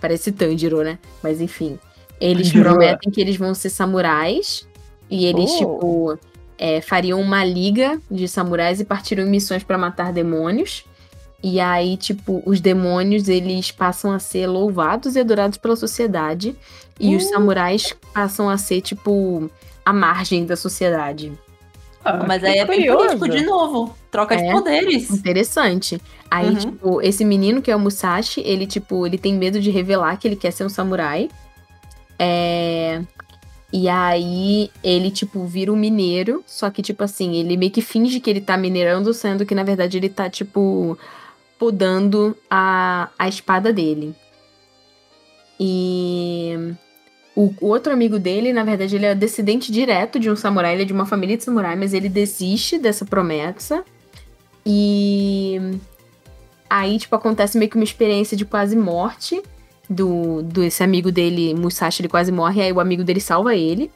Parece 0.00 0.30
Tanjiro, 0.32 0.82
né? 0.82 0.98
Mas 1.22 1.40
enfim. 1.40 1.78
Eles 2.20 2.48
Tanjiro. 2.48 2.70
prometem 2.70 3.10
que 3.10 3.20
eles 3.20 3.36
vão 3.36 3.54
ser 3.54 3.70
samurais. 3.70 4.66
E 5.08 5.24
eles, 5.24 5.50
oh. 5.52 5.58
tipo, 5.58 6.18
é, 6.58 6.80
fariam 6.80 7.20
uma 7.20 7.44
liga 7.44 8.00
de 8.10 8.26
samurais 8.28 8.80
e 8.80 8.84
partiriam 8.84 9.26
em 9.26 9.30
missões 9.30 9.62
para 9.62 9.78
matar 9.78 10.12
demônios. 10.12 10.84
E 11.48 11.60
aí, 11.60 11.96
tipo, 11.96 12.42
os 12.44 12.60
demônios, 12.60 13.28
eles 13.28 13.70
passam 13.70 14.10
a 14.10 14.18
ser 14.18 14.48
louvados 14.48 15.14
e 15.14 15.20
adorados 15.20 15.56
pela 15.56 15.76
sociedade. 15.76 16.56
E 16.98 17.14
os 17.14 17.22
hum. 17.22 17.28
samurais 17.28 17.94
passam 18.12 18.50
a 18.50 18.58
ser, 18.58 18.80
tipo, 18.80 19.48
a 19.84 19.92
margem 19.92 20.44
da 20.44 20.56
sociedade. 20.56 21.32
Ah, 22.04 22.24
Mas 22.26 22.42
aí 22.42 22.58
é 22.58 22.64
bem 22.64 22.84
político 22.92 23.28
de 23.28 23.46
novo. 23.46 23.94
Troca 24.10 24.34
é, 24.34 24.38
de 24.38 24.50
poderes. 24.50 25.08
Interessante. 25.08 26.02
Aí, 26.28 26.48
uhum. 26.48 26.56
tipo, 26.56 27.00
esse 27.00 27.24
menino 27.24 27.62
que 27.62 27.70
é 27.70 27.76
o 27.76 27.78
Musashi, 27.78 28.40
ele, 28.40 28.66
tipo, 28.66 29.06
ele 29.06 29.16
tem 29.16 29.32
medo 29.34 29.60
de 29.60 29.70
revelar 29.70 30.16
que 30.16 30.26
ele 30.26 30.34
quer 30.34 30.50
ser 30.50 30.64
um 30.64 30.68
samurai. 30.68 31.30
É... 32.18 33.02
E 33.72 33.88
aí 33.88 34.68
ele, 34.82 35.12
tipo, 35.12 35.44
vira 35.44 35.72
um 35.72 35.76
mineiro. 35.76 36.42
Só 36.44 36.70
que, 36.70 36.82
tipo 36.82 37.04
assim, 37.04 37.36
ele 37.36 37.56
meio 37.56 37.70
que 37.70 37.82
finge 37.82 38.18
que 38.18 38.28
ele 38.28 38.40
tá 38.40 38.56
minerando, 38.56 39.14
sendo 39.14 39.46
que, 39.46 39.54
na 39.54 39.62
verdade, 39.62 39.96
ele 39.96 40.08
tá, 40.08 40.28
tipo 40.28 40.98
podando 41.58 42.36
a, 42.50 43.08
a 43.18 43.28
espada 43.28 43.72
dele. 43.72 44.14
E 45.58 46.74
o, 47.34 47.52
o, 47.60 47.66
outro 47.68 47.92
amigo 47.92 48.18
dele, 48.18 48.52
na 48.52 48.64
verdade, 48.64 48.96
ele 48.96 49.06
é 49.06 49.14
descendente 49.14 49.72
direto 49.72 50.18
de 50.18 50.30
um 50.30 50.36
samurai, 50.36 50.74
ele 50.74 50.82
é 50.82 50.86
de 50.86 50.92
uma 50.92 51.06
família 51.06 51.36
de 51.36 51.44
samurai, 51.44 51.76
mas 51.76 51.94
ele 51.94 52.08
desiste 52.08 52.78
dessa 52.78 53.04
promessa. 53.04 53.84
E 54.64 55.78
aí, 56.68 56.98
tipo, 56.98 57.14
acontece 57.14 57.56
meio 57.56 57.70
que 57.70 57.76
uma 57.76 57.84
experiência 57.84 58.36
de 58.36 58.44
quase 58.44 58.76
morte 58.76 59.42
do, 59.88 60.42
do 60.42 60.62
esse 60.62 60.82
amigo 60.82 61.12
dele, 61.12 61.54
Musashi, 61.54 62.02
ele 62.02 62.08
quase 62.08 62.32
morre, 62.32 62.62
aí 62.62 62.72
o 62.72 62.80
amigo 62.80 63.04
dele 63.04 63.20
salva 63.20 63.54
ele. 63.54 63.90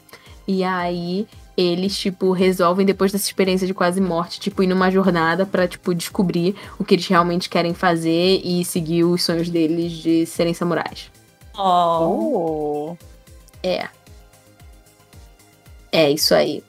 E 0.47 0.65
aí 0.65 1.27
eles, 1.61 1.97
tipo, 1.97 2.33
resolvem, 2.33 2.87
depois 2.87 3.13
dessa 3.13 3.27
experiência 3.27 3.67
de 3.67 3.75
quase 3.75 4.01
morte, 4.01 4.41
tipo, 4.41 4.63
ir 4.63 4.67
numa 4.67 4.91
jornada 4.91 5.45
para 5.45 5.67
tipo, 5.69 5.95
descobrir 5.95 6.55
o 6.79 6.85
que 6.85 6.95
eles 6.95 7.07
realmente 7.07 7.49
querem 7.49 7.75
fazer 7.75 8.41
e 8.45 8.65
seguir 8.65 9.05
os 9.05 9.23
sonhos 9.23 9.49
deles 9.49 9.93
de 9.93 10.27
serem 10.27 10.55
samurais. 10.55 11.11
Oh. 11.57 12.97
É. 13.63 13.89
É, 15.93 16.11
isso 16.11 16.35
aí. 16.35 16.63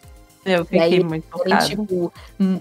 Eu 0.43 0.65
fiquei 0.65 0.79
aí, 0.79 1.03
muito 1.03 1.25
Querem, 1.43 1.57
tipo, 1.67 2.11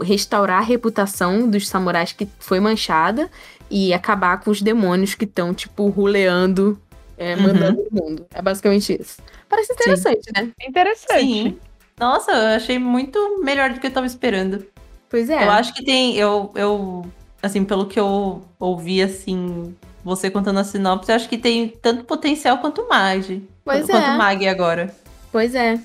restaurar 0.02 0.58
a 0.58 0.64
reputação 0.64 1.48
dos 1.48 1.66
samurais 1.66 2.12
que 2.12 2.28
foi 2.38 2.60
manchada 2.60 3.30
e 3.70 3.94
acabar 3.94 4.40
com 4.40 4.50
os 4.50 4.60
demônios 4.60 5.14
que 5.14 5.24
estão, 5.24 5.54
tipo, 5.54 5.88
ruleando, 5.88 6.78
é, 7.16 7.34
Uhum. 7.34 7.42
mandando 7.42 7.86
no 7.90 8.02
mundo. 8.02 8.26
É 8.34 8.42
basicamente 8.42 8.98
isso. 9.00 9.18
Parece 9.48 9.72
interessante, 9.72 10.30
né? 10.36 10.50
Interessante. 10.60 11.20
Sim. 11.20 11.58
Nossa, 12.00 12.32
eu 12.32 12.56
achei 12.56 12.78
muito 12.78 13.42
melhor 13.44 13.74
do 13.74 13.78
que 13.78 13.86
eu 13.86 13.92
tava 13.92 14.06
esperando. 14.06 14.66
Pois 15.10 15.28
é. 15.28 15.44
Eu 15.44 15.50
acho 15.50 15.74
que 15.74 15.84
tem. 15.84 16.16
Eu, 16.16 16.50
eu. 16.54 17.04
Assim, 17.42 17.62
pelo 17.62 17.86
que 17.86 18.00
eu 18.00 18.42
ouvi, 18.58 19.02
assim. 19.02 19.76
Você 20.02 20.30
contando 20.30 20.58
a 20.58 20.64
sinopse, 20.64 21.10
eu 21.12 21.16
acho 21.16 21.28
que 21.28 21.36
tem 21.36 21.68
tanto 21.68 22.04
potencial 22.04 22.56
quanto 22.56 22.88
Mag. 22.88 23.46
Pois 23.62 23.84
quanto 23.86 24.02
é. 24.02 24.16
Mag 24.16 24.48
agora. 24.48 24.94
Pois 25.30 25.54
é. 25.54 25.78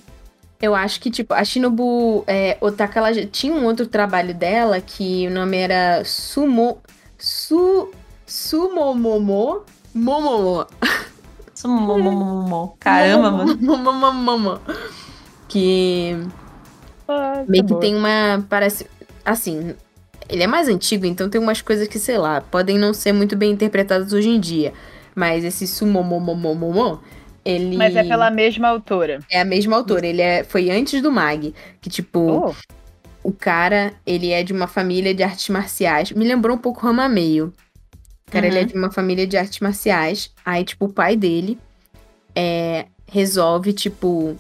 Eu 0.61 0.74
acho 0.74 1.01
que, 1.01 1.11
tipo, 1.11 1.34
a 1.34 1.43
Shinobu 1.43 2.24
é, 2.26 2.57
Otaka, 2.61 2.99
ela 2.99 3.13
já 3.13 3.28
tinha 3.28 3.53
um 3.53 3.66
outro 3.66 3.86
trabalho 3.86 4.34
dela 4.34 4.80
que 4.80 5.28
o 5.28 5.32
nome 5.32 5.57
era 5.57 6.01
Sumo. 6.05 6.78
Su. 7.18 7.91
Sumomomo. 8.26 9.63
Momomo. 9.93 10.66
Sumomomomo. 11.53 12.78
Caramba, 12.80 13.32
mano. 13.32 13.57
Momomomo. 13.59 14.61
Que 15.56 16.18
Ah, 17.08 17.36
tá 17.38 17.45
meio 17.47 17.64
que 17.64 17.70
boa. 17.70 17.80
tem 17.80 17.95
uma. 17.95 18.45
Parece. 18.49 18.86
Assim. 19.24 19.74
Ele 20.28 20.43
é 20.43 20.47
mais 20.47 20.68
antigo, 20.68 21.06
então 21.06 21.30
tem 21.30 21.39
umas 21.39 21.62
coisas 21.62 21.88
que, 21.88 21.97
sei 21.97 22.18
lá, 22.18 22.41
podem 22.41 22.78
não 22.78 22.93
ser 22.93 23.14
muito 23.14 23.38
bem 23.38 23.51
interpretadas 23.51 24.12
hoje 24.12 24.28
em 24.28 24.38
dia. 24.39 24.74
Mas 25.16 25.45
esse 25.45 25.66
Sumomomomomo, 25.66 26.99
ele. 27.45 27.78
Mas 27.78 27.95
é 27.95 28.03
pela 28.03 28.30
mesma 28.30 28.68
autora. 28.68 29.20
É 29.32 29.39
a 29.39 29.45
mesma 29.45 29.78
autora, 29.78 30.06
ele 30.06 30.22
é, 30.22 30.43
foi 30.43 30.70
antes 30.70 31.01
do 31.01 31.10
Mag. 31.10 31.53
Que, 31.80 31.89
tipo, 31.89 32.20
Oh, 32.20 32.56
o 33.24 33.32
cara, 33.32 33.93
ele 34.06 34.32
é 34.32 34.43
de 34.43 34.51
uma 34.51 34.68
família 34.68 35.14
de 35.14 35.24
artes 35.24 35.47
marciais. 35.47 36.12
Me 36.12 36.26
lembrou 36.28 36.58
um 36.58 36.60
pouco 36.60 36.86
Ramameio. 36.86 37.53
O 38.28 38.32
cara, 38.32 38.45
ele 38.47 38.58
é 38.58 38.62
Uhum. 38.62 38.68
de 38.68 38.74
uma 38.76 38.91
família 38.91 39.26
de 39.26 39.38
artes 39.38 39.62
marciais. 39.62 40.32
Aí, 40.43 40.66
tipo, 40.66 40.86
o 40.86 40.91
pai 40.91 41.16
dele 41.16 41.58
é, 42.36 42.88
resolve, 43.10 43.72
tipo, 43.72 44.36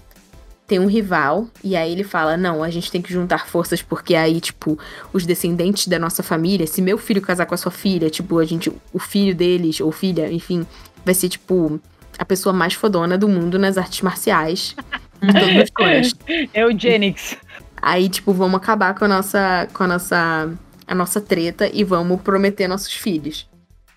tem 0.67 0.79
um 0.79 0.87
rival. 0.87 1.47
E 1.63 1.75
aí 1.75 1.91
ele 1.91 2.03
fala: 2.03 2.37
Não, 2.37 2.63
a 2.63 2.69
gente 2.69 2.91
tem 2.91 3.01
que 3.01 3.11
juntar 3.13 3.47
forças, 3.47 3.81
porque 3.81 4.15
aí, 4.15 4.39
tipo, 4.39 4.77
os 5.13 5.25
descendentes 5.25 5.87
da 5.87 5.99
nossa 5.99 6.23
família, 6.23 6.67
se 6.67 6.81
meu 6.81 6.97
filho 6.97 7.21
casar 7.21 7.45
com 7.45 7.53
a 7.53 7.57
sua 7.57 7.71
filha, 7.71 8.09
tipo, 8.09 8.39
a 8.39 8.45
gente, 8.45 8.71
o 8.93 8.99
filho 8.99 9.35
deles, 9.35 9.79
ou 9.79 9.91
filha, 9.91 10.31
enfim, 10.31 10.65
vai 11.03 11.13
ser, 11.13 11.29
tipo, 11.29 11.79
a 12.17 12.25
pessoa 12.25 12.53
mais 12.53 12.73
fodona 12.73 13.17
do 13.17 13.27
mundo 13.27 13.59
nas 13.59 13.77
artes 13.77 14.01
marciais. 14.01 14.75
De 15.21 15.33
todos 15.33 15.63
os 15.63 15.69
clãs. 15.69 16.13
Eugenics. 16.53 17.37
Aí, 17.81 18.09
tipo, 18.09 18.33
vamos 18.33 18.57
acabar 18.57 18.93
com 18.93 19.05
a 19.05 19.07
nossa, 19.07 19.67
com 19.73 19.83
a 19.83 19.87
nossa, 19.87 20.53
a 20.85 20.93
nossa 20.93 21.21
treta 21.21 21.69
e 21.71 21.83
vamos 21.83 22.21
prometer 22.21 22.67
nossos 22.67 22.93
filhos. 22.93 23.47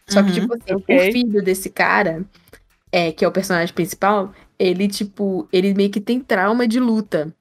Só 0.09 0.23
que, 0.23 0.29
Uhum, 0.31 0.35
tipo 0.35 0.55
assim, 0.55 0.75
ok. 0.75 0.97
o 1.09 1.12
filho 1.12 1.43
desse 1.43 1.69
cara, 1.71 2.25
é, 2.91 3.12
que 3.12 3.25
é 3.25 3.29
o 3.29 3.33
personagem 3.33 3.75
principal, 3.75 4.33
ele, 4.59 4.88
tipo, 4.88 5.48
ele 5.52 5.74
meio 5.74 5.90
que 5.90 6.00
tem 6.00 6.20
trauma 6.20 6.66
de 6.68 6.80
luta. 6.80 7.34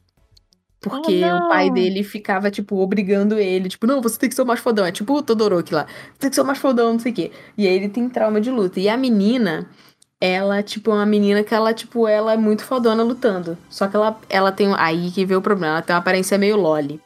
Porque 0.79 1.23
Oh, 1.23 1.33
o 1.33 1.41
pai 1.41 1.69
dele 1.69 2.03
ficava, 2.03 2.51
tipo, 2.51 2.77
obrigando 2.77 3.37
ele. 3.39 3.67
Tipo, 3.69 3.87
não, 3.87 4.01
você 4.01 4.19
tem 4.19 4.29
que 4.29 4.35
ser 4.35 4.43
o 4.43 4.45
mais 4.45 4.59
fodão. 4.59 4.85
É 4.85 4.91
tipo 4.91 5.13
o 5.13 5.23
Todoroki 5.23 5.73
lá. 5.73 5.87
Você 6.13 6.19
tem 6.19 6.29
que 6.29 6.35
ser 6.35 6.41
o 6.41 6.45
mais 6.45 6.59
fodão, 6.59 6.93
não 6.93 6.99
sei 6.99 7.11
o 7.11 7.15
quê. 7.15 7.31
E 7.57 7.67
aí 7.67 7.73
ele 7.75 7.89
tem 7.89 8.07
trauma 8.09 8.39
de 8.39 8.51
luta. 8.51 8.79
E 8.79 8.87
a 8.87 8.95
menina, 8.95 9.69
ela, 10.21 10.63
tipo, 10.63 10.91
é 10.91 10.95
uma 10.95 11.05
menina 11.05 11.43
que 11.43 11.53
ela, 11.53 11.73
tipo, 11.73 12.07
ela 12.07 12.33
é 12.33 12.37
muito 12.37 12.63
fodona 12.65 13.03
lutando. 13.03 13.57
Só 13.69 13.87
que 13.87 13.95
ela, 13.95 14.19
ela 14.29 14.51
tem. 14.51 14.73
Aí 14.77 15.11
que 15.11 15.25
vê 15.25 15.35
o 15.35 15.41
problema. 15.41 15.75
Ela 15.75 15.81
tem 15.83 15.95
uma 15.95 15.99
aparência 16.01 16.37
meio 16.37 16.57
loli. 16.57 17.01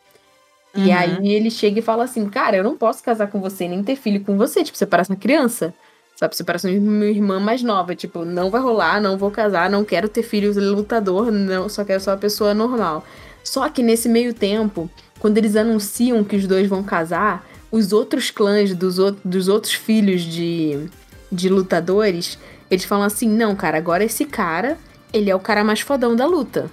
E 0.75 0.91
Uhum. 0.91 0.97
aí 0.97 1.27
ele 1.33 1.51
chega 1.51 1.79
e 1.79 1.81
fala 1.83 2.03
assim: 2.05 2.29
Cara, 2.29 2.57
eu 2.57 2.63
não 2.63 2.77
posso 2.77 3.03
casar 3.03 3.27
com 3.29 3.41
você, 3.41 3.67
nem 3.67 3.83
ter 3.83 3.95
filho 3.95 4.23
com 4.23 4.37
você. 4.37 4.63
Tipo, 4.63 4.77
você 4.77 4.85
parece 4.85 5.11
uma 5.11 5.17
criança. 5.19 5.73
Sabe? 6.21 6.35
Você 6.35 6.43
parece 6.43 6.67
minha 6.79 7.09
irmã 7.09 7.39
mais 7.39 7.63
nova. 7.63 7.95
Tipo, 7.95 8.23
não 8.23 8.51
vai 8.51 8.61
rolar, 8.61 9.01
não 9.01 9.17
vou 9.17 9.31
casar, 9.31 9.71
não 9.71 9.83
quero 9.83 10.07
ter 10.07 10.21
filhos 10.21 10.55
lutador, 10.55 11.31
não, 11.31 11.67
só 11.67 11.83
quero 11.83 11.99
ser 11.99 12.11
uma 12.11 12.17
pessoa 12.17 12.53
normal. 12.53 13.03
Só 13.43 13.67
que 13.69 13.81
nesse 13.81 14.07
meio 14.07 14.31
tempo, 14.31 14.87
quando 15.19 15.39
eles 15.39 15.55
anunciam 15.55 16.23
que 16.23 16.35
os 16.35 16.45
dois 16.45 16.69
vão 16.69 16.83
casar, 16.83 17.43
os 17.71 17.91
outros 17.91 18.29
clãs 18.29 18.75
dos, 18.75 18.99
out- 18.99 19.17
dos 19.25 19.47
outros 19.47 19.73
filhos 19.73 20.21
de, 20.21 20.87
de 21.31 21.49
lutadores, 21.49 22.37
eles 22.69 22.85
falam 22.85 23.05
assim: 23.05 23.27
Não, 23.27 23.55
cara, 23.55 23.79
agora 23.79 24.03
esse 24.03 24.25
cara, 24.25 24.77
ele 25.11 25.31
é 25.31 25.35
o 25.35 25.39
cara 25.39 25.63
mais 25.63 25.79
fodão 25.79 26.15
da 26.15 26.27
luta. 26.27 26.69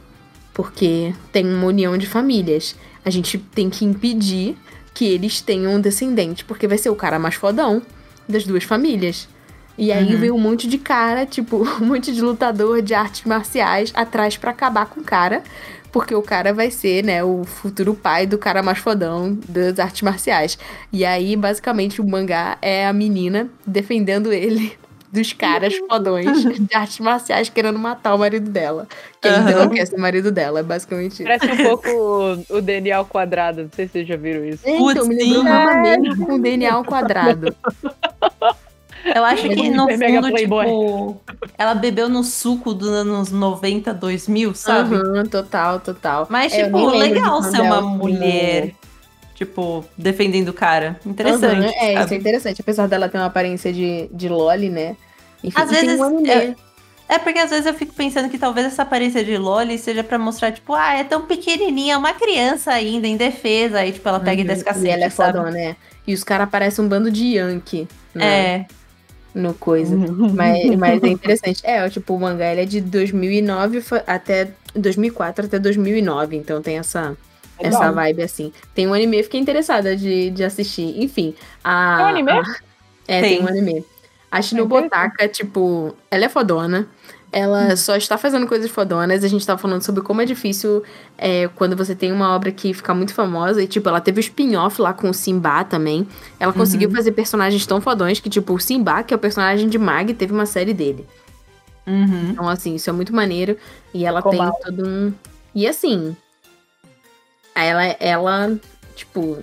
Porque 0.53 1.15
tem 1.33 1.47
uma 1.47 1.69
união 1.69 1.97
de 1.97 2.07
famílias. 2.07 2.77
A 3.03 3.09
gente 3.09 3.39
tem 3.39 3.71
que 3.71 3.85
impedir 3.87 4.59
que 4.93 5.07
eles 5.07 5.41
tenham 5.41 5.77
um 5.77 5.81
descendente, 5.81 6.45
porque 6.45 6.69
vai 6.69 6.77
ser 6.77 6.91
o 6.91 6.97
cara 6.97 7.19
mais 7.19 7.37
fodão 7.37 7.81
das 8.29 8.45
duas 8.45 8.65
famílias. 8.65 9.27
E 9.79 9.93
aí 9.93 10.13
Uhum. 10.13 10.21
veio 10.21 10.35
um 10.35 10.41
monte 10.41 10.67
de 10.69 10.77
cara, 10.77 11.25
tipo, 11.25 11.59
um 11.81 11.87
monte 11.87 12.13
de 12.13 12.21
lutador 12.21 12.83
de 12.83 12.93
artes 12.95 13.23
marciais 13.25 13.93
atrás 13.95 14.37
pra 14.37 14.51
acabar 14.51 14.87
com 14.87 15.01
o 15.01 15.05
cara, 15.05 15.43
porque 15.93 16.15
o 16.15 16.21
cara 16.21 16.53
vai 16.53 16.71
ser, 16.71 17.03
né, 17.05 17.23
o 17.25 17.45
futuro 17.45 17.95
pai 17.95 18.27
do 18.27 18.37
cara 18.37 18.63
mais 18.63 18.79
fodão 18.79 19.39
das 19.49 19.79
artes 19.79 20.03
marciais. 20.03 20.59
E 20.93 21.05
aí, 21.05 21.37
basicamente, 21.37 22.01
o 22.01 22.07
mangá 22.07 22.59
é 22.61 22.87
a 22.87 22.93
menina 22.93 23.49
defendendo 23.67 24.33
ele 24.33 24.77
dos 25.11 25.33
caras 25.33 25.75
fodões 25.89 26.43
de 26.61 26.75
artes 26.75 26.99
marciais 26.99 27.49
querendo 27.49 27.79
matar 27.79 28.15
o 28.15 28.19
marido 28.19 28.51
dela. 28.51 28.87
Que 29.23 29.29
ainda 29.29 29.53
Aham. 29.53 29.65
não 29.65 29.71
quer 29.71 29.87
ser 29.87 29.97
marido 29.97 30.31
dela, 30.31 30.61
é 30.61 30.63
basicamente 30.63 31.13
isso. 31.15 31.25
Parece 31.25 31.47
um 31.47 31.57
pouco 31.57 31.89
o, 31.89 32.57
o 32.59 32.61
DNA 32.61 32.97
ao 32.97 33.07
quadrado. 33.07 33.63
Não 33.63 33.71
sei 33.73 33.87
se 33.87 33.93
vocês 33.93 34.09
já 34.09 34.17
viram 34.17 34.45
isso. 34.45 34.67
É, 34.69 34.77
então, 34.77 35.07
Putz, 35.07 35.09
me 35.09 35.15
lembrou 35.25 36.27
com 36.27 36.39
DNA 36.41 36.75
ao 36.75 36.85
quadrado. 36.85 37.55
Eu 39.15 39.25
acho 39.25 39.43
que 39.49 39.69
no 39.71 39.89
fundo, 39.89 40.33
tipo, 40.35 41.21
ela 41.57 41.75
bebeu 41.75 42.09
no 42.09 42.23
suco 42.25 42.75
dos 42.75 42.89
anos 42.89 43.31
90, 43.31 43.93
2000, 43.95 44.55
sabe? 44.55 44.97
Aham, 44.97 45.27
total, 45.27 45.81
total. 45.81 46.27
Mas, 46.31 46.53
É, 46.53 46.65
tipo, 46.65 46.87
legal 46.91 47.43
ser 47.43 47.61
uma 47.63 47.81
mulher, 47.81 48.75
tipo, 49.35 49.85
defendendo 49.97 50.49
o 50.49 50.53
cara. 50.53 50.99
Interessante. 51.05 51.67
Aham, 51.67 51.73
é, 51.77 51.93
isso 51.95 52.03
é 52.03 52.05
sabe? 52.05 52.17
interessante. 52.17 52.61
Apesar 52.61 52.87
dela 52.89 53.09
ter 53.09 53.19
uma 53.19 53.27
aparência 53.27 53.73
de, 53.73 54.09
de 54.13 54.29
Loli, 54.29 54.69
né? 54.71 54.97
Enfim, 55.43 55.61
Às 55.61 55.71
e 55.71 55.75
vezes, 55.75 56.01
um 56.01 56.27
eu- 56.27 56.57
É 57.11 57.19
porque 57.19 57.39
às 57.39 57.49
vezes 57.49 57.65
eu 57.65 57.73
fico 57.73 57.95
pensando 57.95 58.29
que 58.29 58.37
talvez 58.37 58.67
essa 58.67 58.83
aparência 58.83 59.25
de 59.25 59.39
Loli 59.39 59.79
seja 59.79 60.05
pra 60.05 60.19
mostrar, 60.19 60.53
tipo, 60.53 60.75
ah, 60.75 60.93
é 60.95 61.05
tão 61.05 61.23
pequenininha, 61.23 61.95
é 61.95 61.97
uma 61.97 62.13
criança 62.13 62.71
ainda, 62.71 63.07
indefesa. 63.09 63.79
Aí, 63.79 63.93
tipo, 63.93 64.07
ela 64.07 64.21
pega 64.21 64.43
e 64.43 64.45
Uhum, 64.45 64.63
cacete, 64.63 64.87
E 64.87 64.91
ela 64.91 65.05
é 65.05 65.11
sabe? 65.11 65.33
fodona, 65.39 65.51
né? 65.51 65.77
E 66.07 66.13
os 66.13 66.23
caras 66.23 66.51
parecem 66.51 66.85
um 66.85 66.89
bando 66.89 67.11
de 67.11 67.37
Yankee 67.37 67.89
né, 68.15 68.25
É, 68.27 68.67
no 69.35 69.55
coisa. 69.55 69.97
Mas, 69.97 70.65
mas 70.77 71.03
é 71.03 71.09
interessante. 71.09 71.61
É, 71.65 71.89
tipo, 71.89 72.15
o 72.15 72.21
mangá 72.21 72.51
ele 72.53 72.63
é 72.63 72.65
de 72.65 72.81
2009 72.81 73.81
fa- 73.81 74.05
até 74.07 74.49
2004 74.75 75.47
até 75.47 75.59
2009, 75.59 76.37
então 76.37 76.61
tem 76.63 76.79
essa 76.79 77.17
essa 77.61 77.79
Legal. 77.81 77.95
vibe 77.95 78.23
assim. 78.23 78.53
Tem 78.75 78.87
um 78.87 78.95
anime, 78.95 79.21
fiquei 79.25 79.41
interessada 79.41 79.97
de, 79.97 80.31
de 80.31 80.45
assistir. 80.45 81.03
Enfim, 81.03 81.35
a 81.65 81.97
Tem 81.97 82.05
um 82.05 82.09
anime? 82.09 82.31
a- 82.31 82.43
é, 83.09 83.21
tem. 83.21 83.37
Tem. 83.39 83.45
um 83.45 83.49
anime. 83.49 83.85
A 84.31 84.41
Shinobu 84.43 84.77
Otaka, 84.77 85.27
tipo, 85.27 85.95
ela 86.11 86.27
é 86.27 86.29
fodona. 86.29 86.87
Ela 87.31 87.77
só 87.77 87.95
está 87.95 88.17
fazendo 88.17 88.47
coisas 88.47 88.71
fodonas. 88.71 89.23
A 89.23 89.29
gente 89.29 89.47
tava 89.47 89.61
falando 89.61 89.83
sobre 89.83 90.03
como 90.03 90.23
é 90.23 90.25
difícil 90.25 90.83
é, 91.19 91.49
quando 91.49 91.77
você 91.77 91.95
tem 91.95 92.11
uma 92.11 92.35
obra 92.35 92.51
que 92.51 92.73
fica 92.73 92.95
muito 92.95 93.13
famosa. 93.13 93.63
E, 93.63 93.67
tipo, 93.67 93.87
ela 93.89 94.01
teve 94.01 94.19
o 94.19 94.23
spin-off 94.23 94.81
lá 94.81 94.95
com 94.95 95.11
o 95.11 95.15
Simba 95.15 95.63
também. 95.65 96.09
Ela 96.41 96.55
conseguiu 96.55 96.91
fazer 96.91 97.13
personagens 97.13 97.67
tão 97.67 97.81
fodões 97.83 98.19
que, 98.19 98.31
tipo, 98.31 98.55
o 98.55 98.59
Simba, 98.59 99.03
que 99.03 99.13
é 99.13 99.17
o 99.17 99.21
personagem 99.21 99.69
de 99.69 99.79
Mag, 99.79 100.15
teve 100.15 100.33
uma 100.33 100.47
série 100.47 100.73
dele. 100.73 101.07
uhum. 101.87 102.31
Então, 102.31 102.49
assim, 102.49 102.75
isso 102.75 102.89
é 102.89 102.93
muito 102.95 103.15
maneiro. 103.15 103.59
E 103.93 104.07
ela 104.07 104.23
tem 104.23 104.41
todo 104.65 104.89
um. 104.89 105.13
E 105.55 105.67
assim. 105.67 106.17
Ela, 107.55 107.85
ela, 108.01 108.59
tipo. 108.97 109.39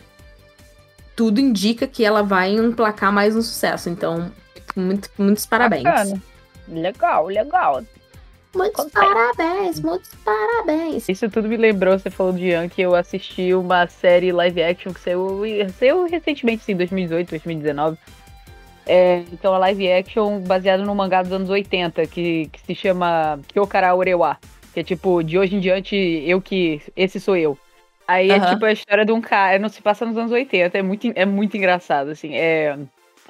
Tudo 1.15 1.39
indica 1.39 1.87
que 1.87 2.03
ela 2.03 2.23
vai 2.23 2.51
emplacar 2.51 3.11
mais 3.11 3.35
um 3.35 3.41
sucesso. 3.41 3.89
Então, 3.89 4.31
muito, 4.75 5.09
muitos 5.17 5.45
parabéns. 5.45 5.83
Bacana. 5.83 6.21
Legal, 6.67 7.27
legal. 7.27 7.83
Muitos 8.55 8.85
Acontece. 8.85 9.35
parabéns, 9.35 9.79
muitos 9.81 10.09
parabéns. 10.23 11.09
Isso 11.09 11.29
tudo 11.29 11.49
me 11.49 11.57
lembrou, 11.57 11.99
você 11.99 12.09
falou 12.09 12.31
de 12.31 12.47
Yankee, 12.47 12.81
eu 12.81 12.95
assisti 12.95 13.53
uma 13.53 13.85
série 13.87 14.31
live 14.31 14.63
action 14.63 14.93
que 14.93 14.99
saiu, 15.01 15.41
saiu 15.77 16.07
recentemente, 16.07 16.63
sim, 16.63 16.75
2018, 16.75 17.29
2019. 17.29 17.97
É, 18.87 19.23
então, 19.33 19.53
a 19.53 19.57
live 19.57 19.91
action 19.91 20.39
baseada 20.39 20.83
no 20.83 20.95
mangá 20.95 21.21
dos 21.21 21.31
anos 21.31 21.49
80, 21.49 22.05
que, 22.07 22.47
que 22.51 22.61
se 22.61 22.75
chama 22.75 23.39
Kyokara 23.47 23.93
Orewa. 23.93 24.37
Que 24.73 24.81
é 24.81 24.83
tipo, 24.83 25.23
de 25.23 25.37
hoje 25.37 25.55
em 25.55 25.59
diante, 25.59 25.95
eu 25.95 26.41
que. 26.41 26.81
Esse 26.95 27.19
sou 27.19 27.35
eu. 27.35 27.57
Aí 28.07 28.29
é 28.29 28.35
Aham. 28.35 28.53
tipo 28.53 28.65
a 28.65 28.71
história 28.71 29.03
de 29.03 29.11
um 29.11 29.19
cara, 29.19 29.57
não 29.57 29.69
se 29.69 29.81
passa 29.81 30.05
nos 30.05 30.15
anos 30.15 30.31
80, 30.31 30.77
é 30.77 30.81
muito, 30.81 31.11
é 31.15 31.25
muito 31.25 31.57
engraçado, 31.57 32.11
assim. 32.11 32.35
É, 32.35 32.77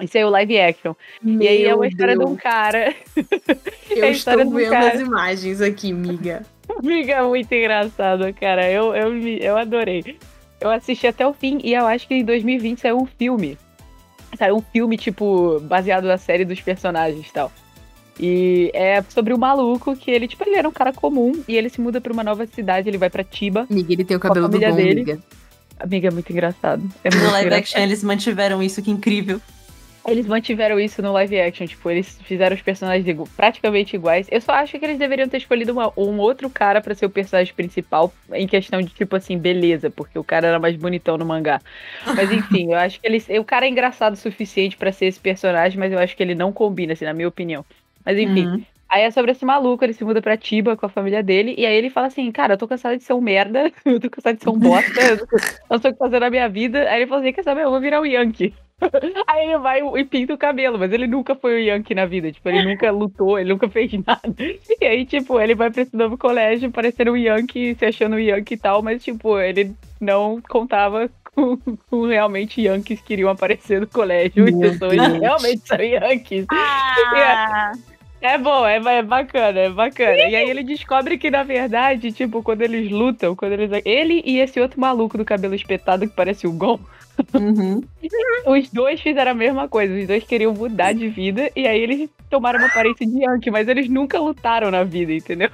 isso 0.04 0.16
aí 0.16 0.22
é 0.22 0.26
o 0.26 0.30
live 0.30 0.58
action. 0.58 0.94
e 1.24 1.48
aí 1.48 1.64
é 1.64 1.74
uma 1.74 1.86
história 1.86 2.16
de 2.16 2.24
um 2.24 2.36
cara. 2.36 2.94
Eu 3.90 4.04
a 4.04 4.08
estou 4.08 4.36
vendo 4.36 4.70
cara. 4.70 4.92
as 4.92 5.00
imagens 5.00 5.60
aqui, 5.60 5.92
miga. 5.92 6.42
Amiga, 6.78 7.26
muito 7.26 7.52
engraçado, 7.52 8.32
cara. 8.34 8.70
Eu, 8.70 8.94
eu, 8.94 9.28
eu 9.38 9.56
adorei. 9.56 10.18
Eu 10.60 10.70
assisti 10.70 11.06
até 11.06 11.26
o 11.26 11.32
fim 11.32 11.58
e 11.62 11.74
eu 11.74 11.86
acho 11.86 12.06
que 12.06 12.14
em 12.14 12.24
2020 12.24 12.80
saiu 12.80 12.98
um 12.98 13.06
filme. 13.06 13.56
Saiu 14.36 14.56
um 14.56 14.60
filme, 14.60 14.98
tipo, 14.98 15.60
baseado 15.60 16.04
na 16.04 16.18
série 16.18 16.44
dos 16.44 16.60
personagens 16.60 17.26
e 17.26 17.32
tal. 17.32 17.50
E 18.18 18.70
é 18.74 19.02
sobre 19.08 19.32
o 19.32 19.36
um 19.36 19.38
maluco 19.40 19.94
que 19.94 20.10
ele, 20.10 20.26
tipo, 20.26 20.42
ele 20.44 20.56
era 20.56 20.68
um 20.68 20.72
cara 20.72 20.92
comum 20.92 21.32
e 21.46 21.56
ele 21.56 21.68
se 21.68 21.80
muda 21.80 22.00
pra 22.00 22.12
uma 22.12 22.24
nova 22.24 22.46
cidade, 22.46 22.88
ele 22.88 22.98
vai 22.98 23.10
pra 23.10 23.22
Tiba. 23.22 23.66
Amiga, 23.70 23.92
ele 23.92 24.04
tem 24.04 24.16
o 24.16 24.20
cabelo 24.20 24.48
do 24.48 24.58
bom, 24.58 24.74
dele. 24.74 25.00
amiga. 25.00 25.18
Amiga, 25.78 26.08
é 26.08 26.10
muito 26.10 26.32
engraçado. 26.32 26.82
É 27.04 27.10
muito 27.10 27.24
no 27.24 27.30
live 27.32 27.46
engraçado. 27.46 27.62
action 27.62 27.82
eles 27.82 28.02
mantiveram 28.02 28.62
isso, 28.62 28.82
que 28.82 28.90
incrível. 28.90 29.40
Eles 30.06 30.26
mantiveram 30.26 30.78
isso 30.78 31.02
no 31.02 31.12
live 31.12 31.40
action, 31.40 31.66
tipo, 31.66 31.90
eles 31.90 32.18
fizeram 32.22 32.54
os 32.54 32.62
personagens 32.62 33.06
praticamente 33.36 33.96
iguais. 33.96 34.28
Eu 34.30 34.40
só 34.40 34.52
acho 34.52 34.78
que 34.78 34.84
eles 34.84 34.98
deveriam 34.98 35.28
ter 35.28 35.38
escolhido 35.38 35.72
uma, 35.72 35.92
um 35.96 36.18
outro 36.18 36.48
cara 36.48 36.80
para 36.80 36.94
ser 36.94 37.06
o 37.06 37.10
personagem 37.10 37.52
principal, 37.52 38.12
em 38.32 38.46
questão 38.46 38.80
de, 38.80 38.90
tipo 38.90 39.16
assim, 39.16 39.36
beleza, 39.36 39.90
porque 39.90 40.16
o 40.16 40.22
cara 40.22 40.46
era 40.46 40.60
mais 40.60 40.76
bonitão 40.76 41.18
no 41.18 41.26
mangá. 41.26 41.60
Mas 42.14 42.30
enfim, 42.32 42.72
eu 42.72 42.78
acho 42.78 43.00
que 43.00 43.06
eles. 43.06 43.28
O 43.28 43.44
cara 43.44 43.66
é 43.66 43.68
engraçado 43.68 44.14
o 44.14 44.16
suficiente 44.16 44.76
para 44.76 44.92
ser 44.92 45.06
esse 45.06 45.18
personagem, 45.18 45.78
mas 45.78 45.92
eu 45.92 45.98
acho 45.98 46.16
que 46.16 46.22
ele 46.22 46.36
não 46.36 46.52
combina, 46.52 46.92
assim, 46.92 47.04
na 47.04 47.12
minha 47.12 47.28
opinião. 47.28 47.64
Mas 48.04 48.16
enfim. 48.16 48.46
Uhum. 48.46 48.64
Aí 48.88 49.02
é 49.02 49.10
sobre 49.10 49.32
esse 49.32 49.44
maluco, 49.44 49.84
ele 49.84 49.92
se 49.92 50.04
muda 50.04 50.22
pra 50.22 50.36
Tiba 50.36 50.76
com 50.76 50.86
a 50.86 50.88
família 50.88 51.20
dele, 51.20 51.56
e 51.58 51.66
aí 51.66 51.74
ele 51.74 51.90
fala 51.90 52.06
assim, 52.06 52.30
cara, 52.30 52.54
eu 52.54 52.56
tô 52.56 52.68
cansado 52.68 52.96
de 52.96 53.02
ser 53.02 53.14
um 53.14 53.20
merda, 53.20 53.72
eu 53.84 53.98
tô 53.98 54.08
cansado 54.08 54.36
de 54.36 54.44
ser 54.44 54.48
um 54.48 54.58
bosta, 54.58 55.00
eu 55.00 55.26
não 55.68 55.78
sei 55.78 55.90
o 55.90 55.92
que 55.92 55.98
fazer 55.98 56.20
na 56.20 56.30
minha 56.30 56.48
vida. 56.48 56.88
Aí 56.88 57.02
ele 57.02 57.08
fala 57.08 57.20
assim, 57.20 57.32
quer 57.32 57.42
saber, 57.42 57.64
eu 57.64 57.70
vou 57.70 57.80
virar 57.80 57.98
o 57.98 58.04
um 58.04 58.06
Yankee. 58.06 58.54
Aí 59.26 59.46
ele 59.46 59.58
vai 59.58 59.80
e 59.80 60.04
pinta 60.04 60.34
o 60.34 60.38
cabelo, 60.38 60.78
mas 60.78 60.92
ele 60.92 61.06
nunca 61.06 61.34
foi 61.34 61.54
o 61.54 61.58
Yankee 61.58 61.94
na 61.94 62.06
vida. 62.06 62.30
Tipo, 62.30 62.48
ele 62.48 62.64
nunca 62.64 62.90
lutou, 62.90 63.38
ele 63.38 63.48
nunca 63.50 63.68
fez 63.68 63.92
nada. 64.06 64.34
E 64.38 64.84
aí, 64.84 65.06
tipo, 65.06 65.40
ele 65.40 65.54
vai 65.54 65.70
pra 65.70 65.82
esse 65.82 65.96
novo 65.96 66.18
colégio 66.18 66.70
parecendo 66.70 67.12
o 67.12 67.16
Yankee, 67.16 67.74
se 67.74 67.84
achando 67.84 68.16
o 68.16 68.20
Yankee 68.20 68.54
e 68.54 68.58
tal, 68.58 68.82
mas, 68.82 69.02
tipo, 69.02 69.38
ele 69.38 69.74
não 70.00 70.40
contava 70.48 71.10
com, 71.34 71.56
com 71.90 72.06
realmente 72.06 72.62
Yankees 72.62 73.00
que 73.00 73.14
iriam 73.14 73.30
aparecer 73.30 73.80
no 73.80 73.86
colégio. 73.86 74.44
Meu 74.44 74.72
então, 74.72 74.92
eles 74.92 75.20
realmente 75.20 75.66
são 75.66 75.80
Yankees. 75.80 76.46
Ah. 76.50 77.72
É 78.26 78.38
bom, 78.38 78.66
é, 78.66 78.76
é, 78.76 79.02
bacana, 79.02 79.60
é 79.60 79.70
bacana. 79.70 80.28
E 80.28 80.34
aí 80.34 80.50
ele 80.50 80.64
descobre 80.64 81.16
que, 81.16 81.30
na 81.30 81.44
verdade, 81.44 82.10
tipo, 82.10 82.42
quando 82.42 82.62
eles 82.62 82.90
lutam, 82.90 83.36
quando 83.36 83.52
eles. 83.52 83.70
Ele 83.84 84.20
e 84.24 84.40
esse 84.40 84.58
outro 84.58 84.80
maluco 84.80 85.16
do 85.16 85.24
cabelo 85.24 85.54
espetado 85.54 86.08
que 86.08 86.14
parece 86.14 86.46
o 86.46 86.52
Gon. 86.52 86.80
Uhum. 87.32 87.82
Os 88.46 88.68
dois 88.70 89.00
fizeram 89.00 89.30
a 89.30 89.34
mesma 89.34 89.68
coisa, 89.68 89.92
os 89.98 90.06
dois 90.06 90.22
queriam 90.22 90.52
mudar 90.52 90.92
de 90.92 91.08
vida 91.08 91.50
e 91.56 91.66
aí 91.66 91.80
eles 91.80 92.10
tomaram 92.30 92.58
uma 92.58 92.68
aparência 92.68 93.04
de 93.04 93.24
Yankee, 93.24 93.50
mas 93.50 93.66
eles 93.66 93.88
nunca 93.88 94.20
lutaram 94.20 94.70
na 94.70 94.84
vida, 94.84 95.12
entendeu? 95.12 95.50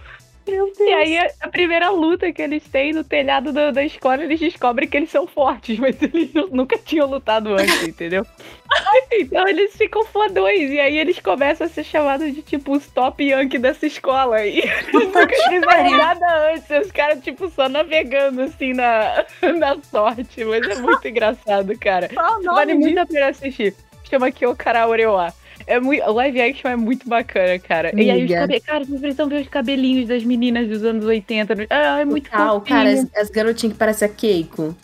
E 0.47 0.93
aí, 0.93 1.19
a 1.41 1.49
primeira 1.49 1.91
luta 1.91 2.33
que 2.33 2.43
eles 2.43 2.65
têm 2.65 2.93
no 2.93 3.05
telhado 3.05 3.53
da, 3.53 3.71
da 3.71 3.85
escola, 3.85 4.25
eles 4.25 4.41
descobrem 4.41 4.89
que 4.89 4.97
eles 4.97 5.11
são 5.11 5.27
fortes, 5.27 5.79
mas 5.81 6.01
eles 6.03 6.31
nunca 6.51 6.77
tinham 6.79 7.09
lutado 7.09 7.55
antes, 7.55 7.83
entendeu? 7.83 8.27
então 9.13 9.47
eles 9.47 9.77
ficam 9.77 10.05
fodões, 10.07 10.71
e 10.71 10.81
aí 10.81 10.99
eles 10.99 11.19
começam 11.21 11.67
a 11.67 11.71
ser 11.71 11.85
chamados 11.85 12.35
de, 12.35 12.43
tipo, 12.43 12.73
os 12.73 12.87
top 12.89 13.23
Yankee 13.23 13.59
dessa 13.59 13.87
escola. 13.87 14.45
E 14.45 14.59
eles 14.61 14.93
nunca 14.93 15.29
fizeram 15.29 15.91
nada 15.91 16.53
antes, 16.53 16.87
os 16.87 16.91
caras, 16.91 17.23
tipo, 17.23 17.49
só 17.51 17.69
navegando, 17.69 18.43
assim, 18.43 18.73
na, 18.73 19.25
na 19.59 19.77
sorte. 19.83 20.45
Mas 20.45 20.67
é 20.69 20.81
muito 20.81 21.07
engraçado, 21.07 21.79
cara. 21.79 22.09
Vale 22.43 22.75
muito 22.75 22.99
a 22.99 23.07
pena 23.07 23.29
assistir. 23.29 23.75
Chama 24.09 24.31
Kyokara 24.31 24.87
Orewa. 24.87 25.33
É 25.67 25.81
muito, 25.81 26.03
o 26.05 26.13
live 26.13 26.41
action 26.41 26.71
é 26.71 26.77
muito 26.77 27.09
bacana, 27.09 27.59
cara. 27.59 27.91
Amiga. 27.91 28.03
E 28.03 28.11
aí 28.11 28.25
os 28.25 28.33
cabelos. 28.33 28.65
Cara, 28.65 28.85
vocês 28.85 29.01
precisam 29.01 29.29
ver 29.29 29.43
os 29.43 29.49
cabelinhos 29.49 30.09
das 30.09 30.25
meninas 30.25 30.69
dos 30.69 30.85
anos 30.85 31.05
80. 31.05 31.55
Ah, 31.71 32.01
é 32.01 32.05
muito 32.05 32.31
Total, 32.31 32.61
cara, 32.61 32.91
as, 32.91 33.07
as 33.17 33.31
garotinhas 33.31 33.73
que 33.73 33.79
parecem 33.79 34.07
a 34.07 34.11
Keiko. 34.11 34.77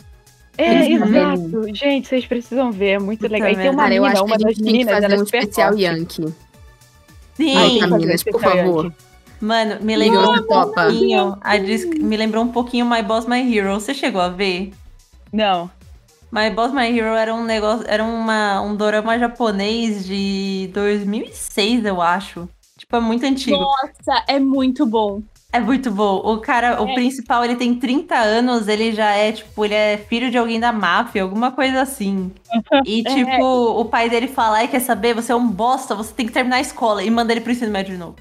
É, 0.56 0.90
exato. 0.90 1.74
Gente, 1.74 2.08
vocês 2.08 2.26
precisam 2.26 2.72
ver, 2.72 2.88
é 2.88 2.98
muito 2.98 3.20
Puta 3.20 3.32
legal. 3.32 3.50
E 3.50 3.56
tem 3.56 3.70
uma 3.70 3.76
cara, 3.76 3.88
menina, 3.90 4.06
eu 4.06 4.12
acho 4.12 4.24
uma 4.24 4.38
das 4.38 4.58
meninas, 4.58 5.02
ela 5.04 5.14
é 5.14 5.18
um 5.18 5.22
especial 5.22 5.68
forte. 5.68 5.82
Yankee. 5.84 6.34
Sim. 7.34 7.56
Ai, 7.56 7.88
meninas, 7.88 8.22
por 8.24 8.40
favor. 8.40 8.84
Yankee. 8.86 9.08
Mano, 9.40 9.76
me 9.80 9.96
lembrou 9.96 10.34
um 10.34 10.42
pouquinho. 10.42 11.38
A 11.40 11.58
me 11.58 12.16
lembrou 12.16 12.42
um 12.42 12.48
pouquinho 12.48 12.90
My 12.90 13.02
Boss 13.02 13.26
My 13.26 13.56
Hero. 13.56 13.74
Você 13.74 13.94
chegou 13.94 14.20
a 14.20 14.28
ver? 14.28 14.72
Não. 15.32 15.70
My 16.30 16.50
Boss 16.50 16.72
My 16.72 16.86
Hero 16.86 17.14
era 17.14 17.34
um 17.34 17.44
negócio, 17.44 17.84
era 17.88 18.04
uma, 18.04 18.60
um 18.60 18.76
dorama 18.76 19.18
japonês 19.18 20.04
de 20.06 20.70
2006, 20.72 21.84
eu 21.84 22.02
acho. 22.02 22.48
Tipo, 22.76 22.96
é 22.96 23.00
muito 23.00 23.24
antigo. 23.24 23.56
Nossa, 23.56 24.24
é 24.26 24.38
muito 24.38 24.86
bom. 24.86 25.22
É 25.50 25.58
muito 25.58 25.90
bom. 25.90 26.16
O 26.16 26.38
cara, 26.38 26.68
é. 26.68 26.80
o 26.80 26.94
principal, 26.94 27.42
ele 27.42 27.56
tem 27.56 27.74
30 27.74 28.14
anos, 28.14 28.68
ele 28.68 28.92
já 28.92 29.12
é, 29.12 29.32
tipo, 29.32 29.64
ele 29.64 29.74
é 29.74 29.96
filho 29.96 30.30
de 30.30 30.36
alguém 30.36 30.60
da 30.60 30.72
máfia, 30.72 31.22
alguma 31.22 31.50
coisa 31.50 31.80
assim. 31.80 32.30
E, 32.84 33.00
é. 33.00 33.14
tipo, 33.14 33.30
é. 33.30 33.40
o 33.40 33.84
pai 33.86 34.10
dele 34.10 34.28
fala, 34.28 34.62
e 34.62 34.68
quer 34.68 34.80
saber, 34.80 35.14
você 35.14 35.32
é 35.32 35.34
um 35.34 35.48
bosta, 35.48 35.94
você 35.94 36.12
tem 36.12 36.26
que 36.26 36.32
terminar 36.32 36.56
a 36.56 36.60
escola. 36.60 37.02
E 37.02 37.10
manda 37.10 37.32
ele 37.32 37.40
pro 37.40 37.52
ensino 37.52 37.72
médio 37.72 37.94
de 37.94 37.98
novo. 37.98 38.16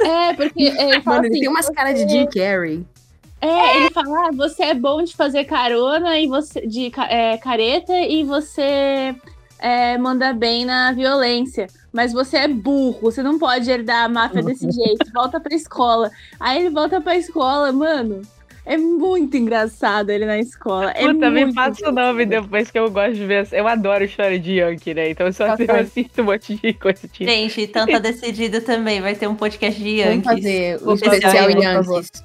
É, 0.00 0.32
porque 0.32 0.62
ele 0.64 1.00
fala 1.02 1.16
Mano, 1.16 1.26
assim, 1.26 1.34
ele 1.34 1.40
tem 1.40 1.48
umas 1.48 1.66
você... 1.66 1.74
caras 1.74 1.94
de 1.94 2.10
Jim 2.10 2.26
Carrey. 2.26 2.86
É, 3.42 3.76
ele 3.76 3.90
fala, 3.90 4.28
ah, 4.28 4.30
você 4.32 4.62
é 4.62 4.74
bom 4.74 5.02
de 5.02 5.16
fazer 5.16 5.44
carona 5.44 6.16
e 6.16 6.28
você 6.28 6.64
de 6.64 6.92
é, 7.08 7.36
careta 7.38 7.92
e 7.92 8.22
você 8.22 9.12
é, 9.58 9.98
manda 9.98 10.32
bem 10.32 10.64
na 10.64 10.92
violência. 10.92 11.66
Mas 11.92 12.12
você 12.12 12.36
é 12.36 12.48
burro, 12.48 13.00
você 13.02 13.20
não 13.20 13.40
pode 13.40 13.68
herdar 13.68 14.04
a 14.04 14.08
máfia 14.08 14.42
desse 14.46 14.70
jeito. 14.70 15.10
Volta 15.12 15.40
pra 15.40 15.56
escola. 15.56 16.08
Aí 16.38 16.60
ele 16.60 16.70
volta 16.70 17.00
pra 17.00 17.16
escola, 17.16 17.72
mano. 17.72 18.22
É 18.64 18.76
muito 18.76 19.36
engraçado 19.36 20.10
ele 20.10 20.24
na 20.24 20.38
escola. 20.38 20.92
É 20.92 21.08
Puta, 21.08 21.28
me 21.28 21.52
passa 21.52 21.88
o 21.88 21.92
nome 21.92 22.24
depois 22.24 22.70
que 22.70 22.78
eu 22.78 22.88
gosto 22.92 23.14
de 23.14 23.26
ver. 23.26 23.48
Eu 23.50 23.66
adoro 23.66 24.04
história 24.04 24.38
de 24.38 24.60
Yankee, 24.60 24.94
né? 24.94 25.10
Então 25.10 25.26
eu 25.26 25.32
só 25.32 25.46
eu 25.58 25.80
assisto 25.80 26.22
um 26.22 26.26
monte 26.26 26.54
de 26.54 26.72
coisa 26.74 27.08
tipo. 27.08 27.28
Gente, 27.28 27.62
então 27.62 27.88
tá 27.88 27.98
decidido 28.00 28.60
também. 28.60 29.00
Vai 29.00 29.16
ter 29.16 29.26
um 29.26 29.34
podcast 29.34 29.82
de 29.82 29.96
Yankees. 29.96 30.22
Vamos 30.22 30.40
fazer 30.40 30.80
o 30.80 30.94
especial 30.94 31.50
Yankees 31.50 32.22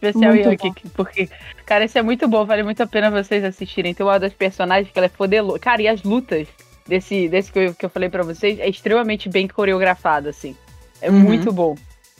especial 0.00 0.34
Yankee, 0.34 0.88
porque, 0.94 1.28
cara, 1.66 1.84
esse 1.84 1.98
é 1.98 2.02
muito 2.02 2.26
bom, 2.26 2.44
vale 2.44 2.62
muito 2.62 2.82
a 2.82 2.86
pena 2.86 3.10
vocês 3.10 3.44
assistirem. 3.44 3.92
Tem 3.92 4.04
uma 4.04 4.18
das 4.18 4.32
personagens 4.32 4.90
que 4.90 4.98
ela 4.98 5.06
é 5.06 5.10
fodelosa. 5.10 5.58
Cara, 5.58 5.82
e 5.82 5.88
as 5.88 6.02
lutas 6.02 6.48
desse, 6.86 7.28
desse 7.28 7.52
que, 7.52 7.58
eu, 7.58 7.74
que 7.74 7.84
eu 7.84 7.90
falei 7.90 8.08
para 8.08 8.22
vocês 8.22 8.58
é 8.58 8.68
extremamente 8.68 9.28
bem 9.28 9.46
coreografado, 9.46 10.28
assim. 10.28 10.56
É 11.00 11.10
uhum. 11.10 11.18
muito 11.18 11.52
bom. 11.52 11.76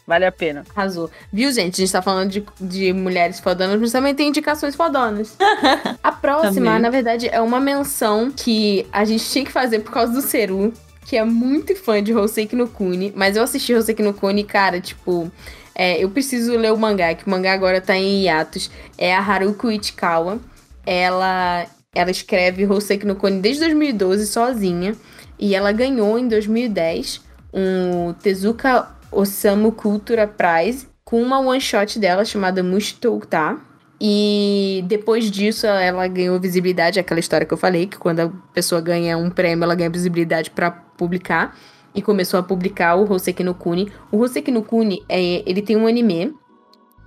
Vale 0.06 0.24
a 0.24 0.32
pena. 0.32 0.64
Arrasou. 0.74 1.10
Viu, 1.32 1.52
gente? 1.52 1.74
A 1.74 1.84
gente 1.84 1.92
tá 1.92 2.02
falando 2.02 2.30
de, 2.30 2.44
de 2.60 2.92
mulheres 2.92 3.38
fodonas, 3.38 3.78
mas 3.80 3.92
também 3.92 4.14
tem 4.14 4.28
indicações 4.28 4.74
fodonas. 4.74 5.36
a 6.02 6.12
próxima, 6.12 6.78
na 6.78 6.90
verdade, 6.90 7.28
é 7.28 7.40
uma 7.40 7.60
menção 7.60 8.30
que 8.30 8.86
a 8.92 9.04
gente 9.04 9.24
tinha 9.30 9.44
que 9.44 9.52
fazer 9.52 9.80
por 9.80 9.92
causa 9.92 10.12
do 10.12 10.20
Seru, 10.20 10.72
que 11.06 11.16
é 11.16 11.24
muito 11.24 11.76
fã 11.76 12.02
de 12.02 12.12
Hoseki 12.12 12.56
no 12.56 12.66
Kuni. 12.66 13.12
Mas 13.14 13.36
eu 13.36 13.42
assisti 13.42 13.74
Hoseki 13.74 14.02
no 14.02 14.12
Kuni, 14.12 14.44
cara, 14.44 14.80
tipo... 14.80 15.30
É, 15.74 16.02
eu 16.02 16.10
preciso 16.10 16.56
ler 16.56 16.72
o 16.72 16.76
mangá, 16.76 17.14
que 17.14 17.26
o 17.26 17.30
mangá 17.30 17.52
agora 17.52 17.80
tá 17.80 17.96
em 17.96 18.24
hiatus. 18.24 18.70
É 18.98 19.14
a 19.14 19.20
Haruko 19.20 19.70
Ichikawa. 19.70 20.38
Ela, 20.84 21.66
ela 21.94 22.10
escreve 22.10 22.66
Hoseki 22.66 23.06
no 23.06 23.16
Kone 23.16 23.40
desde 23.40 23.60
2012 23.62 24.26
sozinha. 24.26 24.94
E 25.38 25.54
ela 25.54 25.72
ganhou 25.72 26.18
em 26.18 26.28
2010 26.28 27.20
um 27.52 28.12
Tezuka 28.14 28.88
Osamu 29.10 29.72
Cultura 29.72 30.26
Prize 30.26 30.86
com 31.04 31.20
uma 31.22 31.40
one 31.40 31.60
shot 31.60 31.98
dela 31.98 32.24
chamada 32.24 32.62
Mushitouta. 32.62 33.56
E 34.00 34.82
depois 34.86 35.30
disso 35.30 35.66
ela 35.66 36.06
ganhou 36.08 36.40
visibilidade, 36.40 36.98
aquela 36.98 37.20
história 37.20 37.46
que 37.46 37.52
eu 37.52 37.58
falei, 37.58 37.86
que 37.86 37.98
quando 37.98 38.20
a 38.20 38.28
pessoa 38.54 38.80
ganha 38.80 39.18
um 39.18 39.28
prêmio, 39.28 39.64
ela 39.64 39.74
ganha 39.74 39.90
visibilidade 39.90 40.50
para 40.50 40.70
publicar 40.70 41.54
e 41.94 42.02
começou 42.02 42.38
a 42.38 42.42
publicar 42.42 42.96
o 42.96 43.10
Hoseki 43.10 43.42
no 43.42 43.54
Kuni. 43.54 43.92
O 44.10 44.18
Hoseki 44.18 44.50
no 44.50 44.62
Kuni, 44.62 45.04
é, 45.08 45.42
ele 45.48 45.62
tem 45.62 45.76
um 45.76 45.86
anime, 45.86 46.34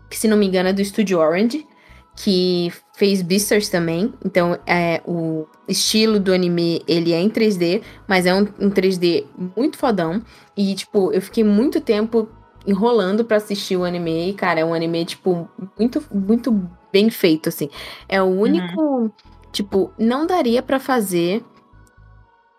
que 0.09 0.17
se 0.17 0.27
não 0.27 0.37
me 0.37 0.45
engano 0.45 0.69
é 0.69 0.73
do 0.73 0.83
Studio 0.83 1.19
Orange, 1.19 1.65
que 2.15 2.71
fez 2.95 3.21
Beastars 3.21 3.69
também. 3.69 4.13
Então, 4.23 4.57
é, 4.67 5.01
o 5.05 5.47
estilo 5.67 6.19
do 6.19 6.33
anime, 6.33 6.81
ele 6.87 7.13
é 7.13 7.19
em 7.19 7.29
3D, 7.29 7.81
mas 8.07 8.25
é 8.25 8.33
um, 8.33 8.41
um 8.59 8.69
3D 8.69 9.25
muito 9.57 9.77
fodão. 9.77 10.21
E, 10.55 10.75
tipo, 10.75 11.11
eu 11.11 11.21
fiquei 11.21 11.43
muito 11.43 11.81
tempo 11.81 12.27
enrolando 12.65 13.25
para 13.25 13.37
assistir 13.37 13.77
o 13.77 13.83
anime. 13.83 14.29
E, 14.29 14.33
cara, 14.33 14.59
é 14.59 14.65
um 14.65 14.73
anime, 14.73 15.05
tipo, 15.05 15.49
muito, 15.77 16.03
muito 16.13 16.69
bem 16.91 17.09
feito, 17.09 17.49
assim. 17.49 17.69
É 18.07 18.21
o 18.21 18.25
único... 18.25 18.81
Uhum. 18.81 19.11
Tipo, 19.51 19.93
não 19.99 20.25
daria 20.25 20.63
para 20.63 20.79
fazer 20.79 21.43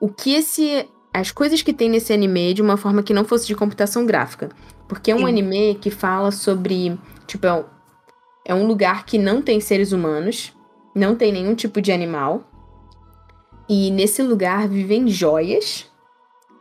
o 0.00 0.08
que 0.08 0.32
esse 0.32 0.88
as 1.14 1.30
coisas 1.30 1.62
que 1.62 1.72
tem 1.72 1.88
nesse 1.88 2.12
anime 2.12 2.52
de 2.52 2.60
uma 2.60 2.76
forma 2.76 3.02
que 3.02 3.14
não 3.14 3.24
fosse 3.24 3.46
de 3.46 3.54
computação 3.54 4.04
gráfica. 4.04 4.50
Porque 4.88 5.12
é 5.12 5.14
um 5.14 5.20
Sim. 5.20 5.28
anime 5.28 5.74
que 5.76 5.90
fala 5.90 6.30
sobre. 6.32 6.98
Tipo, 7.26 7.46
é 7.46 7.54
um, 7.54 7.64
é 8.46 8.54
um 8.54 8.66
lugar 8.66 9.06
que 9.06 9.16
não 9.16 9.40
tem 9.40 9.60
seres 9.60 9.92
humanos, 9.92 10.52
não 10.94 11.14
tem 11.14 11.32
nenhum 11.32 11.54
tipo 11.54 11.80
de 11.80 11.92
animal. 11.92 12.42
E 13.68 13.90
nesse 13.92 14.22
lugar 14.22 14.68
vivem 14.68 15.08
joias 15.08 15.90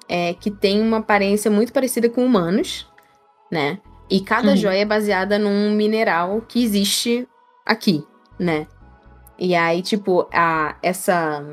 é, 0.07 0.33
que 0.33 0.51
têm 0.51 0.81
uma 0.81 0.97
aparência 0.97 1.49
muito 1.51 1.73
parecida 1.73 2.07
com 2.07 2.23
humanos, 2.23 2.87
né? 3.51 3.79
E 4.09 4.21
cada 4.21 4.49
uhum. 4.49 4.55
joia 4.55 4.81
é 4.81 4.85
baseada 4.85 5.39
num 5.39 5.71
mineral 5.71 6.41
que 6.47 6.63
existe 6.63 7.27
aqui, 7.65 8.05
né? 8.39 8.67
E 9.37 9.55
aí, 9.55 9.81
tipo, 9.81 10.29
a, 10.31 10.75
essa. 10.81 11.43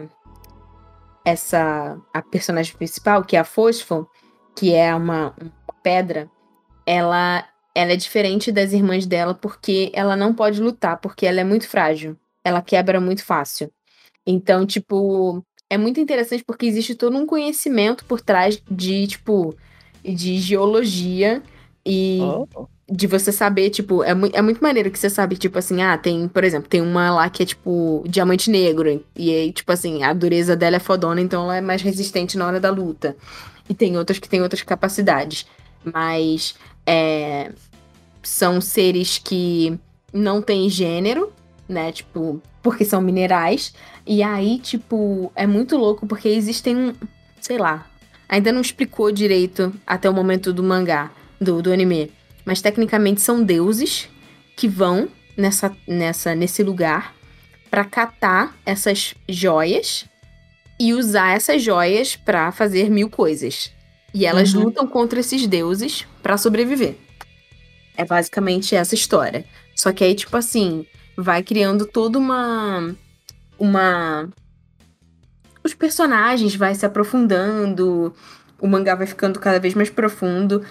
Essa. 1.25 2.01
A 2.13 2.23
personagem 2.23 2.75
principal, 2.77 3.25
que 3.25 3.37
é 3.37 3.41
a 3.41 3.45
Fosfo, 3.45 4.09
que 4.57 4.75
é 4.75 4.95
uma, 4.95 5.35
uma 5.41 5.75
pedra, 5.83 6.31
ela, 6.87 7.47
ela 7.75 7.93
é 7.93 7.97
diferente 7.97 8.51
das 8.51 8.73
irmãs 8.73 9.07
dela 9.07 9.35
porque 9.35 9.91
ela 9.95 10.17
não 10.17 10.35
pode 10.35 10.61
lutar, 10.61 10.99
porque 10.99 11.27
ela 11.27 11.41
é 11.41 11.45
muito 11.45 11.69
frágil. 11.69 12.17
Ela 12.45 12.63
quebra 12.63 13.01
muito 13.01 13.25
fácil. 13.25 13.71
Então, 14.27 14.67
tipo, 14.67 15.45
é 15.69 15.79
muito 15.79 16.01
interessante 16.01 16.45
porque 16.45 16.67
existe 16.67 16.95
todo 16.95 17.17
um 17.17 17.27
conhecimento 17.27 18.05
por 18.05 18.21
trás 18.21 18.63
de, 18.71 19.07
tipo, 19.07 19.55
de 20.03 20.39
geologia 20.39 21.43
e 21.85 22.19
oh. 22.23 22.67
De 22.91 23.07
você 23.07 23.31
saber, 23.31 23.71
tipo, 23.71 24.03
é, 24.03 24.13
mu 24.15 24.29
é 24.33 24.43
muito 24.43 24.61
maneiro 24.61 24.91
que 24.91 24.99
você 24.99 25.09
sabe, 25.09 25.37
tipo 25.37 25.59
assim, 25.59 25.81
ah, 25.81 25.97
tem, 25.97 26.27
por 26.27 26.43
exemplo, 26.43 26.69
tem 26.69 26.81
uma 26.81 27.11
lá 27.15 27.31
que 27.31 27.43
é, 27.43 27.47
tipo, 27.47 28.03
diamante 28.09 28.51
negro. 28.51 29.05
E 29.15 29.31
aí, 29.33 29.53
tipo 29.53 29.71
assim, 29.71 30.03
a 30.03 30.13
dureza 30.13 30.57
dela 30.57 30.77
é 30.77 30.81
fodona, 30.81 31.21
então 31.21 31.45
ela 31.45 31.57
é 31.57 31.61
mais 31.61 31.83
resistente 31.83 32.37
na 32.37 32.47
hora 32.47 32.59
da 32.59 32.71
luta. 32.71 33.17
E 33.69 33.75
tem 33.75 33.97
outras 33.97 34.19
que 34.19 34.29
têm 34.29 34.43
outras 34.43 34.63
capacidades. 34.63 35.47
Mas 35.85 36.57
é, 36.85 37.53
são 38.23 38.61
seres 38.61 39.19
que 39.19 39.79
não 40.13 40.43
têm 40.43 40.69
gênero, 40.69 41.33
né? 41.69 41.93
Tipo, 41.93 42.43
porque 42.61 42.85
são 42.85 43.01
minerais. 43.01 43.73
E 44.05 44.23
aí, 44.23 44.59
tipo, 44.59 45.31
é 45.37 45.47
muito 45.47 45.77
louco 45.77 46.07
porque 46.07 46.29
existem, 46.29 46.93
sei 47.41 47.59
lá, 47.59 47.87
ainda 48.29 48.51
não 48.51 48.61
explicou 48.61 49.13
direito 49.13 49.73
até 49.87 50.11
o 50.11 50.13
momento 50.13 50.53
do 50.53 50.65
mangá, 50.65 51.13
do, 51.41 51.63
do 51.63 51.73
anime. 51.73 52.11
Mas 52.45 52.61
tecnicamente 52.61 53.21
são 53.21 53.43
deuses 53.43 54.09
que 54.57 54.69
vão 54.69 55.09
nessa, 55.37 55.75
nessa, 55.87 56.35
nesse 56.35 56.63
lugar 56.63 57.15
para 57.71 57.85
catar 57.85 58.57
essas 58.67 59.15
joias 59.29 60.05
e 60.79 60.93
usar 60.93 61.37
essas 61.37 61.63
joias 61.63 62.17
para 62.17 62.51
fazer 62.51 62.91
mil 62.91 63.09
coisas. 63.09 63.73
E 64.13 64.27
elas 64.27 64.55
uhum. 64.55 64.65
lutam 64.65 64.87
contra 64.87 65.21
esses 65.21 65.47
deuses 65.47 66.07
para 66.23 66.37
sobreviver. 66.37 66.97
É 67.97 68.05
basicamente 68.05 68.75
essa 68.75 68.95
história. 68.95 69.45
Só 69.77 69.93
que 69.93 70.03
aí, 70.03 70.15
tipo 70.15 70.37
assim, 70.37 70.87
vai 71.17 71.43
criando 71.43 71.87
toda 71.87 72.19
uma. 72.19 72.95
Uma. 73.59 74.29
Os 75.63 75.75
personagens 75.75 76.57
vai 76.57 76.75
se 76.75 76.87
aprofundando, 76.87 78.15
o 78.59 78.67
mangá 78.67 78.95
vai 78.95 79.07
ficando 79.07 79.39
cada 79.39 79.61
vez 79.61 79.75
mais 79.75 79.91
profundo. 79.91 80.65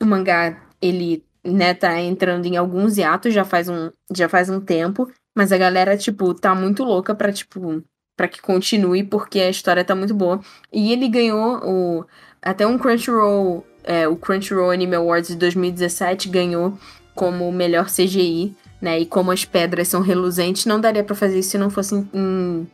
O 0.00 0.06
mangá, 0.06 0.56
ele, 0.80 1.24
né, 1.44 1.74
tá 1.74 2.00
entrando 2.00 2.46
em 2.46 2.56
alguns 2.56 2.98
hiatos 2.98 3.34
já 3.34 3.44
faz 3.44 3.68
um, 3.68 3.90
já 4.14 4.28
faz 4.28 4.48
um 4.48 4.60
tempo, 4.60 5.10
mas 5.34 5.52
a 5.52 5.58
galera, 5.58 5.96
tipo, 5.96 6.34
tá 6.34 6.54
muito 6.54 6.84
louca 6.84 7.14
pra, 7.14 7.32
tipo, 7.32 7.82
para 8.16 8.28
que 8.28 8.40
continue, 8.40 9.02
porque 9.02 9.40
a 9.40 9.50
história 9.50 9.84
tá 9.84 9.94
muito 9.94 10.14
boa. 10.14 10.40
E 10.72 10.92
ele 10.92 11.08
ganhou 11.08 11.60
o 11.64 12.04
até 12.42 12.66
um 12.66 12.78
Crunchyroll, 12.78 13.64
é, 13.84 14.08
o 14.08 14.16
Crunchyroll 14.16 14.70
Anime 14.70 14.96
Awards 14.96 15.28
de 15.28 15.36
2017 15.36 16.28
ganhou 16.28 16.78
como 17.14 17.50
melhor 17.52 17.86
CGI, 17.86 18.54
né? 18.80 18.98
E 18.98 19.06
como 19.06 19.30
as 19.30 19.44
pedras 19.44 19.88
são 19.88 20.00
reluzentes, 20.00 20.64
não 20.64 20.80
daria 20.80 21.04
para 21.04 21.14
fazer 21.14 21.38
isso 21.38 21.50
se 21.50 21.58
não 21.58 21.68
fosse 21.68 21.94
em, 21.94 22.66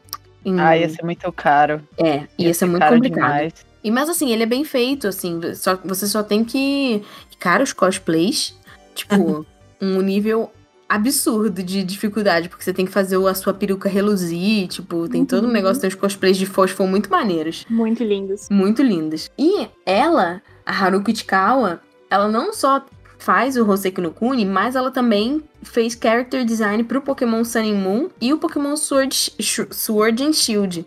em... 0.45 0.61
Ah, 0.61 0.77
ia 0.77 0.89
ser 0.89 1.05
muito 1.05 1.31
caro. 1.33 1.83
É, 1.99 2.15
ia, 2.15 2.29
ia 2.39 2.55
ser, 2.55 2.61
ser 2.61 2.67
muito 2.67 2.87
complicado. 2.87 3.33
Demais. 3.33 3.67
E 3.83 3.91
mas 3.91 4.09
assim, 4.09 4.33
ele 4.33 4.43
é 4.43 4.47
bem 4.47 4.65
feito, 4.65 5.07
assim, 5.07 5.41
só, 5.55 5.79
você 5.85 6.09
só 6.09 6.21
tem 6.21 6.45
que. 6.45 7.05
Cara, 7.39 7.63
os 7.63 7.73
cosplays, 7.73 8.55
tipo, 8.95 9.47
um 9.81 10.01
nível 10.01 10.51
absurdo 10.89 11.63
de 11.63 11.83
dificuldade, 11.83 12.49
porque 12.49 12.65
você 12.65 12.73
tem 12.73 12.87
que 12.87 12.93
fazer 12.93 13.17
a 13.27 13.35
sua 13.35 13.53
peruca 13.53 13.89
reluzir, 13.89 14.69
tipo, 14.69 15.09
tem 15.09 15.23
uhum. 15.23 15.27
todo 15.27 15.45
um 15.45 15.47
uhum. 15.49 15.53
negócio, 15.53 15.81
tem 15.81 15.89
os 15.89 15.95
cosplays 15.95 16.37
de 16.37 16.47
fósforo 16.47 16.89
muito 16.89 17.11
maneiros. 17.11 17.65
Muito 17.69 18.05
lindos. 18.05 18.49
Muito 18.49 18.83
lindos. 18.83 19.31
E 19.39 19.69
ela, 19.85 20.41
a 20.65 20.73
Haruki 20.73 21.13
Ichikawa, 21.13 21.81
ela 22.09 22.29
não 22.29 22.53
só 22.53 22.85
faz 23.19 23.57
o 23.57 23.69
Hoseki 23.69 24.01
no 24.01 24.13
Kuni, 24.13 24.45
mas 24.45 24.77
ela 24.77 24.91
também 24.91 25.43
fez 25.63 25.99
character 26.01 26.45
design 26.45 26.85
pro 26.85 27.01
Pokémon 27.01 27.45
Sun 27.45 27.61
and 27.61 27.75
Moon 27.75 28.09
e 28.21 28.33
o 28.33 28.39
Pokémon 28.39 28.77
Sword, 28.77 29.33
Sword 29.71 30.23
and 30.23 30.33
Shield. 30.33 30.87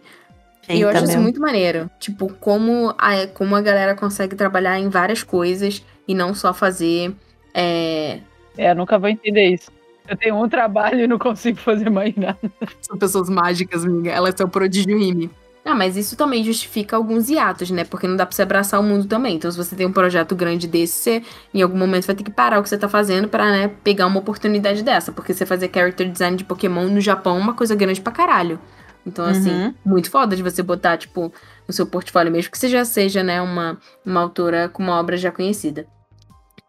e 0.69 0.79
eu 0.79 0.87
acho 0.87 1.03
isso 1.03 1.19
muito 1.19 1.41
maneiro. 1.41 1.89
Tipo, 1.99 2.31
como 2.39 2.93
a, 2.97 3.27
como 3.27 3.55
a 3.55 3.61
galera 3.61 3.95
consegue 3.95 4.35
trabalhar 4.35 4.79
em 4.79 4.87
várias 4.87 5.23
coisas 5.23 5.83
e 6.09 6.15
não 6.15 6.33
só 6.33 6.51
fazer. 6.51 7.13
É, 7.53 8.19
é 8.57 8.71
eu 8.71 8.75
nunca 8.75 8.97
vou 8.97 9.07
entender 9.07 9.53
isso. 9.53 9.71
Eu 10.07 10.17
tenho 10.17 10.43
um 10.43 10.49
trabalho 10.49 11.01
e 11.01 11.07
não 11.07 11.19
consigo 11.19 11.59
fazer 11.59 11.91
mais 11.91 12.15
nada. 12.15 12.39
São 12.81 12.97
pessoas 12.97 13.29
mágicas, 13.29 13.85
amiga. 13.85 14.09
Elas 14.09 14.33
são 14.35 14.49
prodígio 14.49 14.97
rime. 14.97 15.29
Ah, 15.63 15.75
mas 15.75 15.95
isso 15.95 16.17
também 16.17 16.43
justifica 16.43 16.95
alguns 16.95 17.29
hiatos, 17.29 17.69
né? 17.69 17.83
Porque 17.83 18.07
não 18.07 18.15
dá 18.15 18.25
pra 18.25 18.35
você 18.35 18.41
abraçar 18.41 18.79
o 18.79 18.83
mundo 18.83 19.05
também. 19.05 19.35
Então, 19.35 19.51
se 19.51 19.57
você 19.57 19.75
tem 19.75 19.85
um 19.85 19.91
projeto 19.91 20.35
grande 20.35 20.67
desse, 20.67 20.95
você 20.95 21.23
em 21.53 21.61
algum 21.61 21.77
momento 21.77 22.07
vai 22.07 22.15
ter 22.15 22.23
que 22.23 22.31
parar 22.31 22.59
o 22.59 22.63
que 22.63 22.69
você 22.69 22.77
tá 22.77 22.89
fazendo 22.89 23.27
pra, 23.27 23.51
né, 23.51 23.67
pegar 23.83 24.07
uma 24.07 24.19
oportunidade 24.19 24.81
dessa. 24.81 25.11
Porque 25.11 25.31
você 25.31 25.45
fazer 25.45 25.69
character 25.71 26.09
design 26.09 26.35
de 26.37 26.43
Pokémon 26.43 26.87
no 26.87 26.99
Japão 26.99 27.37
é 27.37 27.39
uma 27.39 27.53
coisa 27.53 27.75
grande 27.75 28.01
pra 28.01 28.11
caralho. 28.11 28.59
Então, 29.05 29.25
assim, 29.25 29.51
uhum. 29.51 29.73
muito 29.85 30.09
foda 30.09 30.35
de 30.35 30.41
você 30.41 30.63
botar, 30.63 30.97
tipo, 30.97 31.31
no 31.67 31.73
seu 31.73 31.85
portfólio, 31.85 32.31
mesmo 32.31 32.51
que 32.51 32.57
você 32.57 32.67
já 32.67 32.83
seja, 32.83 33.21
né, 33.21 33.39
uma, 33.39 33.77
uma 34.03 34.21
autora 34.21 34.69
com 34.69 34.81
uma 34.81 34.99
obra 34.99 35.17
já 35.17 35.31
conhecida. 35.31 35.85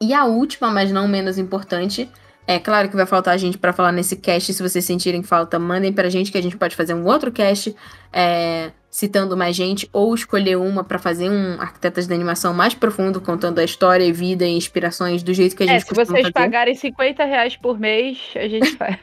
E 0.03 0.15
a 0.15 0.25
última, 0.25 0.71
mas 0.71 0.91
não 0.91 1.07
menos 1.07 1.37
importante, 1.37 2.09
é 2.47 2.59
claro 2.59 2.89
que 2.89 2.97
vai 2.97 3.07
faltar 3.07 3.39
gente 3.39 3.59
para 3.59 3.73
falar 3.73 3.93
nesse 3.93 4.17
cast. 4.17 4.53
Se 4.53 4.63
vocês 4.63 4.85
sentirem 4.85 5.23
falta, 5.23 5.59
mandem 5.59 5.93
pra 5.93 6.09
gente 6.09 6.33
que 6.33 6.39
a 6.39 6.43
gente 6.43 6.57
pode 6.57 6.75
fazer 6.75 6.95
um 6.95 7.05
outro 7.05 7.31
cast 7.31 7.77
é, 8.13 8.71
citando 8.91 9.37
mais 9.37 9.55
gente 9.55 9.89
ou 9.93 10.15
escolher 10.15 10.57
uma 10.57 10.83
para 10.83 10.99
fazer 10.99 11.31
um 11.31 11.61
Arquitetas 11.61 12.07
da 12.07 12.15
Animação 12.15 12.53
mais 12.55 12.75
profundo, 12.75 13.21
contando 13.21 13.59
a 13.59 13.65
história 13.65 14.03
e 14.03 14.11
vida 14.11 14.45
e 14.45 14.57
inspirações 14.57 15.23
do 15.23 15.35
jeito 15.35 15.55
que 15.55 15.63
a 15.63 15.67
é, 15.67 15.69
gente 15.69 15.83
é, 15.83 15.87
se 15.87 15.95
vocês 15.95 16.23
fazer. 16.23 16.33
pagarem 16.33 16.75
50 16.75 17.25
reais 17.25 17.57
por 17.57 17.79
mês, 17.79 18.19
a 18.35 18.49
gente 18.49 18.75
faz. 18.77 18.97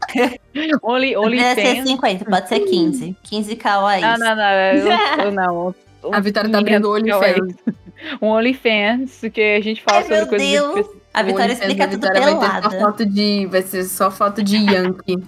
only, 0.82 1.16
only 1.16 1.42
pode 1.42 1.54
ser 1.56 1.82
50, 1.84 2.24
pode 2.24 2.48
ser 2.48 2.60
15. 2.60 3.16
15 3.24 3.56
kawaiis. 3.56 4.02
Não, 4.02 4.16
não, 4.18 4.36
não. 4.36 4.52
Eu, 4.52 5.24
eu 5.24 5.32
não. 5.32 5.74
A 6.12 6.20
Vitória 6.20 6.48
tá 6.48 6.58
abrindo 6.58 6.88
o 6.88 6.94
OnlyFans. 6.94 7.54
Um 8.20 8.28
OnlyFans, 8.28 9.20
que 9.32 9.40
a 9.40 9.60
gente 9.60 9.82
fala 9.82 9.98
Ai, 9.98 10.04
sobre 10.04 10.26
coisas 10.26 10.48
Deus. 10.48 10.86
A 11.12 11.22
Vitória 11.22 11.52
explica 11.52 11.88
tudo 11.88 12.00
Vitória 12.06 12.22
pelada. 12.22 12.60
Vai, 12.60 12.70
ter 12.70 12.70
só 12.70 12.80
foto 12.80 13.06
de, 13.06 13.46
vai 13.46 13.62
ser 13.62 13.84
só 13.84 14.10
foto 14.10 14.42
de 14.42 14.56
Yankee. 14.56 15.22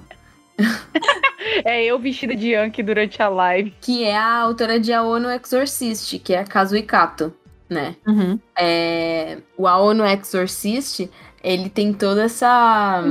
é 1.65 1.85
eu 1.85 1.99
vestida 1.99 2.35
de 2.35 2.51
Yankee 2.51 2.83
durante 2.83 3.21
a 3.23 3.29
live. 3.29 3.75
Que 3.81 4.05
é 4.05 4.17
a 4.17 4.39
autora 4.39 4.79
de 4.79 4.93
Aono 4.93 5.31
Exorcist, 5.31 6.19
que 6.21 6.35
é 6.35 6.39
a 6.39 6.45
Kazui 6.45 6.83
Kato, 6.83 7.33
né? 7.69 7.97
Uhum. 8.07 8.39
É, 8.59 9.39
o 9.57 9.67
Aono 9.67 10.05
Exorcist, 10.05 11.09
ele 11.43 11.69
tem 11.69 11.93
toda 11.93 12.25
essa, 12.25 13.03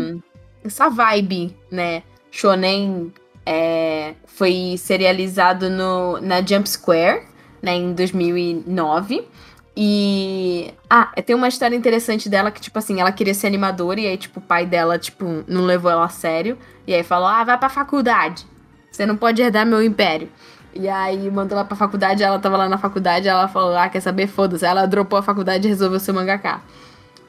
essa 0.64 0.90
vibe, 0.90 1.56
né? 1.72 2.04
Shonen 2.32 3.12
é, 3.46 4.14
foi 4.28 4.76
serializado 4.78 5.70
no, 5.70 6.22
na 6.22 6.42
Jump 6.42 6.70
Square, 6.70 7.24
né, 7.62 7.76
em 7.76 7.94
2009. 7.94 9.28
E. 9.76 10.74
Ah, 10.90 11.12
tem 11.26 11.36
uma 11.36 11.48
história 11.48 11.76
interessante 11.76 12.28
dela 12.30 12.52
que, 12.52 12.60
tipo 12.60 12.78
assim, 12.78 13.00
ela 13.00 13.12
queria 13.12 13.34
ser 13.34 13.48
animadora 13.48 14.00
e 14.00 14.08
aí, 14.08 14.18
tipo, 14.18 14.40
o 14.40 14.44
pai 14.44 14.66
dela, 14.66 14.98
tipo, 14.98 15.44
não 15.48 15.66
levou 15.66 15.92
ela 15.92 16.06
a 16.06 16.10
sério. 16.10 16.58
E 16.86 16.94
aí 16.94 17.04
falou: 17.04 17.28
ah, 17.28 17.44
vai 17.44 17.58
pra 17.58 17.70
faculdade. 17.70 18.46
Você 18.92 19.06
não 19.06 19.16
pode 19.16 19.42
herdar 19.42 19.66
meu 19.66 19.82
império. 19.82 20.30
E 20.74 20.88
aí 20.88 21.30
mandou 21.32 21.58
ela 21.58 21.66
pra 21.66 21.76
faculdade, 21.76 22.22
ela 22.22 22.40
tava 22.40 22.58
lá 22.58 22.70
na 22.70 22.78
faculdade, 22.78 23.28
ela 23.28 23.48
falou: 23.48 23.78
ah, 23.78 23.90
quer 23.90 24.02
saber? 24.02 24.28
Foda-se. 24.28 24.66
Ela 24.66 24.86
dropou 24.86 25.20
a 25.20 25.24
faculdade 25.24 25.68
e 25.68 25.70
resolveu 25.70 26.00
ser 26.00 26.12
mangaká. 26.12 26.62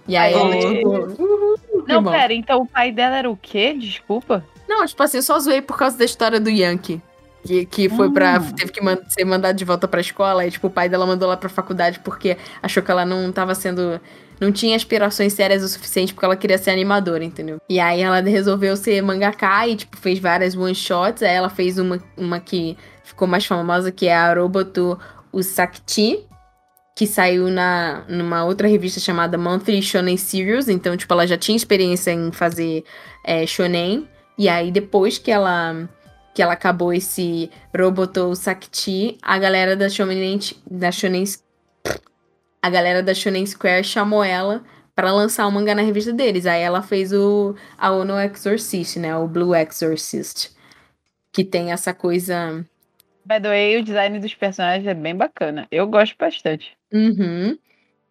E 0.08 0.16
aí 0.16 0.32
ela, 0.32 0.58
tipo. 0.58 0.88
Uhum, 1.22 1.54
não, 1.86 2.04
pera, 2.04 2.32
então 2.32 2.62
o 2.62 2.66
pai 2.66 2.90
dela 2.90 3.16
era 3.16 3.30
o 3.30 3.36
quê? 3.36 3.74
Desculpa. 3.78 4.44
Não, 4.68 4.84
tipo 4.86 5.02
assim, 5.02 5.18
eu 5.18 5.22
só 5.22 5.38
zoei 5.38 5.60
por 5.60 5.76
causa 5.76 5.96
da 5.96 6.04
história 6.04 6.40
do 6.40 6.50
Yankee. 6.50 7.02
Que, 7.44 7.64
que 7.64 7.88
foi 7.88 8.08
hum. 8.08 8.12
pra. 8.12 8.38
Teve 8.40 8.70
que 8.70 8.82
man 8.82 8.98
ser 9.08 9.24
mandado 9.24 9.56
de 9.56 9.64
volta 9.64 9.88
pra 9.88 10.00
escola. 10.00 10.46
E, 10.46 10.50
tipo, 10.50 10.66
o 10.66 10.70
pai 10.70 10.88
dela 10.88 11.06
mandou 11.06 11.28
lá 11.28 11.36
pra 11.36 11.48
faculdade 11.48 12.00
porque 12.00 12.36
achou 12.62 12.82
que 12.82 12.90
ela 12.90 13.04
não 13.04 13.32
tava 13.32 13.54
sendo. 13.54 14.00
Não 14.38 14.50
tinha 14.50 14.74
aspirações 14.74 15.34
sérias 15.34 15.62
o 15.62 15.68
suficiente 15.68 16.14
porque 16.14 16.24
ela 16.24 16.36
queria 16.36 16.56
ser 16.56 16.70
animadora, 16.70 17.22
entendeu? 17.22 17.58
E 17.68 17.78
aí 17.78 18.00
ela 18.00 18.20
resolveu 18.20 18.74
ser 18.76 19.02
mangaka 19.02 19.68
e, 19.68 19.76
tipo, 19.76 19.96
fez 19.96 20.18
várias 20.18 20.56
one-shots. 20.56 21.22
Aí 21.22 21.34
ela 21.34 21.50
fez 21.50 21.78
uma, 21.78 21.98
uma 22.16 22.40
que 22.40 22.76
ficou 23.04 23.28
mais 23.28 23.44
famosa, 23.44 23.92
que 23.92 24.06
é 24.06 24.16
a 24.16 24.32
Roboto 24.32 24.98
Usakti, 25.32 26.26
que 26.96 27.06
saiu 27.06 27.48
na, 27.48 28.04
numa 28.08 28.44
outra 28.44 28.66
revista 28.66 28.98
chamada 28.98 29.36
Monthly 29.36 29.82
Shonen 29.82 30.16
Series. 30.16 30.68
Então, 30.68 30.96
tipo, 30.96 31.12
ela 31.12 31.26
já 31.26 31.36
tinha 31.36 31.56
experiência 31.56 32.10
em 32.10 32.32
fazer 32.32 32.84
é, 33.24 33.46
shonen. 33.46 34.08
E 34.38 34.48
aí, 34.48 34.70
depois 34.70 35.18
que 35.18 35.30
ela 35.30 35.86
que 36.34 36.42
ela 36.42 36.52
acabou 36.52 36.92
esse 36.92 37.50
Roboto 37.76 38.34
Sakti, 38.34 39.18
a 39.22 39.38
galera 39.38 39.76
da 39.76 39.88
Shonen, 39.88 40.38
da 40.70 40.92
Shonen 40.92 41.24
a 42.62 42.68
galera 42.68 43.02
da 43.02 43.14
Shonen 43.14 43.46
Square 43.46 43.84
chamou 43.84 44.22
ela 44.22 44.62
para 44.94 45.12
lançar 45.12 45.46
o 45.46 45.52
mangá 45.52 45.74
na 45.74 45.82
revista 45.82 46.12
deles. 46.12 46.46
Aí 46.46 46.60
ela 46.60 46.82
fez 46.82 47.12
o 47.12 47.54
a 47.78 47.90
Ono 47.90 48.18
Exorcist, 48.20 48.98
né? 48.98 49.16
O 49.16 49.26
Blue 49.26 49.54
Exorcist. 49.54 50.50
Que 51.32 51.44
tem 51.44 51.72
essa 51.72 51.94
coisa. 51.94 52.64
By 53.24 53.40
the 53.40 53.48
way, 53.48 53.76
o 53.78 53.84
design 53.84 54.18
dos 54.18 54.34
personagens 54.34 54.86
é 54.86 54.94
bem 54.94 55.16
bacana. 55.16 55.66
Eu 55.70 55.86
gosto 55.86 56.16
bastante. 56.18 56.76
Uhum. 56.92 57.56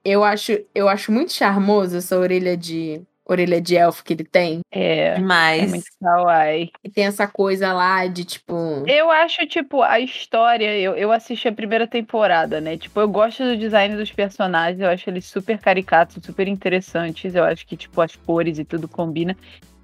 Eu 0.04 0.24
acho, 0.24 0.58
eu 0.74 0.88
acho 0.88 1.12
muito 1.12 1.34
charmoso 1.34 1.98
essa 1.98 2.18
orelha 2.18 2.56
de 2.56 3.02
orelha 3.30 3.61
de 3.61 3.76
elfo 3.76 4.03
que 4.03 4.14
ele 4.14 4.23
tem. 4.23 4.61
É. 4.72 5.19
Mas. 5.19 5.64
É 5.64 5.68
muito 5.68 5.85
kawaii. 6.01 6.72
E 6.84 6.89
tem 6.89 7.06
essa 7.06 7.27
coisa 7.27 7.72
lá 7.72 8.06
de 8.07 8.26
tipo. 8.26 8.53
Eu 8.88 9.10
acho, 9.11 9.45
tipo, 9.47 9.81
a 9.81 9.99
história. 9.99 10.77
Eu, 10.77 10.95
eu 10.95 11.11
assisti 11.11 11.47
a 11.47 11.53
primeira 11.53 11.88
temporada, 11.88 12.60
né? 12.60 12.77
Tipo, 12.77 12.99
eu 12.99 13.07
gosto 13.07 13.43
do 13.43 13.57
design 13.57 13.95
dos 13.95 14.11
personagens. 14.11 14.81
Eu 14.81 14.89
acho 14.89 15.10
eles 15.10 15.26
super 15.26 15.57
caricatos, 15.60 16.23
super 16.23 16.47
interessantes. 16.47 17.35
Eu 17.35 17.43
acho 17.43 17.65
que, 17.65 17.77
tipo, 17.77 18.01
as 18.01 18.15
cores 18.15 18.57
e 18.57 18.65
tudo 18.65 18.88
combina. 18.88 19.38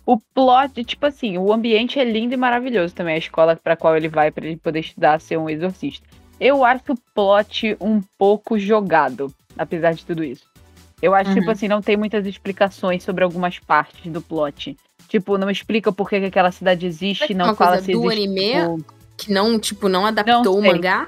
O 0.05 0.19
plot, 0.19 0.83
tipo 0.83 1.05
assim, 1.05 1.37
o 1.37 1.51
ambiente 1.51 1.99
é 1.99 2.03
lindo 2.03 2.33
e 2.33 2.37
maravilhoso 2.37 2.93
também. 2.93 3.15
A 3.15 3.19
escola 3.19 3.55
para 3.55 3.75
qual 3.75 3.95
ele 3.97 4.07
vai 4.07 4.31
para 4.31 4.45
ele 4.45 4.57
poder 4.57 4.79
estudar 4.79 5.19
ser 5.19 5.37
um 5.37 5.49
exorcista. 5.49 6.07
Eu 6.39 6.65
acho 6.65 6.93
o 6.93 6.97
plot 7.13 7.77
um 7.79 8.01
pouco 8.17 8.59
jogado, 8.59 9.33
apesar 9.57 9.93
de 9.93 10.05
tudo 10.05 10.23
isso. 10.23 10.54
Eu 11.01 11.13
acho, 11.13 11.33
tipo 11.33 11.45
Uhum. 11.45 11.51
assim, 11.51 11.67
não 11.67 11.81
tem 11.81 11.97
muitas 11.97 12.25
explicações 12.25 13.03
sobre 13.03 13.23
algumas 13.23 13.59
partes 13.59 14.11
do 14.11 14.21
plot. 14.21 14.75
Tipo, 15.07 15.37
não 15.37 15.49
explica 15.49 15.91
por 15.91 16.09
que, 16.09 16.19
que 16.19 16.25
aquela 16.25 16.51
cidade 16.51 16.85
existe, 16.85 17.33
não 17.33 17.45
uma 17.47 17.55
fala 17.55 17.71
coisa 17.71 17.85
se 17.85 17.91
do 17.91 18.05
existe. 18.11 18.27
anime? 18.27 18.51
tipo, 18.51 18.95
Que 19.17 19.31
não, 19.31 19.59
tipo, 19.59 19.87
não 19.89 20.05
adaptou 20.05 20.57
o 20.57 20.61
sei. 20.61 20.71
mangá? 20.73 21.07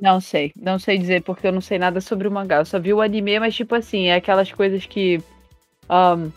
Não 0.00 0.20
sei, 0.20 0.52
não 0.56 0.78
sei 0.78 0.98
dizer 0.98 1.22
porque 1.22 1.46
eu 1.46 1.52
não 1.52 1.60
sei 1.60 1.78
nada 1.78 2.00
sobre 2.00 2.26
o 2.26 2.30
mangá. 2.30 2.56
Eu 2.56 2.64
só 2.64 2.78
vi 2.78 2.92
o 2.92 3.00
anime, 3.00 3.38
mas 3.38 3.54
tipo 3.54 3.74
assim, 3.74 4.06
é 4.06 4.14
aquelas 4.14 4.50
coisas 4.52 4.84
que. 4.86 5.20
ahn, 5.88 6.30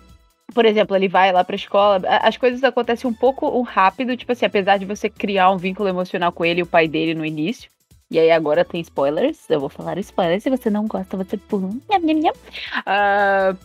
por 0.53 0.65
exemplo, 0.65 0.95
ele 0.95 1.07
vai 1.07 1.31
lá 1.31 1.43
pra 1.43 1.55
escola. 1.55 2.01
As 2.21 2.37
coisas 2.37 2.63
acontecem 2.63 3.09
um 3.09 3.13
pouco 3.13 3.47
um 3.47 3.61
rápido, 3.63 4.15
tipo 4.15 4.31
assim, 4.31 4.45
apesar 4.45 4.77
de 4.77 4.85
você 4.85 5.09
criar 5.09 5.51
um 5.51 5.57
vínculo 5.57 5.89
emocional 5.89 6.31
com 6.31 6.45
ele 6.45 6.59
e 6.59 6.63
o 6.63 6.67
pai 6.67 6.87
dele 6.87 7.13
no 7.15 7.25
início. 7.25 7.69
E 8.11 8.19
aí 8.19 8.29
agora 8.29 8.63
tem 8.63 8.79
spoilers. 8.81 9.49
Eu 9.49 9.59
vou 9.59 9.67
falar 9.69 9.97
spoilers. 9.97 10.43
Se 10.43 10.49
você 10.49 10.69
não 10.69 10.85
gosta, 10.85 11.17
você 11.17 11.37
pula. 11.37 11.69
Ah, 12.85 13.55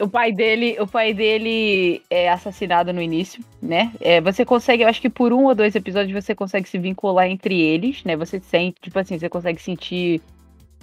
o 0.00 0.08
pai 0.08 0.32
dele, 0.32 0.76
o 0.80 0.86
pai 0.86 1.12
dele 1.12 2.00
é 2.08 2.30
assassinado 2.30 2.92
no 2.92 3.02
início, 3.02 3.44
né? 3.62 3.92
É, 4.00 4.20
você 4.22 4.44
consegue, 4.44 4.82
eu 4.82 4.88
acho 4.88 5.00
que 5.02 5.10
por 5.10 5.32
um 5.32 5.44
ou 5.44 5.54
dois 5.54 5.74
episódios 5.74 6.24
você 6.24 6.34
consegue 6.34 6.68
se 6.68 6.78
vincular 6.78 7.26
entre 7.28 7.60
eles, 7.60 8.02
né? 8.04 8.16
Você 8.16 8.40
sente, 8.40 8.76
tipo 8.80 8.98
assim, 8.98 9.18
você 9.18 9.28
consegue 9.28 9.60
sentir 9.60 10.22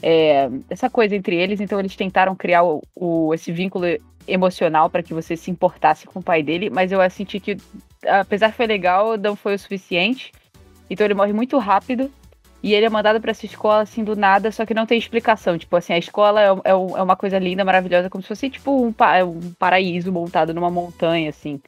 é, 0.04 0.48
essa 0.70 0.90
coisa 0.90 1.16
entre 1.16 1.36
eles. 1.36 1.60
Então 1.60 1.80
eles 1.80 1.96
tentaram 1.96 2.36
criar 2.36 2.64
o, 2.64 2.82
o- 2.96 3.34
esse 3.34 3.52
vínculo 3.52 3.86
emocional 4.28 4.90
para 4.92 5.02
que 5.02 5.14
você 5.14 5.36
se 5.36 5.50
importasse 5.50 6.06
com 6.06 6.20
o 6.20 6.24
pai 6.24 6.44
dele, 6.44 6.70
mas 6.70 6.92
eu 6.92 7.00
senti 7.10 7.40
que, 7.40 7.58
apesar 8.08 8.52
que 8.52 8.58
foi 8.58 8.68
legal, 8.68 9.18
não 9.18 9.36
foi 9.36 9.56
o 9.56 9.60
suficiente. 9.60 10.32
Então 10.88 11.06
ele 11.06 11.16
morre 11.16 11.34
muito 11.34 11.58
rápido. 11.58 12.12
E 12.64 12.74
ele 12.74 12.86
é 12.86 12.90
mandado 12.90 13.20
pra 13.20 13.32
essa 13.32 13.46
escola, 13.46 13.82
assim, 13.82 14.04
do 14.04 14.16
nada, 14.16 14.52
só 14.52 14.66
que 14.66 14.74
não 14.74 14.86
tem 14.86 14.98
explicação. 14.98 15.58
Tipo, 15.58 15.76
assim, 15.78 15.94
a 15.94 15.98
escola 15.98 16.42
é, 16.42 16.46
é 16.48 16.72
é 16.72 16.76
uma 17.04 17.16
coisa 17.16 17.40
linda, 17.40 17.66
maravilhosa, 17.66 18.10
como 18.10 18.22
se 18.22 18.28
fosse, 18.28 18.50
tipo, 18.50 18.86
um, 18.86 18.94
pa- 18.94 19.24
um 19.24 19.52
paraíso 19.58 20.12
montado 20.12 20.54
numa 20.54 20.70
montanha, 20.70 21.30
assim. 21.30 21.60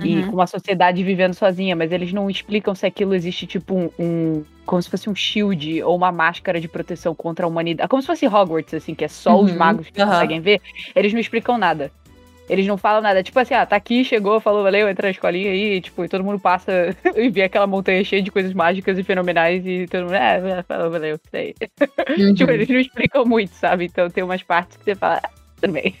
E 0.00 0.22
Uhum. 0.22 0.26
com 0.26 0.36
uma 0.36 0.46
sociedade 0.46 1.02
vivendo 1.02 1.34
sozinha, 1.34 1.74
mas 1.74 1.90
eles 1.90 2.12
não 2.12 2.30
explicam 2.30 2.74
se 2.74 2.86
aquilo 2.86 3.14
existe, 3.14 3.46
tipo, 3.46 3.74
um. 3.74 3.90
um- 3.98 4.44
como 4.64 4.82
se 4.82 4.90
fosse 4.90 5.08
um 5.08 5.14
shield 5.14 5.80
ou 5.84 5.96
uma 5.96 6.10
máscara 6.10 6.60
de 6.60 6.66
proteção 6.68 7.14
contra 7.14 7.46
a 7.46 7.48
humanidade. 7.48 7.88
Como 7.88 8.02
se 8.02 8.06
fosse 8.06 8.26
Hogwarts, 8.26 8.74
assim, 8.74 8.94
que 8.96 9.04
é 9.04 9.08
só 9.08 9.40
os 9.40 9.52
Uhum, 9.52 9.58
magos 9.58 9.90
que 9.90 10.00
aham. 10.02 10.10
conseguem 10.12 10.40
ver. 10.40 10.60
Eles 10.94 11.12
não 11.12 11.20
explicam 11.20 11.56
nada. 11.56 11.90
Eles 12.48 12.66
não 12.66 12.76
falam 12.76 13.02
nada. 13.02 13.22
Tipo 13.22 13.38
assim, 13.38 13.54
ah, 13.54 13.66
tá 13.66 13.76
aqui, 13.76 14.04
chegou, 14.04 14.40
falou, 14.40 14.62
valeu, 14.62 14.88
entra 14.88 15.08
na 15.08 15.10
escolinha 15.10 15.50
aí, 15.50 15.80
tipo, 15.80 16.04
e 16.04 16.08
todo 16.08 16.24
mundo 16.24 16.38
passa 16.38 16.96
e 17.16 17.28
vê 17.28 17.42
aquela 17.42 17.66
montanha 17.66 18.04
cheia 18.04 18.22
de 18.22 18.30
coisas 18.30 18.52
mágicas 18.52 18.98
e 18.98 19.02
fenomenais 19.02 19.66
e 19.66 19.86
todo 19.86 20.04
mundo, 20.04 20.14
é, 20.14 20.58
é, 20.58 20.62
falou, 20.62 20.90
valeu, 20.90 21.18
sei. 21.30 21.54
Uhum. 22.18 22.34
Tipo, 22.34 22.50
eles 22.50 22.68
não 22.68 22.78
explicam 22.78 23.24
muito, 23.24 23.52
sabe? 23.54 23.86
Então 23.86 24.08
tem 24.08 24.22
umas 24.22 24.42
partes 24.42 24.76
que 24.76 24.84
você 24.84 24.94
fala, 24.94 25.20
ah, 25.22 25.30
tudo 25.60 25.72
bem. 25.72 25.94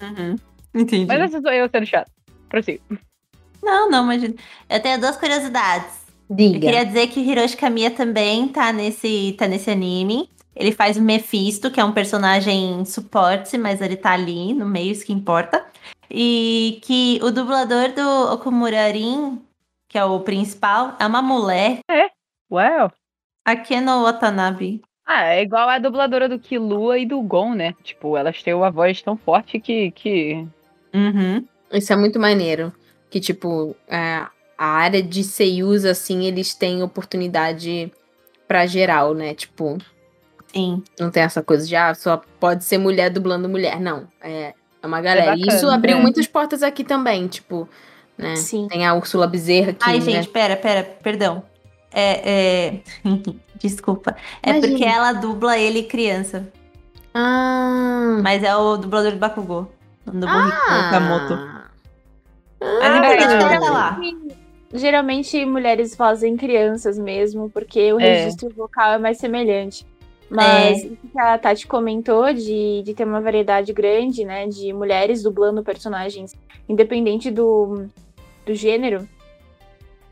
Uhum. 0.00 0.36
Entendi. 0.74 1.06
Mas 1.06 1.20
essa 1.20 1.40
sou 1.40 1.52
eu 1.52 1.68
sendo 1.68 1.86
chato. 1.86 2.10
Prossigo. 2.48 2.82
Não, 3.62 3.90
não, 3.90 4.04
imagina. 4.04 4.34
Eu 4.68 4.80
tenho 4.80 5.00
duas 5.00 5.16
curiosidades. 5.16 6.06
Eu 6.30 6.36
Diga. 6.36 6.60
queria 6.60 6.84
dizer 6.84 7.08
que 7.08 7.20
o 7.20 7.22
Hiroshi 7.22 7.56
Kamiya 7.56 7.90
também 7.90 8.48
tá 8.48 8.72
nesse, 8.72 9.34
tá 9.38 9.46
nesse 9.46 9.70
anime. 9.70 10.30
Ele 10.58 10.72
faz 10.72 10.96
o 10.96 11.02
Mephisto, 11.02 11.70
que 11.70 11.80
é 11.80 11.84
um 11.84 11.92
personagem 11.92 12.84
suporte, 12.84 13.56
mas 13.56 13.80
ele 13.80 13.96
tá 13.96 14.12
ali 14.12 14.52
no 14.52 14.66
meio, 14.66 14.90
isso 14.90 15.06
que 15.06 15.12
importa. 15.12 15.64
E 16.10 16.80
que 16.82 17.20
o 17.22 17.30
dublador 17.30 17.92
do 17.92 18.34
Okumura 18.34 18.90
Rin, 18.90 19.40
que 19.88 19.96
é 19.96 20.04
o 20.04 20.20
principal, 20.20 20.96
é 20.98 21.06
uma 21.06 21.22
mulher, 21.22 21.78
Uau! 22.50 22.90
Akeno 23.44 24.02
Watanabe. 24.02 24.82
Ah, 25.06 25.24
é 25.24 25.42
igual 25.42 25.68
a 25.68 25.78
dubladora 25.78 26.28
do 26.28 26.38
Kilua 26.38 26.98
e 26.98 27.06
do 27.06 27.20
Gon, 27.22 27.54
né? 27.54 27.74
Tipo, 27.82 28.16
elas 28.16 28.42
têm 28.42 28.54
uma 28.54 28.70
voz 28.70 29.00
tão 29.00 29.16
forte 29.16 29.60
que. 29.60 29.90
que... 29.92 30.46
Uhum. 30.94 31.46
Isso 31.72 31.92
é 31.92 31.96
muito 31.96 32.18
maneiro. 32.18 32.72
Que, 33.10 33.20
tipo, 33.20 33.76
é, 33.86 34.26
a 34.56 34.66
área 34.66 35.02
de 35.02 35.22
seiyus, 35.22 35.84
assim, 35.84 36.24
eles 36.24 36.54
têm 36.54 36.82
oportunidade 36.82 37.92
pra 38.46 38.66
geral, 38.66 39.14
né? 39.14 39.34
Tipo, 39.34 39.78
Sim. 40.52 40.82
não 40.98 41.10
tem 41.10 41.22
essa 41.22 41.42
coisa 41.42 41.66
de, 41.66 41.76
ah, 41.76 41.94
só 41.94 42.20
pode 42.40 42.64
ser 42.64 42.78
mulher 42.78 43.10
dublando 43.10 43.48
mulher. 43.48 43.80
Não, 43.80 44.08
é, 44.20 44.54
é 44.82 44.86
uma 44.86 45.00
galera. 45.00 45.34
E 45.36 45.40
bacana, 45.40 45.56
Isso 45.56 45.68
abriu 45.70 45.98
é. 45.98 46.00
muitas 46.00 46.26
portas 46.26 46.62
aqui 46.62 46.82
também, 46.84 47.26
tipo, 47.28 47.68
né? 48.16 48.34
Sim. 48.36 48.66
Tem 48.68 48.86
a 48.86 48.94
Úrsula 48.94 49.26
Bezerra 49.26 49.72
que, 49.72 49.84
Ai, 49.84 49.98
né? 49.98 50.04
gente, 50.04 50.28
pera, 50.28 50.56
pera, 50.56 50.82
perdão. 51.02 51.42
É, 51.92 52.30
é... 52.30 52.80
Desculpa. 53.60 54.16
É 54.42 54.50
Imagina. 54.50 54.68
porque 54.68 54.84
ela 54.84 55.12
dubla 55.12 55.58
ele 55.58 55.82
criança. 55.82 56.48
Ah, 57.14 58.18
Mas 58.22 58.42
é 58.42 58.54
o 58.54 58.76
dublador 58.76 59.12
do 59.12 59.18
Bakugou. 59.18 59.72
Do 60.06 60.26
Burrito 60.26 60.56
Okamoto. 60.88 61.34
ah. 61.34 61.64
Mas 62.60 63.22
é 63.22 63.22
ela 63.22 63.60
tá 63.60 63.70
lá. 63.70 64.00
Geralmente 64.72 65.44
mulheres 65.46 65.94
fazem 65.94 66.36
crianças 66.36 66.98
mesmo, 66.98 67.50
porque 67.50 67.92
o 67.92 68.00
É. 68.00 68.20
registro 68.20 68.50
vocal 68.54 68.92
é 68.92 68.98
mais 68.98 69.18
semelhante. 69.18 69.86
Mas 70.30 70.84
o 70.84 70.96
que 70.96 71.18
a 71.18 71.38
Tati 71.38 71.66
comentou 71.66 72.32
de, 72.32 72.82
de 72.82 72.94
ter 72.94 73.04
uma 73.04 73.20
variedade 73.20 73.72
grande, 73.72 74.24
né, 74.24 74.46
de 74.46 74.72
mulheres 74.72 75.22
dublando 75.22 75.62
personagens, 75.62 76.34
independente 76.68 77.30
do, 77.30 77.86
do 78.44 78.54
gênero, 78.54 79.08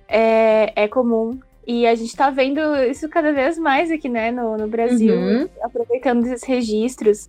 é, 0.09 0.73
é 0.75 0.89
comum. 0.89 1.39
E 1.67 1.87
a 1.87 1.95
gente 1.95 2.17
tá 2.17 2.31
vendo 2.31 2.61
isso 2.85 3.09
cada 3.09 3.33
vez 3.33 3.59
mais 3.59 3.91
aqui, 3.91 4.09
né, 4.09 4.31
no, 4.31 4.57
no 4.57 4.69
Brasil, 4.69 5.15
Uhum. 5.15 5.49
aproveitando 5.63 6.25
esses 6.27 6.45
registros. 6.45 7.29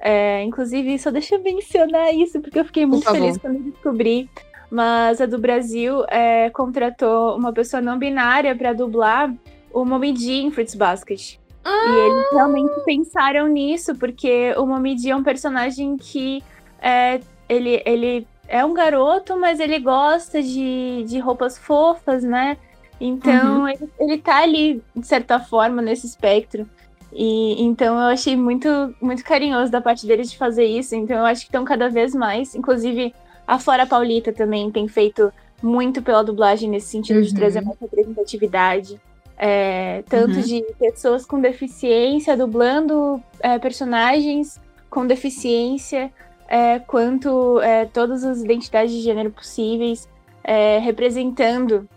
É, 0.00 0.42
inclusive, 0.44 0.96
só 0.98 1.10
deixa 1.10 1.34
eu 1.34 1.42
mencionar 1.42 2.14
isso, 2.14 2.40
porque 2.40 2.60
eu 2.60 2.64
fiquei 2.64 2.86
muito 2.86 3.10
feliz 3.10 3.36
quando 3.36 3.58
descobri. 3.64 4.28
Mas 4.70 5.20
a 5.20 5.26
do 5.26 5.38
Brasil 5.38 6.04
é, 6.08 6.50
contratou 6.50 7.34
uma 7.36 7.52
pessoa 7.52 7.80
não 7.80 7.98
binária 7.98 8.54
para 8.54 8.74
dublar 8.74 9.34
o 9.72 9.84
Momiji 9.84 10.42
em 10.42 10.50
Fruits 10.50 10.74
Basket. 10.74 11.37
E 11.64 11.90
eles 11.90 12.26
realmente 12.32 12.72
pensaram 12.84 13.46
nisso, 13.46 13.94
porque 13.94 14.54
o 14.56 14.64
Momiji 14.66 15.10
é 15.10 15.16
um 15.16 15.22
personagem 15.22 15.96
que 15.96 16.42
é, 16.80 17.20
ele, 17.48 17.82
ele 17.84 18.26
é 18.46 18.64
um 18.64 18.72
garoto, 18.72 19.38
mas 19.38 19.60
ele 19.60 19.78
gosta 19.78 20.42
de, 20.42 21.04
de 21.06 21.18
roupas 21.18 21.58
fofas, 21.58 22.22
né? 22.22 22.56
Então 23.00 23.68
ele, 23.68 23.88
ele 24.00 24.18
tá 24.18 24.38
ali, 24.42 24.82
de 24.96 25.06
certa 25.06 25.38
forma, 25.38 25.82
nesse 25.82 26.06
espectro. 26.06 26.66
E 27.12 27.62
então 27.62 27.94
eu 27.94 28.08
achei 28.08 28.36
muito, 28.36 28.68
muito 29.00 29.24
carinhoso 29.24 29.70
da 29.70 29.80
parte 29.80 30.06
deles 30.06 30.30
de 30.30 30.38
fazer 30.38 30.64
isso. 30.64 30.94
Então 30.94 31.18
eu 31.18 31.24
acho 31.26 31.42
que 31.42 31.48
estão 31.48 31.64
cada 31.64 31.88
vez 31.88 32.14
mais. 32.14 32.54
Inclusive, 32.54 33.14
a 33.46 33.58
Flora 33.58 33.86
Paulita 33.86 34.32
também 34.32 34.70
tem 34.70 34.88
feito 34.88 35.32
muito 35.62 36.02
pela 36.02 36.22
dublagem 36.22 36.68
nesse 36.68 36.88
sentido 36.88 37.22
de 37.22 37.30
Uhum. 37.30 37.34
trazer 37.36 37.60
mais 37.62 37.78
representatividade. 37.80 39.00
É, 39.38 40.02
tanto 40.08 40.36
Uhum. 40.36 40.42
de 40.42 40.64
pessoas 40.78 41.24
com 41.24 41.40
deficiência 41.40 42.36
dublando 42.36 43.22
é, 43.40 43.56
personagens 43.58 44.60
com 44.90 45.06
deficiência, 45.06 46.10
é, 46.48 46.78
quanto 46.78 47.60
é, 47.60 47.84
todas 47.84 48.24
as 48.24 48.42
identidades 48.42 48.92
de 48.92 49.00
gênero 49.00 49.30
possíveis, 49.30 50.08
é, 50.42 50.78
representando 50.78 51.88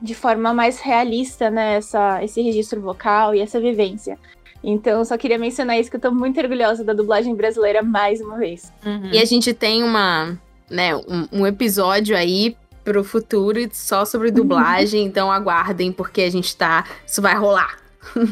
de 0.00 0.14
forma 0.14 0.54
mais 0.54 0.80
realista 0.80 1.50
né, 1.50 1.74
essa, 1.74 2.22
esse 2.24 2.40
registro 2.40 2.80
vocal 2.80 3.34
e 3.34 3.40
essa 3.40 3.60
vivência. 3.60 4.18
Então, 4.64 4.98
eu 4.98 5.04
só 5.04 5.18
queria 5.18 5.38
mencionar 5.38 5.78
isso, 5.78 5.90
que 5.90 5.96
eu 5.96 6.00
tô 6.00 6.12
muito 6.12 6.40
orgulhosa 6.40 6.84
da 6.84 6.92
dublagem 6.92 7.34
brasileira 7.34 7.82
mais 7.82 8.20
uma 8.20 8.38
vez. 8.38 8.72
Uhum. 8.86 9.10
E 9.12 9.18
a 9.18 9.24
gente 9.24 9.52
tem 9.52 9.82
uma, 9.82 10.38
né, 10.70 10.94
um, 10.94 11.26
um 11.32 11.46
episódio 11.46 12.16
aí 12.16 12.56
pro 12.84 13.04
futuro 13.04 13.58
só 13.72 14.04
sobre 14.04 14.30
dublagem, 14.30 15.04
então 15.04 15.30
aguardem, 15.30 15.92
porque 15.92 16.22
a 16.22 16.30
gente 16.30 16.56
tá. 16.56 16.84
Isso 17.06 17.22
vai 17.22 17.34
rolar. 17.36 17.78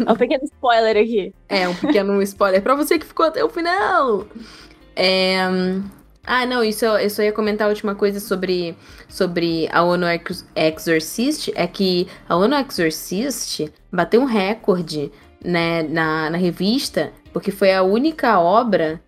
É 0.06 0.12
um 0.12 0.16
pequeno 0.16 0.44
spoiler 0.44 0.96
aqui. 0.96 1.34
É, 1.48 1.68
um 1.68 1.74
pequeno 1.74 2.20
spoiler 2.22 2.60
pra 2.60 2.74
você 2.74 2.98
que 2.98 3.06
ficou 3.06 3.26
até 3.26 3.44
o 3.44 3.48
final. 3.48 4.26
É, 4.96 5.46
Ah, 6.26 6.44
não, 6.44 6.62
isso 6.62 6.84
eu, 6.84 6.98
eu 6.98 7.10
só 7.10 7.22
ia 7.22 7.32
comentar 7.32 7.66
a 7.66 7.70
última 7.70 7.94
coisa 7.94 8.20
sobre, 8.20 8.76
sobre 9.08 9.68
a 9.72 9.82
ONU 9.82 10.06
Exorcist, 10.54 11.50
é 11.54 11.66
que 11.66 12.06
a 12.28 12.36
ONU 12.36 12.54
Exorcist 12.56 13.70
bateu 13.90 14.20
um 14.20 14.26
recorde, 14.26 15.10
né, 15.42 15.82
na, 15.84 16.30
na 16.30 16.36
revista, 16.36 17.12
porque 17.32 17.50
foi 17.50 17.72
a 17.72 17.82
única 17.82 18.38
obra, 18.38 19.00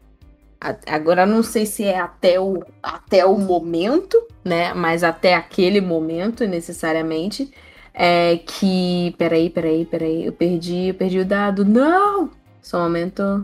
agora 0.86 1.26
não 1.26 1.43
sei 1.43 1.66
se 1.66 1.84
é 1.84 1.98
até 1.98 2.39
o, 2.39 2.62
até 2.82 3.26
o 3.26 3.36
momento, 3.39 4.20
né, 4.44 4.72
mas 4.74 5.02
até 5.02 5.34
aquele 5.34 5.80
momento, 5.80 6.47
necessariamente, 6.47 7.52
é 7.93 8.39
que, 8.39 9.14
peraí, 9.18 9.51
peraí, 9.51 9.84
peraí, 9.84 10.26
eu 10.26 10.32
perdi, 10.32 10.89
eu 10.89 10.94
perdi 10.94 11.18
o 11.18 11.24
dado, 11.24 11.64
não! 11.64 12.30
Só 12.60 12.78
um 12.78 12.82
momento, 12.82 13.43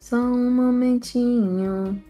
só 0.00 0.16
um 0.16 0.50
momentinho. 0.50 2.02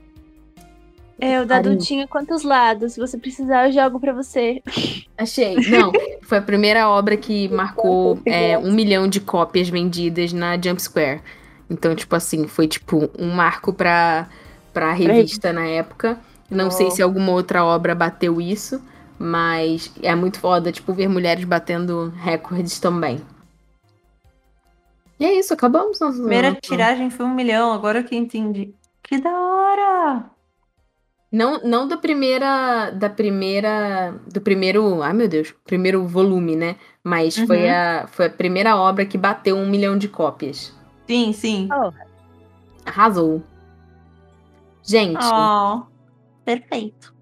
É, 1.20 1.40
o 1.40 1.46
dado 1.46 1.76
tinha 1.76 2.08
quantos 2.08 2.42
lados? 2.42 2.94
Se 2.94 3.00
você 3.00 3.16
precisar, 3.16 3.68
eu 3.68 3.72
jogo 3.72 4.00
pra 4.00 4.12
você. 4.12 4.62
Achei. 5.16 5.54
Não, 5.54 5.92
foi 6.22 6.38
a 6.38 6.42
primeira 6.42 6.88
obra 6.88 7.16
que 7.16 7.48
marcou 7.48 8.18
é, 8.26 8.58
um 8.58 8.72
milhão 8.72 9.06
de 9.06 9.20
cópias 9.20 9.68
vendidas 9.68 10.32
na 10.32 10.54
Jump 10.60 10.82
Square. 10.82 11.20
Então, 11.68 11.94
tipo 11.94 12.14
assim, 12.14 12.46
foi 12.46 12.68
tipo 12.68 13.10
um 13.18 13.30
marco 13.30 13.72
pra, 13.72 14.28
pra 14.72 14.92
revista 14.92 15.52
na 15.52 15.66
época. 15.66 16.18
Não 16.50 16.68
oh. 16.68 16.70
sei 16.70 16.90
se 16.90 17.02
alguma 17.02 17.32
outra 17.32 17.64
obra 17.64 17.94
bateu 17.94 18.40
isso, 18.40 18.82
mas 19.18 19.92
é 20.02 20.14
muito 20.14 20.38
foda, 20.38 20.70
tipo, 20.70 20.92
ver 20.92 21.08
mulheres 21.08 21.44
batendo 21.44 22.12
recordes 22.22 22.78
também. 22.78 23.20
E 25.18 25.24
é 25.24 25.38
isso, 25.38 25.54
acabamos 25.54 26.00
nosso. 26.00 26.18
Primeira 26.18 26.54
tiragem 26.54 27.08
foi 27.10 27.24
um 27.24 27.34
milhão, 27.34 27.72
agora 27.72 28.02
que 28.02 28.16
entendi. 28.16 28.74
Que 29.02 29.18
da 29.18 29.30
hora! 29.30 30.24
Não, 31.34 31.60
não 31.64 31.88
da 31.88 31.96
primeira. 31.96 32.90
Da 32.90 33.10
primeira. 33.10 34.14
Do 34.32 34.40
primeiro. 34.40 35.02
Ai, 35.02 35.12
meu 35.12 35.26
Deus. 35.26 35.52
Primeiro 35.64 36.06
volume, 36.06 36.54
né? 36.54 36.76
Mas 37.02 37.36
uhum. 37.36 37.46
foi, 37.48 37.68
a, 37.68 38.06
foi 38.06 38.26
a 38.26 38.30
primeira 38.30 38.76
obra 38.76 39.04
que 39.04 39.18
bateu 39.18 39.56
um 39.56 39.68
milhão 39.68 39.98
de 39.98 40.06
cópias. 40.08 40.72
Sim, 41.06 41.32
sim. 41.32 41.68
Oh. 41.72 41.92
Arrasou. 42.84 43.42
Gente. 44.82 45.24
Oh, 45.24 45.82
perfeito. 46.44 47.14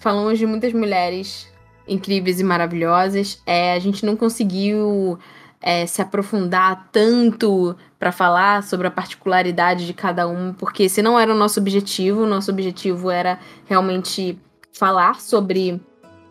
Falamos 0.00 0.38
de 0.38 0.46
muitas 0.46 0.72
mulheres 0.72 1.52
incríveis 1.86 2.40
e 2.40 2.44
maravilhosas. 2.44 3.42
É, 3.46 3.74
a 3.74 3.78
gente 3.78 4.06
não 4.06 4.16
conseguiu 4.16 5.18
é, 5.60 5.86
se 5.86 6.00
aprofundar 6.00 6.88
tanto 6.90 7.76
para 7.98 8.12
falar 8.12 8.62
sobre 8.62 8.86
a 8.86 8.90
particularidade 8.90 9.86
de 9.86 9.94
cada 9.94 10.26
um, 10.26 10.52
porque 10.52 10.84
esse 10.84 11.02
não 11.02 11.18
era 11.18 11.32
o 11.32 11.36
nosso 11.36 11.60
objetivo. 11.60 12.22
O 12.22 12.26
nosso 12.26 12.50
objetivo 12.50 13.10
era 13.10 13.38
realmente 13.66 14.38
falar 14.72 15.20
sobre 15.20 15.80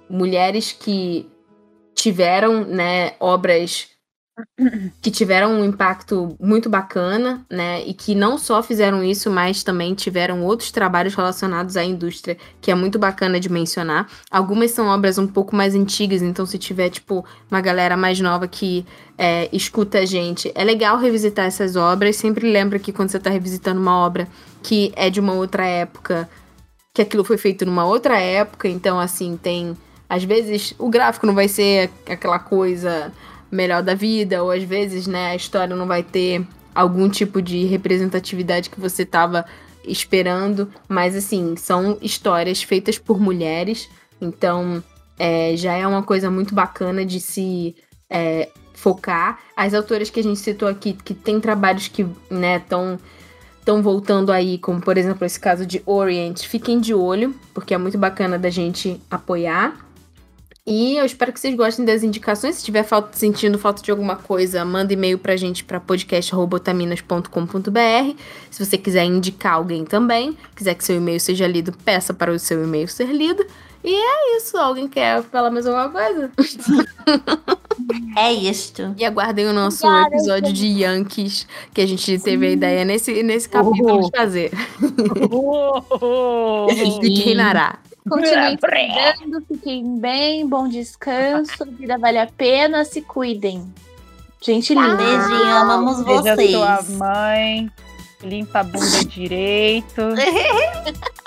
mulheres 0.09 0.72
que 0.72 1.30
tiveram 1.95 2.65
né, 2.65 3.13
obras 3.19 3.89
que 5.01 5.11
tiveram 5.11 5.51
um 5.53 5.65
impacto 5.65 6.35
muito 6.39 6.69
bacana, 6.69 7.45
né? 7.49 7.83
E 7.85 7.93
que 7.93 8.15
não 8.15 8.37
só 8.37 8.61
fizeram 8.63 9.03
isso, 9.03 9.29
mas 9.29 9.63
também 9.63 9.93
tiveram 9.93 10.43
outros 10.43 10.71
trabalhos 10.71 11.15
relacionados 11.15 11.75
à 11.77 11.83
indústria, 11.83 12.37
que 12.59 12.71
é 12.71 12.75
muito 12.75 12.97
bacana 12.97 13.39
de 13.39 13.49
mencionar. 13.49 14.07
Algumas 14.29 14.71
são 14.71 14.87
obras 14.87 15.17
um 15.17 15.27
pouco 15.27 15.55
mais 15.55 15.75
antigas, 15.75 16.21
então 16.21 16.45
se 16.45 16.57
tiver, 16.57 16.89
tipo, 16.89 17.25
uma 17.49 17.61
galera 17.61 17.97
mais 17.97 18.19
nova 18.19 18.47
que 18.47 18.85
é, 19.17 19.49
escuta 19.51 19.99
a 19.99 20.05
gente, 20.05 20.51
é 20.55 20.63
legal 20.63 20.97
revisitar 20.97 21.45
essas 21.45 21.75
obras. 21.75 22.15
Sempre 22.15 22.51
lembra 22.51 22.79
que 22.79 22.91
quando 22.91 23.09
você 23.09 23.17
está 23.17 23.29
revisitando 23.29 23.81
uma 23.81 23.97
obra 23.97 24.27
que 24.63 24.91
é 24.95 25.09
de 25.09 25.19
uma 25.19 25.33
outra 25.33 25.65
época, 25.65 26.29
que 26.93 27.01
aquilo 27.01 27.23
foi 27.23 27.37
feito 27.37 27.65
numa 27.65 27.85
outra 27.85 28.19
época, 28.19 28.67
então, 28.67 28.99
assim, 28.99 29.37
tem. 29.37 29.75
Às 30.09 30.23
vezes 30.25 30.73
o 30.77 30.89
gráfico 30.89 31.25
não 31.25 31.33
vai 31.33 31.47
ser 31.47 31.89
aquela 32.05 32.37
coisa 32.37 33.13
melhor 33.52 33.84
da 33.84 33.94
vida, 33.94 34.41
ou 34.41 34.52
às 34.52 34.64
vezes, 34.64 35.07
né, 35.07 35.32
a 35.32 35.36
história 35.36 35.76
não 35.76 35.86
vai 35.86 36.02
ter 36.03 36.45
algum 36.73 37.10
tipo 37.10 37.41
de 37.41 37.65
representatividade 37.65 38.69
que 38.69 38.80
você 38.80 39.03
estava 39.03 39.45
esperando, 39.86 40.72
mas 40.88 41.15
assim, 41.15 41.56
são 41.57 41.98
histórias 42.02 42.64
feitas 42.64 42.98
por 42.98 43.19
mulheres, 43.19 43.90
então 44.22 44.82
é, 45.19 45.56
já 45.56 45.73
é 45.73 45.86
uma 45.86 46.03
coisa 46.03 46.32
muito 46.32 46.56
bacana 46.56 47.06
de 47.06 47.19
se 47.19 47.76
é, 48.10 48.49
focar. 48.73 49.40
As 49.56 49.73
autoras 49.73 50.10
que 50.10 50.19
a 50.19 50.23
gente 50.23 50.40
citou 50.40 50.68
aqui, 50.68 50.94
que 50.94 51.14
tem 51.14 51.40
trabalhos 51.40 51.88
que, 51.88 52.06
né, 52.30 52.57
estão 52.57 52.98
estão 53.60 53.80
voltando 53.82 54.32
aí, 54.32 54.57
como 54.57 54.82
por 54.82 54.98
exemplo 54.98 55.23
esse 55.23 55.40
caso 55.40 55.68
de 55.68 55.84
Orient, 55.86 56.48
fiquem 56.48 56.80
de 56.80 56.95
olho, 56.95 57.36
porque 57.53 57.76
é 57.76 57.78
muito 57.78 57.95
bacana 57.95 58.40
da 58.40 58.49
gente 58.49 58.99
apoiar. 59.10 59.90
E 60.65 60.95
eu 60.95 61.05
espero 61.05 61.33
que 61.33 61.39
vocês 61.39 61.55
gostem 61.55 61.83
das 61.83 62.03
indicações. 62.03 62.53
Se 62.55 62.63
tiver 62.63 62.83
falta, 62.83 63.17
sentindo 63.17 63.57
falta 63.57 63.81
de 63.81 63.89
alguma 63.89 64.15
coisa, 64.15 64.63
manda 64.63 64.93
e-mail 64.93 65.17
pra 65.17 65.35
gente 65.35 65.63
para 65.63 65.79
podcast.robotaminas.com.br. 65.79 68.15
Se 68.51 68.63
você 68.63 68.77
quiser 68.77 69.05
indicar 69.05 69.53
alguém 69.53 69.83
também, 69.83 70.38
quiser 70.55 70.75
que 70.75 70.83
seu 70.83 70.97
e-mail 70.97 71.19
seja 71.19 71.47
lido, 71.47 71.73
peça 71.83 72.13
para 72.13 72.31
o 72.31 72.38
seu 72.38 72.63
e-mail 72.63 72.88
ser 72.88 73.11
lido. 73.11 73.43
E 73.83 73.95
é 73.95 74.37
isso. 74.37 74.57
Alguém 74.57 74.87
quer 74.87 75.23
falar 75.23 75.49
mais 75.49 75.65
alguma 75.65 75.89
coisa? 75.89 76.31
É 78.15 78.31
isto. 78.31 78.93
E 78.97 79.05
aguardem 79.05 79.47
o 79.47 79.53
nosso 79.53 79.87
Obrigada, 79.87 80.15
episódio 80.15 80.53
de 80.53 80.67
Yankees, 80.67 81.47
que 81.73 81.81
a 81.81 81.85
gente 81.85 82.19
teve 82.19 82.47
a 82.47 82.49
ideia 82.51 82.85
nesse, 82.85 83.23
nesse 83.23 83.49
capítulo 83.49 84.01
de 84.01 84.11
fazer. 84.15 84.51
Oh, 85.31 86.67
que 86.99 87.23
reinará. 87.23 87.79
Continuem 88.07 88.57
cuidando, 88.57 89.45
fiquem 89.47 89.99
bem, 89.99 90.47
bom 90.47 90.67
descanso, 90.67 91.65
vida 91.71 91.97
vale 91.97 92.17
a 92.17 92.27
pena, 92.27 92.83
se 92.83 93.01
cuidem. 93.01 93.71
Gente 94.41 94.73
linda. 94.73 94.95
Beijinho, 94.95 95.55
amamos 95.55 96.03
vocês. 96.03 96.35
Beija 96.35 96.81
sua 96.81 96.97
mãe, 96.97 97.71
limpa 98.23 98.59
a 98.59 98.63
bunda 98.63 99.05
direito. 99.05 100.01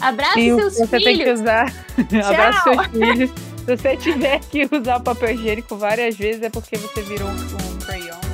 Abraça 0.00 0.34
seus 0.34 0.74
você 0.74 0.86
filhos. 0.86 0.90
Você 0.90 1.00
tem 1.00 1.18
que 1.18 1.30
usar. 1.32 1.72
Abraça 2.24 2.62
seus 2.62 2.86
filhos. 2.86 3.30
Se 3.58 3.76
você 3.76 3.96
tiver 3.96 4.40
que 4.40 4.68
usar 4.72 5.00
papel 5.00 5.34
higiênico 5.34 5.76
várias 5.76 6.16
vezes, 6.16 6.42
é 6.42 6.48
porque 6.48 6.76
você 6.78 7.02
virou 7.02 7.28
um, 7.28 7.32
um 7.32 8.27